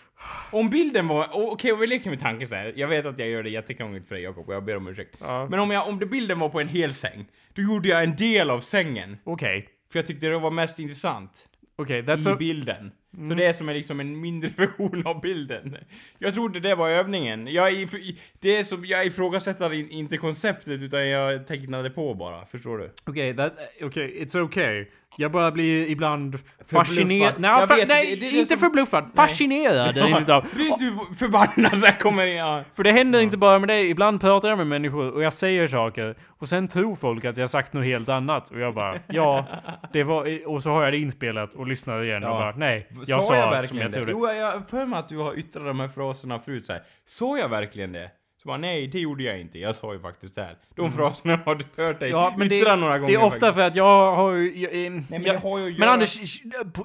Om 0.51 0.71
bilden 0.71 1.09
var, 1.09 1.29
okej 1.33 1.73
om 1.73 1.81
vi 1.81 1.87
leker 1.87 2.11
med 2.11 2.21
tanken 2.21 2.49
så 2.49 2.55
här. 2.55 2.73
jag 2.77 2.89
vet 2.89 3.07
att 3.07 3.19
jag 3.19 3.29
gör 3.29 3.43
det 3.43 3.51
jättekrångligt 3.51 4.09
för 4.09 4.15
dig 4.15 4.25
Jakob 4.25 4.49
och 4.49 4.55
jag 4.55 4.65
ber 4.65 4.77
om 4.77 4.89
ursäkt. 4.89 5.17
Ja. 5.21 5.47
Men 5.51 5.61
om, 5.61 5.71
jag, 5.71 5.89
om 5.89 5.99
det 5.99 6.07
bilden 6.07 6.39
var 6.39 6.49
på 6.49 6.61
en 6.61 6.69
hel 6.69 6.95
säng, 6.95 7.27
då 7.55 7.63
gjorde 7.63 7.89
jag 7.89 8.05
en 8.05 8.17
del 8.17 8.51
av 8.51 8.61
sängen. 8.61 9.19
Okej. 9.25 9.69
För 9.93 9.99
jag 9.99 10.07
tyckte 10.07 10.27
det 10.27 10.39
var 10.39 10.51
mest 10.51 10.79
intressant. 10.79 11.47
Okej, 11.79 11.99
I 11.99 12.03
that's 12.03 12.33
a... 12.33 12.37
bilden. 12.39 12.93
Så 13.29 13.35
det 13.35 13.45
är 13.47 13.53
som 13.53 13.69
en, 13.69 13.75
liksom 13.75 14.01
en 14.01 14.21
mindre 14.21 14.51
version 14.57 15.07
av 15.07 15.21
bilden. 15.21 15.77
Jag 16.19 16.35
trodde 16.35 16.61
det 16.61 16.75
var 16.75 16.89
övningen. 16.91 17.47
Jag, 17.47 17.73
if- 17.73 18.17
det 18.41 18.57
är 18.57 18.65
som, 18.65 18.85
jag 18.85 19.07
ifrågasätter 19.07 19.73
in, 19.73 19.91
inte 19.91 20.17
konceptet 20.17 20.81
utan 20.83 21.09
jag 21.09 21.47
tecknade 21.47 21.91
på 21.91 22.15
bara, 22.15 22.47
förstår 22.47 22.79
du? 22.79 22.91
Okej, 23.05 23.37
that... 23.37 23.53
Okej, 23.83 24.25
it's 24.25 24.41
okay. 24.41 24.87
Jag 25.19 25.33
bara 25.33 25.51
blir 25.51 25.91
ibland 25.91 26.39
fascinerad... 26.71 27.35
Nej, 27.39 27.51
Jag 27.51 27.69
fa- 27.71 27.77
vet, 27.77 27.89
nej 27.89 28.17
det- 28.17 28.31
det 28.31 28.37
inte 28.37 28.47
som- 28.47 28.59
förbluffad. 28.59 29.11
Fascinerad 29.15 29.95
det 29.95 30.19
utav. 30.21 30.45
Blir 30.55 30.67
inte 30.67 30.85
du 31.09 31.15
förbannad 31.15 31.79
så 31.79 31.87
jag 31.87 31.99
kommer 32.01 32.27
in, 32.27 32.37
ja. 32.37 32.63
För 32.77 32.83
det 32.83 32.93
händer 32.93 33.21
inte 33.21 33.37
bara 33.37 33.59
med 33.59 33.69
dig. 33.69 33.91
Ibland 33.91 34.21
pratar 34.21 34.49
jag 34.49 34.59
med 34.59 34.67
människor 34.67 35.11
och 35.15 35.23
jag 35.23 35.33
säger 35.33 35.67
saker 35.67 36.17
och 36.39 36.49
sen 36.49 36.69
tror 36.69 36.95
folk 36.95 37.25
att 37.25 37.37
jag 37.37 37.51
sagt 37.51 37.73
något 37.73 37.85
helt 37.85 38.09
annat 38.09 38.51
och 38.51 38.61
jag 38.61 38.75
bara 38.75 38.95
ja, 39.07 39.45
det 39.93 40.05
var... 40.05 40.49
Och 40.49 40.63
så 40.63 40.71
har 40.71 40.85
jag 40.85 40.93
det 40.93 40.99
inspelat 40.99 41.55
och 41.55 41.67
lyssnar 41.67 42.03
igen 42.05 42.25
och 42.25 42.31
Ja. 42.31 42.35
bara 42.39 42.53
nej, 42.57 42.89
jag 43.07 43.23
sa, 43.25 43.37
jag 43.37 43.65
som 43.69 43.79
jag 43.79 43.91
det? 43.91 43.93
trodde. 43.95 44.13
Jo, 44.13 44.29
jag 44.29 44.53
har 44.53 44.61
för 44.71 44.87
mig 44.87 44.99
att 44.99 45.09
du 45.09 45.19
har 45.19 45.39
yttrat 45.39 45.65
de 45.67 45.81
här 45.81 45.89
fraserna 45.89 46.39
förut 46.39 46.67
så 46.67 46.73
här. 46.73 46.83
Sa 47.07 47.39
jag 47.39 47.49
verkligen 47.49 47.93
det? 47.93 48.11
Så 48.47 48.49
bara, 48.49 48.59
nej, 48.59 48.87
det 48.87 49.01
gjorde 49.01 49.23
jag 49.23 49.41
inte. 49.41 49.59
Jag 49.59 49.77
sa 49.77 49.93
ju 49.93 50.01
faktiskt 50.01 50.35
det 50.35 50.43
här. 50.43 50.55
De 50.77 50.93
fraserna 50.93 51.39
har 51.45 51.55
du 51.55 51.65
hört 51.83 52.01
dig 52.01 52.11
Mm. 52.11 52.21
Ja, 52.23 52.35
men 52.39 52.49
det, 52.49 52.59
yttra 52.61 52.77
några 52.77 52.99
gånger 52.99 53.13
det 53.13 53.21
är 53.21 53.25
ofta 53.25 53.41
faktiskt. 53.41 53.55
för 53.55 53.63
att 53.67 53.77
jag 53.77 54.17
har 54.17 54.33
ju... 54.33 54.59
jag- 54.61 54.85
eh, 54.87 54.91
men 54.93 55.05
jag- 55.11 55.23
det 55.35 55.39
har 55.39 55.59
ju 55.59 55.79
men 55.79 55.89
Anders, 55.89 56.19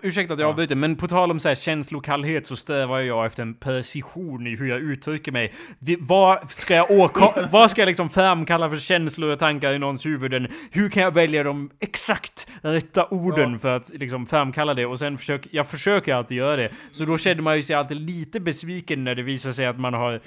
ursäkta 0.03 0.33
att 0.33 0.39
jag 0.39 0.49
avbryter, 0.49 0.75
men 0.75 0.95
på 0.95 1.07
tal 1.07 1.31
om 1.31 1.39
så 1.39 1.47
här 1.47 1.55
känslokallhet 1.55 2.45
så 2.47 2.55
strävar 2.55 2.99
jag 2.99 3.25
efter 3.25 3.43
en 3.43 3.53
precision 3.53 4.47
i 4.47 4.55
hur 4.55 4.69
jag 4.69 4.79
uttrycker 4.79 5.31
mig. 5.31 5.53
Vad 5.99 6.51
ska 6.51 6.75
jag 6.75 6.91
åka, 6.91 7.47
vad 7.51 7.71
ska 7.71 7.81
jag 7.81 7.87
liksom 7.87 8.09
framkalla 8.09 8.69
för 8.69 8.77
känslor 8.77 9.29
och 9.29 9.39
tankar 9.39 9.73
i 9.73 9.79
någons 9.79 10.05
huvuden? 10.05 10.47
Hur 10.71 10.89
kan 10.89 11.03
jag 11.03 11.13
välja 11.13 11.43
de 11.43 11.69
exakt 11.79 12.47
rätta 12.61 13.07
orden 13.07 13.51
Ja. 13.51 13.57
för 13.57 13.75
att 13.75 13.89
liksom 13.93 14.25
framkalla 14.25 14.73
det? 14.73 14.85
Och 14.85 14.99
sen 14.99 15.17
försöker, 15.17 15.49
jag 15.53 15.67
försöker 15.67 16.13
alltid 16.15 16.37
göra 16.37 16.55
det. 16.55 16.71
Så 16.91 17.05
då 17.05 17.17
känner 17.17 17.41
man 17.41 17.55
ju 17.57 17.63
sig 17.63 17.75
alltid 17.75 17.97
lite 17.97 18.39
besviken 18.39 19.03
när 19.03 19.15
det 19.15 19.23
visar 19.23 19.51
sig 19.51 19.65
att 19.65 19.79
man 19.79 19.93
har 19.93 20.21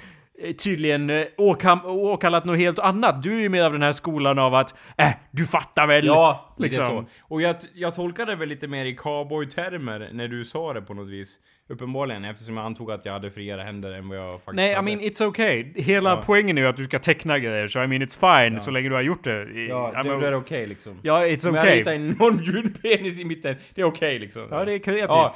tydligen 0.57 1.09
eh, 1.09 1.25
åkallat 1.85 2.45
något 2.45 2.57
helt 2.57 2.79
annat. 2.79 3.23
Du 3.23 3.37
är 3.37 3.41
ju 3.41 3.49
mer 3.49 3.63
av 3.63 3.71
den 3.71 3.81
här 3.81 3.91
skolan 3.91 4.39
av 4.39 4.55
att 4.55 4.75
äh, 4.97 5.09
du 5.31 5.45
fattar 5.45 5.87
väl? 5.87 6.05
Ja, 6.05 6.55
liksom. 6.57 6.85
så. 6.85 7.05
Och 7.21 7.41
jag, 7.41 7.55
jag 7.73 7.95
tolkade 7.95 8.31
det 8.31 8.35
väl 8.35 8.49
lite 8.49 8.67
mer 8.67 8.85
i 8.85 8.95
cowboy-termer 8.95 10.09
när 10.13 10.27
du 10.27 10.45
sa 10.45 10.73
det 10.73 10.81
på 10.81 10.93
något 10.93 11.09
vis. 11.09 11.39
Uppenbarligen, 11.69 12.25
eftersom 12.25 12.57
jag 12.57 12.65
antog 12.65 12.91
att 12.91 13.05
jag 13.05 13.13
hade 13.13 13.31
friare 13.31 13.61
händer 13.61 13.91
än 13.91 14.09
vad 14.09 14.17
jag 14.17 14.31
faktiskt 14.33 14.55
Nej, 14.55 14.71
I 14.71 14.73
hade. 14.75 14.85
mean 14.85 14.99
it's 14.99 15.23
okay. 15.25 15.73
Hela 15.75 16.09
Ja. 16.09 16.21
poängen 16.25 16.57
är 16.57 16.61
ju 16.61 16.67
att 16.67 16.77
du 16.77 16.85
ska 16.85 16.99
teckna 16.99 17.39
grejer, 17.39 17.67
så 17.67 17.83
I 17.83 17.87
mean 17.87 18.01
it's 18.01 18.47
fine 18.49 18.59
så 18.59 18.71
länge 18.71 18.89
du 18.89 18.95
har 18.95 19.01
gjort 19.01 19.23
det. 19.23 19.43
I- 19.43 19.67
Ja, 19.69 19.93
I'm 19.95 20.03
det, 20.03 20.19
det 20.19 20.27
är 20.27 20.35
okej 20.35 20.67
liksom. 20.67 20.99
ja 21.03 21.21
it's 21.25 21.49
Om 21.49 21.55
jag 21.55 21.63
okay. 21.63 21.79
ritar 21.79 21.93
en 21.93 22.09
non-ljud 22.19 22.81
penis 22.81 23.19
i 23.19 23.25
mitten, 23.25 23.55
det 23.75 23.81
är 23.81 23.85
okej 23.85 24.19
liksom. 24.19 24.47
Ja, 24.51 24.65
det 24.65 24.73
är 24.73 24.79
kreativt. 24.79 25.09
Ja. 25.09 25.33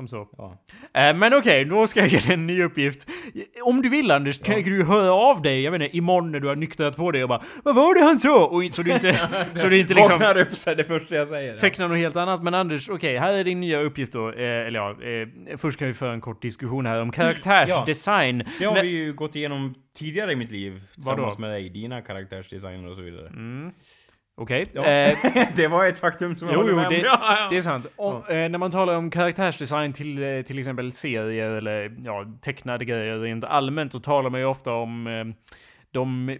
Som 0.00 0.08
så. 0.08 0.28
Ja. 0.38 0.58
Eh, 1.00 1.16
men 1.16 1.34
okej, 1.34 1.64
då 1.64 1.86
ska 1.86 2.00
jag 2.00 2.08
ge 2.08 2.18
dig 2.18 2.32
en 2.32 2.46
ny 2.46 2.62
uppgift. 2.62 3.08
Om 3.62 3.82
du 3.82 3.88
vill 3.88 4.10
Anders, 4.10 4.38
kan 4.38 4.62
du 4.62 4.84
höra 4.84 5.12
av 5.12 5.42
dig, 5.42 5.62
jag 5.62 5.72
vet 5.72 5.82
inte, 5.82 5.96
imorgon 5.96 6.32
när 6.32 6.40
du 6.40 6.48
har 6.48 6.56
nyktrat 6.56 6.96
på 6.96 7.10
dig 7.10 7.22
och 7.22 7.28
bara 7.28 7.42
Vad 7.64 7.74
var 7.74 7.94
det 7.94 8.04
han 8.04 8.18
sa? 8.18 8.46
Och, 8.46 8.64
så 8.70 8.82
du 8.82 8.92
inte, 8.92 9.28
så 9.54 9.68
du 9.68 9.78
inte 9.78 9.94
liksom 9.94 10.18
Vaknar 10.18 10.38
upp 10.40 10.48
är 10.66 10.74
det 10.74 10.84
första 10.84 11.14
jag 11.14 11.28
säger. 11.28 11.56
tecknar 11.56 11.88
något 11.88 11.98
helt 11.98 12.16
annat. 12.16 12.42
Men 12.42 12.54
Anders, 12.54 12.88
okej, 12.88 13.18
här 13.18 13.32
är 13.32 13.44
din 13.44 13.60
nya 13.60 13.80
uppgift 13.80 14.12
då. 14.12 14.28
Eh, 14.28 14.66
eller 14.66 14.78
ja, 14.78 14.90
eh, 14.90 15.56
först 15.56 15.78
kan 15.78 15.88
vi 15.88 15.94
föra 15.94 16.12
en 16.12 16.20
kort 16.20 16.42
diskussion 16.42 16.86
här 16.86 17.02
om 17.02 17.12
karaktärsdesign. 17.12 18.44
Det 18.58 18.64
har 18.64 18.82
vi 18.82 18.88
ju 18.88 19.12
gått 19.12 19.34
igenom 19.34 19.74
tidigare 19.98 20.32
i 20.32 20.36
mitt 20.36 20.50
liv. 20.50 20.72
Vadå? 20.72 20.84
Tillsammans 20.94 21.38
med 21.38 21.50
dig, 21.50 21.68
dina 21.68 22.02
karaktärsdesigner 22.02 22.90
och 22.90 22.96
så 22.96 23.02
vidare. 23.02 23.26
Mm. 23.28 23.72
Okej. 24.40 24.66
Ja. 24.72 24.84
Eh, 24.84 25.18
det 25.56 25.68
var 25.68 25.84
ett 25.86 25.98
faktum 25.98 26.36
som 26.36 26.48
jag 26.48 26.54
Jo, 26.54 26.60
håller 26.60 26.74
med 26.74 26.86
om. 26.86 26.92
det, 26.92 26.98
Ja, 27.00 27.18
ja. 27.38 27.46
det 27.50 27.56
är 27.56 27.60
sant. 27.60 27.86
Och, 27.96 28.30
eh, 28.30 28.50
när 28.50 28.58
man 28.58 28.70
talar 28.70 28.96
om 28.96 29.10
karaktärsdesign 29.10 29.92
till 29.92 30.22
eh, 30.22 30.42
till 30.42 30.58
exempel 30.58 30.92
serier 30.92 31.50
eller 31.50 31.96
ja, 32.04 32.24
tecknade 32.42 32.84
grejer 32.84 33.18
rent 33.18 33.44
allmänt 33.44 33.92
så 33.92 34.00
talar 34.00 34.30
man 34.30 34.40
ju 34.40 34.46
ofta 34.46 34.72
om 34.72 35.06
eh, 35.06 35.24
de 35.90 36.38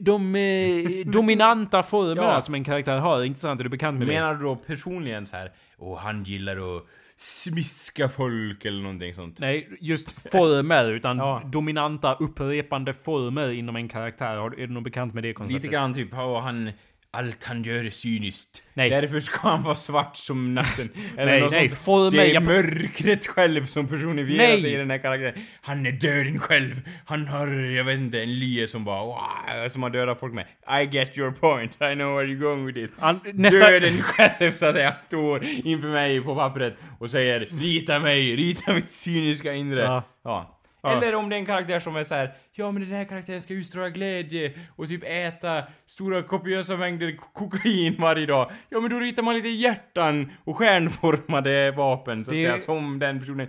de 0.00 0.34
eh, 0.36 1.06
dominanta 1.06 1.82
formerna 1.82 2.22
Ja. 2.22 2.40
som 2.40 2.54
en 2.54 2.64
karaktär 2.64 2.98
har. 2.98 3.24
Intressant, 3.24 3.60
är 3.60 3.64
du 3.64 3.70
bekant 3.70 3.98
med 3.98 4.08
det? 4.08 4.14
Menar 4.14 4.34
du 4.34 4.42
då 4.44 4.56
personligen 4.56 5.26
så 5.26 5.36
här, 5.36 5.52
och 5.78 5.98
han 5.98 6.24
gillar 6.24 6.52
att 6.76 6.82
smiska 7.20 8.08
folk 8.08 8.64
eller 8.64 8.82
någonting 8.82 9.14
sånt? 9.14 9.38
Nej, 9.38 9.68
just 9.80 10.30
former, 10.30 10.92
utan 10.92 11.16
Ja. 11.18 11.42
dominanta 11.46 12.14
upprepande 12.14 12.92
former 12.92 13.50
inom 13.50 13.76
en 13.76 13.88
karaktär. 13.88 14.26
Är 14.60 14.66
du 14.66 14.72
nog 14.72 14.82
bekant 14.82 15.14
med 15.14 15.22
det 15.22 15.32
konceptet? 15.32 15.62
Lite 15.62 15.74
grann 15.74 15.94
typ, 15.94 16.12
han... 16.12 16.70
Allt 17.10 17.44
han 17.44 17.62
gör 17.62 17.84
är 17.84 17.90
cyniskt. 17.90 18.62
Nej. 18.74 18.90
Därför 18.90 19.20
ska 19.20 19.48
han 19.48 19.62
vara 19.62 19.74
svart 19.74 20.16
som 20.16 20.54
natten. 20.54 20.88
Eller 21.16 21.32
Nej, 21.32 21.40
något 21.40 21.52
nej, 21.52 21.68
sånt. 21.68 22.12
Det 22.12 22.30
är 22.30 22.34
jag- 22.34 22.42
mörkret 22.42 23.26
själv 23.26 23.66
som 23.66 23.88
personifierar 23.88 24.60
sig 24.60 24.72
i 24.72 24.76
den 24.76 24.90
här 24.90 24.98
karaktären. 24.98 25.44
Han 25.62 25.86
är 25.86 25.92
döden 25.92 26.38
själv. 26.38 26.80
Han 27.06 27.26
har, 27.28 27.46
jag 27.54 27.84
vet 27.84 27.98
inte, 27.98 28.22
en 28.22 28.38
lie 28.38 28.68
som 28.68 28.84
bara 28.84 29.04
wow, 29.04 29.68
som 29.68 29.82
har 29.82 29.90
dödat 29.90 30.20
folk 30.20 30.34
med. 30.34 30.44
I 30.82 30.96
get 30.96 31.18
your 31.18 31.30
point. 31.30 31.74
I 31.74 31.94
know 31.94 32.16
where 32.16 32.26
you're 32.28 32.40
going 32.40 32.66
with 32.66 32.78
this. 32.78 32.90
Han- 32.98 33.20
nästa- 33.34 33.70
Döden 33.70 34.02
själv 34.02 34.56
så 34.56 34.66
att 34.66 34.74
säga 34.74 34.94
står 34.94 35.44
inför 35.44 35.88
mig 35.88 36.20
på 36.20 36.34
pappret 36.34 36.76
och 36.98 37.10
säger 37.10 37.40
rita 37.60 37.98
mig, 37.98 38.36
rita 38.36 38.72
mitt 38.74 38.90
cyniska 38.90 39.52
inre. 39.52 39.80
Ja. 39.82 40.02
Ja. 40.24 40.54
Eller 40.92 41.14
om 41.14 41.28
det 41.28 41.36
är 41.36 41.38
en 41.38 41.46
karaktär 41.46 41.80
som 41.80 41.96
är 41.96 42.04
så 42.04 42.14
här, 42.14 42.30
ja 42.58 42.70
men 42.72 42.82
den 42.82 42.92
här 42.92 43.04
karaktären 43.04 43.40
ska 43.40 43.54
utstråla 43.54 43.88
glädje 43.88 44.52
och 44.76 44.88
typ 44.88 45.04
äta 45.04 45.62
stora 45.86 46.22
kopiösa 46.22 46.76
mängder 46.76 47.16
ko- 47.16 47.26
kokain 47.32 47.96
varje 47.98 48.26
dag. 48.26 48.50
Ja 48.70 48.80
men 48.80 48.90
då 48.90 48.98
ritar 48.98 49.22
man 49.22 49.34
lite 49.34 49.48
hjärtan 49.48 50.32
och 50.44 50.56
stjärnformade 50.56 51.70
vapen 51.70 52.24
så 52.24 52.30
att 52.30 52.36
Det- 52.36 52.42
säga, 52.42 52.58
som 52.58 52.98
den 52.98 53.18
personen 53.20 53.48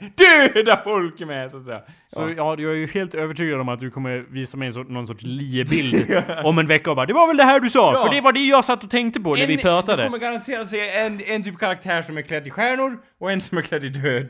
döda 0.54 0.82
folk 0.84 1.20
med 1.20 1.52
så 1.52 1.58
att 1.58 1.64
säga. 1.66 1.82
Så 2.08 2.22
ja. 2.22 2.30
ja, 2.38 2.56
jag 2.60 2.72
är 2.72 2.76
ju 2.76 2.88
helt 2.88 3.16
övertygad 3.16 3.60
om 3.60 3.70
att 3.70 3.80
du 3.80 3.92
kommer 3.92 4.18
visa 4.30 4.58
mig 4.58 4.66
en 4.66 4.74
sort, 4.74 4.90
någon 4.90 5.08
sorts 5.08 5.24
liebild 5.24 6.24
om 6.44 6.60
en 6.60 6.68
vecka 6.68 6.90
och 6.90 6.96
bara 6.96 7.06
Det 7.06 7.14
var 7.14 7.28
väl 7.28 7.38
det 7.38 7.44
här 7.44 7.60
du 7.60 7.70
sa, 7.70 7.94
Ja. 7.94 8.04
för 8.06 8.16
det 8.16 8.22
var 8.22 8.34
det 8.34 8.40
jag 8.40 8.66
satt 8.66 8.84
och 8.84 8.90
tänkte 8.90 9.20
på 9.20 9.36
när 9.36 9.48
vi 9.48 9.56
Du 9.56 9.62
pratade. 9.62 10.04
kommer 10.04 10.18
garanterat 10.18 10.68
se 10.70 10.90
en, 10.90 11.22
en 11.26 11.44
typ 11.44 11.58
karaktär 11.60 12.02
som 12.02 12.18
är 12.18 12.22
klädd 12.22 12.48
i 12.48 12.50
stjärnor 12.50 12.98
och 13.20 13.32
en 13.32 13.42
som 13.42 13.58
är 13.58 13.62
klädd 13.62 13.86
i 13.86 13.90
död. 13.90 14.28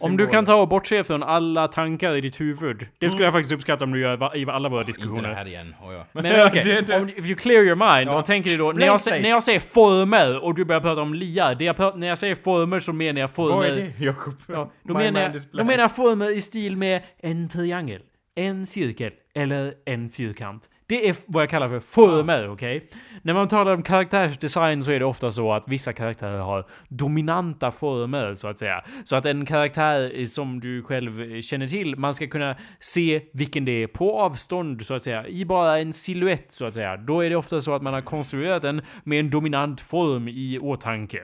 Om 0.00 0.16
du 0.16 0.26
kan 0.26 0.44
ta 0.44 0.54
och 0.54 0.68
bortse 0.68 1.04
från 1.04 1.22
alla 1.22 1.68
tankar 1.68 2.14
i 2.16 2.20
ditt 2.20 2.40
huvud. 2.40 2.86
Det 2.98 3.08
skulle 3.08 3.24
jag 3.24 3.32
faktiskt 3.32 3.52
uppskatta 3.54 3.84
om 3.84 3.92
du 3.92 4.00
gör 4.00 4.16
i 4.34 4.46
alla 4.48 4.68
våra 4.68 4.80
Inte 4.80 4.92
det 4.92 4.96
diskussioner. 4.98 5.34
här 5.34 5.46
igen. 5.46 5.74
Oh, 5.82 5.94
ja. 5.94 6.06
Men 6.12 6.26
okej, 6.46 6.62
det, 6.64 6.80
det, 6.80 6.96
om 6.96 7.08
if 7.08 7.26
you 7.26 7.34
clear 7.34 7.62
your 7.64 7.76
mind 7.96 8.10
Ja. 8.10 8.18
och 8.18 8.26
tänker 8.26 8.58
då, 8.58 8.72
när 8.72 8.86
jag, 8.86 9.00
när 9.22 9.28
jag 9.30 9.42
säger 9.42 9.60
former 9.60 10.44
och 10.44 10.54
du 10.54 10.64
börjar 10.64 10.80
prata 10.80 11.02
om 11.02 11.14
liar, 11.14 11.54
det 11.54 11.64
jag 11.64 11.76
pratar, 11.76 11.98
när 11.98 12.06
jag 12.08 12.18
säger 12.18 12.34
former 12.34 12.80
så 12.80 12.92
menar 12.92 13.20
jag 13.20 13.30
former... 13.30 13.56
vad 13.56 13.66
är 13.66 13.74
det 13.76 14.04
Jakob? 14.04 14.34
Ja, 14.46 14.72
då, 14.82 14.94
menar 14.94 15.20
jag, 15.20 15.32
då 15.52 15.64
menar 15.64 15.78
jag 15.78 15.96
former 15.96 16.36
i 16.36 16.40
stil 16.40 16.76
med 16.76 17.02
en 17.18 17.48
triangel, 17.48 18.00
en 18.34 18.66
cirkel 18.66 19.12
eller 19.34 19.74
en 19.86 20.10
fyrkant. 20.10 20.70
Det 20.90 21.08
är 21.08 21.16
vad 21.26 21.42
jag 21.42 21.50
kallar 21.50 21.68
för 21.68 21.80
former, 21.80 22.48
okej? 22.48 22.88
När 23.22 23.34
man 23.34 23.48
talar 23.48 23.74
om 23.74 23.82
karaktärsdesign 23.82 24.84
så 24.84 24.90
är 24.90 24.98
det 24.98 25.04
ofta 25.04 25.30
så 25.30 25.52
att 25.52 25.68
vissa 25.68 25.92
karaktärer 25.92 26.38
har 26.38 26.66
dominanta 26.88 27.70
former, 27.70 28.34
så 28.34 28.48
att 28.48 28.58
säga. 28.58 28.84
Så 29.04 29.16
att 29.16 29.26
en 29.26 29.46
karaktär 29.46 30.24
som 30.24 30.60
du 30.60 30.82
själv 30.82 31.22
eh, 31.22 31.40
känner 31.40 31.68
till, 31.68 31.96
man 31.96 32.14
ska 32.14 32.26
kunna 32.26 32.56
se 32.78 33.22
vilken 33.32 33.64
det 33.64 33.82
är 33.82 33.86
på 33.86 34.20
avstånd, 34.20 34.82
så 34.82 34.94
att 34.94 35.02
säga, 35.02 35.28
i 35.28 35.44
bara 35.44 35.78
en 35.78 35.92
silhuett, 35.92 36.52
så 36.52 36.64
att 36.64 36.74
säga. 36.74 36.96
Då 36.96 37.20
är 37.20 37.30
det 37.30 37.36
ofta 37.36 37.60
så 37.60 37.74
att 37.74 37.82
man 37.82 37.94
har 37.94 38.02
konstruerat 38.02 38.62
den 38.62 38.82
med 39.04 39.20
en 39.20 39.30
dominant 39.30 39.80
form 39.80 40.28
i 40.28 40.58
åtanke. 40.62 41.18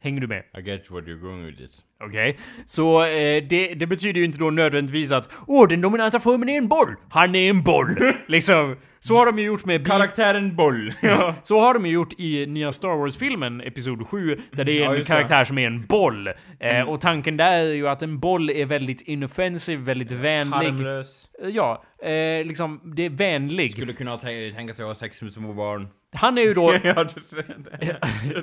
Hänger 0.00 0.20
du 0.20 0.26
med? 0.26 0.44
I 0.58 0.60
get 0.60 0.90
what 0.90 1.04
you're 1.04 1.20
going 1.20 1.46
with 1.46 1.58
this. 1.58 1.87
Okej, 2.04 2.36
så 2.64 3.04
eh, 3.04 3.42
det, 3.48 3.74
det 3.74 3.86
betyder 3.86 4.18
ju 4.18 4.24
inte 4.24 4.38
då 4.38 4.50
nödvändigtvis 4.50 5.12
att 5.12 5.28
Åh, 5.46 5.68
den 5.68 5.80
dominanta 5.80 6.18
formen 6.20 6.48
är 6.48 6.58
en 6.58 6.68
boll! 6.68 6.94
Han 7.10 7.34
är 7.34 7.50
en 7.50 7.62
boll! 7.62 7.96
liksom, 8.26 8.76
så 9.00 9.14
har 9.16 9.26
de 9.26 9.38
ju 9.38 9.44
gjort 9.44 9.64
med... 9.64 9.86
Karaktären 9.86 10.56
Boll. 10.56 10.92
ja. 11.02 11.34
så 11.42 11.60
har 11.60 11.74
de 11.74 11.86
ju 11.86 11.92
gjort 11.92 12.12
i 12.20 12.46
nya 12.46 12.72
Star 12.72 12.96
Wars-filmen, 12.96 13.60
Episod 13.60 14.06
7, 14.08 14.38
där 14.50 14.64
det 14.64 14.72
är 14.72 14.82
Ja, 14.84 14.90
en 14.92 14.98
det. 14.98 15.04
karaktär 15.04 15.44
som 15.44 15.58
är 15.58 15.66
en 15.66 15.86
boll. 15.86 16.28
Eh, 16.60 16.88
och 16.88 17.00
tanken 17.00 17.36
där 17.36 17.52
är 17.52 17.72
ju 17.74 17.88
att 17.88 18.02
en 18.02 18.18
boll 18.18 18.50
är 18.50 18.66
väldigt 18.66 19.00
inoffensiv, 19.02 19.78
väldigt 19.78 20.12
vänlig. 20.12 20.54
Harmlös. 20.56 21.24
Eh, 21.42 21.48
Ja, 21.48 21.84
eh, 22.02 22.46
liksom, 22.46 22.92
det 22.96 23.04
är 23.04 23.10
vänlig. 23.10 23.70
Skulle 23.72 23.92
kunna 23.92 24.16
tä- 24.16 24.52
tänka 24.54 24.72
sig 24.74 24.82
att 24.82 24.88
ha 24.88 24.94
sex 24.94 25.22
med 25.22 25.32
små 25.32 25.52
barn. 25.52 25.88
Han 26.12 26.38
är 26.38 26.42
ju 26.42 26.54
då... 26.54 26.74
ja. 26.82 27.06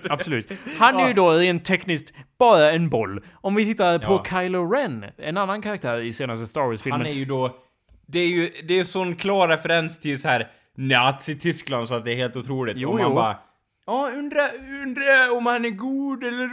Absolut. 0.09 0.51
Han 0.79 0.95
är 0.95 1.07
ju 1.07 1.13
då 1.13 1.31
rent 1.31 1.65
tekniskt 1.65 2.13
bara 2.39 2.71
en 2.71 2.89
boll. 2.89 3.23
Om 3.45 3.55
vi 3.55 3.65
tittar 3.65 3.99
på 3.99 4.13
Ja. 4.13 4.41
Kylo 4.41 4.71
Ren, 4.71 5.05
en 5.17 5.37
annan 5.37 5.61
karaktär 5.61 6.01
i 6.01 6.11
senaste 6.11 6.47
Star 6.47 6.61
Wars-filmen. 6.61 7.01
Han 7.01 7.09
är 7.09 7.13
ju 7.13 7.25
då... 7.25 7.57
Det 8.07 8.19
är 8.19 8.27
ju 8.27 8.49
det 8.67 8.79
är 8.79 8.83
sån 8.83 9.15
klar 9.15 9.47
referens 9.47 9.99
till 9.99 10.21
så 10.21 10.27
här 10.27 10.47
Nazi-Tyskland 10.77 11.87
så 11.87 11.95
att 11.95 12.05
det 12.05 12.11
är 12.11 12.15
helt 12.15 12.35
otroligt. 12.35 12.77
Jo, 12.77 12.89
och 12.89 12.95
man 12.95 13.03
jo. 13.03 13.15
bara... 13.15 13.37
Ja, 13.87 14.11
undra, 14.15 14.41
undra 14.83 15.31
om 15.37 15.45
han 15.45 15.65
är 15.65 15.69
god 15.69 16.23
eller 16.23 16.43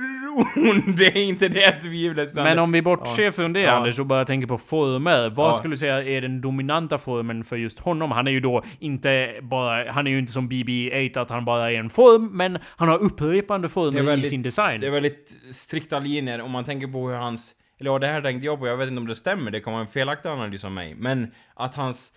ond. 0.70 0.96
Det 0.98 1.06
är 1.06 1.22
inte 1.28 1.48
det 1.48 1.72
tvivlet. 1.72 2.34
Men 2.34 2.58
om 2.58 2.72
vi 2.72 2.82
bortser 2.82 3.30
från 3.30 3.52
det 3.52 3.60
Ja. 3.60 3.70
Anders 3.72 3.98
och 3.98 4.06
bara 4.06 4.24
tänker 4.24 4.46
på 4.46 4.58
former. 4.58 5.30
Vad 5.30 5.48
Ja. 5.48 5.52
skulle 5.52 5.72
du 5.72 5.78
säga 5.78 6.02
är 6.04 6.20
den 6.20 6.40
dominanta 6.40 6.98
formen 6.98 7.44
för 7.44 7.56
just 7.56 7.78
honom? 7.78 8.10
Han 8.12 8.26
är 8.26 8.30
ju 8.30 8.40
då 8.40 8.62
inte 8.78 9.34
bara, 9.42 9.92
han 9.92 10.06
är 10.06 10.10
ju 10.10 10.18
inte 10.18 10.32
som 10.32 10.48
BB-8 10.48 11.18
att 11.20 11.30
han 11.30 11.44
bara 11.44 11.70
är 11.72 11.76
en 11.78 11.90
form, 11.90 12.36
men 12.36 12.58
han 12.76 12.88
har 12.88 12.98
upprepande 12.98 13.68
former 13.68 14.02
väldigt- 14.02 14.26
i 14.26 14.30
sin 14.30 14.42
design. 14.42 14.80
Det 14.80 14.86
är 14.86 14.90
väldigt 14.90 15.36
strikta 15.50 15.98
linjer 15.98 16.40
om 16.42 16.50
man 16.50 16.64
tänker 16.64 16.86
på 16.86 17.08
hur 17.08 17.16
hans... 17.16 17.54
Eller 17.80 17.90
ja, 17.90 17.98
det 17.98 18.06
här 18.06 18.22
tänkte 18.22 18.46
jag 18.46 18.58
på, 18.60 18.66
jag 18.66 18.76
vet 18.76 18.88
inte 18.88 19.00
om 19.00 19.06
det 19.06 19.14
stämmer, 19.14 19.50
det 19.50 19.60
kan 19.60 19.72
vara 19.72 19.82
en 19.82 19.88
felaktig 19.88 20.28
analys 20.28 20.64
av 20.64 20.72
mig. 20.72 20.94
Men 20.98 21.30
att 21.54 21.74
hans 21.74 22.12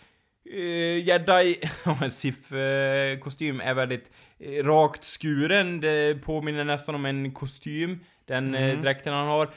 uh, 0.53 0.99
jedi, 1.07 1.55
Sith-kostym 2.09 3.61
är 3.61 3.73
väldigt 3.73 4.11
eh, 4.39 4.63
rakt 4.63 5.03
skuren, 5.03 5.79
det 5.81 6.21
påminner 6.23 6.63
nästan 6.63 6.95
om 6.95 7.05
en 7.05 7.31
kostym. 7.31 7.99
Den 8.27 8.55
Mm. 8.55 8.69
eh, 8.77 8.81
dräkten 8.81 9.13
han 9.13 9.27
har. 9.27 9.49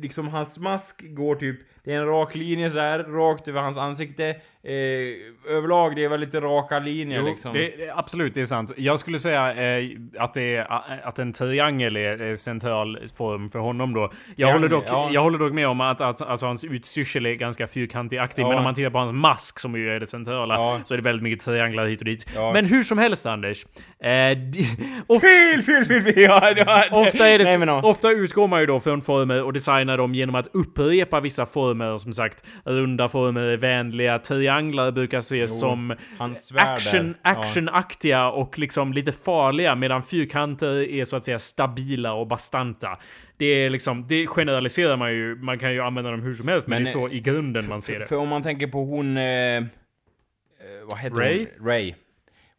Liksom 0.00 0.28
hans 0.28 0.58
mask 0.58 1.02
går 1.02 1.34
typ, 1.34 1.60
det 1.84 1.92
är 1.94 2.00
en 2.00 2.06
rak 2.06 2.34
linje 2.34 2.70
så 2.70 2.78
här, 2.78 2.98
rakt 2.98 3.48
över 3.48 3.60
hans 3.60 3.78
ansikte. 3.78 4.36
Eh, 4.68 5.52
överlag, 5.56 5.96
det 5.96 6.04
är 6.04 6.08
väldigt 6.08 6.34
raka 6.34 6.78
linjer 6.78 7.20
Jo, 7.20 7.26
liksom. 7.26 7.52
det, 7.52 7.72
absolut, 7.94 8.34
det 8.34 8.40
är 8.40 8.44
sant. 8.44 8.72
Jag 8.76 8.98
skulle 8.98 9.18
säga 9.18 9.78
eh, 9.78 9.90
att, 10.18 10.34
det 10.34 10.56
är, 10.56 10.66
att 11.08 11.18
en 11.18 11.32
triangel 11.32 11.96
är, 11.96 12.20
är 12.20 12.36
central 12.36 12.98
form 13.16 13.48
för 13.48 13.58
honom 13.58 13.94
då. 13.94 14.00
Jag, 14.00 14.10
Triangel, 14.36 14.54
håller 14.56 14.68
dock, 14.68 14.84
ja. 14.88 15.08
jag 15.12 15.20
håller 15.22 15.38
dock 15.38 15.52
med 15.52 15.68
om 15.68 15.80
att, 15.80 16.00
att 16.00 16.22
alltså, 16.22 16.46
hans 16.46 16.64
utstyrsel 16.64 17.26
är 17.26 17.34
ganska 17.34 17.66
fyrkantig-aktig, 17.66 18.42
Ja. 18.42 18.48
men 18.48 18.58
om 18.58 18.64
man 18.64 18.74
tittar 18.74 18.90
på 18.90 18.98
hans 18.98 19.12
mask 19.12 19.58
som 19.58 19.74
ju 19.76 19.90
är 19.90 20.00
det 20.00 20.06
centrala, 20.06 20.54
Ja. 20.54 20.80
så 20.84 20.94
är 20.94 20.98
det 20.98 21.04
väldigt 21.04 21.22
mycket 21.22 21.44
trianglar 21.44 21.86
hit 21.86 21.98
och 21.98 22.04
dit. 22.04 22.30
Men 22.52 22.66
hur 22.66 22.82
som 22.82 22.98
helst 22.98 23.26
Anders, 23.26 23.66
eh, 24.02 24.10
of, 25.06 25.22
Fel, 25.22 25.62
fel, 25.62 25.84
fel, 25.84 26.02
fel! 26.02 26.30
Ofta, 26.92 27.28
är 27.28 27.38
det, 27.38 27.58
Nej, 27.66 27.68
ofta 27.82 28.10
utgår 28.10 28.48
man 28.48 28.60
ju 28.60 28.66
då 28.66 28.80
från 28.80 29.02
former 29.02 29.42
och 29.42 29.52
designar 29.52 29.98
dem 29.98 30.14
genom 30.14 30.34
att 30.34 30.48
upprepa 30.52 31.20
vissa 31.20 31.46
former. 31.46 31.96
Som 31.96 32.12
sagt, 32.12 32.44
runda 32.64 33.08
former 33.08 33.42
är 33.42 33.56
vänliga, 33.56 34.18
trianglar 34.18 34.55
brukar 34.94 35.18
ses 35.18 35.60
som 35.60 35.94
hans 36.18 36.46
svärd 36.46 36.68
action, 36.68 37.06
där. 37.06 37.14
Ja. 37.22 37.30
actionaktiga 37.30 38.28
och 38.28 38.58
liksom 38.58 38.92
lite 38.92 39.12
farliga 39.12 39.74
medan 39.74 40.02
fyrkanter 40.02 40.92
är 40.92 41.04
så 41.04 41.16
att 41.16 41.24
säga 41.24 41.38
stabila 41.38 42.12
och 42.12 42.26
bastanta. 42.26 42.98
Det 43.36 43.46
är 43.46 43.70
liksom, 43.70 44.04
det 44.08 44.26
generaliserar 44.26 44.96
man 44.96 45.12
ju, 45.12 45.36
man 45.36 45.58
kan 45.58 45.72
ju 45.72 45.80
använda 45.80 46.10
dem 46.10 46.22
hur 46.22 46.34
som 46.34 46.48
helst 46.48 46.68
men, 46.68 46.76
Men, 46.76 46.84
det 46.84 46.90
är 46.90 46.92
så 46.92 47.08
i 47.08 47.20
grunden 47.20 47.68
man 47.68 47.80
ser 47.80 47.98
det. 47.98 48.06
för 48.06 48.16
om 48.16 48.28
man 48.28 48.42
tänker 48.42 48.66
på 48.66 48.84
hon... 48.84 49.16
Eh, 49.16 49.24
eh, 49.24 49.62
vad 50.84 50.98
heter 50.98 51.16
Ray? 51.16 51.46
hon? 51.58 51.66
Ray. 51.66 51.94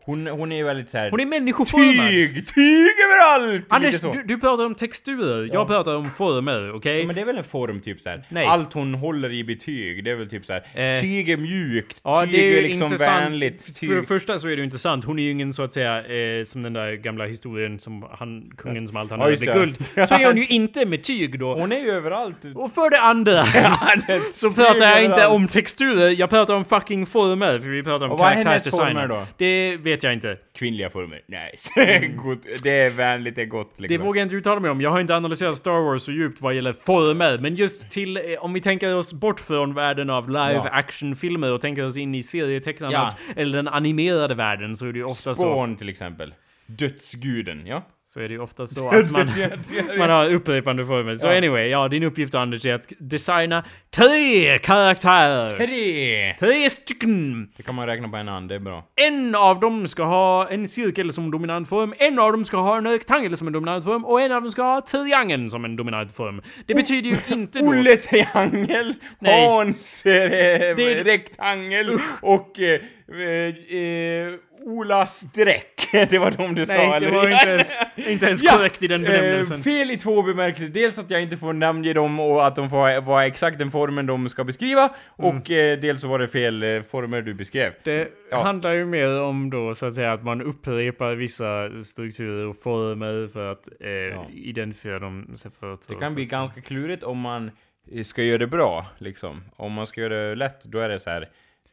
Hon, 0.08 0.28
hon 0.28 0.52
är 0.52 0.56
ju 0.56 0.64
väldigt 0.64 0.89
såhär... 0.89 1.12
Hon 1.12 1.20
är 1.20 1.26
människoformad! 1.26 2.08
Tyg! 2.10 2.48
Tyg 2.48 2.97
överallt! 3.18 3.65
Anders, 3.74 3.99
du, 4.01 4.24
du 4.26 4.38
pratar 4.38 4.65
om 4.65 4.76
texturer, 4.76 5.43
Ja. 5.45 5.49
jag 5.53 5.68
pratar 5.68 5.95
om 5.95 6.11
former, 6.11 6.72
okej? 6.76 6.99
Ja, 6.99 7.05
men 7.07 7.15
det 7.15 7.22
är 7.22 7.26
väl 7.26 7.38
en 7.38 7.43
form 7.43 7.82
typ 7.82 7.99
såhär. 8.01 8.24
Nej. 8.30 8.45
Allt 8.45 8.74
hon 8.74 8.93
håller 8.93 9.32
i 9.32 9.43
betyg, 9.43 10.03
det 10.03 10.11
är 10.11 10.15
väl 10.15 10.30
typ 10.30 10.45
såhär. 10.45 10.61
Eh, 10.95 11.01
tyg 11.01 11.30
är 11.30 11.38
mjukt, 11.38 12.01
Ja, 12.03 12.24
tyg 12.24 12.32
det 12.34 12.39
är 12.47 12.55
ju 12.55 12.61
liksom 12.68 12.84
intressant. 12.84 13.22
vänligt. 13.26 13.80
Tyg. 13.80 13.89
För 13.89 13.95
det 13.95 14.03
första 14.03 14.39
så 14.39 14.47
är 14.47 14.51
det 14.51 14.57
ju 14.57 14.63
intressant. 14.63 15.05
Hon 15.05 15.20
är 15.20 15.24
ju 15.24 15.32
ingen 15.32 15.53
så 15.53 15.63
att 15.63 15.74
säga 15.74 15.97
eh, 16.38 16.43
som 16.43 16.63
den 16.63 16.74
där 16.74 16.93
gamla 16.93 17.26
historien 17.26 17.80
som 17.80 18.05
han, 18.11 18.51
kungen 18.57 18.88
som 18.88 18.97
allt 18.97 19.11
han 19.11 19.20
hade 19.20 19.36
det. 19.36 19.45
guld. 19.53 19.86
Så 20.07 20.15
är 20.15 20.26
hon 20.26 20.38
ju 20.38 20.45
inte 20.47 20.86
med 20.86 21.03
tyg 21.03 21.39
då. 21.39 21.53
Hon 21.53 21.72
är 21.72 21.80
ju 21.80 21.91
överallt. 21.91 22.45
Och 22.55 22.72
för 22.72 22.89
det 22.89 22.99
andra 22.99 23.39
så 24.32 24.51
pratar 24.51 24.89
jag 24.89 24.99
inte 25.03 25.11
överallt. 25.13 25.34
om 25.36 25.47
texturer, 25.47 26.09
jag 26.20 26.30
pratar 26.30 26.55
om 26.55 26.65
fucking 26.65 27.05
former. 27.05 27.59
För 27.59 27.70
vi 27.70 27.84
pratar 27.84 28.05
om 28.05 28.11
Och 28.11 28.20
vad 28.20 28.32
är 28.32 28.36
hennes 28.36 28.76
former 28.78 29.07
då? 29.07 29.24
Det 29.38 29.78
vet 29.78 30.03
jag 30.03 30.13
inte. 30.13 30.38
Kvinnliga 30.57 30.89
former. 30.89 31.22
Nice. 31.28 32.07
Gott. 32.15 32.39
Det 32.63 32.70
är 32.80 32.89
vänligt, 33.12 33.36
det 33.36 33.41
är 33.41 33.45
gott 33.45 33.76
Det 33.78 33.82
liksom. 33.84 34.05
vågar 34.05 34.20
jag 34.20 34.26
inte 34.26 34.36
uttala 34.36 34.60
mig 34.60 34.72
om. 34.72 34.82
Jag 34.82 34.91
har 34.91 34.99
inte 34.99 35.16
analyserat 35.16 35.58
Star 35.58 35.72
Wars 35.91 36.01
så 36.01 36.12
djupt 36.12 36.41
vad 36.41 36.53
gäller 36.55 36.74
former. 36.74 37.38
Men 37.38 37.55
just 37.55 37.89
till, 37.89 38.18
eh, 38.18 38.24
om 38.39 38.53
vi 38.53 38.62
tänker 38.62 38.95
oss 38.95 39.14
bort 39.14 39.39
från 39.39 39.74
världen 39.74 40.10
av 40.10 40.30
live 40.30 40.53
Ja. 40.53 40.70
action-filmer 40.72 41.53
och 41.53 41.62
tänker 41.62 41.86
oss 41.86 41.97
in 41.97 42.16
i 42.16 42.24
serietecknarnas, 42.24 43.16
eller 43.36 43.58
den 43.58 43.68
animerade 43.68 44.36
världen, 44.36 44.78
så 44.78 44.86
är 44.86 44.91
det 44.93 44.99
ju 44.99 45.05
ofta 45.05 45.36
så. 45.36 45.41
Spawn 45.41 45.76
till 45.76 45.89
exempel. 45.89 46.34
Dödsguden, 46.68 47.68
ja? 47.68 47.84
Så 48.03 48.20
är 48.20 48.28
det 48.28 48.34
ju 48.34 48.39
ofta 48.39 48.68
så 48.68 48.89
att 48.95 49.11
man, 49.11 49.30
man 49.97 50.09
har 50.09 50.30
upprepande 50.34 50.86
former. 50.86 51.15
Så 51.15 51.28
Ja. 51.28 51.38
anyway, 51.38 51.68
ja 51.68 51.88
din 51.88 52.03
uppgift 52.03 52.36
Anders 52.36 52.65
är 52.65 52.74
att 52.74 52.93
designa 52.99 53.65
tre 53.95 54.59
karaktärer! 54.59 55.57
Tre! 55.57 56.36
Tre 56.39 56.70
stycken! 56.70 57.49
Det 57.57 57.63
kan 57.63 57.76
man 57.76 57.88
räkna 57.88 58.09
på 58.09 58.18
en 58.18 58.28
hand, 58.28 58.49
det 58.49 58.55
är 58.55 58.59
bra. 58.59 58.84
En 58.95 59.36
av 59.36 59.59
dem 59.59 59.88
ska 59.88 60.03
ha 60.03 60.47
en 60.49 60.68
cirkel 60.68 61.13
som 61.13 61.32
dominant 61.32 61.70
form, 61.70 61.93
en 61.97 62.20
av 62.20 62.32
dem 62.32 62.45
ska 62.45 62.57
ha 62.57 62.78
en 62.78 62.88
rektangel 62.88 63.38
som 63.38 63.47
en 63.47 63.53
dominant 63.53 63.84
form 63.86 64.05
och 64.05 64.22
en 64.22 64.32
av 64.32 64.41
dem 64.41 64.51
ska 64.51 64.61
ha 64.61 64.82
triangeln 64.82 65.49
som 65.51 65.65
en 65.65 65.76
dominant 65.76 66.15
form. 66.15 66.41
Det 66.65 66.74
betyder 66.76 67.09
ju 67.09 67.18
inte 67.34 67.59
då... 67.59 67.65
Olle 67.68 67.97
Triangel, 67.97 68.93
Nej. 69.20 69.47
Hans 69.47 70.05
eh, 70.05 70.30
Det- 70.76 71.03
Rektangel 71.03 71.99
och 72.22 72.59
eh, 72.59 72.82
eh, 73.09 73.78
eh, 73.78 74.34
Ola 74.62 75.05
Streck. 75.05 75.74
Det 76.10 76.18
var 76.20 76.32
de 76.32 76.55
du 76.55 76.66
sa, 76.66 76.74
Nej, 76.74 76.99
det 76.99 77.05
eller? 77.05 77.12
var 77.16 77.28
inte 77.30 77.49
ens, 77.49 77.82
inte 77.95 78.26
ens 78.26 78.43
Ja, 78.43 78.51
korrekt 78.58 78.84
i 78.84 78.88
den 78.88 79.01
benämnelsen. 79.03 79.58
Eh, 79.58 79.64
fel 79.64 79.91
i 79.91 79.97
två 79.97 80.22
bemärkelser. 80.24 80.68
Dels 80.74 80.97
att 80.97 81.12
jag 81.12 81.22
inte 81.22 81.38
får 81.38 81.53
namnge 81.53 81.93
dem 81.93 82.20
och 82.20 82.47
att 82.47 82.55
de 82.55 82.70
får 82.70 83.01
vara 83.01 83.26
exakt 83.26 83.60
den 83.60 83.72
formen 83.72 84.05
de 84.05 84.30
ska 84.30 84.43
beskriva. 84.43 84.89
Och 85.08 85.51
eh, 85.51 85.80
dels 85.80 86.01
så 86.01 86.08
var 86.08 86.20
det 86.20 86.28
fel 86.28 86.64
eh, 86.64 86.82
former 86.82 87.22
du 87.22 87.34
beskrev. 87.34 87.74
Det 87.84 88.08
Ja. 88.32 88.43
handlar 88.43 88.72
ju 88.74 88.86
mer 88.86 89.22
om 89.22 89.49
då 89.49 89.76
så 89.76 89.86
att 89.86 89.95
säga 89.95 90.14
att 90.14 90.24
man 90.24 90.41
upprepar 90.41 91.16
vissa 91.16 91.84
strukturer 91.84 92.45
och 92.47 92.58
former 92.62 93.28
för 93.34 93.51
att 93.51 93.68
eh, 93.82 94.36
identifiera 94.36 94.99
dem 94.99 95.34
separat. 95.38 95.86
Det 95.88 95.95
kan 95.95 96.16
bli 96.16 96.26
ganska 96.26 96.62
klurigt 96.62 97.03
om 97.03 97.18
man 97.20 97.51
eh, 97.91 98.03
ska 98.03 98.24
göra 98.24 98.38
det 98.38 98.47
bra, 98.47 98.86
liksom. 98.97 99.43
Om 99.55 99.74
man 99.74 99.88
ska 99.88 100.01
göra 100.01 100.30
det 100.30 100.36
lätt, 100.36 100.64
då 100.64 100.80
är 100.80 100.89
det 100.89 100.99
så 100.99 101.10
här 101.10 101.30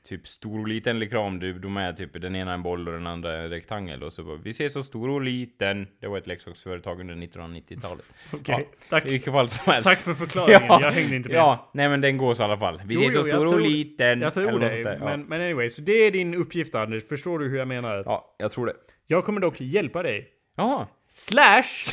typ 0.08 0.26
stor 0.26 0.60
och 0.60 0.68
liten 0.68 1.00
reklam, 1.00 1.38
du, 1.38 1.52
de 1.58 1.76
är 1.76 1.92
typ 1.92 2.22
den 2.22 2.36
ena 2.36 2.54
en 2.54 2.62
boll 2.62 2.88
och 2.88 2.94
den 2.94 3.06
andra 3.06 3.36
en 3.36 3.50
rektangel 3.50 4.02
och 4.02 4.12
så 4.12 4.22
bara, 4.24 4.36
vi 4.36 4.52
ser 4.52 4.68
så 4.68 4.82
stor 4.82 5.10
och 5.10 5.20
liten. 5.22 5.86
Det 6.00 6.06
var 6.06 6.18
ett 6.18 6.26
leksaksföretag 6.26 7.00
under 7.00 7.14
1990-talet. 7.14 8.04
Okej, 8.32 8.68
tack. 8.88 9.06
I 9.06 9.08
vilket 9.10 9.32
fall 9.32 9.48
som 9.48 9.72
helst. 9.72 9.88
Tack 9.88 9.98
för 9.98 10.14
förklaringen, 10.14 10.62
jag 10.82 10.92
hängde 10.92 11.16
inte 11.16 11.28
med. 11.28 11.38
Ja, 11.38 11.70
nej 11.74 11.88
men 11.88 12.00
den 12.00 12.16
går 12.16 12.34
så 12.34 12.42
i 12.42 12.44
alla 12.44 12.58
fall. 12.58 12.80
Vi 12.84 12.94
Jo, 12.94 13.00
ser 13.00 13.06
jo, 13.06 13.22
så 13.24 13.30
stor 13.30 13.46
och 13.46 13.52
tror- 13.52 13.60
liten. 13.60 14.20
Jag 14.20 14.34
tror 14.34 14.58
det. 14.58 14.78
Ja. 14.80 14.98
men, 15.04 15.22
men 15.22 15.40
anyway, 15.40 15.68
så 15.70 15.80
det 15.80 15.92
är 15.92 16.10
din 16.10 16.34
uppgift 16.34 16.74
Anders, 16.74 17.08
förstår 17.08 17.38
du 17.38 17.48
hur 17.48 17.58
jag 17.58 17.68
menar? 17.68 18.02
ja, 18.06 18.34
jag 18.38 18.50
tror 18.50 18.66
det. 18.66 18.74
Jag 19.06 19.24
kommer 19.24 19.40
dock 19.40 19.60
hjälpa 19.60 20.02
dig. 20.02 20.28
Jaha. 20.56 20.86
Slash! 21.16 21.92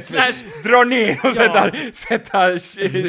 Slash- 0.00 0.44
dra 0.64 0.84
ner 0.84 1.10
och 1.22 1.30
Ja. 1.30 1.34
sätta, 1.34 1.70
sätta 1.92 2.38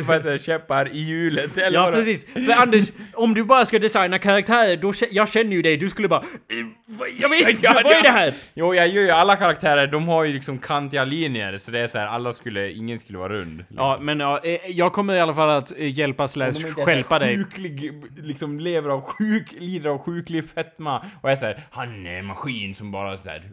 vad 0.01 0.17
heter 0.17 0.37
käppar 0.37 0.89
i 0.93 0.99
hjulet. 0.99 1.57
Eller 1.57 1.79
Ja 1.79 1.91
precis, 1.91 2.25
för 2.33 2.61
Anders, 2.61 2.91
om 3.13 3.33
du 3.33 3.43
bara 3.43 3.65
ska 3.65 3.79
designa 3.79 4.19
karaktärer, 4.19 4.77
då 4.77 4.93
jag 5.11 5.29
känner 5.29 5.51
ju 5.51 5.61
dig, 5.61 5.77
du 5.77 5.89
skulle 5.89 6.07
bara 6.07 6.19
"Eh, 6.21 7.07
Jag 7.19 7.29
vet 7.29 7.49
inte, 7.49 7.59
Ja, 7.65 7.71
vad 7.83 7.91
är 7.91 7.95
ja. 7.95 8.01
det 8.01 8.09
här? 8.09 8.33
Jo, 8.53 8.75
jag 8.75 8.87
gör 8.87 9.01
ju 9.03 9.09
alla 9.11 9.35
karaktärer, 9.35 9.87
de 9.87 10.07
har 10.07 10.23
ju 10.23 10.33
liksom 10.33 10.59
kantiga 10.59 11.03
linjer, 11.05 11.57
så 11.57 11.71
det 11.71 11.79
är 11.79 11.87
så 11.87 11.97
här, 11.97 12.07
alla 12.07 12.33
skulle, 12.33 12.71
ingen 12.71 12.99
skulle 12.99 13.17
vara 13.17 13.33
rund. 13.33 13.57
Liksom. 13.57 13.77
Ja, 13.77 13.97
men 14.01 14.19
ja, 14.19 14.39
eh, 14.43 14.59
jag 14.71 14.93
kommer 14.93 15.13
i 15.13 15.19
alla 15.19 15.33
fall 15.33 15.49
att 15.49 15.71
eh, 15.79 15.87
hjälpa 15.99 16.27
slash 16.27 16.47
är 16.47 16.51
så 16.51 16.85
här 16.85 17.19
dig. 17.19 17.37
Sjuklig, 17.37 17.93
liksom 18.17 18.59
lever 18.59 18.89
av 18.89 19.01
sjuk, 19.01 19.47
lider 19.59 19.89
av 19.89 19.97
sjuklig 19.97 20.49
fetma. 20.49 21.05
Och 21.21 21.31
är 21.31 21.35
såhär, 21.35 21.67
han 21.71 22.05
är 22.07 22.19
en 22.19 22.25
maskin 22.25 22.75
som 22.75 22.91
bara 22.91 23.17
såhär, 23.17 23.43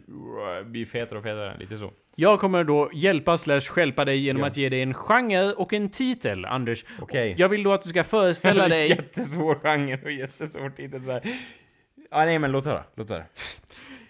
blir 0.71 0.85
fetare 0.85 1.17
och 1.19 1.23
fetare, 1.23 1.32
lite 1.59 1.77
så. 1.77 1.91
Jag 2.15 2.39
kommer 2.39 2.63
då 2.63 2.89
hjälpa 2.93 3.37
slash 3.37 3.59
stjälpa 3.59 4.05
dig 4.05 4.17
genom 4.17 4.41
Ja. 4.41 4.47
att 4.47 4.57
ge 4.57 4.69
dig 4.69 4.81
en 4.81 4.93
genre 4.93 5.51
och 5.53 5.73
en 5.73 5.89
titel, 5.89 6.45
Anders. 6.45 6.85
Okej. 6.99 7.35
Jag 7.37 7.49
vill 7.49 7.63
då 7.63 7.73
att 7.73 7.83
du 7.83 7.89
ska 7.89 8.03
föreställa 8.03 8.67
dig... 8.69 8.89
Jättesvår 8.89 9.55
genre 9.55 9.99
och 10.03 10.11
jättesvår 10.11 10.69
titel 10.69 11.03
såhär. 11.03 11.21
Ja, 12.11 12.25
nej 12.25 12.39
men 12.39 12.51
låt 12.51 12.65
höra, 12.65 12.83
låt 12.95 13.09
höra. 13.09 13.23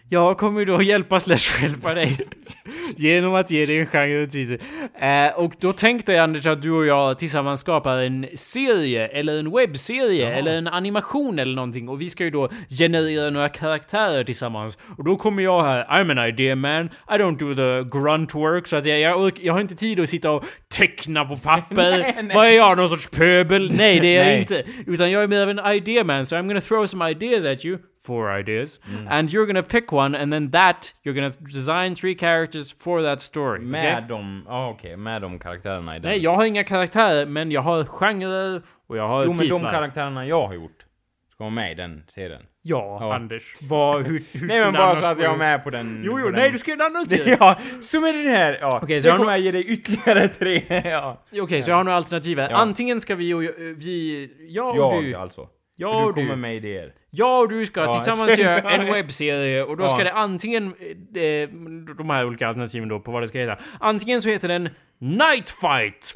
Jag 0.10 0.38
kommer 0.38 0.66
då 0.66 0.82
hjälpa 0.82 1.20
slash 1.20 1.62
hjälpa 1.62 1.94
dig 1.94 2.18
genom 2.98 3.36
att 3.36 3.52
ge 3.52 3.66
dig 3.66 3.80
en 3.80 3.86
genre 3.88 4.24
och 4.24 4.30
titel. 4.30 4.58
Eh, 5.02 5.28
och 5.40 5.54
då 5.60 5.74
tänkte 5.74 6.12
jag 6.14 6.24
Anders 6.24 6.46
att 6.48 6.62
du 6.62 6.72
och 6.72 6.86
jag 6.86 7.20
tillsammans 7.20 7.60
skapar 7.62 7.98
en 7.98 8.28
serie, 8.36 9.08
eller 9.08 9.40
en 9.40 9.52
webbserie, 9.52 10.34
eller 10.34 10.58
en 10.58 10.68
animation 10.68 11.40
eller 11.40 11.56
någonting. 11.56 11.90
Och 11.90 12.02
vi 12.02 12.10
ska 12.10 12.24
ju 12.24 12.30
då 12.30 12.50
generera 12.70 13.30
några 13.30 13.50
karaktärer 13.50 14.24
tillsammans. 14.24 14.78
Och 14.98 15.04
då 15.04 15.16
kommer 15.16 15.44
jag 15.44 15.64
här, 15.64 15.84
I'm 15.86 16.12
an 16.20 16.28
idea 16.30 16.56
man, 16.56 16.86
I 16.86 17.14
don't 17.14 17.38
do 17.38 17.56
the 17.56 17.90
grunt 18.00 18.36
work, 18.36 18.68
så 18.68 18.76
att 18.76 18.86
jag, 18.86 19.00
jag, 19.00 19.18
ork- 19.20 19.40
jag 19.42 19.54
har 19.54 19.62
inte 19.62 19.76
tid 19.76 20.00
att 20.00 20.10
sitta 20.10 20.32
och 20.32 20.44
teckna 20.78 21.26
på 21.26 21.38
papper. 21.38 21.76
Nej, 22.00 22.16
nej. 22.24 22.36
Vad 22.36 22.46
är 22.48 22.52
jag, 22.52 22.78
någon 22.78 22.90
sorts 22.90 23.08
pöbel? 23.10 23.72
Nej, 23.78 24.00
det 24.00 24.18
är 24.18 24.30
jag 24.30 24.40
inte. 24.40 24.64
Utan 24.88 25.12
jag 25.12 25.24
är 25.24 25.28
mer 25.28 25.42
av 25.42 25.50
en 25.50 25.60
idea 25.76 26.04
man, 26.04 26.26
so 26.26 26.36
I'm 26.36 26.48
gonna 26.48 26.62
throw 26.62 26.88
some 26.88 27.10
ideas 27.12 27.46
at 27.46 27.66
you. 27.66 27.78
Four 28.06 28.40
ideas. 28.40 28.80
Mm. 28.86 29.08
And 29.08 29.30
you're 29.30 29.46
gonna 29.46 29.64
pick 29.64 29.94
one, 29.94 30.18
and 30.22 30.32
then 30.34 30.52
that, 30.52 30.94
you're 31.04 31.14
gonna 31.16 31.34
design 31.40 31.96
three 31.96 32.16
characters 32.16 32.76
for 32.80 33.02
that 33.04 33.22
story. 33.22 33.60
Med 33.60 33.96
okay? 33.98 34.08
de, 34.08 34.44
ja 34.48 34.70
okej, 34.70 34.98
med 34.98 35.22
de 35.22 35.40
karaktärerna 35.40 35.96
i 35.96 36.00
den. 36.00 36.10
Nej, 36.12 36.20
jag 36.24 36.36
har 36.36 36.46
inga 36.46 36.64
karaktärer, 36.64 37.26
men 37.26 37.52
jag 37.52 37.62
har 37.62 37.84
genrer 37.84 38.62
och 38.88 38.98
jag 38.98 39.08
har 39.08 39.24
Jo 39.24 39.30
men 39.30 39.38
titlar. 39.40 39.60
de 39.60 39.72
karaktärerna 39.72 40.26
jag 40.26 40.48
har 40.48 40.54
gjort, 40.54 40.86
ska 41.32 41.44
vara 41.44 41.52
med 41.52 41.72
i 41.72 41.76
den 41.76 42.04
serien. 42.08 42.42
Ja, 42.62 42.98
Ja. 43.02 43.16
Anders. 43.16 43.54
Vad, 43.62 44.08
hur, 44.08 44.24
hur 44.34 44.48
Nej 44.48 44.60
men 44.60 44.74
bara 44.74 44.96
så 44.96 45.06
att 45.06 45.20
jag 45.20 45.34
är 45.34 45.38
med 45.38 45.64
på 45.64 45.70
den... 45.70 46.02
Jo, 46.06 46.20
jo, 46.20 46.30
nej, 46.30 46.52
du 46.52 46.58
ska 46.60 46.72
göra 46.72 46.86
en 46.86 46.96
annan 46.96 47.06
serie. 47.10 47.38
Ja, 47.40 47.58
som 47.82 48.04
är 48.04 48.14
den 48.14 48.28
här! 48.36 48.58
Ja, 48.62 48.80
Okej, 48.84 49.02
så 49.02 49.08
jag 49.08 49.18
kommer 49.18 49.32
jag 49.32 49.40
ge 49.40 49.52
dig 49.52 49.66
ytterligare 49.66 50.28
tre, 50.28 50.64
ja. 50.90 51.24
Okej, 51.42 51.62
så 51.62 51.70
jag 51.72 51.76
har 51.78 51.84
några 51.84 51.98
alternativ 51.98 52.40
här. 52.40 52.50
Ja. 52.50 52.58
Antingen 52.58 53.02
ska 53.02 53.16
vi 53.16 53.34
och 53.34 53.42
vi... 53.78 54.30
Jag 54.50 54.70
och 54.70 54.78
Jag 54.78 55.04
du... 55.04 55.16
alltså. 55.16 55.48
Och 55.90 56.08
du 56.08 56.14
kommer 56.14 56.36
med 56.36 56.56
idéer. 56.56 56.94
Jag 57.10 57.42
och 57.42 57.50
du 57.50 57.66
ska 57.66 57.82
Ja, 57.82 57.92
tillsammans 57.92 58.36
så- 58.36 58.42
göra 58.42 58.62
så- 58.62 58.68
en 58.68 58.86
webbserie 58.94 59.64
och 59.64 59.78
då 59.78 59.88
ska 59.88 59.98
Ja. 59.98 60.04
det 60.04 60.14
antingen, 60.14 60.68
eh, 60.68 61.50
de 61.98 62.10
här 62.10 62.26
olika 62.26 62.48
alternativen 62.48 62.90
då 62.90 63.00
på 63.00 63.12
vad 63.12 63.24
det 63.24 63.28
ska 63.28 63.40
heta. 63.40 63.58
Antingen 63.80 64.22
så 64.22 64.30
heter 64.30 64.48
den 64.48 64.70
Night 65.00 65.50
Fight. 65.50 66.14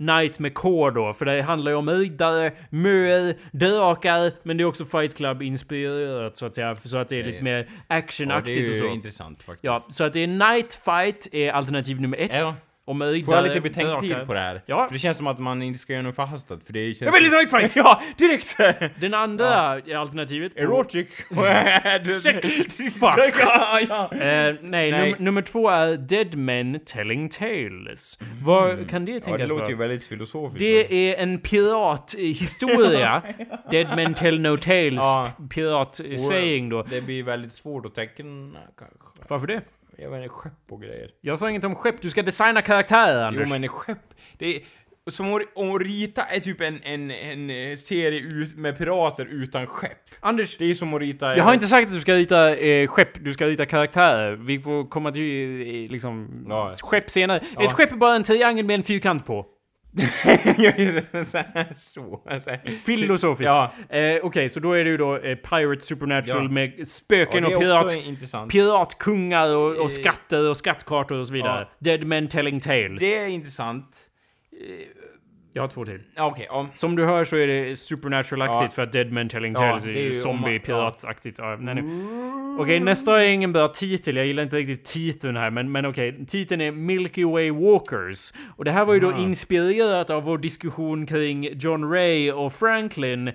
Night 0.00 0.38
med 0.38 0.54
K 0.54 0.90
då, 0.90 1.12
för 1.12 1.24
det 1.24 1.42
handlar 1.42 1.70
ju 1.72 1.76
om 1.76 1.90
riddare, 1.90 2.52
möer, 2.70 3.34
drakar, 3.52 4.32
men 4.42 4.56
det 4.56 4.62
är 4.62 4.64
också 4.64 4.84
Fight 4.84 5.16
Club-inspirerat 5.16 6.36
så 6.36 6.46
att 6.46 6.54
säga, 6.54 6.76
så 6.76 6.98
att 6.98 7.08
det 7.08 7.20
är 7.20 7.24
lite 7.24 7.42
mer 7.42 7.56
Ja, 7.56 7.64
det 7.88 7.94
actionaktigt 7.94 8.58
är 8.58 8.62
och 8.62 8.68
ju 8.68 8.78
så. 8.78 8.86
intressant 8.86 9.42
faktiskt. 9.42 9.64
Ja, 9.64 9.82
så 9.88 10.04
att 10.04 10.12
det 10.12 10.20
är 10.22 10.26
Night 10.26 10.74
Fight 10.84 11.28
är 11.34 11.52
alternativ 11.52 12.00
nummer 12.00 12.16
ett. 12.20 12.30
Ja. 12.34 12.54
Och 12.88 12.96
med 12.96 13.24
Får 13.24 13.34
jag 13.34 13.44
lite 13.44 13.60
betänketid 13.60 14.10
drakar. 14.10 14.26
på 14.26 14.34
det 14.34 14.40
här? 14.40 14.62
Ja. 14.66 14.86
För 14.86 14.92
det 14.92 14.98
känns 14.98 15.16
som 15.16 15.26
att 15.26 15.38
man 15.38 15.62
inte 15.62 15.78
ska 15.78 15.92
göra 15.92 16.02
något 16.02 16.14
förhastat, 16.14 16.60
för 16.66 16.72
det 16.72 16.84
känns... 16.94 17.00
Jag 17.00 17.12
väljer 17.12 17.30
Night 17.30 17.50
Fight! 17.50 17.76
Ja, 17.76 18.02
direkt! 18.16 18.56
Den 19.00 19.14
andra 19.14 19.70
alternativet... 19.72 20.54
på- 20.54 20.60
Erotic. 20.60 21.06
Sex. 22.22 22.76
Fuck. 22.76 23.34
ja, 23.40 23.80
ja. 23.88 24.10
Eh, 24.12 24.54
nej, 24.62 24.90
Nej. 24.90 25.10
Num 25.10 25.24
nummer 25.24 25.42
två 25.42 25.68
är 25.68 25.96
Dead 25.96 26.34
Men 26.34 26.80
Telling 26.80 27.28
Tales. 27.28 28.18
Vad 28.42 28.90
kan 28.90 29.04
det 29.04 29.12
ja, 29.12 29.20
tänkas 29.20 29.40
det 29.40 29.46
låter 29.46 29.68
ju 29.68 29.74
vara? 29.74 29.88
väldigt 29.88 30.06
filosofiskt. 30.06 30.58
Det 30.58 31.10
är 31.10 31.22
en 31.22 31.40
pirathistoria. 31.40 33.22
Dead 33.70 33.96
Men 33.96 34.14
Tell 34.14 34.40
No 34.40 34.56
Tales. 34.56 34.94
Ja. 34.94 35.30
Pirat-saying 35.50 36.68
då. 36.70 36.82
Det 36.82 37.00
blir 37.00 37.22
väldigt 37.22 37.52
svårt 37.52 37.86
att 37.86 37.94
teckna 37.94 38.58
kanske. 38.78 38.96
Varför 39.28 39.46
det? 39.46 39.60
Jag 40.00 40.10
vet 40.10 40.16
inte, 40.22 40.28
skepp 40.28 40.52
och 40.70 40.82
grejer. 40.82 41.10
Jag 41.20 41.38
sa 41.38 41.50
inget 41.50 41.64
om 41.64 41.74
skepp, 41.74 42.02
du 42.02 42.10
ska 42.10 42.22
designa 42.22 42.62
karaktärer 42.62 43.20
Jo 43.20 43.26
Anders. 43.26 43.50
men 43.50 43.68
skepp, 43.68 44.14
det 44.38 44.56
är... 44.56 44.60
Som 45.10 45.34
att, 45.34 45.42
att 45.58 45.82
rita 45.82 46.22
är 46.22 46.40
typ 46.40 46.60
en, 46.60 46.82
en, 46.82 47.10
en 47.10 47.50
eh, 47.50 47.76
serie 47.76 48.20
ut, 48.20 48.56
med 48.56 48.78
pirater 48.78 49.26
utan 49.26 49.66
skepp. 49.66 49.98
Anders, 50.20 50.56
Det 50.56 50.64
är 50.64 50.74
som 50.74 50.94
att 50.94 51.00
rita... 51.00 51.36
jag 51.36 51.44
har 51.44 51.54
inte 51.54 51.66
sagt 51.66 51.86
att 51.88 51.94
du 51.94 52.00
ska 52.00 52.14
rita 52.14 52.56
eh, 52.56 52.86
skepp, 52.88 53.24
du 53.24 53.32
ska 53.32 53.46
rita 53.46 53.66
karaktärer. 53.66 54.36
Vi 54.36 54.58
får 54.60 54.84
komma 54.88 55.12
till 55.12 55.60
eh, 55.60 55.90
liksom 55.90 56.44
Ja. 56.48 56.68
skepp 56.82 57.10
senare. 57.10 57.40
Ja. 57.56 57.62
Ett 57.64 57.72
skepp 57.72 57.92
är 57.92 57.96
bara 57.96 58.16
en 58.16 58.24
triangel 58.24 58.64
med 58.66 58.74
en 58.74 58.82
fyrkant 58.82 59.26
på. 59.26 59.46
så. 61.76 62.20
så 62.40 62.50
här. 62.50 62.78
Filosofiskt. 62.86 63.50
Ja. 63.50 63.72
Eh, 63.96 64.20
Okej, 64.22 64.48
så 64.48 64.60
då 64.60 64.72
är 64.72 64.84
det 64.84 64.90
ju 64.90 64.96
då 64.96 65.16
eh, 65.16 65.34
Pirate 65.36 65.84
Supernatural 65.84 66.44
Ja. 66.44 66.50
med 66.50 66.72
Ja, 66.76 66.84
spöken 66.84 67.42
det 67.42 67.54
och 67.54 67.60
pirat, 67.60 67.96
piratkungar 68.50 69.56
och, 69.56 69.76
Eh, 69.76 69.82
och 69.82 69.90
skatter 69.90 70.48
och 70.50 70.56
skattkartor 70.56 71.18
och 71.18 71.26
så 71.26 71.32
vidare. 71.32 71.68
Dead 71.78 72.04
Men 72.04 72.28
Telling 72.28 72.60
Tales. 72.60 73.00
Det 73.00 73.16
är 73.18 73.28
intressant. 73.28 74.00
Jag 75.58 75.62
har 75.62 75.68
två 75.68 75.84
till. 75.84 76.00
Ja, 76.14 76.26
Okej, 76.26 76.46
ja. 76.50 76.66
Som 76.74 76.96
du 76.96 77.04
hör 77.04 77.24
så 77.24 77.36
är 77.36 77.46
det 77.46 77.76
supernatural-aktigt 77.76 78.62
Ja. 78.62 78.70
för 78.70 78.82
att 78.82 78.92
Dead 78.92 79.12
Men 79.12 79.28
Telling 79.28 79.52
Ja, 79.52 79.58
Tales 79.58 79.86
är 79.86 79.92
det 79.92 79.98
är 79.98 80.02
ju 80.02 80.10
ju 80.12 80.22
om 80.24 80.36
man- 80.40 80.44
zombie-pirataktigt. 80.44 81.34
Ja. 81.38 81.56
nej, 81.60 81.74
nej. 81.74 81.84
Okej, 82.60 82.80
nästa 82.80 83.22
är 83.24 83.28
ingen 83.28 83.52
bra 83.52 83.68
titel. 83.68 84.16
Jag 84.16 84.26
gillar 84.26 84.42
inte 84.42 84.56
riktigt 84.56 84.84
titeln 84.84 85.36
här, 85.36 85.50
men, 85.50 85.72
men 85.72 85.86
okej. 85.86 86.26
Titeln 86.26 86.60
är 86.60 86.72
Milky 86.72 87.24
Way 87.24 87.50
Walkers. 87.50 88.32
Och 88.56 88.64
det 88.64 88.70
här 88.70 88.84
var 88.84 88.94
ju 88.94 89.00
då 89.00 89.12
inspirerat 89.18 90.10
av 90.10 90.22
vår 90.22 90.38
diskussion 90.38 91.06
kring 91.06 91.48
John 91.58 91.92
Ray 91.92 92.32
och 92.32 92.52
Franklin. 92.52 93.32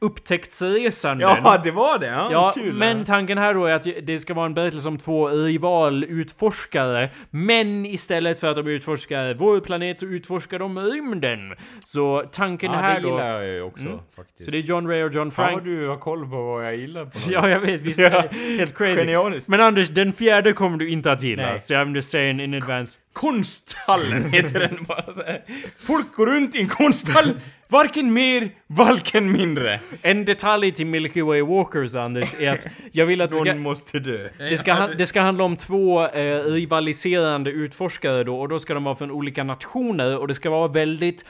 Upptäcktsresanden. 0.00 1.28
Ja, 1.44 1.60
det 1.64 1.70
var 1.70 1.98
det! 1.98 2.06
Ja, 2.06 2.28
Ja, 2.32 2.52
kul. 2.54 2.72
men 2.74 3.04
tanken 3.04 3.38
här 3.38 3.54
då 3.54 3.64
är 3.66 3.72
att 3.74 3.86
det 4.02 4.18
ska 4.18 4.34
vara 4.34 4.46
en 4.46 4.54
berättelse 4.54 4.88
om 4.88 4.98
två 4.98 5.28
rivalutforskare. 5.28 7.10
Men 7.30 7.86
istället 7.86 8.38
för 8.38 8.48
att 8.50 8.56
de 8.56 8.66
utforskar 8.66 9.34
vår 9.34 9.60
planet 9.60 9.98
så 9.98 10.06
utforskar 10.06 10.58
de 10.58 10.78
rymden. 10.78 11.38
Så 11.84 12.24
tanken 12.32 12.72
Ja, 12.72 12.78
här 12.78 12.94
det 12.94 13.00
då... 13.00 13.08
gillar 13.08 13.34
jag 13.42 13.46
ju 13.54 13.62
också 13.62 13.86
Mm. 13.86 13.98
faktiskt. 14.16 14.44
Så 14.44 14.50
det 14.50 14.58
är 14.58 14.62
John 14.62 14.88
Ray 14.88 15.02
och 15.02 15.14
John 15.14 15.30
Fan 15.30 15.46
Frank. 15.46 15.54
vad 15.54 15.64
du 15.64 15.88
har 15.88 15.96
koll 15.96 16.30
på 16.30 16.42
vad 16.42 16.66
jag 16.66 16.76
gillar 16.76 17.04
på 17.04 17.18
något 17.18 17.30
Ja, 17.30 17.48
jag 17.48 17.60
vet. 17.60 17.80
Visst 17.80 17.98
är 17.98 18.10
det 18.10 18.28
helt 18.58 18.76
crazy. 18.78 19.00
Genialiskt. 19.00 19.48
Men 19.48 19.60
Anders, 19.60 19.88
den 19.88 20.12
fjärde 20.12 20.52
kommer 20.52 20.76
du 20.78 20.90
inte 20.90 21.12
att 21.12 21.22
gilla. 21.22 21.42
Nej. 21.50 21.60
Så 21.60 21.74
I'm 21.74 21.94
just 21.94 22.10
saying 22.10 22.40
in 22.40 22.54
advance. 22.54 22.98
Konsthallen 23.12 24.32
heter 24.32 24.60
den 24.60 24.84
bara 24.88 25.02
så 25.14 25.22
här. 25.22 25.42
Folk 25.86 26.12
går 26.14 26.26
runt 26.26 26.54
i 26.54 26.60
en 26.60 26.68
konsthall, 26.68 27.40
varken 27.68 28.12
mer, 28.12 28.48
varken 28.66 29.32
mindre. 29.32 29.80
En 30.02 30.24
detalj 30.24 30.72
till 30.72 30.86
Milky 30.86 31.22
Way 31.22 31.42
Walkers, 31.42 31.96
Anders, 31.96 32.34
är 32.38 32.50
att 32.50 32.66
jag 32.92 33.06
vill 33.06 33.20
att 33.20 33.30
det 33.30 33.36
ska, 33.36 33.44
Någon 33.44 33.58
måste 33.62 33.98
dö. 33.98 34.28
det 34.38 34.56
ska, 34.56 34.72
han- 34.72 34.90
det 34.98 35.06
ska 35.06 35.20
handla 35.20 35.44
om 35.44 35.56
två 35.56 36.06
eh, 36.06 36.44
rivaliserande 36.44 37.50
utforskare 37.50 38.24
då, 38.24 38.40
och 38.40 38.48
då 38.48 38.58
ska 38.58 38.74
de 38.74 38.84
vara 38.84 38.96
från 38.96 39.10
olika 39.10 39.44
nationer, 39.44 40.18
och 40.18 40.28
det 40.28 40.34
ska 40.34 40.50
vara 40.50 40.68
väldigt 40.68 41.24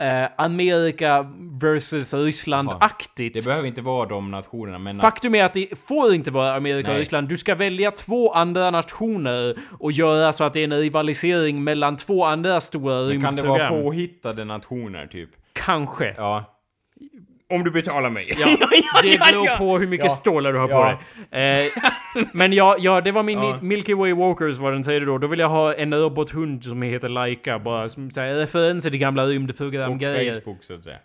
eh, 0.00 0.28
Amerika 0.36 1.26
versus 1.60 2.14
Ryssland-aktigt. 2.14 3.34
Det 3.34 3.44
behöver 3.44 3.68
inte 3.68 3.82
vara 3.82 4.08
de 4.08 4.30
nationerna, 4.30 4.78
men... 4.78 5.00
Faktum 5.00 5.34
är 5.34 5.44
att 5.44 5.54
det 5.54 5.78
får 5.78 6.14
inte 6.14 6.30
vara 6.30 6.54
Amerika 6.54 6.88
och 6.88 6.92
Nej. 6.92 7.00
Ryssland. 7.00 7.28
Du 7.28 7.36
ska 7.36 7.54
välja 7.54 7.90
två 7.90 8.32
andra 8.32 8.70
nationer 8.70 9.56
och 9.78 9.92
göra 9.92 10.32
så 10.32 10.44
att 10.44 10.54
det 10.54 10.60
är 10.60 10.64
en 10.64 10.78
rivalisering 10.78 11.64
mellan 11.64 11.96
två 11.96 12.24
andra 12.24 12.60
stora 12.60 12.94
kan 12.94 13.06
det 13.06 13.12
rymdprogram. 13.12 13.72
vara 13.72 13.82
påhittade 13.82 14.44
nationer 14.44 15.06
typ? 15.06 15.30
Kanske. 15.52 16.14
Ja. 16.16 16.44
Om 17.50 17.64
du 17.64 17.70
betalar 17.70 18.10
mig. 18.10 18.36
Ja, 18.40 18.46
det 19.02 19.18
beror 19.18 19.58
på 19.58 19.78
hur 19.78 19.86
mycket 19.86 20.04
Ja. 20.04 20.10
stålar 20.10 20.52
du 20.52 20.58
har 20.58 20.68
på 20.68 20.72
Ja. 20.74 20.98
dig. 21.30 21.62
Eh, 21.66 21.66
men 22.32 22.52
ja, 22.52 22.76
ja, 22.78 23.00
det 23.00 23.12
var 23.12 23.22
min 23.22 23.38
Ja. 23.42 23.58
Milky 23.62 23.94
Way 23.94 24.12
Walkers 24.14 24.58
vad 24.58 24.72
den 24.72 24.84
säger 24.84 25.00
då. 25.00 25.18
Då 25.18 25.26
vill 25.26 25.38
jag 25.40 25.48
ha 25.48 25.74
en 25.74 25.94
robothund 25.94 26.64
som 26.64 26.82
heter 26.82 27.08
Laika. 27.08 27.58
Bara 27.58 27.88
som 27.88 28.10
säger 28.10 28.34
referenser 28.34 28.90
till 28.90 29.00
gamla 29.00 29.22
Och 29.22 29.28
rymdprogram-grejer. 29.28 30.32
Facebook 30.34 30.64
så 30.64 30.74
att 30.74 30.84
säga. 30.84 30.96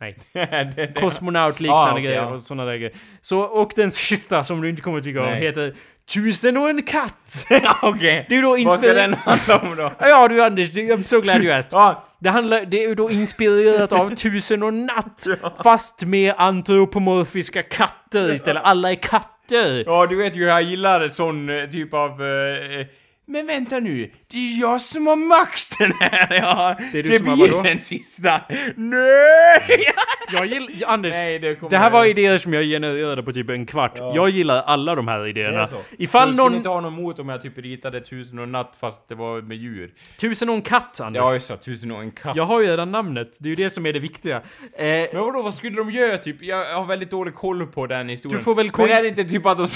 Nej. 0.00 0.16
det, 0.32 0.72
det. 0.76 1.00
Kosmonaut-liknande 1.00 1.90
Ah, 1.90 1.92
okej, 1.92 2.02
grejer 2.04 2.16
ja. 2.22 2.26
och 2.32 2.40
såna 2.40 2.64
där 2.64 2.76
grejer. 2.76 2.92
Så, 3.20 3.40
och 3.40 3.72
den 3.76 3.90
sista 3.90 4.44
som 4.44 4.60
du 4.60 4.68
inte 4.70 4.82
kommer 4.82 5.00
tycka 5.00 5.22
om 5.22 5.28
heter 5.32 5.74
Tusen 6.14 6.56
och 6.56 6.70
en 6.70 6.82
katt. 6.82 7.46
Okej. 7.82 8.26
Det 8.28 8.36
är 8.36 8.42
då 8.42 8.56
Vad 8.64 8.78
ska 8.78 8.92
den 8.92 9.14
handla 9.14 9.58
om 9.58 9.76
då? 9.76 9.92
Ja 10.00 10.28
du 10.28 10.42
Anders, 10.44 10.70
det- 10.72 10.80
I'm 10.80 11.02
so 11.04 11.20
glad 11.20 11.36
asked. 11.58 11.72
Ja, 11.72 12.04
Det, 12.18 12.30
handlar, 12.30 12.64
det 12.64 12.84
är 12.84 12.94
då 12.94 13.10
inspirerat 13.10 13.92
av 13.92 14.14
Tusen 14.14 14.62
och 14.62 14.74
natt. 14.74 15.26
Fast 15.62 16.04
med 16.04 16.34
antropomorfiska 16.38 17.62
katter 17.62 18.32
istället. 18.32 18.62
Alla 18.64 18.90
är 18.90 18.94
katter. 18.94 19.84
ja, 19.86 20.06
du 20.06 20.16
vet 20.16 20.36
ju 20.36 20.40
hur 20.40 20.48
jag 20.48 20.62
gillar 20.62 21.08
sån 21.08 21.48
eh, 21.48 21.64
typ 21.70 21.94
av... 21.94 22.10
eh, 22.10 22.86
men 23.26 23.46
vänta 23.46 23.80
nu, 23.80 24.10
det 24.32 24.38
är 24.38 24.60
jag 24.60 24.80
som 24.80 25.06
har 25.06 25.16
makten 25.16 25.92
här! 26.00 26.28
Ja, 26.40 26.76
Det 26.92 26.98
är 26.98 27.02
du 27.02 27.08
det 27.08 27.18
som 27.18 27.26
har 27.28 27.36
blir 27.36 27.48
vadå? 27.50 27.62
den 27.62 27.78
sista. 27.78 28.40
Nej! 28.76 29.92
Jag 30.32 30.46
gillar... 30.46 30.68
Anders, 30.92 31.12
Nej, 31.14 31.38
det 31.38 31.70
det 31.70 31.76
här 31.78 31.90
var 31.90 32.04
idéer 32.04 32.38
som 32.38 32.52
jag 32.54 32.64
genererade 32.64 33.22
på 33.22 33.32
typ 33.32 33.50
en 33.50 33.66
kvart. 33.66 33.98
Jag 33.98 34.28
gillar 34.28 34.62
alla 34.62 34.94
de 34.94 35.08
här 35.08 35.26
idéerna. 35.28 35.68
Ifall 35.98 36.28
du 36.28 36.34
skulle 36.34 36.44
någon... 36.48 36.54
inte 36.56 36.68
ha 36.68 36.80
något 36.80 36.92
emot 36.92 37.18
om 37.18 37.28
jag 37.28 37.42
typ 37.42 37.58
ritade 37.58 38.00
tusen 38.00 38.38
och 38.38 38.44
en 38.44 38.52
natt 38.52 38.76
fast 38.80 39.08
det 39.08 39.14
var 39.14 39.42
med 39.42 39.56
djur. 39.56 39.90
Tusen 40.20 40.48
och 40.48 40.54
en 40.54 40.62
katt, 40.62 41.00
Anders. 41.00 41.20
Ja, 41.20 41.34
just 41.34 41.48
det. 41.48 41.56
Tusen 41.56 41.90
och 41.90 42.00
en 42.02 42.10
katt. 42.10 42.36
Jag 42.36 42.44
har 42.44 42.60
ju 42.60 42.66
redan 42.66 42.92
namnet. 42.92 43.36
Det 43.40 43.46
är 43.46 43.56
ju 43.56 43.64
det 43.64 43.70
som 43.70 43.86
är 43.86 43.92
det 43.92 43.98
viktiga. 43.98 44.36
Eh, 44.36 44.42
Men 44.86 45.08
vadå, 45.12 45.42
vad 45.42 45.54
skulle 45.54 45.76
de 45.76 45.90
göra 45.90 46.16
typ? 46.18 46.42
Jag 46.42 46.64
har 46.74 46.84
väldigt 46.84 47.10
dålig 47.10 47.34
koll 47.34 47.66
på 47.66 47.86
den 47.86 48.08
historien. 48.08 48.38
Du 48.38 48.44
får 48.44 48.54
väl 48.54 48.64
Men 48.66 48.72
koll- 48.72 48.90
är 48.90 49.02
det 49.02 49.08
inte 49.08 49.24
typ 49.24 49.46
att 49.46 49.56
de 49.56 49.66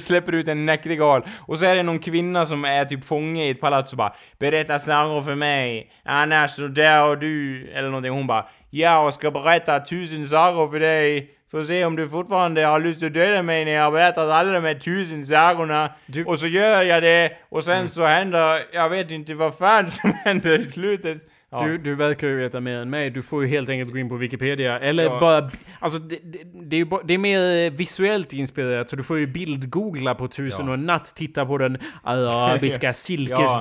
släpper 0.00 0.32
ut 0.34 0.48
en 0.48 0.66
näktergal 0.66 1.22
och 1.46 1.58
så 1.58 1.64
är 1.64 1.76
det 1.76 1.82
någon 1.82 1.98
kvinna 1.98 2.46
som 2.46 2.64
är 2.64 2.77
typ 2.84 3.04
fånge 3.04 3.44
i 3.44 3.50
ett 3.50 3.60
palats 3.60 3.92
och 3.92 3.98
bara 3.98 4.12
Berätta 4.38 4.78
sagor 4.78 5.22
för 5.22 5.34
mig, 5.34 5.92
annars 6.04 6.50
så 6.50 6.66
dör 6.66 7.16
du, 7.16 7.68
eller 7.74 7.88
någonting. 7.88 8.12
Hon 8.12 8.26
bara 8.26 8.46
Jag 8.70 9.14
ska 9.14 9.30
berätta 9.30 9.80
tusen 9.80 10.26
sagor 10.26 10.70
för 10.70 10.80
dig. 10.80 11.30
Får 11.50 11.64
se 11.64 11.84
om 11.84 11.96
du 11.96 12.08
fortfarande 12.08 12.64
har 12.66 12.80
lust 12.80 13.02
att 13.02 13.14
döda 13.14 13.42
mig 13.42 13.64
när 13.64 13.72
jag 13.72 13.82
har 13.84 13.90
berättat 13.90 14.30
alla 14.30 14.52
de 14.52 14.64
här 14.64 14.74
tusen 14.74 15.26
sagorna. 15.26 15.90
Du- 16.06 16.24
Och 16.24 16.38
så 16.38 16.46
gör 16.46 16.82
jag 16.82 17.02
det, 17.02 17.32
och 17.48 17.64
sen 17.64 17.88
så 17.88 18.04
händer, 18.06 18.62
jag 18.72 18.88
vet 18.88 19.10
inte 19.10 19.34
vad 19.34 19.58
fan 19.58 19.90
som 19.90 20.12
händer 20.24 20.58
i 20.58 20.62
slutet. 20.64 21.18
Ja. 21.50 21.58
Du, 21.66 21.78
du 21.78 21.94
verkar 21.94 22.28
ju 22.28 22.36
veta 22.36 22.60
mer 22.60 22.76
än 22.78 22.90
mig. 22.90 23.10
Du 23.10 23.22
får 23.22 23.42
ju 23.44 23.48
helt 23.48 23.68
enkelt 23.70 23.92
gå 23.92 23.98
in 23.98 24.08
på 24.08 24.16
Wikipedia. 24.16 24.80
Eller 24.80 25.04
Ja. 25.04 25.20
bara... 25.20 25.50
Alltså, 25.80 25.98
det, 25.98 26.18
det, 26.24 26.38
det, 26.64 26.76
är 26.76 26.84
bara, 26.84 27.02
det 27.02 27.14
är 27.14 27.18
mer 27.18 27.70
visuellt 27.70 28.32
inspirerat, 28.32 28.90
så 28.90 28.96
du 28.96 29.02
får 29.02 29.18
ju 29.18 29.26
bildgoogla 29.26 30.14
på 30.14 30.28
Tusen 30.28 30.60
Ja. 30.66 30.68
och 30.68 30.74
en 30.74 30.86
natt, 30.86 31.12
titta 31.16 31.46
på 31.46 31.58
den 31.58 31.78
arabiska 32.02 32.92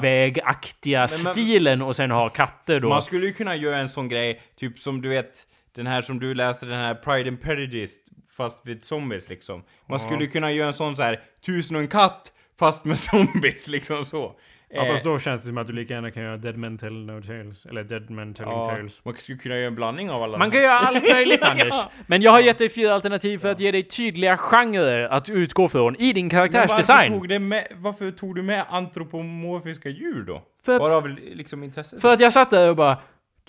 silkesvägaktiga 0.02 1.00
men- 1.00 1.34
stilen 1.34 1.82
och 1.82 1.96
sen 1.96 2.12
ha 2.12 2.30
katter 2.30 2.80
då. 2.80 2.90
Man 2.90 3.02
skulle 3.02 3.26
ju 3.26 3.34
kunna 3.34 3.56
göra 3.56 3.78
en 3.78 3.90
sån 3.90 4.08
grej, 4.10 4.42
typ 4.60 4.80
som 4.80 5.02
du 5.02 5.10
vet, 5.10 5.44
den 5.76 5.88
här 5.88 6.02
som 6.02 6.20
du 6.20 6.34
läste, 6.34 6.66
den 6.66 6.80
här 6.80 6.96
Pride 6.96 7.30
and 7.30 7.42
Prejudice, 7.42 7.92
fast 8.38 8.62
vid 8.68 8.84
zombies 8.84 9.30
liksom. 9.30 9.64
Man 9.90 10.00
skulle 10.00 10.28
kunna 10.28 10.52
göra 10.52 10.68
en 10.68 10.74
sån 10.74 10.96
så 10.96 11.04
här 11.04 11.20
tusen 11.46 11.76
och 11.76 11.82
en 11.82 11.88
katt, 11.88 12.32
fast 12.60 12.86
med 12.86 13.00
zombies 13.12 13.68
liksom 13.68 14.06
så. 14.06 14.36
Ja, 14.70 14.86
Eh, 14.86 14.92
fast 14.92 15.04
då 15.04 15.20
känns 15.20 15.42
det 15.42 15.48
som 15.48 15.58
att 15.58 15.68
du 15.68 15.74
lika 15.74 15.94
gärna 15.94 16.12
kan 16.12 16.24
göra 16.24 16.38
Dead 16.38 16.58
Men 16.58 16.78
Tell 16.78 17.06
No 17.06 17.22
Tales. 17.22 17.66
Eller 17.66 17.84
Dead 17.84 18.10
Men 18.10 18.34
Telling 18.34 18.52
ja, 18.54 18.64
Tales. 18.66 19.00
man 19.06 19.16
skulle 19.20 19.38
kunna 19.38 19.56
göra 19.56 19.68
en 19.68 19.76
blandning 19.76 20.10
av 20.12 20.24
alla 20.24 20.38
Man 20.38 20.52
kan 20.52 20.62
göra 20.62 20.80
allt 20.80 21.14
möjligt 21.14 21.44
Anders. 21.50 21.74
Men 22.08 22.22
jag 22.22 22.32
har 22.32 22.40
gett 22.40 22.58
dig 22.58 22.70
fyra 22.70 22.94
alternativ 22.94 23.38
för 23.38 23.52
att 23.52 23.60
ge 23.60 23.72
dig 23.72 23.84
tydliga 23.84 24.38
genrer 24.38 25.08
att 25.08 25.30
utgå 25.30 25.70
från 25.70 25.96
i 25.96 26.14
din 26.14 26.26
Men 26.26 26.30
karaktärs 26.30 26.70
varför 26.70 27.10
tog, 27.10 27.42
med, 27.42 27.68
varför 27.76 28.12
tog 28.12 28.36
du 28.36 28.44
med 28.44 28.66
antropomorfiska 28.70 29.90
djur 29.90 30.24
då? 30.28 30.42
För 30.66 30.74
att- 30.76 30.80
Bara 30.80 30.96
av 30.96 31.10
liksom 31.10 31.64
intresse? 31.64 32.00
För 32.00 32.14
att 32.14 32.20
jag 32.20 32.34
satt 32.34 32.50
där 32.50 32.70
och 32.70 32.76
bara 32.76 32.98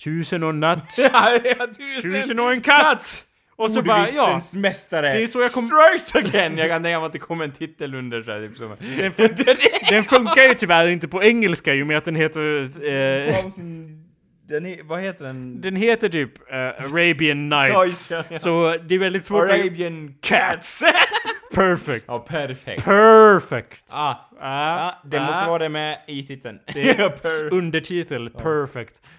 Tusen 0.03 0.43
och 0.43 0.55
natt. 0.55 0.83
ja, 0.97 1.39
ja, 1.43 1.67
tusen, 1.67 2.01
Tusen 2.21 2.39
och 2.39 2.51
en 2.51 2.61
katt! 2.61 3.25
Och 3.59 3.71
så 3.71 3.81
bara, 3.81 4.09
ja. 4.09 4.41
Mästare. 4.53 5.11
Det 5.11 5.23
är 5.23 5.27
så 5.27 5.41
jag 5.41 5.51
kom- 5.51 5.69
Strikes 5.69 6.15
again! 6.15 6.57
Jag 6.57 6.69
kan 6.69 6.83
tänka 6.83 6.99
mig 6.99 7.05
att 7.05 7.13
det 7.13 7.19
kommer 7.19 7.43
en 7.43 7.51
titel 7.51 7.95
under 7.95 8.23
så 8.23 8.31
här, 8.31 8.47
typ 8.47 8.57
som... 8.57 8.75
Den, 8.97 9.11
fun- 9.11 9.55
den 9.89 10.03
funkar 10.03 10.43
ju 10.43 10.53
tyvärr 10.53 10.87
inte 10.87 11.07
på 11.07 11.23
engelska 11.23 11.73
i 11.75 11.83
och 11.83 11.87
med 11.87 11.97
att 11.97 12.05
den 12.05 12.15
heter... 12.15 12.61
Eh, 12.87 13.35
Den 14.47 14.65
är, 14.65 14.83
vad 14.83 14.99
heter 15.01 15.25
den? 15.25 15.61
den 15.61 15.75
heter 15.75 16.09
typ 16.09 16.51
eh, 16.51 16.57
Arabian 16.57 17.49
Nights. 17.49 18.11
ja, 18.11 18.23
ja. 18.29 18.37
Så 18.37 18.77
det 18.87 18.95
är 18.95 18.99
väldigt 18.99 19.25
svårt 19.25 19.43
att... 19.43 19.51
Arabian 19.51 20.15
Cats! 20.21 20.83
Perfect. 21.53 22.05
ja, 22.07 22.25
perfekt. 22.29 22.83
Perfect. 22.85 23.83
Ah, 23.89 24.15
Ah, 24.41 24.87
ah, 24.87 25.01
det 25.05 25.17
ah. 25.19 25.25
måste 25.25 25.45
vara 25.45 25.63
det 25.63 25.69
med 25.69 25.97
i 26.07 26.25
titeln. 26.25 26.59
Det 26.73 26.89
är 26.89 27.09
Per- 27.09 27.53
undertitel. 27.53 28.29
Perfect. 28.29 29.11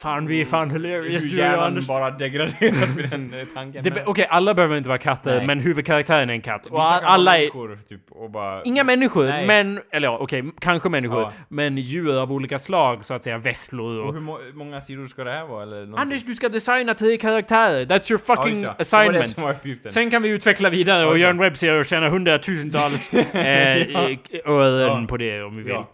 Fan, 0.00 0.26
vi 0.26 0.40
är 0.40 0.44
fan 0.44 0.70
hilarious 0.70 1.24
Hur 1.24 1.30
du 1.30 1.36
och 1.36 1.40
hjärnan 1.42 1.64
Anders. 1.64 1.86
bara 1.86 2.10
degraderas 2.10 2.96
vid 2.96 3.10
den 3.10 3.32
eh, 3.40 3.46
tanken. 3.54 3.84
Det 3.84 3.90
be- 3.90 4.02
Okej, 4.06 4.26
alla 4.30 4.54
behöver 4.54 4.76
inte 4.76 4.88
vara 4.88 4.98
katter, 4.98 5.36
Nej. 5.36 5.46
men 5.46 5.60
huvudkaraktären 5.60 6.30
är 6.30 6.34
en 6.34 6.40
katt. 6.40 6.66
Och 6.66 6.80
a- 6.82 7.00
alla 7.02 7.36
är... 7.36 7.40
människor, 7.40 7.78
typ, 7.88 8.00
och 8.10 8.30
bara... 8.30 8.62
Inga 8.62 8.84
människor, 8.84 9.24
Nej. 9.24 9.46
men... 9.46 9.80
Eller 9.92 10.08
ja, 10.08 10.18
okej, 10.20 10.44
kanske 10.60 10.88
människor. 10.88 11.20
Ja. 11.20 11.32
Men 11.48 11.76
djur 11.78 12.22
av 12.22 12.32
olika 12.32 12.58
slag, 12.58 13.04
så 13.04 13.14
att 13.14 13.22
säga. 13.24 13.38
Vesslor 13.38 13.98
Och 14.00 14.08
och... 14.08 14.14
hur 14.14 14.20
må 14.20 14.38
många 14.54 14.80
sidor 14.80 15.06
ska 15.06 15.24
det 15.24 15.30
här 15.32 15.44
vara, 15.46 15.62
eller 15.62 15.76
någonting? 15.76 15.98
Anders, 15.98 16.22
du 16.24 16.34
ska 16.34 16.48
designa 16.48 16.94
tre 16.94 17.16
karaktärer. 17.16 17.84
That's 17.86 18.12
your 18.12 18.20
Ja, 18.26 18.36
fucking 18.36 18.60
just 18.60 18.62
ja. 18.64 18.68
Det 18.78 18.96
var 19.06 19.12
det 19.12 19.18
assignment. 19.20 19.28
som 19.28 19.44
var 19.44 19.52
uppgiften. 19.54 19.92
Sen 19.92 20.10
kan 20.10 20.22
vi 20.22 20.28
utveckla 20.28 20.68
vidare 20.68 21.04
och 21.04 21.08
Okej. 21.10 21.20
göra 21.20 21.30
en 21.30 21.38
webbserie 21.38 21.78
och 21.78 21.86
tjäna 21.86 22.08
hundratusentals 22.08 23.14
eh, 23.34 23.76
Ja. 23.92 24.08
eh, 24.10 24.18
ören 24.52 25.00
Ja. 25.00 25.06
på 25.08 25.16
det 25.16 25.42
om 25.42 25.56
vi 25.56 25.62
vill. 25.62 25.72
Ja. 25.72 25.88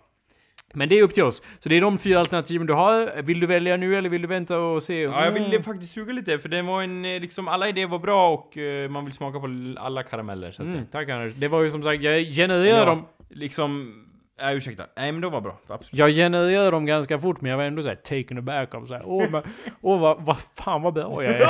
Men 0.75 0.89
det 0.89 0.99
är 0.99 1.03
upp 1.03 1.15
till 1.15 1.23
oss. 1.23 1.43
Så 1.59 1.69
det 1.69 1.77
är 1.77 1.81
de 1.81 1.99
fyra 1.99 2.19
alternativen 2.21 2.67
du 2.67 2.73
har. 2.73 3.23
Vill 3.23 3.41
du 3.41 3.47
välja 3.47 3.77
nu 3.77 3.97
eller 3.97 4.09
vill 4.09 4.23
du 4.23 4.29
vänta 4.29 4.59
och 4.59 4.83
se? 4.83 5.01
Ja, 5.03 5.25
jag 5.25 5.37
Mm. 5.37 5.51
ville 5.51 5.63
faktiskt 5.63 5.93
suga 5.95 6.13
lite, 6.13 6.39
för 6.39 6.49
det 6.49 6.63
var 6.63 6.83
en, 6.83 7.05
eh, 7.05 7.21
liksom, 7.21 7.49
alla 7.49 7.69
idéer 7.69 7.87
var 7.87 7.99
bra 7.99 8.31
och 8.35 8.59
eh, 8.59 8.89
man 8.91 9.05
vill 9.05 9.15
smaka 9.15 9.41
på 9.41 9.75
alla 9.77 10.03
karameller, 10.03 10.51
så 10.51 10.63
att 10.63 10.69
Mm, 10.69 10.81
säga. 10.81 10.87
tack 10.93 11.09
Anders. 11.09 11.35
Det 11.35 11.49
var 11.49 11.63
ju 11.63 11.71
som 11.71 11.83
sagt, 11.83 12.03
jag 12.03 12.25
genererade 12.35 12.79
Ja. 12.79 12.85
dem 12.85 13.05
Liksom, 13.37 13.95
nej 14.43 14.57
ursäkta. 14.57 14.87
Nej 14.97 15.13
men 15.13 15.21
de 15.21 15.33
var 15.33 15.41
bra, 15.41 15.61
absolut. 15.69 15.99
Jag 15.99 16.11
genererade 16.11 16.71
dem 16.71 16.87
ganska 16.87 17.19
fort 17.19 17.41
men 17.41 17.51
jag 17.51 17.59
var 17.59 17.65
ändå 17.65 17.83
såhär 17.83 17.97
taken 17.97 18.39
aback 18.39 18.75
av 18.75 18.85
såhär 18.87 19.03
åh 19.05 19.31
men, 19.31 19.43
åh 19.81 20.01
vad, 20.01 20.23
vad 20.23 20.37
fan 20.65 20.83
vad 20.83 20.95
bra 20.95 21.25
jag 21.25 21.35
är. 21.35 21.49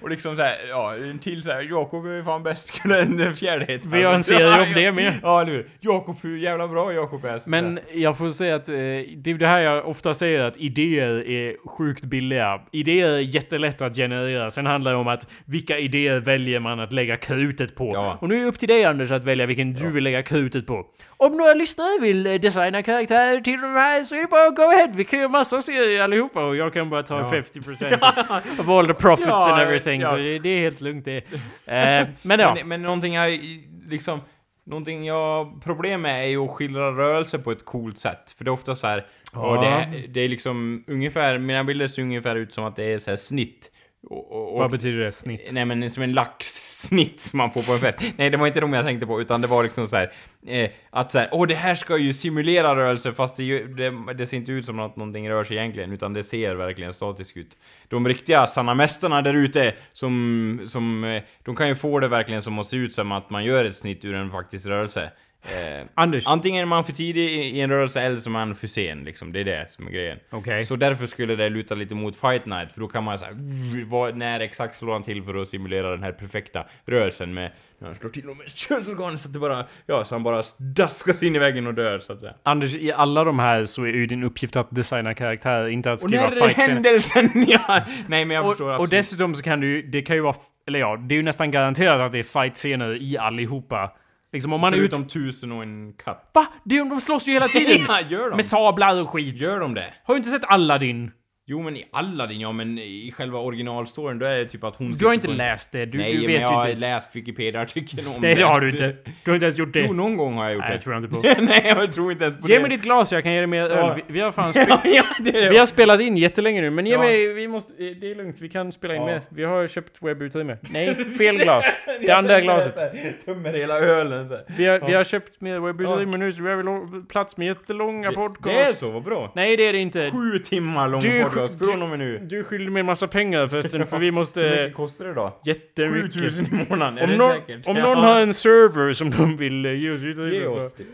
och 0.02 0.10
liksom 0.10 0.36
såhär, 0.36 0.56
ja, 0.68 0.94
en 0.94 1.18
till 1.18 1.42
såhär, 1.42 1.62
Jakob 1.62 2.06
är 2.06 2.22
fan 2.22 2.42
bäst, 2.42 2.66
skulle 2.66 3.04
den 3.04 3.36
fjärde. 3.36 3.80
Vi 3.86 4.02
har 4.02 4.14
en 4.14 4.24
serie 4.24 4.62
om 4.62 4.72
det 4.74 4.92
med. 4.92 5.14
Ja, 5.22 5.44
nu. 5.46 5.70
Jakob, 5.80 6.16
hur 6.22 6.38
jävla 6.38 6.68
bra 6.68 6.92
Jakob 6.92 7.24
är. 7.24 7.38
så 7.38 7.50
Men 7.50 7.80
jag 7.94 8.18
får 8.18 8.30
säga 8.30 8.56
att 8.56 8.68
eh, 8.68 8.74
det 8.74 9.26
är 9.26 9.34
det 9.34 9.46
här 9.46 9.60
jag 9.60 9.88
ofta 9.88 10.14
säger 10.14 10.44
att 10.44 10.56
idéer 10.56 11.28
är 11.28 11.68
sjukt 11.68 12.04
billiga. 12.04 12.60
Idéer 12.72 13.08
är 13.08 13.18
jättelätt 13.18 13.82
att 13.82 13.96
generera. 13.96 14.50
Sen 14.50 14.66
handlar 14.66 14.90
det 14.90 14.96
om 14.96 15.08
att 15.08 15.28
vilka 15.44 15.78
idéer 15.78 16.20
väljer 16.20 16.60
man 16.60 16.80
att 16.80 16.92
lägga 16.92 17.16
krutet 17.16 17.74
på. 17.74 17.90
Ja. 17.94 18.18
Och 18.20 18.28
nu 18.28 18.36
är 18.36 18.40
det 18.40 18.46
upp 18.46 18.58
till 18.58 18.68
dig 18.68 18.84
Anders 18.84 19.10
att 19.10 19.24
välja 19.24 19.46
vilken 19.46 19.74
du 19.74 19.90
vill 19.90 20.04
lägga 20.04 20.22
krutet 20.22 20.66
på. 20.66 20.86
Om 21.16 21.36
några 21.36 21.54
lyssnare 21.66 22.00
vill 22.00 22.22
designa 22.40 22.82
karaktärer 22.82 23.40
till 23.40 23.60
de 23.60 23.66
här 23.74 24.02
så 24.02 24.14
är 24.14 24.20
det 24.22 24.28
bara 24.28 24.50
go 24.50 24.62
ahead. 24.62 24.90
Vi 24.94 25.04
kan 25.04 25.18
göra 25.18 25.28
massa 25.28 25.60
serier 25.60 26.02
allihopa 26.02 26.44
och 26.44 26.56
jag 26.56 26.72
kan 26.72 26.90
bara 26.90 27.02
ta 27.02 27.18
Ja. 27.18 27.30
50% 27.30 28.60
of 28.60 28.68
all 28.68 28.86
the 28.86 28.94
profits 28.94 29.26
Ja, 29.28 29.52
and 29.52 29.62
everything. 29.62 30.00
ja. 30.00 30.08
Så 30.08 30.16
det, 30.16 30.48
är 30.48 30.60
helt 30.60 30.80
lugnt 30.80 31.04
det. 31.04 31.16
Eh, 31.66 32.08
men 32.22 32.40
ja. 32.40 32.54
Men, 32.54 32.68
men 32.68 32.82
någonting 32.82 33.14
jag 33.14 33.40
liksom... 33.88 34.20
Någonting 34.66 35.04
jag 35.06 35.14
har 35.14 35.60
problem 35.60 36.02
med 36.02 36.24
är 36.24 36.28
ju 36.28 36.44
att 36.44 36.50
skildra 36.50 36.90
rörelse 36.92 37.38
på 37.38 37.52
ett 37.52 37.64
coolt 37.64 37.98
sätt. 37.98 38.34
För 38.38 38.44
det 38.44 38.48
är 38.48 38.52
ofta 38.52 38.76
så 38.76 38.86
här. 38.86 38.98
Och 39.32 39.56
Ja. 39.56 39.86
det, 39.92 40.06
det 40.08 40.20
är 40.20 40.28
liksom 40.28 40.84
ungefär, 40.86 41.38
mina 41.38 41.64
bilder 41.64 41.86
ser 41.86 42.02
ungefär 42.02 42.36
ut 42.36 42.54
som 42.54 42.64
att 42.64 42.76
det 42.76 42.84
är 42.92 42.98
så 42.98 43.16
snitt. 43.16 43.70
Och, 44.10 44.52
och, 44.52 44.58
Vad 44.58 44.70
betyder 44.70 44.98
det? 44.98 45.12
Snitt? 45.12 45.48
Nej 45.52 45.64
men 45.64 45.90
som 45.90 46.02
en 46.02 46.12
laxsnitt 46.12 47.20
som 47.20 47.36
man 47.36 47.50
får 47.50 47.62
på 47.62 47.72
en 47.72 47.78
fest. 47.78 48.12
Nej 48.16 48.30
det 48.30 48.36
var 48.36 48.46
inte 48.46 48.60
de 48.60 48.72
jag 48.72 48.84
tänkte 48.84 49.06
på, 49.06 49.20
utan 49.20 49.40
det 49.40 49.46
var 49.46 49.62
liksom 49.62 49.86
så 49.88 49.96
här 49.96 50.12
eh, 50.46 50.70
Att 50.90 51.12
så 51.12 51.18
här, 51.18 51.28
åh 51.32 51.46
det 51.46 51.54
här 51.54 51.74
ska 51.74 51.98
ju 51.98 52.12
simulera 52.12 52.76
rörelse 52.76 53.12
fast 53.12 53.36
det, 53.36 53.44
ju- 53.44 53.74
det, 53.74 54.14
det 54.14 54.26
ser 54.26 54.36
inte 54.36 54.52
ut 54.52 54.64
som 54.64 54.80
att 54.80 54.96
någonting 54.96 55.30
rör 55.30 55.44
sig 55.44 55.56
egentligen, 55.56 55.92
utan 55.92 56.12
det 56.12 56.22
ser 56.22 56.54
verkligen 56.54 56.94
statiskt 56.94 57.36
ut. 57.36 57.56
De 57.88 58.08
riktiga 58.08 58.46
sanna 58.46 58.74
mästarna 58.74 59.22
där 59.22 59.34
ute, 59.34 59.74
som, 59.92 60.60
som, 60.66 61.04
eh, 61.04 61.22
de 61.44 61.56
kan 61.56 61.68
ju 61.68 61.74
få 61.74 62.00
det 62.00 62.08
verkligen 62.08 62.42
som 62.42 62.58
att 62.58 62.66
se 62.66 62.76
ut 62.76 62.92
som 62.92 63.12
att 63.12 63.30
man 63.30 63.44
gör 63.44 63.64
ett 63.64 63.76
snitt 63.76 64.04
ur 64.04 64.14
en 64.14 64.30
faktisk 64.30 64.66
rörelse. 64.66 65.10
Eh, 65.42 65.86
Anders. 65.94 66.26
Antingen 66.26 66.62
är 66.62 66.66
man 66.66 66.84
för 66.84 66.92
tidig 66.92 67.24
i, 67.24 67.40
i 67.40 67.60
en 67.60 67.70
rörelse 67.70 68.00
eller 68.00 68.16
så 68.16 68.30
är 68.30 68.32
man 68.32 68.54
för 68.54 68.66
sen 68.66 69.04
liksom, 69.04 69.32
det 69.32 69.40
är 69.40 69.44
det 69.44 69.70
som 69.70 69.86
är 69.86 69.90
grejen. 69.90 70.18
Okej. 70.30 70.64
Så 70.64 70.76
därför 70.76 71.06
skulle 71.06 71.36
det 71.36 71.48
luta 71.48 71.74
lite 71.74 71.94
mot 71.94 72.16
Fight 72.16 72.46
Night, 72.46 72.72
för 72.72 72.80
då 72.80 72.88
kan 72.88 73.04
man 73.04 73.18
såhär, 73.18 74.12
när 74.12 74.40
exakt 74.40 74.74
slår 74.74 74.92
han 74.92 75.02
till 75.02 75.22
för 75.22 75.34
att 75.34 75.48
simulera 75.48 75.90
den 75.90 76.02
här 76.02 76.12
perfekta 76.12 76.64
rörelsen 76.86 77.34
med, 77.34 77.50
när 77.78 77.88
han 77.88 77.96
slår 77.96 78.10
till 78.10 78.24
med 78.24 78.50
könsorganet 78.54 79.20
så 79.20 79.28
att 79.28 79.32
det 79.32 79.38
bara, 79.38 79.66
ja, 79.86 80.04
så 80.04 80.14
han 80.14 80.22
bara 80.22 80.42
daskas 80.58 81.22
in 81.22 81.36
i 81.36 81.38
väggen 81.38 81.66
och 81.66 81.74
dör 81.74 81.98
så 81.98 82.12
att 82.12 82.20
säga. 82.20 82.34
Anders, 82.42 82.74
i 82.74 82.92
alla 82.92 83.24
de 83.24 83.38
här 83.38 83.64
så 83.64 83.82
är 83.82 83.92
ju 83.92 84.06
din 84.06 84.22
uppgift 84.22 84.56
att 84.56 84.68
designa 84.70 85.14
karaktärer, 85.14 85.68
inte 85.68 85.92
att 85.92 86.04
Och 86.04 86.08
skriva 86.08 86.28
när 86.30 86.36
är 86.36 86.40
fight 86.40 86.56
händelsen 86.56 87.30
ja! 87.48 87.82
Nej 88.08 88.24
men 88.24 88.30
jag 88.30 88.44
förstår 88.46 88.64
och, 88.64 88.70
och 88.70 88.74
absolut. 88.74 88.90
dessutom 88.90 89.34
så 89.34 89.42
kan 89.42 89.60
du 89.60 89.82
det 89.82 90.02
kan 90.02 90.16
ju 90.16 90.22
vara, 90.22 90.36
eller 90.66 90.78
ja, 90.78 90.96
det 90.96 91.14
är 91.14 91.16
ju 91.16 91.22
nästan 91.22 91.50
garanterat 91.50 92.00
att 92.00 92.12
det 92.12 92.18
är 92.18 92.22
fight-scener 92.22 93.02
i 93.02 93.18
allihopa. 93.18 93.92
Liksom 94.32 94.52
om 94.52 94.60
man 94.60 94.74
är 94.74 94.78
ut... 94.78 94.90
Förutom 94.90 95.08
tusen 95.08 95.52
och 95.52 95.62
en 95.62 95.92
katt. 95.92 96.30
Va? 96.34 96.46
Är, 96.64 96.90
de 96.90 97.00
slåss 97.00 97.28
ju 97.28 97.32
hela 97.32 97.48
tiden! 97.48 97.86
ja, 97.88 98.00
gör 98.08 98.30
de? 98.30 98.36
Med 98.36 98.46
sablar 98.46 99.00
och 99.02 99.10
skit. 99.10 99.42
Gör 99.42 99.60
de 99.60 99.74
det? 99.74 99.94
Har 100.04 100.14
du 100.14 100.18
inte 100.18 100.30
sett 100.30 100.44
Aladdin? 100.44 101.10
Jo 101.48 101.62
men 101.62 101.76
i 101.76 101.84
Aladdin, 101.92 102.40
ja 102.40 102.52
men 102.52 102.78
i 102.78 103.12
själva 103.16 103.38
originalstoryn 103.38 104.18
då 104.18 104.26
är 104.26 104.38
det 104.38 104.44
typ 104.44 104.64
att 104.64 104.76
hon 104.76 104.92
Du 104.92 105.06
har 105.06 105.14
inte 105.14 105.28
läst 105.28 105.72
det, 105.72 105.86
du, 105.86 105.98
Nej 105.98 106.12
du 106.12 106.18
men 106.18 106.26
vet 106.26 106.40
jag 106.40 106.50
ju 106.50 106.54
har 106.56 106.68
inte. 106.68 106.80
läst 106.80 107.16
Wikipedia-artikeln 107.16 108.06
om 108.06 108.20
Nej 108.20 108.34
det 108.34 108.42
har 108.42 108.60
du 108.60 108.70
inte. 108.70 108.96
Du 109.24 109.30
har 109.30 109.34
inte 109.34 109.44
ens 109.46 109.58
gjort 109.58 109.72
det. 109.72 109.80
Jo, 109.80 109.92
någon 109.92 110.16
gång 110.16 110.34
har 110.34 110.44
jag 110.44 110.52
gjort 110.54 110.60
Nej, 110.62 110.70
det. 110.70 110.76
det 110.76 110.82
tror 110.82 110.94
jag 110.94 111.04
inte 111.04 111.14
på. 111.36 111.42
Nej, 111.44 111.62
jag 111.66 111.92
tror 111.92 112.12
inte 112.12 112.24
ens 112.24 112.40
på 112.40 112.48
Ge 112.48 112.54
det. 112.54 112.60
mig 112.60 112.70
ditt 112.70 112.82
glas, 112.82 113.12
jag 113.12 113.22
kan 113.22 113.32
ge 113.32 113.38
dig 113.38 113.46
mer 113.46 113.62
öl. 113.62 113.70
Ja. 113.70 113.94
Vi, 113.96 114.02
vi 114.06 114.20
har 114.20 114.32
fan 114.32 114.52
spe- 114.52 114.66
ja, 114.68 114.80
ja, 114.84 115.04
det 115.18 115.30
det. 115.30 115.50
Vi 115.50 115.58
har 115.58 115.66
spelat 115.66 116.00
in 116.00 116.16
jättelänge 116.16 116.60
nu, 116.60 116.70
men 116.70 116.86
ge 116.86 116.98
mig, 116.98 117.34
vi 117.34 117.48
måste, 117.48 117.72
det 117.82 118.10
är 118.10 118.14
lugnt, 118.14 118.36
vi 118.40 118.48
kan 118.48 118.72
spela 118.72 118.94
in 118.94 119.00
Ja. 119.00 119.06
mer. 119.06 119.20
Vi 119.28 119.44
har 119.44 119.66
köpt 119.66 120.02
webbutrymme. 120.02 120.56
Nej, 120.70 120.94
fel 121.18 121.36
glas. 121.38 121.64
Det 122.00 122.10
andra 122.12 122.40
glaset. 122.40 122.76
Tömmer 123.24 123.52
hela 123.52 123.78
ölen 123.78 124.28
så. 124.28 124.38
Vi 124.56 124.66
har, 124.66 124.80
vi 124.86 124.94
har 124.94 125.04
köpt 125.04 125.40
mer 125.40 125.60
webbutrymme 125.60 126.16
nu, 126.16 126.32
så 126.32 126.42
vi 126.42 126.48
har 126.50 127.06
plats 127.08 127.36
med 127.36 127.46
jättelånga 127.46 128.12
podcasts. 128.12 128.44
Det 128.80 128.86
är 128.86 128.88
så, 128.88 128.90
vad 128.92 129.02
bra. 129.02 129.32
Nej, 129.34 129.56
det 129.56 129.62
är 129.68 129.72
det 129.72 129.78
inte. 129.78 130.10
Sju 130.10 130.38
timmar 130.38 130.88
lång 130.88 131.00
Du- 131.00 131.24
podcast 131.42 131.64
från 131.70 131.82
och 131.82 131.88
med 131.88 131.98
nu. 131.98 132.18
Du 132.18 132.44
skyller 132.44 132.70
mig 132.70 132.80
en 132.80 132.86
massa 132.86 133.08
pengar 133.08 133.46
förresten, 133.46 133.86
för 133.86 133.98
vi 133.98 134.04
Hur 134.06 134.12
måste... 134.12 134.40
mycket 134.40 134.74
kostar 134.74 135.04
det 135.04 135.14
då? 135.14 135.40
Jättemycket. 135.44 136.14
7000 136.14 136.46
i 136.46 136.66
månaden, 136.68 136.98
är 136.98 137.02
Om, 137.04 137.10
det 137.10 137.16
någon, 137.16 137.32
säkert? 137.32 137.66
om 137.68 137.76
någon 137.76 137.96
har 137.98 138.20
en 138.20 138.34
server 138.34 138.92
som 138.92 139.10
de 139.10 139.36
vill 139.36 139.66
eh, 139.66 139.72
ge 139.72 139.90
oss 139.90 140.00
Ge 140.32 140.46
oss 140.46 140.74
det. 140.74 140.84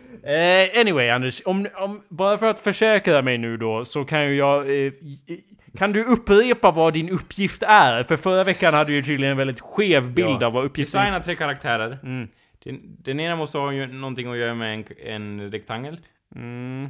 Eh, 0.74 0.80
anyway 0.80 1.09
Anders, 1.09 1.43
om, 1.45 1.66
om, 1.74 2.03
bara 2.09 2.38
för 2.38 2.47
att 2.47 2.61
försäkra 2.61 3.22
mig 3.22 3.38
nu 3.38 3.57
då 3.57 3.84
så 3.84 4.05
kan 4.05 4.24
ju 4.26 4.34
jag... 4.34 4.68
I- 4.70 4.93
kan 5.78 5.93
du 5.93 6.05
upprepa 6.05 6.70
vad 6.70 6.93
din 6.93 7.11
uppgift 7.11 7.62
är? 7.62 8.03
För 8.03 8.16
förra 8.16 8.45
veckan 8.45 8.74
hade 8.74 8.90
du 8.90 8.95
ju 8.95 9.03
tydligen 9.03 9.30
en 9.30 9.36
väldigt 9.38 9.61
skev 9.61 10.12
bild 10.12 10.28
Ja. 10.40 10.47
av 10.47 10.53
vad 10.53 10.64
uppgiften... 10.64 11.01
Designa 11.01 11.20
tre 11.20 11.34
karaktärer. 11.34 11.99
Mm. 12.03 12.28
Den, 12.64 12.80
den 13.03 13.20
ena 13.20 13.36
måste 13.36 13.59
ha 13.59 13.70
någonting 13.70 14.30
att 14.32 14.38
göra 14.38 14.55
med 14.55 14.74
en, 14.74 14.84
en 15.07 15.51
rektangel. 15.51 15.99
Mm. 16.36 16.88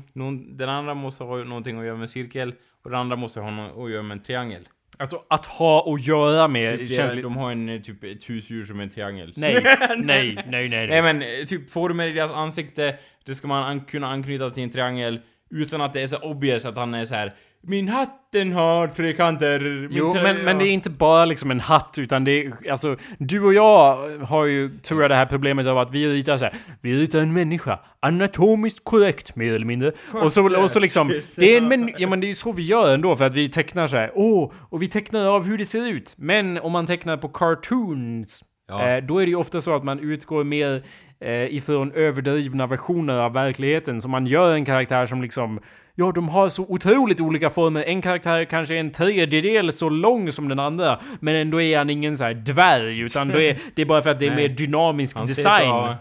Den 0.56 0.68
andra 0.68 0.94
måste 0.94 1.24
ha 1.24 1.36
någonting 1.36 1.78
att 1.78 1.84
göra 1.84 1.94
med 1.96 2.02
en 2.02 2.08
cirkel. 2.08 2.54
Och 2.84 2.90
den 2.90 3.00
andra 3.00 3.16
måste 3.16 3.40
ha 3.40 3.84
att 3.84 3.90
göra 3.90 4.02
med 4.02 4.16
en 4.16 4.22
triangel. 4.22 4.68
Alltså 4.96 5.22
att 5.28 5.46
ha 5.46 5.94
att 5.94 6.06
göra 6.06 6.48
med 6.48 6.78
Typ, 6.78 6.96
känns 6.96 7.10
lite... 7.10 7.22
de 7.22 7.36
har 7.36 7.52
en, 7.52 7.68
eh, 7.68 7.80
typ 7.80 8.04
ett 8.04 8.30
husdjur 8.30 8.64
som 8.64 8.80
en 8.80 8.90
triangel. 8.90 9.32
Nej, 9.36 9.62
nej, 9.96 9.96
nej, 9.96 10.44
nej, 10.46 10.68
nej. 10.68 10.86
Nej 10.88 11.02
men 11.02 11.22
eh, 11.22 11.44
typ 11.46 11.70
former 11.70 12.08
i 12.08 12.12
deras 12.12 12.32
ansikte, 12.32 12.96
det 13.24 13.34
ska 13.34 13.46
man 13.46 13.64
an 13.64 13.80
kunna 13.80 14.06
anknyta 14.06 14.50
till 14.50 14.62
en 14.62 14.70
triangel 14.70 15.20
utan 15.50 15.80
att 15.80 15.92
det 15.92 16.02
är 16.02 16.06
så 16.06 16.16
obvious 16.16 16.64
att 16.64 16.76
han 16.76 16.94
är 16.94 17.04
så 17.04 17.14
här. 17.14 17.34
Min 17.64 17.88
hatt 17.88 18.18
den 18.32 18.52
har 18.52 18.86
tre 18.88 19.12
kanter. 19.12 19.60
Min 19.60 19.88
Jo, 19.92 20.12
tröja-" 20.14 20.22
men, 20.22 20.44
men 20.44 20.58
det 20.58 20.64
är 20.68 20.72
inte 20.72 20.90
bara 20.90 21.24
liksom 21.24 21.50
en 21.50 21.60
hatt, 21.60 21.94
utan 21.98 22.24
det 22.24 22.44
är, 22.44 22.70
alltså, 22.70 22.96
du 23.18 23.42
och 23.44 23.54
jag 23.54 24.08
har 24.20 24.46
ju, 24.46 24.78
tror 24.78 25.02
jag, 25.02 25.10
det 25.10 25.14
här 25.14 25.26
problemet 25.26 25.66
av 25.66 25.78
att 25.78 25.90
vi 25.90 26.06
ritar 26.12 26.36
så 26.36 26.44
här, 26.44 26.54
vi 26.80 27.00
ritar 27.02 27.18
en 27.20 27.32
människa, 27.32 27.78
anatomiskt 28.00 28.84
korrekt, 28.84 29.36
mer 29.36 29.54
eller 29.54 29.66
mindre. 29.66 29.92
Och 30.12 30.32
så, 30.32 30.56
och 30.62 30.70
så 30.70 30.80
liksom, 30.80 31.20
det 31.36 31.54
är 31.54 31.58
en 31.58 31.68
män, 31.68 31.94
ja 31.98 32.08
men 32.08 32.20
det 32.20 32.26
är 32.26 32.28
ju 32.28 32.34
så 32.34 32.52
vi 32.52 32.62
gör 32.62 32.94
ändå, 32.94 33.16
för 33.16 33.24
att 33.24 33.34
vi 33.34 33.48
tecknar 33.48 33.86
så 33.86 33.96
här, 33.96 34.10
åh, 34.14 34.52
och 34.70 34.82
vi 34.82 34.88
tecknar 34.88 35.26
av 35.26 35.46
hur 35.46 35.58
det 35.58 35.66
ser 35.66 35.88
ut. 35.88 36.14
Men 36.16 36.58
om 36.58 36.72
man 36.72 36.86
tecknar 36.86 37.16
på 37.16 37.28
cartoons, 37.28 38.44
Ja. 38.68 38.88
eh, 38.88 39.04
då 39.04 39.18
är 39.18 39.26
det 39.26 39.30
ju 39.30 39.36
ofta 39.36 39.60
så 39.60 39.76
att 39.76 39.84
man 39.84 39.98
utgår 39.98 40.44
mer 40.44 40.84
eh, 41.22 41.54
ifrån 41.54 41.92
överdrivna 41.92 42.66
versioner 42.66 43.18
av 43.18 43.32
verkligheten, 43.32 44.00
så 44.00 44.08
man 44.08 44.26
gör 44.26 44.54
en 44.54 44.64
karaktär 44.64 45.06
som 45.06 45.22
liksom 45.22 45.60
Ja, 45.94 46.12
de 46.12 46.28
har 46.28 46.48
så 46.48 46.62
otroligt 46.68 47.20
olika 47.20 47.50
former. 47.50 47.84
En 47.84 48.02
karaktär 48.02 48.44
kanske 48.44 48.74
är 48.74 48.80
en 48.80 48.92
tredjedel 48.92 49.72
så 49.72 49.88
lång 49.88 50.30
som 50.30 50.48
den 50.48 50.58
andra, 50.58 51.00
men 51.20 51.34
ändå 51.34 51.60
är 51.60 51.78
han 51.78 51.90
ingen 51.90 52.16
så 52.16 52.24
här 52.24 52.34
dvärg, 52.34 53.00
utan 53.00 53.30
är, 53.30 53.58
det 53.74 53.82
är 53.82 53.86
bara 53.86 54.02
för 54.02 54.10
att 54.10 54.20
det 54.20 54.26
är 54.26 54.36
mer 54.36 54.48
dynamisk 54.48 55.26
design 55.26 55.94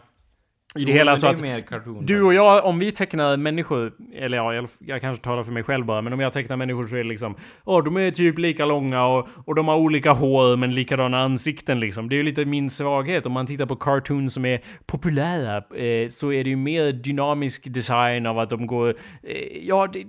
i 0.76 0.86
det 0.86 0.92
Jo, 0.92 0.98
hela. 0.98 1.16
Så 1.16 1.26
det 1.32 1.64
att 1.72 2.08
du 2.08 2.24
och 2.24 2.34
jag, 2.34 2.66
om 2.66 2.80
vi 2.80 2.92
tecknar 2.92 3.38
människor, 3.38 3.94
eller 4.16 4.38
ja, 4.38 4.54
jag, 4.54 4.70
jag 4.80 5.02
kanske 5.02 5.24
talar 5.24 5.44
för 5.44 5.52
mig 5.52 5.64
själv 5.64 5.86
bara, 5.86 6.02
men 6.02 6.14
om 6.14 6.20
jag 6.20 6.34
tecknar 6.34 6.58
människor 6.58 6.84
så 6.84 6.96
är 6.96 7.04
det 7.04 7.10
liksom, 7.10 7.36
åh, 7.64 7.84
de 7.84 7.98
är 7.98 8.12
typ 8.12 8.38
lika 8.38 8.66
långa 8.66 9.06
och, 9.06 9.28
och 9.46 9.56
de 9.56 9.68
har 9.68 9.76
olika 9.76 10.12
hår 10.12 10.58
men 10.58 10.76
likadana 10.76 11.20
ansikten 11.20 11.80
liksom. 11.80 12.10
Det 12.10 12.16
är 12.16 12.18
ju 12.18 12.24
lite 12.24 12.46
min 12.46 12.70
svaghet. 12.70 13.26
Om 13.26 13.32
man 13.32 13.46
tittar 13.46 13.66
på 13.66 13.76
cartoons 13.76 14.34
som 14.34 14.46
är 14.46 14.60
populära 14.86 15.58
eh, 15.58 16.08
så 16.08 16.32
är 16.32 16.44
det 16.44 16.50
ju 16.50 16.56
mer 16.56 16.92
dynamisk 16.92 17.74
design 17.74 18.26
av 18.26 18.40
att 18.40 18.50
de 18.50 18.68
går, 18.68 18.90
eh, 19.24 19.36
ja, 19.62 19.88
det, 19.94 20.04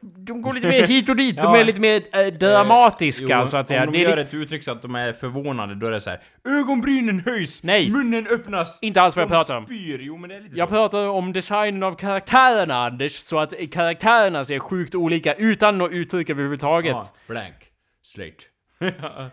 de 0.00 0.42
går 0.42 0.52
lite 0.52 0.68
mer 0.68 0.82
hit 0.88 1.08
och 1.08 1.16
dit. 1.16 1.36
De 1.36 1.54
är 1.54 1.64
lite 1.64 1.80
mer 1.80 2.02
eh, 2.12 2.26
dramatiska 2.26 3.38
Jo, 3.40 3.46
så 3.46 3.56
att 3.56 3.68
säga. 3.68 3.80
Om 3.86 3.92
de 3.92 3.98
Det 3.98 4.04
är 4.04 4.08
gör 4.10 4.16
lite, 4.16 4.28
ett 4.28 4.34
uttryck 4.34 4.64
så 4.64 4.72
att 4.72 4.82
de 4.82 4.94
är 4.94 5.12
förvånade, 5.12 5.74
då 5.74 5.86
är 5.86 5.90
det 5.90 6.00
så 6.00 6.10
här. 6.10 6.20
Ögonbrynen 6.60 7.20
höjs! 7.20 7.62
Nej. 7.62 7.90
Munnen 7.90 8.26
öppnas! 8.26 8.78
Inte 8.82 9.02
alls 9.02 9.16
vad 9.16 9.22
jag 9.22 9.30
pratar 9.30 9.56
om. 9.56 9.64
spyr! 9.64 9.98
Jo 10.02 10.16
men 10.16 10.30
det 10.30 10.36
är 10.36 10.40
lite 10.40 10.58
Jag 10.58 10.68
så. 10.68 10.74
pratar 10.74 11.08
om 11.08 11.32
designen 11.32 11.82
av 11.82 11.94
karaktärerna 11.94 12.86
Anders, 12.86 13.12
så 13.12 13.38
att 13.38 13.54
karaktärerna 13.72 14.44
ser 14.44 14.58
sjukt 14.58 14.94
olika 14.94 15.34
utan 15.34 15.78
något 15.78 15.92
uttryck 15.92 16.30
överhuvudtaget. 16.30 16.92
Ja, 16.92 17.06
blank. 17.28 17.54
Slate. 18.02 18.44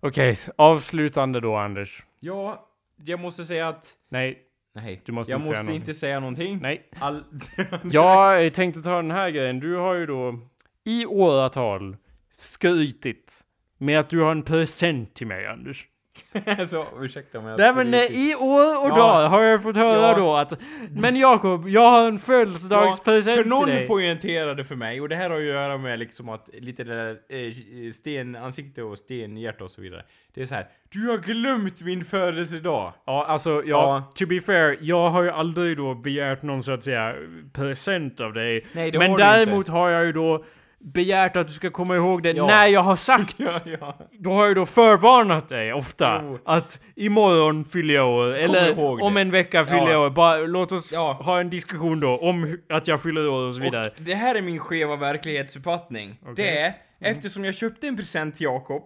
Okej, 0.00 0.36
avslutande 0.56 1.40
då 1.40 1.56
Anders. 1.56 2.02
ja, 2.20 2.64
jag 3.04 3.20
måste 3.20 3.44
säga 3.44 3.68
att... 3.68 3.86
Nej, 4.10 4.38
Nej. 4.74 5.02
Du 5.04 5.12
måste 5.12 5.32
jag 5.32 5.38
inte 5.38 5.44
säga 5.44 5.50
måste 5.50 5.62
någonting. 5.62 5.74
inte 5.74 5.94
säga 5.94 6.20
någonting. 6.20 6.58
nej. 6.62 6.88
All... 6.98 7.24
Jag 7.92 8.54
tänkte 8.54 8.82
ta 8.82 8.96
den 8.96 9.10
här 9.10 9.30
grejen. 9.30 9.60
Du 9.60 9.76
har 9.76 9.94
ju 9.94 10.06
då 10.06 10.38
i 10.84 11.06
åratal 11.06 11.96
skrytit 12.36 13.44
med 13.78 14.00
att 14.00 14.10
du 14.10 14.20
har 14.20 14.30
en 14.32 14.42
present 14.42 15.14
till 15.14 15.26
mig 15.26 15.46
Anders. 15.46 15.86
så, 16.68 16.86
ursäkta 17.00 17.38
om 17.38 17.46
jag 17.46 17.58
Nej 17.58 17.72
men 17.74 17.94
eh, 17.94 18.00
i 18.00 18.34
år 18.34 18.84
och 18.84 18.90
Ja. 18.90 18.96
dag 18.96 19.28
har 19.28 19.42
jag 19.42 19.62
fått 19.62 19.76
höra 19.76 20.00
Ja. 20.10 20.14
då 20.16 20.36
att 20.36 20.52
Men 20.90 21.16
Jakob, 21.16 21.68
jag 21.68 21.90
har 21.90 22.08
en 22.08 22.18
födelsedagspresent 22.18 23.36
för 23.36 23.42
till 23.42 23.50
någon 23.50 23.66
dig. 23.68 23.86
poängterade 23.88 24.64
för 24.64 24.74
mig, 24.74 25.00
och 25.00 25.08
det 25.08 25.16
här 25.16 25.30
har 25.30 25.38
ju 25.38 25.48
att 25.48 25.54
göra 25.54 25.78
med 25.78 25.98
liksom 25.98 26.28
att 26.28 26.48
lite 26.52 26.84
det 26.84 26.94
där 26.94 27.10
eh, 27.28 27.92
stenansikte 27.92 28.82
och 28.82 28.98
stenhjärta 28.98 29.64
och 29.64 29.70
så 29.70 29.80
vidare. 29.80 30.04
Det 30.34 30.42
är 30.42 30.46
så 30.46 30.54
här. 30.54 30.66
du 30.92 31.08
har 31.08 31.18
glömt 31.18 31.82
min 31.82 32.04
födelsedag! 32.04 32.92
Ja, 33.06 33.24
alltså, 33.26 33.50
ja, 33.50 33.62
Ja. 33.66 34.12
to 34.14 34.26
be 34.26 34.40
fair, 34.40 34.76
jag 34.80 35.10
har 35.10 35.22
ju 35.22 35.30
aldrig 35.30 35.76
då 35.76 35.94
begärt 35.94 36.42
någon 36.42 36.62
så 36.62 36.72
att 36.72 36.82
säga 36.82 37.14
present 37.52 38.20
av 38.20 38.32
dig. 38.32 38.66
Nej, 38.72 38.90
det 38.90 38.98
Men 38.98 39.10
har 39.10 39.18
du 39.18 39.24
däremot 39.24 39.56
inte. 39.58 39.72
har 39.72 39.90
jag 39.90 40.04
ju 40.04 40.12
då 40.12 40.44
begärt 40.80 41.36
att 41.36 41.46
du 41.46 41.52
ska 41.52 41.70
komma 41.70 41.96
ihåg 41.96 42.22
det 42.22 42.30
Ja. 42.30 42.46
när 42.46 42.66
jag 42.66 42.82
har 42.82 42.96
sagt. 42.96 43.36
Ja, 43.64 43.72
ja. 43.80 43.98
Då 44.20 44.30
har 44.30 44.46
jag 44.46 44.56
då 44.56 44.66
förvarnat 44.66 45.48
dig 45.48 45.72
ofta 45.72 46.20
Jo. 46.24 46.38
att 46.44 46.80
imorgon 46.96 47.64
fyller 47.64 47.94
jag 47.94 48.08
år, 48.08 48.34
eller 48.34 48.68
ihåg 48.72 48.98
det. 48.98 49.04
om 49.04 49.16
en 49.16 49.30
vecka 49.30 49.64
fyller 49.64 49.78
Ja. 49.86 49.90
jag 49.92 50.02
år. 50.02 50.10
Bara 50.10 50.36
låt 50.36 50.72
oss 50.72 50.92
ha 50.94 51.40
en 51.40 51.50
diskussion 51.50 52.00
då 52.00 52.18
om 52.18 52.58
att 52.68 52.88
jag 52.88 53.02
fyller 53.02 53.28
år 53.28 53.46
och 53.46 53.54
så 53.54 53.60
vidare. 53.60 53.86
Och 53.88 53.92
det 54.02 54.14
här 54.14 54.34
är 54.34 54.42
min 54.42 54.58
skeva 54.58 54.96
verklighetsuppfattning. 54.96 56.18
Okej. 56.22 56.34
Det 56.36 56.58
är, 56.58 56.74
eftersom 57.00 57.44
jag 57.44 57.54
köpte 57.54 57.88
en 57.88 57.96
present 57.96 58.34
till 58.34 58.44
Jakob, 58.44 58.82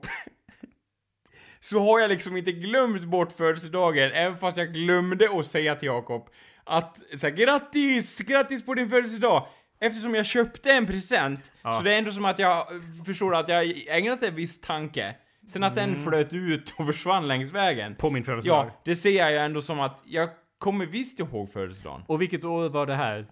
så 1.60 1.78
har 1.80 2.00
jag 2.00 2.08
liksom 2.10 2.36
inte 2.36 2.52
glömt 2.52 3.04
bort 3.04 3.32
födelsedagen, 3.32 4.10
även 4.12 4.38
fast 4.38 4.56
jag 4.56 4.72
glömde 4.72 5.28
att 5.38 5.46
säga 5.46 5.74
till 5.74 5.86
Jakob 5.86 6.28
att 6.64 6.96
så 7.16 7.26
här, 7.26 7.34
grattis, 7.34 8.18
grattis 8.18 8.66
på 8.66 8.74
din 8.74 8.88
födelsedag! 8.90 9.46
Eftersom 9.82 10.14
jag 10.14 10.26
köpte 10.26 10.72
en 10.72 10.86
present, 10.86 11.52
Ja. 11.62 11.72
så 11.72 11.82
det 11.82 11.94
är 11.94 11.98
ändå 11.98 12.10
som 12.10 12.24
att 12.24 12.38
jag 12.38 12.58
eh, 12.58 13.04
förstår 13.04 13.34
att 13.34 13.48
jag 13.48 13.64
ägnat 13.88 14.20
det 14.20 14.28
en 14.28 14.34
viss 14.34 14.60
tanke. 14.60 15.14
Sen 15.48 15.64
att 15.64 15.74
den 15.74 16.04
flöt 16.04 16.32
ut 16.32 16.74
och 16.78 16.86
försvann 16.86 17.28
längs 17.28 17.50
vägen. 17.52 17.86
Mm. 17.86 17.96
På 17.96 18.10
min 18.10 18.24
födelsedag. 18.24 18.66
Ja, 18.66 18.80
det 18.84 18.96
ser 18.96 19.10
jag 19.30 19.44
ändå 19.44 19.60
som 19.60 19.80
att 19.80 20.02
jag 20.06 20.28
kommer 20.58 20.86
visst 20.86 21.20
ihåg 21.20 21.52
födelsedagen. 21.52 22.02
Och 22.06 22.20
vilket 22.22 22.44
år 22.44 22.68
var 22.68 22.86
det 22.86 22.94
här? 22.94 23.26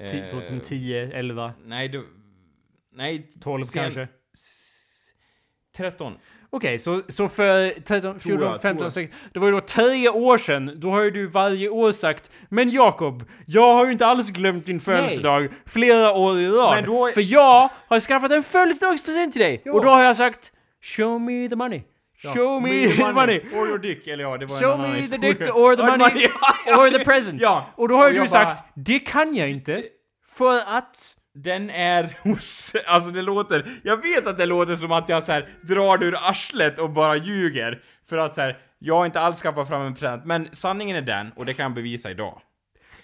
Ti- 0.00 0.30
2010, 0.30 0.94
11, 1.14 1.52
Nej, 1.64 1.88
du... 1.88 2.06
Nej, 2.92 3.30
12 3.40 3.64
sen- 3.66 3.82
kanske? 3.82 4.08
S- 5.78 5.92
13. 5.92 6.14
Okej, 6.50 6.78
så, 6.78 7.02
så 7.08 7.28
för 7.28 7.80
13, 7.80 8.20
14, 8.20 8.42
jag, 8.42 8.50
tror 8.50 8.58
15, 8.58 8.84
jag. 8.84 8.92
16... 8.92 9.18
Det 9.32 9.38
var 9.38 9.46
ju 9.46 9.52
då 9.52 9.60
10 9.60 10.08
år 10.08 10.38
sedan. 10.38 10.70
Då 10.76 10.90
har 10.90 11.02
ju 11.02 11.10
du 11.10 11.26
varje 11.26 11.68
år 11.68 11.92
sagt 11.92 12.30
Men 12.48 12.70
Jakob, 12.70 13.24
jag 13.46 13.74
har 13.74 13.86
ju 13.86 13.92
inte 13.92 14.06
alls 14.06 14.30
glömt 14.30 14.66
din 14.66 14.80
födelsedag 14.80 15.48
flera 15.66 16.12
år 16.12 16.38
i 16.38 16.48
rad. 16.48 16.74
Men 16.74 16.84
då- 16.84 17.10
För 17.14 17.32
jag 17.32 17.70
har 17.88 18.00
skaffat 18.00 18.30
en 18.32 18.42
födelsedagspresent 18.42 19.32
till 19.32 19.42
dig. 19.42 19.62
Ja. 19.64 19.72
Och 19.72 19.82
då 19.84 19.88
har 19.90 20.02
jag 20.02 20.16
sagt 20.16 20.52
Show 20.82 21.20
me 21.20 21.48
the 21.48 21.56
money. 21.56 21.82
Show 22.34 22.62
me 22.62 22.88
the 22.88 23.12
money. 23.12 23.40
Or 23.52 23.68
your 23.68 23.78
dick, 23.78 24.06
eller 24.06 24.24
ja, 24.24 24.36
det 24.36 24.46
var 24.46 24.56
en 24.56 24.60
Show 24.62 24.72
annan 24.72 24.92
me 24.92 25.02
the 25.02 25.18
dick 25.18 25.40
or 25.40 25.76
the 25.76 25.82
Ja, 25.82 25.96
money 25.96 26.26
or 26.66 26.98
the 26.98 27.04
present. 27.04 27.40
Ja. 27.40 27.66
Och 27.76 27.88
då 27.88 27.94
har 27.96 28.10
ju 28.10 28.16
Och 28.18 28.24
du 28.24 28.28
sagt 28.30 28.56
bara- 28.58 28.64
Det 28.74 28.98
kan 28.98 29.34
jag 29.34 29.48
inte. 29.48 29.82
För 30.36 30.56
att... 30.76 31.14
Den 31.34 31.70
är 31.70 32.16
hos... 32.28 32.74
Alltså 32.86 33.10
det 33.10 33.22
låter... 33.22 33.66
Jag 33.82 33.96
vet 33.96 34.26
att 34.26 34.38
det 34.38 34.46
låter 34.46 34.74
som 34.74 34.92
att 34.92 35.08
jag 35.08 35.22
så 35.22 35.32
här 35.32 35.48
drar 35.62 35.98
det 35.98 36.06
ur 36.06 36.14
arslet 36.30 36.78
och 36.78 36.90
bara 36.90 37.16
ljuger. 37.16 37.82
För 38.08 38.18
att 38.18 38.34
så 38.34 38.40
här, 38.40 38.58
jag 38.78 38.94
har 38.94 39.06
inte 39.06 39.20
alls 39.20 39.42
skaffat 39.42 39.68
fram 39.68 39.82
en 39.82 39.94
present. 39.94 40.24
Men 40.24 40.48
sanningen 40.52 40.96
är 40.96 41.02
den, 41.02 41.32
och 41.36 41.46
det 41.46 41.54
kan 41.54 41.62
jag 41.62 41.74
bevisa 41.74 42.10
idag. 42.10 42.40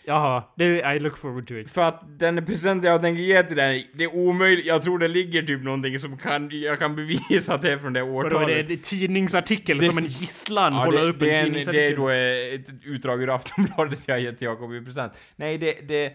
Jaha, 0.06 0.44
det, 0.56 0.64
I 0.94 0.98
look 0.98 1.18
forward 1.18 1.46
to 1.46 1.55
it. 1.55 1.70
För 1.70 1.82
att 1.82 2.18
den 2.18 2.46
presenten 2.46 2.90
jag 2.90 3.02
tänker 3.02 3.22
ge 3.22 3.42
till 3.42 3.56
dig, 3.56 3.90
det 3.94 4.05
är 4.05 4.14
omöjligt. 4.16 4.66
Jag 4.66 4.82
tror 4.82 4.98
det 4.98 5.09
ligger 5.09 5.42
typ 5.42 5.62
någonting 5.62 5.98
som 5.98 6.18
kan... 6.18 6.48
Jag 6.52 6.78
kan 6.78 6.96
bevisa 6.96 7.55
att 7.55 7.62
det 7.62 7.72
är 7.72 7.78
från 7.78 7.92
det 7.92 8.02
årtalet. 8.02 8.32
Vadå, 8.34 8.46
det 8.46 8.55
är 8.60 8.70
en 8.70 8.78
tidningsartikel 8.78 9.78
Det- 9.78 9.86
som 9.86 9.98
en 9.98 10.05
gisslan 10.05 10.72
Ja, 10.72 10.84
håller 10.84 10.98
det, 11.02 11.05
upp 11.09 11.22
en 11.22 11.28
är 11.28 11.32
en, 11.34 11.44
tidningsartikel. 11.44 11.82
det 11.84 11.92
är 11.92 11.96
då 11.96 12.09
ett 12.55 12.68
utdrag 12.84 13.22
ur 13.22 13.34
Aftonbladet 13.34 14.01
jag 14.09 14.14
har 14.14 14.20
gett 14.20 14.38
till 14.38 14.46
Jakob 14.46 14.74
i 14.74 14.84
present. 14.84 15.12
Nej, 15.36 15.59
det, 15.59 15.88
det... 15.88 16.12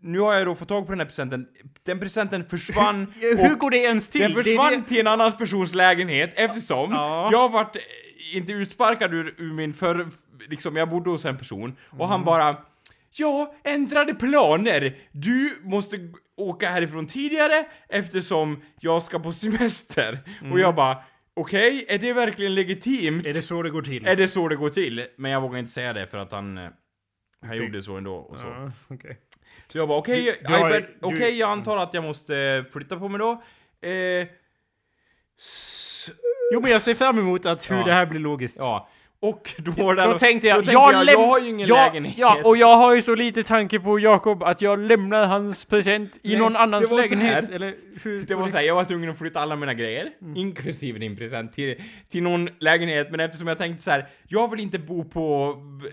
Nu 0.00 0.18
har 0.20 0.34
jag 0.34 0.46
då 0.46 0.54
fått 0.54 0.68
tag 0.68 0.86
på 0.86 0.92
den 0.92 0.98
här 1.00 1.06
presenten. 1.06 1.46
Den 1.86 2.00
presenten 2.00 2.44
försvann 2.48 3.06
Hur 3.20 3.54
går 3.54 3.70
det 3.70 3.76
ens 3.78 4.08
till? 4.08 4.20
den 4.20 4.34
Det 4.34 4.42
försvann 4.42 4.72
det- 4.72 4.88
till 4.88 5.00
en 5.00 5.06
annan 5.06 5.32
persons 5.32 5.74
lägenhet 5.74 6.32
eftersom 6.36 6.90
Ja. 6.92 7.28
jag 7.32 7.38
har 7.38 7.48
varit, 7.48 7.76
eh, 7.76 8.36
inte 8.36 8.52
utsparkad 8.52 9.14
ur, 9.14 9.34
ur 9.38 9.52
min 9.52 9.72
förr... 9.74 10.08
Liksom, 10.48 10.76
jag 10.76 10.88
bodde 10.88 11.10
hos 11.10 11.24
en 11.24 11.38
person 11.38 11.76
och 11.90 11.94
Mm. 11.96 12.08
han 12.08 12.24
bara 12.24 12.56
Ja, 13.10 13.54
ändrade 13.64 14.14
planer. 14.14 14.96
Du 15.12 15.60
måste 15.64 16.12
åka 16.36 16.68
härifrån 16.70 17.06
tidigare 17.06 17.66
eftersom 17.88 18.62
jag 18.80 19.02
ska 19.02 19.18
på 19.18 19.32
semester. 19.32 20.18
Och 20.52 20.60
jag 20.60 20.74
bara 20.74 20.98
Okej, 21.34 21.84
är 21.88 21.98
det 21.98 22.12
verkligen 22.12 22.54
legitimt? 22.54 23.08
Mm. 23.08 23.26
Är 23.26 23.32
det 23.32 23.42
så 23.42 23.62
det 23.62 23.70
går 23.70 23.82
till? 23.82 24.06
Är 24.06 24.16
det 24.16 24.28
så 24.28 24.48
det 24.48 24.56
går 24.56 24.68
till? 24.68 25.06
Men 25.16 25.30
jag 25.30 25.40
vågar 25.40 25.58
inte 25.58 25.70
säga 25.70 25.92
det 25.92 26.06
för 26.06 26.18
att 26.18 26.32
han... 26.32 26.58
eh, 26.58 26.68
Han 27.48 27.56
gjorde 27.56 27.82
så 27.82 27.96
ändå 27.96 28.14
och 28.14 28.38
så. 28.38 28.46
Ja, 28.46 28.72
okej. 28.88 29.18
Så 29.72 29.78
jag 29.78 29.88
bara 29.88 29.98
okej, 29.98 30.22
Du- 30.24 30.48
du 30.48 30.54
har- 30.54 30.68
okay, 30.68 30.80
du- 30.80 30.88
okej 31.02 31.38
jag 31.38 31.50
antar 31.50 31.76
att 31.76 31.94
jag 31.94 32.04
måste 32.04 32.64
flytta 32.72 32.96
på 32.96 33.08
mig 33.08 33.18
då. 33.18 33.30
Eh, 33.88 34.26
s- 35.40 36.10
Jo 36.52 36.60
men 36.60 36.70
jag 36.70 36.82
ser 36.82 36.94
fram 36.94 37.18
emot 37.18 37.46
att 37.46 37.70
hur 37.70 37.76
Ja. 37.76 37.84
det 37.84 37.92
här 37.92 38.06
blir 38.06 38.20
logiskt. 38.20 38.56
ja. 38.60 38.88
Och 39.20 39.54
då 39.58 39.92
det 39.92 40.04
Då 40.04 40.18
tänkte 40.18 40.48
jag, 40.48 40.64
då 40.66 40.72
jag, 40.72 40.92
jag, 40.94 41.06
jag 41.06 41.26
har 41.26 41.40
ju 41.40 41.48
ingen 41.48 41.68
jag, 41.68 41.86
lägenhet. 41.92 42.18
Ja, 42.18 42.40
och 42.44 42.56
jag 42.56 42.76
har 42.76 42.94
ju 42.94 43.02
så 43.02 43.14
lite 43.14 43.42
tanke 43.42 43.80
på 43.80 43.98
Jakob 43.98 44.42
att 44.42 44.62
jag 44.62 44.78
lämnar 44.78 45.26
hans 45.26 45.64
present 45.64 46.18
i 46.22 46.28
Nej, 46.28 46.38
någon 46.38 46.56
annans 46.56 46.90
lägenhet. 46.90 47.50
Eller 47.50 47.74
hur? 48.04 48.22
Det 48.22 48.34
var 48.34 48.48
såhär, 48.48 48.64
jag 48.64 48.74
var 48.74 48.84
tvungen 48.84 49.10
att 49.10 49.18
flytta 49.18 49.40
alla 49.40 49.56
mina 49.56 49.74
grejer, 49.74 50.10
Mm. 50.22 50.36
inklusive 50.36 50.98
din 50.98 51.16
present, 51.16 51.52
till, 51.52 51.82
till 52.08 52.22
någon 52.22 52.48
lägenhet, 52.60 53.10
men 53.10 53.20
eftersom 53.20 53.48
jag 53.48 53.58
tänkte 53.58 53.82
så 53.82 53.90
här, 53.90 54.08
jag 54.28 54.50
vill 54.50 54.60
inte 54.60 54.78
bo 54.78 55.04
på, 55.04 55.54
eh, 55.84 55.90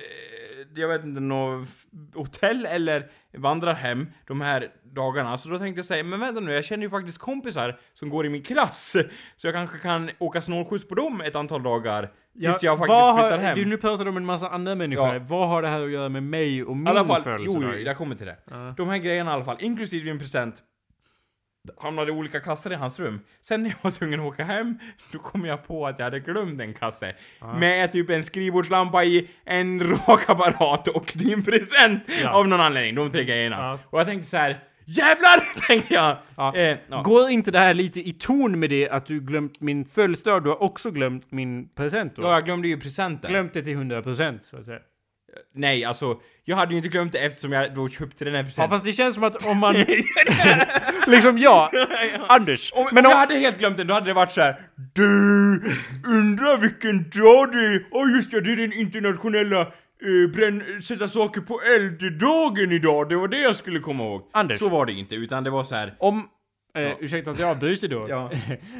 jag 0.75 0.87
vet 0.87 1.03
inte, 1.03 1.21
något 1.21 1.69
hotell 2.13 2.65
eller 2.65 3.09
vandrarhem 3.37 4.07
de 4.27 4.41
här 4.41 4.67
dagarna, 4.83 5.37
så 5.37 5.49
då 5.49 5.59
tänkte 5.59 5.79
jag 5.79 5.85
säga, 5.85 6.03
men 6.03 6.19
vänta 6.19 6.41
nu, 6.41 6.51
jag 6.51 6.65
känner 6.65 6.83
ju 6.83 6.89
faktiskt 6.89 7.17
kompisar 7.17 7.79
som 7.93 8.09
går 8.09 8.25
i 8.25 8.29
min 8.29 8.43
klass, 8.43 8.95
så 9.37 9.47
jag 9.47 9.53
kanske 9.53 9.77
kan 9.77 10.09
åka 10.19 10.41
snålskjuts 10.41 10.87
på 10.87 10.95
dem 10.95 11.21
ett 11.21 11.35
antal 11.35 11.63
dagar, 11.63 12.11
tills 12.41 12.63
jag 12.63 12.77
faktiskt 12.77 12.89
vad 12.89 13.15
flyttar 13.15 13.31
har, 13.31 13.37
hem. 13.37 13.55
Du, 13.55 13.65
nu 13.65 13.77
pratar 13.77 14.03
du 14.03 14.09
om 14.09 14.17
en 14.17 14.25
massa 14.25 14.49
andra 14.49 14.75
människor. 14.75 15.13
Ja. 15.13 15.19
Vad 15.27 15.49
har 15.49 15.61
det 15.61 15.67
här 15.67 15.83
att 15.83 15.91
göra 15.91 16.09
med 16.09 16.23
mig 16.23 16.63
och 16.63 16.77
min 16.77 16.87
alla 16.87 17.05
fall, 17.05 17.17
jo, 17.17 17.23
födelsedag? 17.23 17.79
jo, 17.79 17.79
jag 17.79 17.97
kommer 17.97 18.15
till 18.15 18.25
det. 18.25 18.37
Ja. 18.51 18.73
De 18.77 18.89
här 18.89 18.97
grejerna 18.97 19.31
i 19.31 19.33
alla 19.33 19.45
fall, 19.45 19.57
inklusive 19.59 20.05
din 20.05 20.19
present, 20.19 20.63
hamnade 21.77 22.11
olika 22.11 22.39
kassar 22.39 22.71
i 22.71 22.75
hans 22.75 22.99
rum. 22.99 23.19
Sen 23.41 23.63
när 23.63 23.69
jag 23.69 23.77
var 23.81 23.91
tvungen 23.91 24.19
att 24.19 24.25
åka 24.25 24.43
hem, 24.43 24.79
då 25.11 25.19
kom 25.19 25.45
jag 25.45 25.67
på 25.67 25.87
att 25.87 25.99
jag 25.99 26.03
hade 26.03 26.19
glömt 26.19 26.61
en 26.61 26.73
kasse. 26.73 27.15
Med 27.57 27.91
typ 27.91 28.09
en 28.09 28.23
skrivbordslampa 28.23 29.03
i, 29.03 29.29
en 29.45 29.97
rakapparat 30.07 30.87
och 30.87 31.13
din 31.15 31.43
present! 31.43 32.03
Ja. 32.21 32.29
Av 32.29 32.47
någon 32.47 32.61
anledning, 32.61 32.95
de 32.95 33.11
tre 33.11 33.23
grejerna. 33.23 33.55
Ja. 33.55 33.79
Och 33.89 33.99
jag 33.99 34.07
tänkte 34.07 34.27
så 34.27 34.37
här. 34.37 34.59
Jävlar! 34.85 35.39
tänkte 35.67 35.93
jag! 35.93 36.17
Ja. 36.37 36.55
Eh, 36.55 36.77
ja. 36.87 37.01
Går 37.01 37.29
inte 37.29 37.51
det 37.51 37.59
här 37.59 37.73
lite 37.73 38.09
i 38.09 38.11
ton 38.11 38.59
med 38.59 38.69
det 38.69 38.89
att 38.89 39.05
du 39.05 39.19
glömt 39.19 39.61
min 39.61 39.85
födelsedag? 39.85 40.43
Du 40.43 40.49
har 40.49 40.63
också 40.63 40.91
glömt 40.91 41.31
min 41.31 41.69
present 41.69 42.15
då? 42.15 42.21
ja, 42.21 42.33
jag 42.33 42.45
glömde 42.45 42.67
ju 42.67 42.79
presenten. 42.79 43.31
Glömt 43.31 43.53
det 43.53 43.61
till 43.61 43.77
100% 43.77 44.39
så 44.41 44.57
att 44.57 44.65
säga. 44.65 44.79
Nej, 45.55 45.85
alltså, 45.85 46.17
jag 46.43 46.55
hade 46.57 46.71
ju 46.71 46.77
inte 46.77 46.89
glömt 46.89 47.11
det 47.11 47.19
eftersom 47.19 47.51
jag 47.51 47.73
då 47.73 47.89
köpte 47.89 48.25
den 48.25 48.33
här 48.35 48.41
Ja 48.41 48.45
presenten. 48.45 48.69
fast 48.69 48.85
det 48.85 48.91
känns 48.93 49.15
som 49.15 49.23
att 49.23 49.45
om 49.45 49.57
man... 49.57 49.75
liksom 51.07 51.37
ja, 51.37 51.71
Anders. 52.27 52.71
Om, 52.75 52.87
men 52.91 53.05
om 53.05 53.05
om, 53.05 53.11
jag 53.11 53.17
hade 53.17 53.35
helt 53.35 53.59
glömt 53.59 53.77
den, 53.77 53.87
då 53.87 53.93
hade 53.93 54.05
det 54.05 54.13
varit 54.13 54.31
så 54.31 54.41
här. 54.41 54.59
Du, 54.93 55.03
undrar 56.07 56.57
vilken 56.61 56.97
dag 56.97 57.51
det 57.51 57.65
är? 57.65 57.85
Åh 57.91 58.15
just 58.15 58.33
ja, 58.33 58.39
det 58.41 58.51
är 58.51 58.55
den 58.55 58.73
internationella 58.73 59.61
eh, 59.61 60.31
bränn, 60.35 60.63
sätta 60.83 61.07
saker 61.07 61.41
på 61.41 61.59
eld-dagen 61.75 62.71
idag. 62.71 63.09
Det 63.09 63.15
var 63.15 63.27
det 63.27 63.39
jag 63.41 63.55
skulle 63.55 63.79
komma 63.79 64.03
ihåg. 64.03 64.21
Anders. 64.33 64.59
Så 64.59 64.69
var 64.69 64.85
det 64.85 64.93
inte, 64.93 65.15
utan 65.15 65.43
det 65.43 65.49
var 65.49 65.63
så 65.63 65.75
här. 65.75 65.93
om 65.99 66.29
Eh, 66.77 66.81
Ja. 66.83 66.97
Ursäkta 66.99 67.31
att 67.31 67.39
jag 67.39 67.49
avbryter 67.49 67.87
då. 67.87 68.05
Ja, 68.09 68.31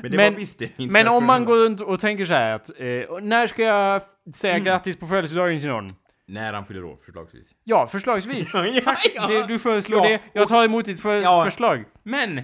men 0.01 0.11
det 0.11 0.17
Men- 0.17 0.33
var 0.33 0.39
visst 0.39 0.59
det. 0.59 0.69
Men 0.77 1.07
om 1.07 1.25
man 1.25 1.45
går 1.45 1.55
runt 1.65 1.81
och 1.81 1.99
tänker 1.99 2.25
så 2.25 2.33
här 2.33 2.55
att 2.55 2.69
eh, 2.79 2.85
när 3.21 3.47
ska 3.47 3.63
jag 3.63 4.01
säga 4.35 4.53
Mm. 4.53 4.65
grattis 4.65 4.95
på 4.97 5.07
födelsedagen 5.07 5.59
till 5.59 5.69
någon? 5.69 5.87
När 6.27 6.53
han 6.53 6.65
fyller 6.65 6.83
år, 6.83 6.97
förslagsvis. 7.05 7.51
Ja, 7.63 7.87
förslagsvis. 7.87 8.53
Ja, 8.55 8.81
Tack, 8.83 9.11
ja. 9.15 9.27
det, 9.27 9.47
du 9.47 9.59
föreslår 9.59 10.05
Ja, 10.05 10.09
det. 10.11 10.21
Jag 10.33 10.47
tar 10.47 10.65
emot 10.65 10.85
ditt 10.85 11.01
för, 11.01 11.21
Ja. 11.21 11.43
förslag. 11.45 11.83
Men! 12.03 12.41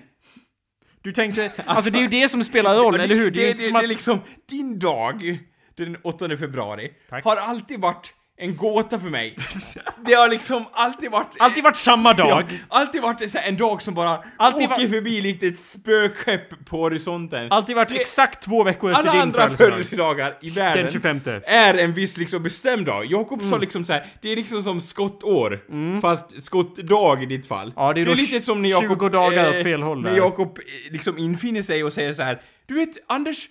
Du 1.04 1.12
tänkte, 1.14 1.52
alltså, 1.66 1.92
det 1.92 2.00
är 2.00 2.02
ju 2.02 2.08
det 2.08 2.30
som 2.30 2.44
spelar 2.44 2.76
roll, 2.76 2.98
det, 2.98 3.04
eller 3.04 3.16
hur? 3.16 3.32
Det, 3.32 3.40
är 3.40 3.44
det, 3.44 3.50
inte 3.50 3.62
det, 3.62 3.66
som 3.68 3.76
är 3.76 3.84
att... 3.84 3.90
liksom, 3.90 4.20
din 4.50 4.80
dag, 4.80 5.40
den 5.76 5.98
8 6.04 6.38
februari, 6.38 6.92
Tack. 7.10 7.26
har 7.26 7.36
alltid 7.36 7.80
varit 7.82 8.14
en 8.42 8.54
gåta 8.58 9.00
för 9.00 9.10
mig. 9.10 9.38
Det 10.06 10.14
har 10.14 10.30
liksom 10.30 10.66
alltid 10.72 11.12
varit... 11.12 11.28
Alltid 11.40 11.64
varit 11.64 11.78
samma 11.78 12.14
dag. 12.14 12.44
Ja, 12.50 12.58
alltid 12.68 13.02
varit 13.02 13.32
så 13.32 13.38
här 13.38 13.48
en 13.50 13.58
dag 13.58 13.82
som 13.82 13.94
bara 13.94 14.24
Alltid 14.38 14.68
åker 14.72 14.82
var- 14.82 14.88
förbi 14.88 15.22
likt 15.22 15.44
ett 15.44 15.60
spökskepp 15.60 16.66
på 16.66 16.78
horisonten. 16.78 17.48
Alltid 17.52 17.76
varit 17.76 17.90
Det- 17.90 17.96
exakt 18.02 18.44
två 18.44 18.64
veckor 18.64 18.92
efter 18.92 19.04
Alla 19.04 19.12
din 19.12 19.22
andra 19.22 19.40
födelsedag. 19.42 19.70
födelsedagar 19.72 20.38
i 20.42 20.50
världen 20.50 20.84
Den 20.84 20.92
25. 20.94 21.20
är 21.46 21.74
en 21.78 21.94
viss 21.94 22.18
liksom 22.18 22.44
bestämd 22.44 22.86
dag. 22.86 23.06
Jakob 23.06 23.40
Mm. 23.40 23.52
sa 23.52 23.58
liksom 23.58 23.86
så 23.86 23.94
här, 23.94 24.06
det 24.22 24.30
är 24.32 24.36
liksom 24.36 24.64
som 24.64 24.82
skottår, 24.82 25.60
fast 26.02 26.42
skottdag 26.44 27.24
i 27.24 27.26
ditt 27.26 27.46
fall. 27.48 27.74
Ja, 27.76 27.94
det 27.94 28.02
är 28.02 28.06
då 28.06 28.14
lite 28.14 28.42
som 28.42 28.62
när 28.62 28.70
Jakob... 28.70 28.90
20 29.00 29.10
dagar 29.10 29.50
åt 29.50 29.64
fel 29.64 29.82
håll 29.82 30.02
När. 30.02 30.18
Jakob 30.18 30.58
eh, 30.60 30.92
liksom 30.94 31.18
infinner 31.18 31.62
sig 31.62 31.84
och 31.84 31.94
säger 31.94 32.14
så 32.14 32.24
här. 32.24 32.42
Du 32.66 32.74
vet, 32.76 32.90
Anders, 33.08 33.50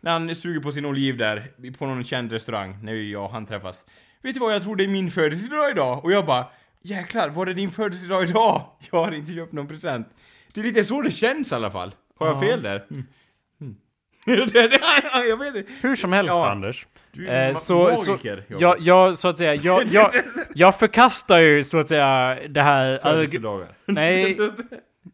när 0.00 0.12
han 0.12 0.34
suger 0.34 0.60
på 0.60 0.72
sin 0.72 0.84
oliv 0.84 1.16
där, 1.16 1.46
på 1.78 1.86
någon 1.86 2.04
känd 2.04 2.32
restaurang, 2.32 2.78
när 2.82 2.92
jag 2.94 3.24
och 3.24 3.30
han 3.32 3.46
träffas. 3.46 3.84
Vet 4.22 4.34
du 4.34 4.40
vad, 4.40 4.54
jag 4.54 4.62
tror 4.62 4.76
det 4.76 4.84
är 4.84 4.88
min 4.88 5.10
födelsedag 5.10 5.70
idag. 5.70 6.04
Och 6.04 6.12
jag 6.12 6.26
bara, 6.26 6.46
jäklar, 6.82 7.28
var 7.28 7.46
det 7.46 7.54
din 7.54 7.70
födelsedag 7.70 8.28
idag? 8.28 8.62
Jag 8.90 9.04
har 9.04 9.12
inte 9.12 9.32
köpt 9.32 9.52
någon 9.52 9.66
present. 9.68 10.08
Det 10.54 10.60
är 10.60 10.64
lite 10.64 10.84
så 10.84 11.02
det 11.02 11.10
känns 11.10 11.52
i 11.52 11.54
alla 11.54 11.70
fall. 11.70 11.94
Har 12.18 12.26
jag 12.26 12.36
Ja. 12.36 12.40
fel 12.40 12.62
där? 12.62 12.84
Mm. 12.90 13.06
det, 14.26 14.80
jag 15.28 15.36
vet 15.36 15.56
inte. 15.56 15.72
Hur 15.80 15.96
som 15.96 16.12
helst, 16.12 16.34
Ja. 16.34 16.50
Anders. 16.50 16.86
Du 17.12 17.28
är 17.28 17.48
Eh, 17.50 17.54
så, 17.54 17.96
så, 17.96 18.10
magiker, 18.12 18.44
Jakob. 18.48 18.62
jag, 18.62 18.80
jag, 18.80 19.16
så 19.16 19.28
att 19.28 19.38
säga, 19.38 19.54
jag, 19.54 19.84
jag, 19.86 20.10
jag 20.54 20.78
förkastar 20.78 21.38
ju 21.38 21.64
så 21.64 21.78
att 21.78 21.88
säga 21.88 22.38
det 22.48 22.62
här... 22.62 23.00
Nej, 23.86 24.38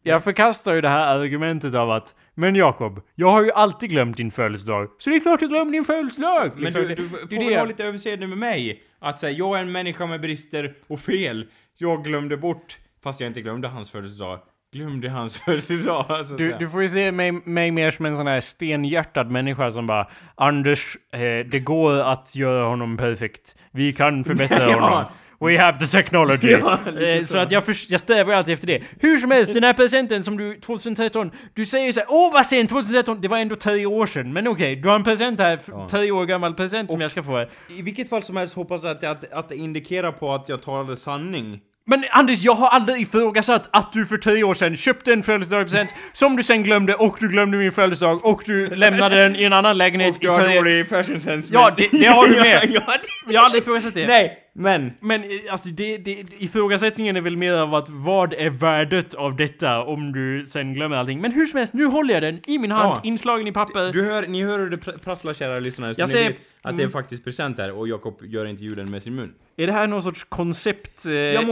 jag 0.02 0.24
förkastar 0.24 0.74
ju 0.74 0.80
det 0.80 0.88
här 0.88 1.16
argumentet 1.18 1.74
av 1.74 1.90
att 1.90 2.14
Men 2.38 2.54
Jakob, 2.54 3.00
jag 3.14 3.30
har 3.30 3.44
ju 3.44 3.50
alltid 3.52 3.90
glömt 3.90 4.16
din 4.16 4.30
födelsedag. 4.30 4.88
Så 4.98 5.10
det 5.10 5.16
är 5.16 5.20
klart 5.20 5.40
jag 5.40 5.50
glömde 5.50 5.72
din 5.72 5.84
födelsedag! 5.84 6.50
Men 6.54 6.64
Liksom, 6.64 6.82
du, 6.82 6.94
du 6.94 7.08
får 7.08 7.44
väl 7.44 7.58
ha 7.58 7.64
lite 7.64 7.84
överseende 7.84 8.26
med 8.26 8.38
mig. 8.38 8.82
Att 8.98 9.18
säga, 9.18 9.32
jag 9.38 9.58
är 9.58 9.62
en 9.62 9.72
människa 9.72 10.06
med 10.06 10.20
brister 10.20 10.74
och 10.86 11.00
fel. 11.00 11.46
Jag 11.78 12.04
glömde 12.04 12.36
bort, 12.36 12.78
fast 13.02 13.20
jag 13.20 13.30
inte 13.30 13.40
glömde 13.40 13.68
hans 13.68 13.90
födelsedag, 13.90 14.40
glömde 14.72 15.10
hans 15.10 15.40
födelsedag. 15.44 16.04
Så 16.06 16.12
att 16.32 16.38
Du, 16.38 16.56
du 16.58 16.68
får 16.68 16.82
ju 16.82 16.88
se 16.88 17.12
mig, 17.12 17.32
mig 17.32 17.70
mer 17.70 17.90
som 17.90 18.06
en 18.06 18.16
sån 18.16 18.26
här 18.26 18.40
stenhjärtad 18.40 19.30
människa 19.30 19.70
som 19.70 19.86
bara 19.86 20.08
Anders, 20.34 20.96
eh, 21.12 21.20
det 21.50 21.64
går 21.64 21.98
att 22.00 22.36
göra 22.36 22.64
honom 22.64 22.96
perfekt. 22.96 23.56
Vi 23.70 23.92
kan 23.92 24.24
förbättra 24.24 24.66
Ja. 24.70 24.80
honom. 24.80 25.04
We 25.40 25.58
have 25.58 25.78
the 25.78 25.86
technology. 25.86 26.48
Ja, 26.60 26.78
eh, 27.00 27.20
så 27.20 27.26
så. 27.26 27.38
att 27.38 27.50
jag, 27.50 27.64
förs- 27.64 27.86
jag 27.90 28.00
strävar 28.00 28.34
alltid 28.34 28.54
efter 28.54 28.66
det. 28.66 28.82
Hur 29.00 29.18
som 29.18 29.30
helst, 29.30 29.54
den 29.54 29.64
här 29.64 29.72
presenten 29.72 30.24
som 30.24 30.36
du 30.36 30.54
2013, 30.60 31.30
du 31.54 31.66
säger 31.66 31.92
så 31.92 32.00
här, 32.00 32.06
åh 32.10 32.32
vad 32.32 32.46
sent 32.46 32.70
2013, 32.70 33.20
det 33.20 33.28
var 33.28 33.38
ändå 33.38 33.56
tre 33.56 33.86
år 33.86 34.06
sedan. 34.06 34.32
Men 34.32 34.48
okej, 34.48 34.76
du 34.76 34.88
har 34.88 34.96
en 34.96 35.04
present 35.04 35.40
här, 35.40 35.58
Ja. 35.68 35.88
tre 35.90 36.10
år 36.10 36.24
gammal 36.24 36.54
present 36.54 36.90
som 36.90 37.00
jag 37.00 37.10
ska 37.10 37.22
få. 37.22 37.40
I 37.78 37.82
vilket 37.82 38.08
fall 38.08 38.22
som 38.22 38.36
helst 38.36 38.54
hoppas 38.54 38.82
jag 38.84 38.90
att, 38.90 39.04
att, 39.04 39.32
att 39.32 39.48
det 39.48 39.56
indikerar 39.56 40.12
på 40.12 40.34
att 40.34 40.48
jag 40.48 40.62
talade 40.62 40.96
sanning 40.96 41.60
Men 41.86 42.04
Anders, 42.10 42.42
jag 42.44 42.52
har 42.54 42.68
aldrig 42.68 43.00
ifrågasatt 43.02 43.68
att 43.72 43.92
du 43.92 44.06
för 44.06 44.16
tre 44.16 44.42
år 44.44 44.54
sedan 44.54 44.76
köpte 44.76 45.12
en 45.12 45.22
födelsedagspresent 45.22 45.94
som 46.12 46.36
du 46.36 46.42
sen 46.42 46.62
glömde 46.62 46.94
och 46.94 47.16
du 47.20 47.28
glömde 47.28 47.56
min 47.58 47.72
födelsedag 47.72 48.24
och 48.24 48.42
du 48.46 48.66
lämnade 48.74 49.16
den 49.22 49.36
i 49.36 49.44
en 49.44 49.52
annan 49.52 49.78
lägenhet 49.78 50.16
Och 50.16 50.22
i 50.22 50.26
du 50.26 50.32
har 50.32 50.54
dålig 50.54 50.88
fashion 50.88 51.20
sense. 51.20 51.50
Ja, 51.54 51.74
det- 51.76 51.88
det 51.92 52.06
har 52.06 52.26
du 52.26 52.40
med. 52.40 52.68
ja, 52.72 52.80
det- 53.26 53.32
Jag 53.32 53.40
har 53.40 53.44
aldrig 53.46 53.62
ifrågasatt 53.62 53.94
det. 53.94 54.06
Nej, 54.06 54.38
men. 54.52 54.92
Men 55.00 55.24
alltså 55.50 55.68
det, 55.68 55.98
det, 55.98 56.24
ifrågasättningen 56.38 57.16
är 57.16 57.20
väl 57.20 57.36
mer 57.36 57.52
av 57.52 57.74
att 57.74 57.88
vad 57.90 58.32
är 58.32 58.50
värdet 58.50 59.14
av 59.14 59.36
detta 59.36 59.82
om 59.82 60.12
du 60.12 60.46
sen 60.46 60.74
glömmer 60.74 60.96
allting. 60.96 61.20
Men 61.20 61.32
hur 61.32 61.46
som 61.46 61.58
helst, 61.58 61.72
nu 61.74 61.86
håller 61.86 62.14
jag 62.14 62.22
den 62.22 62.40
i 62.46 62.58
min 62.58 62.70
hand, 62.70 62.96
Ja. 62.96 63.00
inslagen 63.04 63.46
i 63.46 63.52
papper. 63.52 63.92
Du 63.92 64.04
hör, 64.04 64.26
ni 64.26 64.44
hör 64.44 64.58
hur 64.58 64.70
det 64.70 64.76
pr- 64.76 64.98
prasslar 64.98 65.34
kära 65.34 65.58
lyssnare, 65.60 65.94
så 65.94 66.00
Jag 66.00 66.24
vet 66.24 66.36
att 66.62 66.76
det 66.76 66.82
är 66.82 66.84
mm. 66.84 66.92
faktiskt 66.92 67.24
present 67.24 67.58
här 67.58 67.72
och 67.72 67.88
Jakob 67.88 68.20
gör 68.24 68.46
inte 68.46 68.64
ljuden 68.64 68.90
med 68.90 69.02
sin 69.02 69.14
mun. 69.14 69.34
Är 69.56 69.66
det 69.66 69.72
här 69.72 69.86
någon 69.86 70.02
sorts 70.02 70.24
koncept 70.24 71.06
eh, 71.06 71.12
Jag 71.12 71.44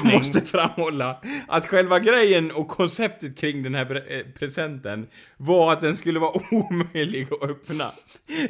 jag 0.04 0.12
måste 0.12 0.40
framhålla 0.40 1.20
att 1.48 1.66
själva 1.66 1.98
grejen 1.98 2.50
och 2.50 2.68
konceptet 2.68 3.38
kring 3.38 3.62
den 3.62 3.74
här 3.74 3.84
pre- 3.84 4.18
eh, 4.18 4.26
presenten 4.38 5.06
var 5.42 5.72
att 5.72 5.80
den 5.80 5.96
skulle 5.96 6.18
vara 6.20 6.32
omöjlig 6.50 7.28
att 7.32 7.50
öppna. 7.50 7.84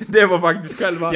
Det 0.07 0.27
var 0.27 0.39
faktiskt 0.41 0.79
själva 0.79 1.13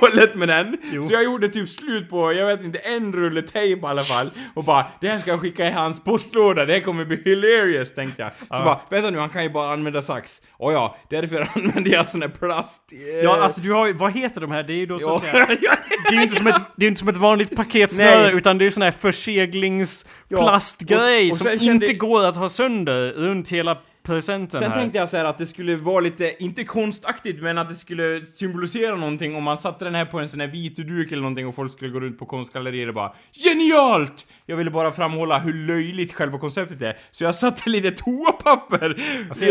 målet 0.00 0.34
med 0.34 0.48
den. 0.48 0.76
Jo. 0.92 1.02
Så 1.02 1.14
jag 1.14 1.24
gjorde 1.24 1.48
typ 1.48 1.68
slut 1.68 2.10
på, 2.10 2.32
jag 2.32 2.46
vet 2.46 2.64
inte, 2.64 2.78
en 2.78 3.12
rulle 3.12 3.42
tejp 3.42 3.86
i 3.86 3.90
alla 3.90 4.02
fall. 4.04 4.30
Och 4.54 4.64
bara, 4.64 4.86
det 5.00 5.08
här 5.08 5.18
ska 5.18 5.30
jag 5.30 5.40
skicka 5.40 5.68
i 5.68 5.72
hans 5.72 6.04
postlåda, 6.04 6.64
det 6.64 6.72
här 6.72 6.80
kommer 6.80 7.04
bli 7.04 7.22
hilarious, 7.24 7.94
tänkte 7.94 8.22
jag. 8.22 8.30
Så 8.58 8.64
bara, 8.64 8.80
vänta 8.90 9.10
nu, 9.10 9.18
han 9.18 9.28
kan 9.28 9.42
ju 9.42 9.50
bara 9.50 9.72
använda 9.72 10.02
sax. 10.02 10.42
Och 10.50 10.72
ja, 10.72 10.96
därför 11.10 11.48
använde 11.54 11.90
jag 11.90 12.08
sån 12.10 12.22
här 12.22 12.28
plast... 12.28 12.82
Ja, 13.22 13.40
alltså 13.40 13.60
du 13.60 13.72
har 13.72 13.86
ju, 13.86 13.92
vad 13.92 14.12
heter 14.12 14.40
de 14.40 14.50
här? 14.50 14.62
Det 14.62 14.72
är 14.72 14.76
ju 14.78 14.86
då 14.86 14.98
så 14.98 15.04
ja, 15.04 15.16
att 15.16 15.20
säga... 15.22 15.34
ja, 15.62 15.76
Det 16.10 16.14
är 16.14 16.18
ju 16.18 16.22
inte 16.22 16.34
som 16.34 16.46
ett, 16.46 16.62
det 16.76 16.86
är 16.86 16.88
inte 16.88 16.98
som 17.00 17.08
ett 17.08 17.16
vanligt 17.16 17.56
paketsnöre 17.56 18.30
utan 18.30 18.58
det 18.58 18.66
är 18.66 18.70
sån 18.70 18.82
här 18.82 18.90
förseglingsplastgrej 18.90 21.26
och- 21.26 21.32
och 21.32 21.38
som 21.38 21.44
sen 21.46 21.58
kände- 21.58 21.86
inte 21.86 21.94
går 21.98 22.26
att 22.26 22.36
ha 22.36 22.48
sönder 22.48 23.12
runt 23.12 23.48
hela 23.48 23.78
presenten 24.06 24.60
Sen 24.60 24.70
här. 24.72 24.78
tänkte 24.80 24.98
jag 24.98 25.08
så 25.08 25.16
här 25.16 25.24
att 25.24 25.38
det 25.38 25.46
skulle 25.46 25.76
vara 25.76 26.00
lite, 26.00 26.44
inte 26.44 26.64
konstaktigt, 26.64 27.42
men 27.42 27.58
att 27.58 27.68
det 27.68 27.74
skulle 27.74 28.24
symbolisera 28.34 28.96
någonting 28.96 29.36
om 29.36 29.42
man 29.42 29.58
satte 29.58 29.84
den 29.84 29.94
här 29.94 30.04
på 30.04 30.18
en 30.20 30.28
sån 30.28 30.40
här 30.40 30.46
vit 30.46 30.76
duk 30.76 31.12
eller 31.12 31.22
någonting 31.22 31.46
och 31.46 31.54
folk 31.54 31.72
skulle 31.72 31.90
gå 31.90 32.00
runt 32.00 32.18
på 32.18 32.26
konstgallerier 32.26 32.88
och 32.88 32.94
bara 32.94 33.12
GENIALT! 33.32 34.26
Jag 34.46 34.56
ville 34.56 34.70
bara 34.70 34.92
framhålla 34.92 35.38
hur 35.38 35.54
löjligt 35.54 36.12
själva 36.12 36.38
konceptet 36.38 36.82
är. 36.82 36.96
Så 37.10 37.24
jag 37.24 37.34
satte 37.34 37.70
lite 37.70 37.90
toapapper 37.90 38.96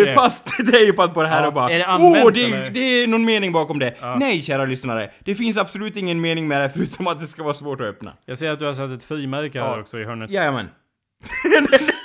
det. 0.06 0.14
fast 0.14 0.46
tejpat 0.72 1.14
på 1.14 1.22
det 1.22 1.28
här 1.28 1.42
Ja, 1.42 1.48
och 1.48 1.54
bara 1.54 1.70
är 1.72 1.80
det 1.80 1.86
Åh, 1.90 2.32
det, 2.34 2.44
eller?" 2.46 2.70
det 2.70 2.80
är 2.80 3.08
någon 3.08 3.26
mening 3.26 3.52
bakom 3.52 3.80
det. 3.80 3.96
Nej, 4.18 4.42
kära 4.42 4.66
lyssnare. 4.66 5.12
Det 5.24 5.36
finns 5.36 5.58
absolut 5.58 5.96
ingen 5.98 6.22
mening 6.22 6.48
med 6.48 6.62
det 6.62 6.70
förutom 6.70 7.08
att 7.08 7.20
det 7.20 7.28
ska 7.28 7.44
vara 7.44 7.54
svårt 7.54 7.82
att 7.82 7.88
öppna. 7.88 8.14
Jag 8.26 8.38
ser 8.38 8.52
att 8.52 8.60
du 8.60 8.66
har 8.66 8.74
satt 8.74 8.90
ett 8.92 9.04
frimärke 9.04 9.62
här 9.62 9.68
Ja. 9.68 9.82
också 9.82 10.00
i 10.00 10.04
hörnet. 10.06 10.30
Jajamän. 10.32 10.70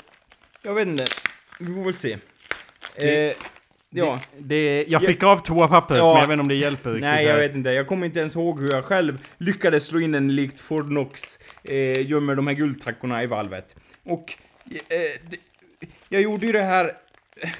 jag 0.63 0.73
vet 0.73 0.87
inte. 0.87 1.05
Vi 1.59 1.73
får 1.73 1.83
väl 1.85 1.95
se. 1.95 2.11
Eh, 2.11 2.19
Det- 2.97 3.35
ja. 3.89 4.19
Det, 4.39 4.85
jag 4.87 5.01
fick 5.01 5.23
av 5.23 5.37
toapappret, 5.37 5.97
Ja. 5.97 6.13
men 6.13 6.21
jag 6.21 6.27
vet 6.27 6.33
inte 6.33 6.41
om 6.41 6.47
det 6.47 6.55
hjälper 6.55 6.89
riktigt. 6.89 7.01
Nej, 7.01 7.25
jag 7.25 7.37
vet 7.37 7.55
inte. 7.55 7.69
Jag 7.69 7.87
kommer 7.87 8.05
inte 8.05 8.19
ens 8.19 8.35
ihåg 8.35 8.61
hur 8.61 8.71
jag 8.71 8.85
själv 8.85 9.17
lyckades 9.37 9.85
slå 9.85 9.99
in 9.99 10.11
den 10.11 10.35
likt 10.35 10.59
Ford 10.59 10.87
Knox 10.87 11.37
eh, 11.63 12.07
gömmer 12.07 12.35
de 12.35 12.47
här 12.47 12.53
guldtackorna 12.53 13.23
i 13.23 13.27
valvet. 13.27 13.75
Och 14.03 14.33
eh, 14.71 14.97
det, 15.29 15.37
jag 16.09 16.21
gjorde 16.21 16.45
ju 16.45 16.51
det 16.51 16.61
här... 16.63 16.93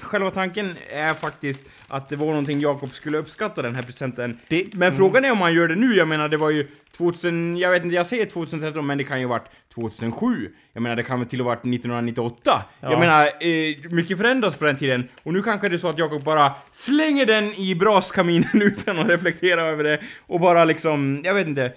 Själva 0.00 0.30
tanken 0.30 0.76
är 0.90 1.14
faktiskt 1.14 1.64
att 1.88 2.08
det 2.08 2.16
var 2.16 2.26
någonting 2.26 2.60
Jakob 2.60 2.92
skulle 2.92 3.18
uppskatta 3.18 3.62
den 3.62 3.74
här 3.74 3.82
presenten. 3.82 4.38
Det- 4.48 4.74
Men 4.74 4.82
mm. 4.88 4.98
frågan 4.98 5.24
är 5.24 5.30
om 5.32 5.40
han 5.40 5.54
gör 5.54 5.68
det 5.68 5.74
nu. 5.76 5.96
Jag 5.96 6.08
menar, 6.08 6.28
det 6.28 6.36
var 6.36 6.50
ju 6.50 6.66
2000... 6.96 7.56
Jag 7.56 7.70
vet 7.70 7.84
inte, 7.84 7.96
jag 7.96 8.06
säger 8.06 8.26
2013, 8.26 8.86
men 8.86 8.98
det 8.98 9.04
kan 9.04 9.20
ju 9.20 9.26
ha 9.26 9.30
varit 9.30 9.50
2007. 9.74 10.26
Jag 10.72 10.82
menar, 10.82 10.96
det 10.96 11.02
kan 11.02 11.18
väl 11.20 11.28
till 11.28 11.40
och 11.40 11.44
ha 11.44 11.50
varit 11.54 11.60
1998. 11.60 12.62
Ja. 12.80 12.90
Jag 12.90 13.00
menar, 13.00 13.22
eh, 13.24 13.90
mycket 13.90 14.18
förändras 14.18 14.56
på 14.56 14.64
den 14.64 14.76
tiden. 14.76 15.08
Och 15.22 15.32
nu 15.32 15.42
kanske 15.42 15.68
det 15.68 15.76
är 15.76 15.78
så 15.78 15.88
att 15.88 15.98
Jakob 15.98 16.24
bara 16.24 16.52
slänger 16.72 17.26
den 17.26 17.44
i 17.54 17.74
braskaminen 17.74 18.50
utan 18.62 18.98
att 18.98 19.08
reflektera 19.08 19.62
över 19.62 19.84
det. 19.84 20.00
Och 20.26 20.40
bara 20.40 20.64
liksom, 20.64 21.20
jag 21.24 21.34
vet 21.34 21.46
inte, 21.46 21.72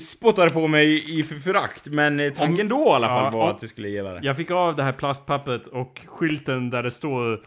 spottar 0.00 0.48
på 0.48 0.68
mig 0.68 1.18
i 1.18 1.22
för- 1.22 1.34
förakt. 1.38 1.86
Men 1.86 2.20
eh, 2.20 2.32
tanken 2.32 2.68
då 2.68 2.76
i 2.86 2.90
alla 2.90 3.06
fall 3.06 3.28
Ja, 3.32 3.38
var 3.38 3.50
att 3.50 3.60
du 3.60 3.68
skulle 3.68 3.88
gilla 3.88 4.10
det. 4.12 4.20
Jag 4.22 4.36
fick 4.36 4.50
av 4.50 4.76
det 4.76 4.82
här 4.82 4.92
plastpappret 4.92 5.66
och 5.66 6.00
skylten 6.06 6.70
där 6.70 6.82
det 6.82 6.90
står... 6.90 7.40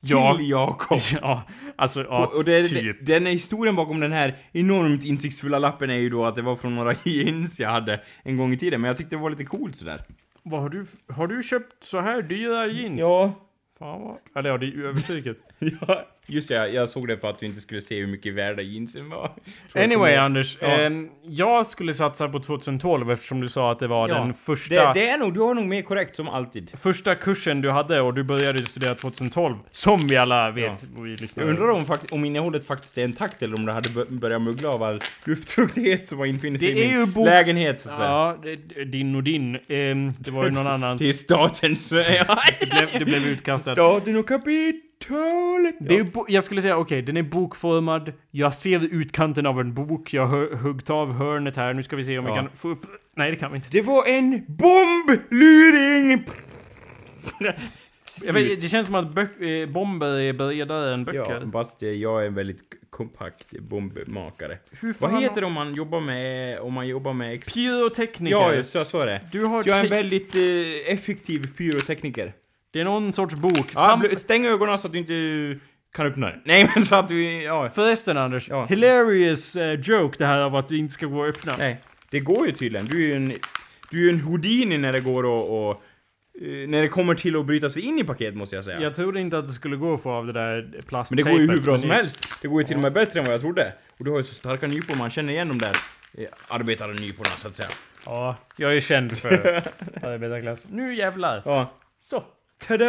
Ja, 0.00 0.34
Till 0.36 0.50
Jakob. 0.50 0.98
ja, 1.22 1.42
alltså 1.76 2.00
ja, 2.02 2.26
Och, 2.26 2.36
och 2.38 2.44
det, 2.44 2.62
typ. 2.62 3.06
den 3.06 3.26
historien 3.26 3.76
bakom 3.76 4.00
den 4.00 4.12
här 4.12 4.36
enormt 4.52 5.04
insiktsfulla 5.04 5.58
lappen 5.58 5.90
är 5.90 5.94
ju 5.94 6.10
då 6.10 6.24
att 6.24 6.34
det 6.36 6.42
var 6.42 6.56
från 6.56 6.74
några 6.74 6.94
jeans 7.04 7.60
jag 7.60 7.68
hade 7.70 8.00
en 8.22 8.36
gång 8.36 8.52
i 8.52 8.58
tiden, 8.58 8.80
men 8.80 8.88
jag 8.88 8.96
tyckte 8.96 9.16
det 9.16 9.22
var 9.22 9.30
lite 9.30 9.44
coolt 9.44 9.76
sådär. 9.76 10.00
Vad 10.42 10.60
har 10.60 10.68
du, 10.68 10.86
har 11.12 11.26
du 11.26 11.42
köpt 11.42 11.84
så 11.84 12.00
här 12.00 12.22
dyra 12.22 12.66
jeans? 12.66 13.00
Ja, 13.00 13.34
Fan 13.78 14.00
vad... 14.02 14.16
Eller 14.36 14.50
ja, 14.50 14.58
det 14.58 14.66
är 14.66 14.70
ju 14.70 14.86
överstycket. 14.88 15.36
ja 15.58 16.06
just 16.28 16.48
det, 16.48 16.68
jag- 16.68 16.88
såg 16.88 17.08
det 17.08 17.18
för 17.18 17.30
att 17.30 17.38
du 17.38 17.46
inte 17.46 17.60
skulle 17.60 17.82
se 17.82 18.00
hur 18.00 18.06
mycket 18.06 18.34
värda 18.34 18.62
jeansen 18.62 19.10
var. 19.10 19.32
Anyway, 19.74 20.14
Anders. 20.16 20.58
Ja. 20.60 20.66
ehm, 20.66 21.08
jag 21.22 21.66
skulle 21.66 21.94
satsa 21.94 22.28
på 22.28 22.38
2012 22.40 23.10
eftersom 23.10 23.40
du 23.40 23.48
sa 23.48 23.70
att 23.70 23.78
det 23.78 23.86
var 23.88 24.08
Ja, 24.08 24.14
den 24.14 24.34
första... 24.34 24.74
Det, 24.74 25.00
det 25.00 25.08
är 25.08 25.18
nog, 25.18 25.34
du 25.34 25.40
har 25.40 25.54
nog 25.54 25.66
mer 25.66 25.82
korrekt 25.82 26.16
som 26.16 26.28
alltid. 26.28 26.70
Första 26.80 27.14
kursen 27.14 27.60
du 27.60 27.70
hade 27.70 28.00
och 28.00 28.14
du 28.14 28.22
började 28.24 28.66
studera 28.66 28.94
2012. 28.94 29.54
Som 29.70 29.98
vi 30.08 30.16
alla 30.16 30.50
vet. 30.50 30.82
Och 30.96 31.06
vi. 31.06 31.16
Jag 31.34 31.48
undrar 31.48 31.70
om, 31.70 31.84
om 32.10 32.24
innehållet 32.24 32.66
faktiskt 32.66 32.98
är 32.98 33.04
intakt 33.04 33.42
eller 33.42 33.56
om 33.56 33.66
det 33.66 33.72
hade 33.72 33.90
bör- 33.90 34.06
börjat 34.10 34.42
muggla 34.42 34.68
av 34.68 34.82
all 34.82 35.00
luftfuktighet 35.24 36.06
som 36.08 36.18
har 36.18 36.26
infunnit 36.26 36.60
sig 36.60 36.70
i 36.70 36.74
min 37.06 37.24
lägenhet 37.24 37.80
så 37.80 37.90
att 37.90 37.96
säga. 37.96 38.08
Ja, 38.08 38.38
det- 38.42 38.84
din 38.84 39.14
och 39.16 39.22
din. 39.22 39.54
Ehm, 39.68 40.12
det 40.18 40.30
var 40.30 40.44
ju 40.44 40.50
någon 40.50 40.66
annans. 40.76 41.02
Det 41.02 41.08
är 41.08 41.12
statens... 41.12 41.88
Det 42.60 42.66
blev, 42.70 42.98
det 42.98 43.04
blev 43.04 43.26
utkastat. 43.26 43.74
Staten 43.76 44.16
och 44.16 44.26
kapitalet. 44.98 45.74
Det 45.80 45.96
är, 45.96 46.08
jag 46.28 46.44
skulle 46.44 46.62
säga, 46.62 46.76
okej, 46.76 47.02
den 47.02 47.16
är 47.16 47.22
bokformad. 47.22 48.12
Jag 48.30 48.54
ser 48.54 48.80
utkanten 48.94 49.46
av 49.46 49.60
en 49.60 49.74
bok. 49.74 50.12
Jag 50.14 50.26
har 50.26 50.56
huggit 50.56 50.90
av 50.90 51.12
hörnet 51.12 51.56
här. 51.56 51.74
Nu 51.74 51.82
ska 51.82 51.96
vi 51.96 52.04
se 52.04 52.18
om 52.18 52.24
vi 52.24 52.30
Ja. 52.30 52.36
kan 52.36 52.48
få 52.54 52.68
upp... 52.68 52.86
Nej, 53.16 53.30
det 53.30 53.36
kan 53.36 53.50
vi 53.52 53.56
inte. 53.56 53.68
Det 53.70 53.82
var 53.82 54.06
en 54.06 54.44
bombluring! 54.48 56.24
Vet, 58.32 58.60
det 58.60 58.68
känns 58.68 58.86
som 58.86 58.94
att 58.94 59.14
böck, 59.14 59.40
eh, 59.40 59.68
bomber 59.68 60.20
är 60.20 60.32
bredare 60.32 60.94
än 60.94 61.00
Ja, 61.00 61.12
böcker. 61.12 61.50
fast 61.52 61.82
eh, 61.82 61.88
jag 61.88 62.22
är 62.22 62.26
en 62.26 62.34
väldigt 62.34 62.58
kompakt 62.90 63.50
bombmakare. 63.50 64.58
Vad 64.98 65.20
heter 65.22 65.40
det 65.40 65.46
om 65.46 65.52
man 65.52 65.72
jobbar 65.74 66.00
med... 66.00 66.58
Om 66.60 66.72
man 66.74 66.88
jobbar 66.88 67.12
med... 67.12 67.44
Pyrotekniker. 67.54 68.36
ja, 68.36 68.54
just 68.54 68.70
så, 68.70 68.84
så 68.84 69.00
är 69.00 69.06
det. 69.06 69.20
Du 69.32 69.44
har 69.44 69.62
Jag 69.66 69.78
är 69.78 69.84
en 69.84 69.90
väldigt 69.90 70.34
eh, 70.34 70.92
effektiv 70.94 71.56
pyrotekniker. 71.56 72.32
Det 72.70 72.80
är 72.80 72.84
någon 72.84 73.12
sorts 73.12 73.34
bok. 73.34 73.70
Ja, 73.74 73.98
Fram- 74.02 74.16
stäng 74.16 74.46
ögonen 74.46 74.78
så 74.78 74.86
att 74.86 74.92
du 74.92 74.98
inte 74.98 75.60
kan 75.94 76.06
öppna 76.06 76.26
den. 76.30 76.40
Nej, 76.44 76.70
men 76.74 76.84
så 76.84 76.94
att 76.94 77.08
du... 77.08 77.42
Ja. 77.42 77.68
Förresten 77.68 78.16
Anders, 78.18 78.48
Ja. 78.48 78.66
hilarious 78.66 79.56
eh, 79.56 79.80
joke 79.80 80.14
det 80.18 80.26
här 80.26 80.40
av 80.40 80.56
att 80.56 80.68
det 80.68 80.76
inte 80.76 80.94
ska 80.94 81.06
gå 81.06 81.22
att 81.22 81.28
öppna. 81.28 81.54
Nej. 81.58 81.80
Det 82.10 82.20
går 82.20 82.46
ju 82.46 82.52
tydligen. 82.52 82.86
Du 82.86 83.02
är 83.04 83.06
ju 83.08 83.14
en, 83.14 83.28
du 83.90 83.98
är 83.98 84.02
ju 84.02 84.10
en 84.10 84.20
Houdini 84.20 84.78
när 84.78 84.92
det 84.92 85.00
går 85.00 85.24
och, 85.24 85.68
och 85.68 85.82
eh, 86.42 86.68
när 86.68 86.82
det 86.82 86.88
kommer 86.88 87.14
till 87.14 87.36
att 87.36 87.46
bryta 87.46 87.70
sig 87.70 87.82
in 87.82 87.98
i 87.98 88.04
paket 88.04 88.34
måste 88.34 88.56
jag 88.56 88.64
säga. 88.64 88.80
Jag 88.80 88.96
trodde 88.96 89.20
inte 89.20 89.38
att 89.38 89.46
det 89.46 89.52
skulle 89.52 89.76
gå 89.76 89.94
att 89.94 90.02
få 90.02 90.10
av 90.10 90.26
det 90.26 90.32
där 90.32 90.68
Men 90.72 90.82
plasttejpet. 90.82 91.24
det 91.24 91.30
går 91.30 91.40
ju 91.40 91.46
hur 91.50 91.62
bra 91.62 91.72
men 91.72 91.80
som 91.80 91.90
helst. 91.90 92.28
Det 92.42 92.48
går 92.48 92.60
ju 92.60 92.66
till 92.66 92.76
och 92.76 92.82
med 92.82 92.92
bättre 92.92 93.18
än 93.20 93.24
vad 93.26 93.34
jag 93.34 93.40
trodde. 93.40 93.72
Och 93.98 94.04
du 94.04 94.10
har 94.10 94.18
ju 94.18 94.22
så 94.24 94.34
starka 94.34 94.66
nypor, 94.66 94.96
man 94.96 95.10
känner 95.10 95.32
igen 95.32 95.48
de 95.48 95.58
där 95.58 95.76
eh, 96.18 96.26
arbetarnyporna 96.48 97.30
så 97.36 97.48
att 97.48 97.56
säga. 97.56 97.68
Ja, 98.06 98.36
jag 98.56 98.76
är 98.76 98.80
känd 98.80 99.18
för 99.18 99.36
arbetarklass. 100.02 100.66
Nu 100.70 100.94
jävlar. 100.94 101.42
Ja. 101.44 101.72
Så. 102.00 102.24
Tada! 102.66 102.84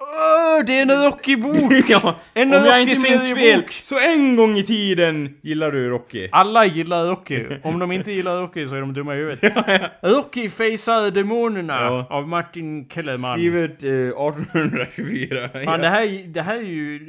Åh, 0.00 0.64
det 0.66 0.78
är 0.78 0.82
en 0.82 0.90
Rocky-bok! 1.04 1.72
ja, 1.88 2.16
En 2.34 2.54
om 2.54 2.64
jag 2.64 2.82
inte 2.82 3.10
minns 3.10 3.34
fel, 3.34 3.64
så 3.70 3.98
en 3.98 4.36
gång 4.36 4.56
i 4.56 4.62
tiden 4.62 5.34
gillar 5.42 5.72
du 5.72 5.88
Rocky. 5.90 6.28
Alla 6.32 6.64
gillar 6.66 7.06
Rocky. 7.06 7.44
Om 7.62 7.78
de 7.78 7.92
inte 7.92 8.12
gillar 8.12 8.36
Rocky 8.40 8.66
så 8.66 8.74
är 8.74 8.80
de 8.80 8.94
dumma 8.94 9.14
i 9.14 9.18
huvudet. 9.18 9.52
Rocky 10.02 10.50
facear 10.50 11.10
demonerna 11.10 11.74
Ja. 11.74 12.06
av 12.10 12.28
Martin 12.28 12.88
Kellerman. 12.88 13.32
Skrivet 13.32 13.82
eh, 13.84 13.90
1824. 13.90 15.48
Fan, 15.64 15.80
det 15.80 15.88
här, 15.88 16.26
det 16.32 16.42
här 16.42 16.56
är 16.56 16.60
ju... 16.62 17.00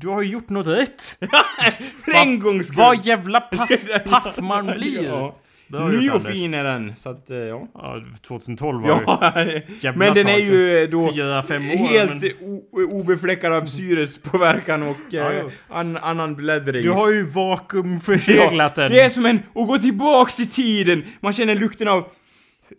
Du 0.00 0.08
har 0.08 0.22
ju 0.22 0.28
gjort 0.28 0.48
något 0.48 0.66
rätt. 0.66 1.02
För 2.04 2.12
en 2.22 2.38
gångs 2.40 2.66
skull. 2.66 2.76
Vad 2.78 3.06
jävla 3.06 3.40
pass, 3.40 3.86
paff 4.10 4.38
man 4.40 4.66
blir. 4.66 5.32
Ja. 5.68 5.88
Ny 5.88 6.10
och 6.10 6.22
fin 6.22 6.54
är 6.54 6.64
den, 6.64 6.92
så 6.96 7.10
att 7.10 7.30
eh, 7.30 7.36
ja. 7.36 7.68
Ja, 7.74 8.02
2012 8.26 8.82
var. 8.82 9.02
Ja, 9.06 9.32
Jävla 9.80 9.98
men 9.98 10.14
den 10.14 10.28
är 10.28 10.38
ju 10.38 10.82
eh, 10.82 10.88
då 10.90 11.12
Fyra, 11.12 11.42
fem 11.42 11.70
år. 11.70 11.76
helt 11.76 12.22
men 12.22 12.60
obefläckad 12.92 13.52
av 13.52 13.64
syrespåverkan 13.64 14.82
och 14.82 14.96
Ja, 15.10 15.32
eh, 15.32 15.44
an, 15.68 15.96
annan 15.96 16.34
bläddring. 16.34 16.82
du 16.82 16.90
har 16.90 17.12
ju 17.12 17.22
vakuumförseglat 17.22 18.74
den. 18.74 18.90
Det 18.90 19.00
är 19.00 19.08
som 19.08 19.26
en, 19.26 19.36
att 19.36 19.66
gå 19.66 19.78
tillbaks 19.78 20.40
i 20.40 20.46
tiden. 20.46 21.04
Man 21.20 21.32
känner 21.32 21.54
lukten 21.54 21.88
av 21.88 22.08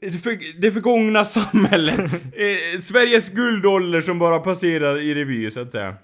det, 0.02 0.12
för, 0.12 0.62
det 0.62 0.72
förgångna 0.72 1.26
samhället. 1.26 2.00
eh, 2.34 2.80
Sveriges 2.82 3.30
guldålder 3.30 4.02
som 4.02 4.20
bara 4.20 4.40
passerar 4.40 5.00
i 5.02 5.16
revy, 5.16 5.52
så 5.52 5.62
att 5.62 5.72
säga. 5.72 5.96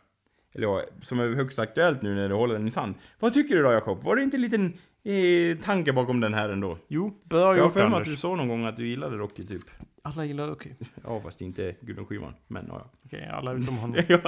Eller 0.55 0.67
ja, 0.67 0.81
som 1.01 1.19
är 1.19 1.35
högst 1.35 1.59
aktuellt 1.59 2.01
nu 2.01 2.15
när 2.15 2.29
du 2.29 2.35
håller 2.35 2.53
den 2.53 2.67
i 2.67 2.71
sand. 2.71 2.95
Vad 3.19 3.33
tycker 3.33 3.55
du 3.55 3.63
då 3.63 3.71
Jakob? 3.71 4.03
Var 4.03 4.15
det 4.15 4.23
inte 4.23 4.37
en 4.37 4.41
liten 4.41 4.73
eh, 5.03 5.57
tanke 5.57 5.93
bakom 5.93 6.19
den 6.19 6.33
här 6.33 6.49
ändå? 6.49 6.77
Jo, 6.87 7.13
bra 7.23 7.39
Jag 7.39 7.47
har 7.47 7.55
gjort 7.57 7.73
för 7.73 7.89
mig 7.89 7.99
att 7.99 8.05
du 8.05 8.15
sa 8.15 8.35
någon 8.35 8.47
gång 8.47 8.65
att 8.65 8.77
du 8.77 8.87
gillade 8.87 9.17
Rocky 9.17 9.45
typ. 9.45 9.63
Alla 10.05 10.25
gillar 10.25 10.47
Rocky. 10.47 10.69
Ja, 11.03 11.21
fast 11.21 11.41
inte 11.41 11.75
Gudrun 11.81 12.05
Schyman. 12.05 12.33
Men 12.47 12.65
ja, 12.67 12.91
Okej, 13.05 13.29
alla 13.33 13.53
utom 13.53 13.77
honom. 13.77 14.03
ja. 14.07 14.19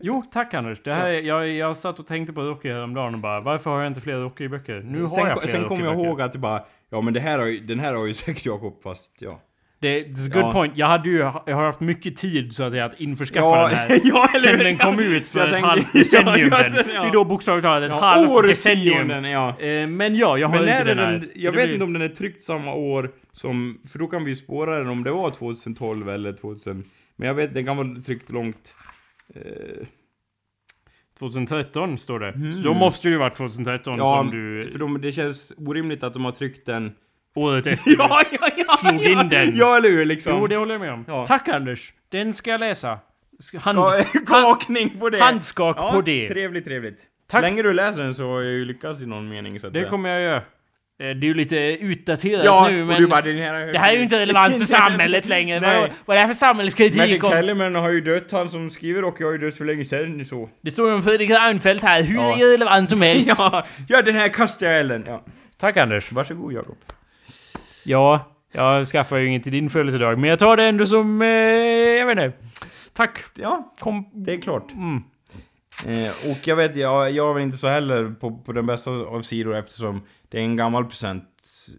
Jo, 0.00 0.22
tack 0.32 0.54
Anders. 0.54 0.82
Det 0.82 0.94
här, 0.94 1.08
jag, 1.08 1.48
jag 1.48 1.76
satt 1.76 1.98
och 1.98 2.06
tänkte 2.06 2.32
på 2.32 2.42
Rocky 2.42 2.68
häromdagen 2.68 3.14
och 3.14 3.20
bara 3.20 3.40
Varför 3.40 3.70
har 3.70 3.78
jag 3.78 3.86
inte 3.86 4.00
fler 4.00 4.16
Rocky-böcker? 4.16 4.82
Nu 4.82 5.00
har 5.00 5.08
sen 5.08 5.26
jag 5.26 5.40
fler 5.40 5.48
sen 5.52 5.64
kom 5.64 5.80
jag 5.80 5.94
ihåg 5.94 6.20
att 6.20 6.32
det 6.32 6.38
bara, 6.38 6.64
ja 6.90 7.00
men 7.00 7.14
det 7.14 7.20
här 7.20 7.38
har 7.38 7.66
den 7.66 7.80
här 7.80 7.94
har 7.94 8.06
ju 8.06 8.14
säkert 8.24 8.46
Jakob 8.46 8.82
fast 8.82 9.22
ja. 9.22 9.40
Det 9.80 9.88
är 9.88 10.04
a 10.04 10.06
good 10.32 10.42
Ja. 10.44 10.52
point. 10.52 10.72
Jag 10.76 10.86
hade 10.86 11.08
ju 11.08 11.16
jag 11.18 11.30
har 11.56 11.64
haft 11.64 11.80
mycket 11.80 12.16
tid 12.16 12.52
så 12.52 12.62
att 12.62 12.72
säga 12.72 12.84
att 12.84 13.00
införskaffa 13.00 13.46
Ja, 13.46 13.68
den 13.68 13.76
här. 13.76 14.00
ja, 14.04 14.28
sen 14.42 14.58
den 14.58 14.76
kom 14.76 14.98
ut 14.98 15.26
för 15.26 15.40
ett 15.40 15.50
tänkte- 15.50 15.66
halvt 15.66 15.92
decennium 15.92 16.50
sen. 16.50 16.70
sen. 16.70 16.86
Det 16.88 16.94
är 16.94 17.12
då 17.12 17.24
bokstavligt 17.24 17.64
talat 17.64 17.82
ett 17.82 17.90
halvt 18.00 18.48
decennium. 18.48 19.10
Eh, 19.10 19.86
Men 19.88 20.16
ja, 20.16 20.38
jag 20.38 20.48
har 20.48 20.58
Men 20.60 20.68
inte 20.68 20.84
den 20.84 20.98
här. 20.98 21.12
den, 21.12 21.30
jag 21.34 21.52
vet 21.52 21.62
blir- 21.64 21.72
inte 21.72 21.84
om 21.84 21.92
den 21.92 22.02
är 22.02 22.08
tryckt 22.08 22.44
samma 22.44 22.74
år 22.74 23.10
som, 23.32 23.80
för 23.88 23.98
då 23.98 24.06
kan 24.06 24.24
vi 24.24 24.30
ju 24.30 24.36
spåra 24.36 24.78
den 24.78 24.88
om 24.88 25.04
det 25.04 25.10
var 25.10 25.30
2012 25.30 26.08
eller 26.10 26.32
2000. 26.32 26.84
Men 27.16 27.28
jag 27.28 27.34
vet, 27.34 27.54
den 27.54 27.64
kan 27.66 27.76
vara 27.76 28.00
tryckt 28.06 28.30
långt. 28.30 28.74
Eh, 29.34 29.86
2013 31.18 31.98
står 31.98 32.20
det. 32.20 32.28
Mm. 32.28 32.52
Så 32.52 32.62
då 32.62 32.74
måste 32.74 33.08
det 33.08 33.12
ju 33.12 33.18
vara 33.18 33.30
2013 33.30 33.98
ja, 33.98 34.16
som 34.18 34.30
du... 34.30 34.68
för 34.72 34.78
de, 34.78 35.00
det 35.00 35.12
känns 35.12 35.52
orimligt 35.56 36.02
att 36.02 36.12
de 36.14 36.24
har 36.24 36.32
tryckt 36.32 36.66
den. 36.66 36.92
Året 37.38 37.66
efter. 37.72 37.90
Ja, 37.98 38.22
ja, 38.40 38.48
ja! 38.56 38.76
Slog 38.80 39.02
ja, 39.02 39.20
in 39.22 39.28
den. 39.28 39.56
Ja, 39.56 39.76
eller 39.76 39.88
hur 39.88 40.04
liksom. 40.04 40.32
Jo, 40.38 40.46
det 40.46 40.56
håller 40.56 40.74
jag 40.74 40.80
med 40.80 40.92
om. 40.92 41.04
Ja. 41.08 41.26
Tack 41.26 41.48
Anders! 41.48 41.92
Den 42.12 42.32
ska 42.32 42.50
jag 42.50 42.60
läsa. 42.60 42.98
Sk- 43.42 43.58
Hand, 43.58 43.78
Ja, 43.78 43.88
kakning 44.26 44.98
på 45.00 45.08
det. 45.10 45.18
handskak 45.18 45.76
ja, 45.80 45.90
på 45.92 46.00
det. 46.00 46.28
Trevligt, 46.28 46.64
trevligt. 46.64 46.98
Tack. 47.30 47.40
Så 47.40 47.48
länge 47.48 47.62
du 47.62 47.72
läser 47.72 48.02
den 48.02 48.14
så 48.14 48.22
har 48.30 48.40
jag 48.42 48.52
ju 48.52 48.64
lyckats 48.64 49.02
i 49.02 49.06
någon 49.06 49.28
mening 49.28 49.60
så 49.60 49.66
att 49.66 49.72
Det 49.72 49.78
säga. 49.78 49.90
kommer 49.90 50.08
jag 50.08 50.20
göra. 50.22 50.36
Eh, 50.36 50.42
Det 50.98 51.04
är 51.06 51.28
ju 51.28 51.34
lite 51.34 51.56
utdaterat 51.56 52.44
Ja, 52.44 52.68
nu 52.70 52.80
och 52.80 52.86
men... 52.86 52.96
du 53.02 53.06
bara 53.06 53.20
den 53.22 53.38
här... 53.38 53.72
det 53.72 53.78
här 53.78 53.92
är 53.92 53.96
ju 53.96 54.02
inte 54.02 54.18
relevant 54.18 54.56
för 54.56 54.64
samhället 54.64 55.26
längre. 55.26 55.60
Vad, 55.60 55.90
vad 56.06 56.14
är 56.14 56.18
det 56.18 56.20
här 56.20 56.26
för 56.26 56.34
samhällskritik? 56.34 56.98
Martin 56.98 57.22
om? 57.24 57.30
Kellerman 57.30 57.74
har 57.74 57.90
ju 57.90 58.00
dött, 58.00 58.32
han 58.32 58.48
som 58.48 58.70
skriver 58.70 59.04
och 59.04 59.16
jag 59.20 59.26
har 59.26 59.32
ju 59.32 59.38
dött 59.38 59.54
för 59.54 59.64
länge 59.64 59.84
sedan 59.84 60.24
så. 60.26 60.48
Det 60.62 60.70
står 60.70 60.88
ju 60.88 60.94
om 60.94 61.02
Fredrik 61.02 61.30
Reinfeldt 61.30 61.82
här, 61.82 62.02
hur 62.02 62.16
Ja. 62.16 62.36
irrelevant 62.38 62.90
som 62.90 63.02
helst. 63.02 63.28
Ja, 63.38 63.64
ja 63.88 64.02
den 64.02 64.14
här 64.14 64.28
kastar 64.28 64.66
jag 64.66 64.80
elden. 64.80 65.04
Ja. 65.06 65.24
Tack 65.58 65.76
Anders. 65.76 66.12
Varsågod 66.12 66.52
Jakob. 66.52 66.76
Ja, 67.88 68.20
jag 68.52 68.86
skaffar 68.86 69.16
ju 69.16 69.26
inget 69.26 69.42
till 69.42 69.52
din 69.52 69.68
födelsedag, 69.68 70.18
men 70.18 70.30
jag 70.30 70.38
tar 70.38 70.56
det 70.56 70.68
ändå 70.68 70.86
som... 70.86 71.22
Eh, 71.22 71.28
jag 71.28 72.06
vet 72.06 72.18
inte. 72.18 72.32
Tack. 72.92 73.18
Ja, 73.34 73.74
Kom... 73.78 74.10
det 74.12 74.32
är 74.32 74.40
klart. 74.40 74.72
Mm. 74.72 75.02
Eh, 75.86 76.30
och 76.30 76.48
jag 76.48 76.56
vet, 76.56 76.76
jag, 76.76 77.10
jag 77.10 77.30
är 77.30 77.34
väl 77.34 77.42
inte 77.42 77.56
så 77.56 77.68
heller 77.68 78.10
på, 78.10 78.38
på 78.38 78.52
den 78.52 78.66
bästa 78.66 78.90
av 78.90 79.22
sidor 79.22 79.56
eftersom 79.56 80.02
det 80.28 80.38
är 80.38 80.42
en 80.42 80.56
gammal 80.56 80.84
present 80.84 81.24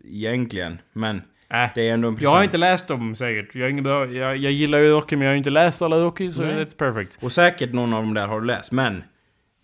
egentligen. 0.04 0.82
Men 0.94 1.22
Äh. 1.54 1.70
det 1.76 1.90
är 1.90 1.94
ändå 1.94 2.08
en 2.08 2.16
present. 2.16 2.24
Jag 2.24 2.38
har 2.38 2.44
inte 2.44 2.58
läst 2.58 2.88
dem 2.88 3.16
säkert. 3.16 3.56
Jag, 3.56 3.70
ingen 3.70 3.86
jag, 3.86 4.38
jag 4.38 4.52
gillar 4.52 4.78
ju 4.78 4.92
Rocky 4.92 5.16
men 5.16 5.26
jag 5.26 5.32
har 5.32 5.38
inte 5.38 5.50
läst 5.50 5.82
alla 5.82 6.00
Rocky 6.00 6.32
så 6.32 6.42
Nej. 6.42 6.56
that's 6.56 6.78
perfect. 6.78 7.20
Och 7.22 7.32
säkert 7.32 7.74
någon 7.74 7.94
av 7.94 8.04
dem 8.04 8.14
där 8.14 8.28
har 8.28 8.42
du 8.42 8.48
läst, 8.48 8.72
men 8.72 9.04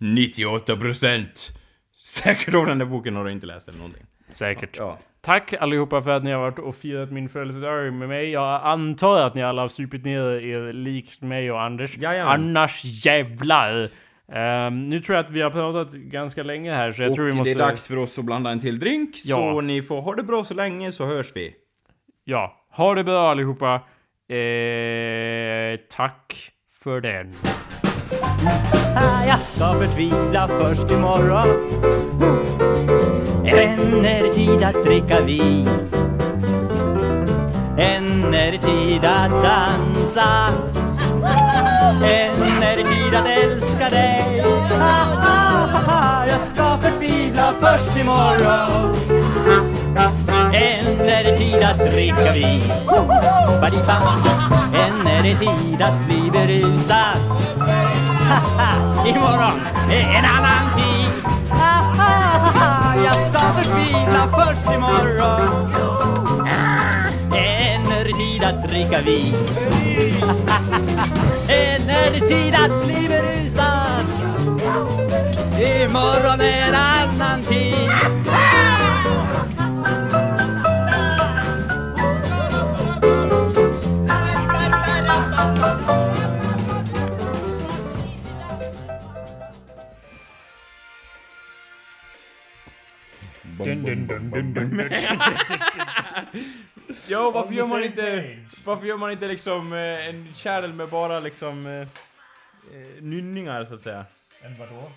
98% 0.02 1.26
säkert 2.04 2.54
av 2.56 2.66
den 2.66 2.80
där 2.80 2.86
boken 2.86 3.16
har 3.16 3.26
du 3.26 3.32
inte 3.32 3.48
läst 3.48 3.68
eller 3.68 3.78
någonting. 3.78 4.06
Säkert. 4.30 4.78
Ja. 4.80 4.98
Tack 5.22 5.54
allihopa 5.54 6.02
för 6.02 6.12
att 6.12 6.24
ni 6.24 6.32
har 6.32 6.40
varit 6.40 6.60
och 6.60 6.76
firat 6.76 7.12
min 7.12 7.30
födelsedag 7.30 7.94
med 7.94 8.10
mig. 8.10 8.30
Jag 8.30 8.62
antar 8.64 9.22
att 9.22 9.36
ni 9.36 9.44
alla 9.44 9.62
har 9.62 9.68
supit 9.68 10.06
ner 10.06 10.22
er 10.22 10.74
likt 10.74 11.22
mig 11.22 11.52
och 11.52 11.62
Anders. 11.62 11.98
Jajamän. 11.98 12.34
Annars 12.34 12.82
jävlar. 13.06 13.90
Ehm, 14.32 14.84
nu 14.84 15.00
tror 15.00 15.16
jag 15.16 15.26
att 15.26 15.32
vi 15.32 15.42
har 15.42 15.50
pratat 15.50 15.94
ganska 15.94 16.44
länge 16.44 16.74
här 16.74 16.92
så 16.92 17.02
jag 17.02 17.10
och 17.10 17.16
tror 17.16 17.26
vi 17.26 17.32
måste... 17.34 17.54
det 17.54 17.64
är 17.64 17.68
dags 17.68 17.88
för 17.88 17.98
oss 17.98 18.20
att 18.20 18.26
blanda 18.26 18.50
en 18.50 18.60
till 18.60 18.80
drink, 18.80 19.16
Ja. 19.26 19.36
så 19.36 19.62
ni 19.62 19.82
får 19.82 20.02
ha 20.02 20.16
det 20.16 20.24
bra 20.24 20.44
så 20.44 20.54
länge 20.54 20.92
så 20.92 21.06
hörs 21.06 21.32
vi. 21.36 21.56
Ja, 22.24 22.66
ha 22.72 22.96
det 22.96 23.04
bra 23.04 23.32
allihopa. 23.32 23.74
Eh, 24.28 25.80
tack 25.90 26.52
för 26.84 27.02
den. 27.02 27.34
Ah, 28.96 29.26
jag 29.28 29.40
ska 29.40 29.74
förtvivla 29.74 30.48
först 30.48 30.92
imorgon. 30.92 31.48
Än 33.46 34.06
är 34.06 34.24
det 34.24 34.34
tid 34.34 34.64
att 34.64 34.86
dricka 34.86 35.22
vin. 35.22 35.70
Än 37.78 38.34
är 38.34 38.52
det 38.52 38.58
tid 38.58 39.06
att 39.06 39.32
dansa. 39.32 40.50
Än 42.04 42.64
är 42.64 42.78
det 42.78 42.84
tid 42.84 43.16
att 43.16 43.28
älska 43.44 43.90
dig. 43.90 44.44
Jag 46.28 46.42
ska 46.54 46.78
förtvivla 46.78 47.54
först 47.60 47.98
imorgon. 47.98 48.96
Än 50.54 51.02
är 51.02 51.24
det 51.24 51.38
tid 51.38 51.64
att 51.64 51.92
dricka 51.92 52.32
vin. 52.34 52.64
Än 54.74 55.08
är 55.08 55.24
det 55.24 55.36
tid 55.36 55.82
att 55.82 56.08
bli 56.08 56.32
berusad. 56.32 57.85
Imorgon 59.06 59.60
är 59.90 60.14
en 60.18 60.26
annan 60.26 60.76
tid. 60.76 61.12
Jag 63.06 63.16
ska 63.28 63.40
förtvivla 63.40 64.28
först 64.32 64.74
imorgon. 64.74 65.74
Än 67.36 67.92
är 67.92 68.06
det 68.06 68.14
tid 68.14 68.44
att 68.44 68.70
dricka 68.70 69.02
vin. 69.02 69.36
Än 71.48 71.90
är 71.90 72.12
det 72.14 72.28
tid 72.28 72.56
att 72.56 72.86
bli 72.86 73.08
berusad. 73.08 74.06
Imorgon 75.60 76.42
är 76.42 76.68
en 76.68 76.76
annan 76.76 77.44
tid 77.44 78.25
Ja, 97.08 97.32
varför 97.32 97.54
gör 97.54 97.68
man 97.68 97.84
inte... 97.84 98.38
Varför 98.66 98.86
gör 98.86 98.98
man 98.98 99.12
inte 99.12 99.28
liksom 99.28 99.74
eh, 99.74 100.08
en 100.08 100.34
kärl 100.36 100.74
med 100.74 100.90
bara 100.90 101.20
liksom... 101.20 101.66
Eh, 101.66 101.82
eh, 101.82 101.88
nynningar 103.02 103.66
så 103.66 103.76
att 103.76 103.82
säga? 103.82 104.06
En 104.42 104.58
vadå? 104.58 104.92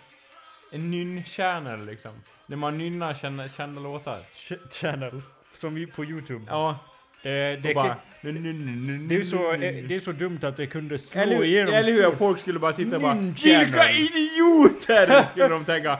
En 0.72 0.90
nynn-channel 0.90 1.86
liksom. 1.86 2.10
När 2.46 2.56
man 2.56 2.78
nynnar 2.78 3.14
kända, 3.14 3.48
kända 3.48 3.80
låtar. 3.80 4.18
Ch- 4.32 4.72
channel. 4.80 5.22
Som 5.54 5.74
vi 5.74 5.86
på 5.86 6.04
Youtube. 6.04 6.44
Ja. 6.48 6.78
Det, 7.22 7.56
det, 7.56 7.68
Och 7.68 7.74
bara... 7.74 7.96
det 8.20 9.16
är 9.16 9.22
så, 9.22 9.52
eh, 9.52 9.58
det 9.60 9.94
är 9.94 10.00
så 10.00 10.12
dumt 10.12 10.38
att 10.42 10.56
det 10.56 10.66
kunde 10.66 10.98
slå 10.98 11.20
Eller 11.20 11.44
igenom 11.44 11.74
Eller 11.74 11.92
hur? 11.92 12.10
Folk 12.10 12.40
skulle 12.40 12.58
bara 12.58 12.72
titta 12.72 12.98
bara 12.98 13.14
Vilka 13.14 13.76
Man." 13.76 13.90
idioter! 13.90 15.22
Skulle 15.30 15.48
de 15.48 15.64
tänka. 15.64 15.92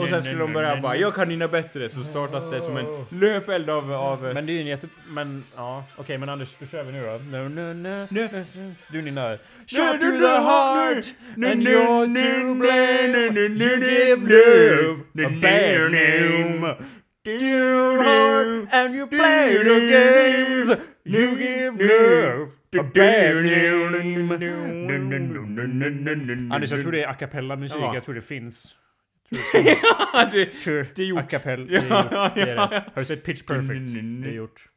Och 0.00 0.08
sen 0.08 0.22
skulle 0.22 0.38
de 0.38 0.52
börja 0.52 0.80
bara 0.80 0.96
Jag 0.96 1.14
kan 1.14 1.28
dina 1.28 1.48
bättre. 1.48 1.88
Så 1.88 2.04
startas 2.04 2.50
det 2.50 2.60
som 2.60 2.76
en 2.76 2.86
löpeld 3.20 3.70
av... 3.70 3.92
av 3.92 4.22
Men 4.22 4.46
det 4.46 4.52
är 4.52 4.54
ju 4.54 4.60
en 4.60 4.66
jätte... 4.66 4.88
Men 5.08 5.44
ja, 5.56 5.84
okej 5.96 6.18
men 6.18 6.28
Anders, 6.28 6.56
då 6.58 6.66
kör 6.66 6.82
vi 6.82 6.92
nu 6.92 7.02
då. 7.02 7.38
No, 7.38 7.48
no, 7.48 7.72
no. 7.72 8.06
No. 8.10 8.28
Du 8.92 9.02
nynnar. 9.02 9.38
Shot 9.66 10.00
to 10.00 10.10
the 10.10 10.26
heart 10.26 11.06
And 11.36 11.62
you're 11.62 12.06
to 12.06 12.54
blame 12.54 13.00
You 13.60 13.80
give 13.80 14.22
love 14.28 15.00
a 15.14 15.30
bad 15.40 15.92
name. 15.92 16.76
And 17.26 18.94
you 18.94 19.06
play 19.06 19.62
the 19.62 19.88
games. 19.90 20.76
You 21.04 21.36
give 21.36 21.78
love 21.78 22.52
bad 22.72 23.44
name. 23.44 24.32
Anders, 26.54 26.70
jag 26.70 26.80
tror 26.80 26.92
det 26.92 27.02
är 27.02 27.08
a 27.08 27.14
cappella 27.14 27.56
musik. 27.56 27.78
Ja. 27.80 27.94
Jag 27.94 28.04
tror 28.04 28.14
det 28.14 28.22
finns. 28.22 28.74
det, 30.32 30.46
Tror 30.64 30.86
det 30.94 31.02
är 31.02 31.06
gjort. 31.06 31.20
A 31.20 31.26
cappella. 31.30 31.66
Ja, 31.70 32.08
ja. 32.10 32.30
det. 32.34 32.56
Har 32.94 33.00
du 33.00 33.04
sett 33.04 33.24
Pitch 33.24 33.42
Perfect? 33.42 33.94
Det 34.22 34.28
är 34.28 34.32
gjort. 34.32 34.69